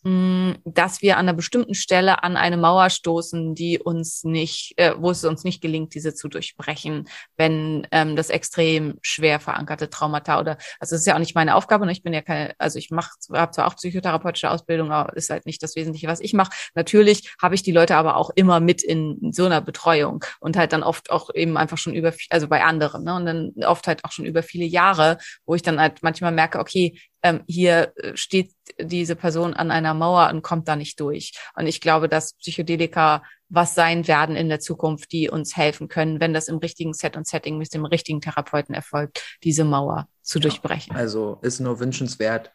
dass 0.06 1.02
wir 1.02 1.18
an 1.18 1.28
einer 1.28 1.34
bestimmten 1.34 1.74
Stelle 1.74 2.24
an 2.24 2.38
eine 2.38 2.58
Mauer 2.58 2.92
stoßen, 2.92 3.56
die 3.56 3.80
uns 3.80 4.24
nicht, 4.24 4.74
äh, 4.78 4.94
wo 4.96 5.10
es 5.10 5.24
uns 5.26 5.44
nicht 5.44 5.62
gelingt, 5.62 5.96
diese 5.96 6.14
zu 6.14 6.28
durchbrechen, 6.28 7.10
wenn 7.38 7.88
ähm, 7.92 8.16
das 8.16 8.30
extrem 8.30 9.00
schwer 9.02 9.40
verankerte 9.40 9.90
Traumata 9.90 10.40
oder 10.40 10.58
also 10.80 10.94
es 10.94 11.02
ist 11.02 11.08
ja 11.08 11.16
auch 11.16 11.20
nicht 11.20 11.34
meine 11.34 11.56
Aufgabe, 11.56 11.88
ne? 11.88 11.92
ich 11.92 12.04
bin 12.04 12.14
ja 12.14 12.22
keine, 12.22 12.54
also 12.60 12.78
ich 12.78 12.92
mache, 12.92 13.10
habe 13.34 13.52
zwar 13.52 13.66
auch 13.66 13.76
psychotherapeutische 13.78 14.52
Ausbildung, 14.52 14.92
aber 14.92 15.16
ist 15.16 15.32
halt 15.32 15.48
nicht 15.48 15.64
das 15.64 15.76
Wesentliche, 15.76 16.08
was 16.08 16.20
ich 16.20 16.34
mache. 16.34 16.52
Natürlich 16.76 17.34
habe 17.42 17.56
ich 17.56 17.64
die 17.64 17.72
Leute 17.72 17.96
aber 17.96 18.18
auch 18.18 18.30
immer 18.36 18.60
mit 18.60 18.84
in 18.84 19.32
so 19.32 19.46
einer 19.46 19.62
Betreuung 19.62 20.24
und 20.40 20.56
halt 20.56 20.72
dann 20.72 20.84
oft 20.84 21.10
auch 21.10 21.32
eben 21.34 21.58
einfach 21.58 21.80
schon 21.80 21.96
über, 21.96 22.14
also 22.30 22.48
bei 22.48 22.64
anderen, 22.64 23.06
ne? 23.06 23.16
und 23.16 23.26
dann 23.26 23.54
oft 23.66 23.88
halt 23.88 24.06
auch 24.06 24.12
schon 24.12 24.26
über 24.26 24.44
viele 24.44 24.66
Jahre, 24.66 25.18
wo 25.48 25.56
ich 25.56 25.64
dann 25.64 25.80
halt 25.80 26.04
manchmal 26.04 26.32
merke, 26.32 26.60
okay, 26.60 26.96
ähm, 27.26 27.44
hier 27.48 27.92
äh, 27.96 28.16
steht 28.16 28.52
diese 28.80 29.16
Person 29.16 29.56
an 29.56 29.72
einer 29.72 29.96
Mauer 29.96 30.30
und 30.30 30.44
kommt 30.44 30.68
da 30.68 30.76
nicht 30.76 31.00
durch. 31.00 31.34
Und 31.56 31.66
ich 31.66 31.82
glaube, 31.82 32.08
dass 32.08 32.34
Psychedelika 32.34 33.24
was 33.50 33.74
sein 33.74 34.08
werden 34.08 34.36
in 34.36 34.48
der 34.48 34.60
Zukunft, 34.60 35.12
die 35.12 35.30
uns 35.30 35.58
helfen 35.58 35.88
können, 35.88 36.20
wenn 36.20 36.34
das 36.34 36.48
im 36.48 36.58
richtigen 36.58 36.94
Set 36.94 37.18
und 37.18 37.28
Setting 37.28 37.58
mit 37.58 37.74
dem 37.74 37.86
richtigen 37.86 38.22
Therapeuten 38.22 38.76
erfolgt, 38.76 39.38
diese 39.44 39.64
Mauer 39.64 40.08
zu 40.22 40.40
durchbrechen. 40.40 40.96
Also 40.96 41.40
ist 41.42 41.60
nur 41.60 41.80
wünschenswert. 41.80 42.52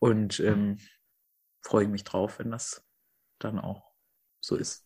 Und 0.00 0.40
ähm, 0.40 0.78
freue 1.60 1.86
mich 1.86 2.02
drauf, 2.02 2.40
wenn 2.40 2.50
das 2.50 2.82
dann 3.38 3.58
auch 3.60 3.82
so 4.40 4.56
ist. 4.56 4.84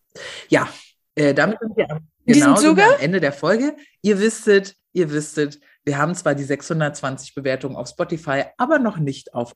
Ja, 0.48 0.68
äh, 1.14 1.32
damit 1.32 1.59
sind 1.60 1.76
wir 1.76 1.90
am, 1.90 2.09
genau 2.26 2.54
am 2.54 3.00
Ende 3.00 3.20
der 3.20 3.32
Folge. 3.32 3.76
Ihr 4.02 4.18
wisstet, 4.20 4.74
ihr 4.92 5.10
wisstet, 5.10 5.59
wir 5.84 5.98
haben 5.98 6.14
zwar 6.14 6.34
die 6.34 6.44
620 6.44 7.34
Bewertungen 7.34 7.76
auf 7.76 7.88
Spotify, 7.88 8.44
aber 8.56 8.78
noch 8.78 8.98
nicht 8.98 9.34
auf 9.34 9.54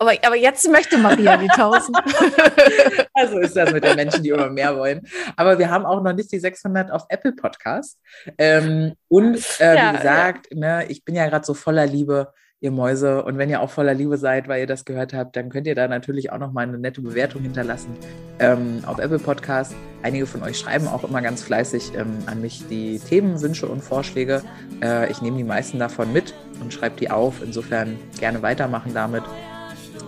aber, 0.00 0.12
aber 0.22 0.36
jetzt 0.36 0.66
möchte 0.70 0.96
Maria 0.96 1.36
die 1.36 1.50
1000. 1.50 1.94
also 3.12 3.38
ist 3.38 3.54
das 3.54 3.70
mit 3.70 3.84
den 3.84 3.96
Menschen, 3.96 4.22
die 4.22 4.30
immer 4.30 4.48
mehr 4.48 4.74
wollen. 4.74 5.06
Aber 5.36 5.58
wir 5.58 5.68
haben 5.68 5.84
auch 5.84 6.02
noch 6.02 6.14
nicht 6.14 6.32
die 6.32 6.38
600 6.38 6.90
auf 6.90 7.04
Apple 7.10 7.32
Podcast. 7.32 7.98
Ähm, 8.38 8.94
und 9.08 9.36
äh, 9.60 9.76
ja, 9.76 9.92
wie 9.92 9.96
gesagt, 9.98 10.48
ja. 10.50 10.58
ne, 10.58 10.86
ich 10.88 11.04
bin 11.04 11.16
ja 11.16 11.28
gerade 11.28 11.44
so 11.44 11.52
voller 11.52 11.86
Liebe, 11.86 12.32
ihr 12.60 12.70
Mäuse. 12.70 13.24
Und 13.24 13.38
wenn 13.38 13.48
ihr 13.48 13.60
auch 13.60 13.70
voller 13.70 13.94
Liebe 13.94 14.18
seid, 14.18 14.46
weil 14.46 14.60
ihr 14.60 14.66
das 14.66 14.84
gehört 14.84 15.14
habt, 15.14 15.34
dann 15.34 15.48
könnt 15.48 15.66
ihr 15.66 15.74
da 15.74 15.88
natürlich 15.88 16.30
auch 16.30 16.38
noch 16.38 16.52
mal 16.52 16.62
eine 16.62 16.78
nette 16.78 17.00
Bewertung 17.00 17.42
hinterlassen 17.42 17.96
ähm, 18.38 18.82
auf 18.86 18.98
Apple 18.98 19.18
Podcast. 19.18 19.74
Einige 20.02 20.26
von 20.26 20.42
euch 20.42 20.58
schreiben 20.58 20.86
auch 20.86 21.04
immer 21.04 21.22
ganz 21.22 21.42
fleißig 21.42 21.92
ähm, 21.96 22.18
an 22.26 22.40
mich 22.40 22.66
die 22.68 22.98
Themenwünsche 22.98 23.66
und 23.66 23.82
Vorschläge. 23.82 24.42
Äh, 24.82 25.10
ich 25.10 25.22
nehme 25.22 25.38
die 25.38 25.44
meisten 25.44 25.78
davon 25.78 26.12
mit 26.12 26.34
und 26.60 26.72
schreibe 26.72 26.96
die 26.96 27.10
auf. 27.10 27.42
Insofern 27.42 27.98
gerne 28.18 28.42
weitermachen 28.42 28.92
damit. 28.92 29.22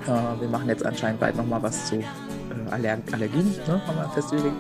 Äh, 0.06 0.40
wir 0.40 0.48
machen 0.48 0.68
jetzt 0.68 0.84
anscheinend 0.84 1.20
bald 1.20 1.36
nochmal 1.36 1.62
was 1.62 1.86
zu 1.86 1.96
äh, 1.96 2.04
Aller 2.70 2.98
Allergien, 3.12 3.54
ne, 3.66 3.80
haben 3.86 3.96
wir 3.96 4.10
festgelegt. 4.14 4.56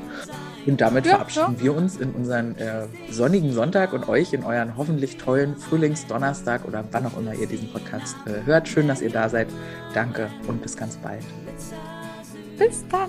Und 0.66 0.80
damit 0.80 1.06
ja, 1.06 1.12
verabschieden 1.16 1.56
ja. 1.58 1.62
wir 1.62 1.76
uns 1.76 1.96
in 1.96 2.12
unseren 2.12 2.56
äh, 2.56 2.86
sonnigen 3.10 3.52
Sonntag 3.52 3.92
und 3.92 4.08
euch 4.08 4.32
in 4.32 4.44
euren 4.44 4.76
hoffentlich 4.76 5.16
tollen 5.16 5.56
Frühlingsdonnerstag 5.56 6.64
oder 6.64 6.84
wann 6.92 7.06
auch 7.06 7.18
immer 7.18 7.34
ihr 7.34 7.46
diesen 7.46 7.72
Podcast 7.72 8.16
äh, 8.26 8.46
hört. 8.46 8.68
Schön, 8.68 8.88
dass 8.88 9.02
ihr 9.02 9.10
da 9.10 9.28
seid. 9.28 9.48
Danke 9.94 10.28
und 10.46 10.62
bis 10.62 10.76
ganz 10.76 10.96
bald. 10.96 11.22
Bis 12.58 12.84
dann. 12.88 13.08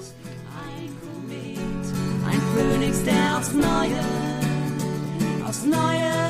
Ein 2.25 2.41
Phönix, 2.55 3.03
der 3.03 3.37
aufs 3.37 3.53
Neue, 3.53 3.99
aufs 5.45 5.65
Neue 5.65 6.23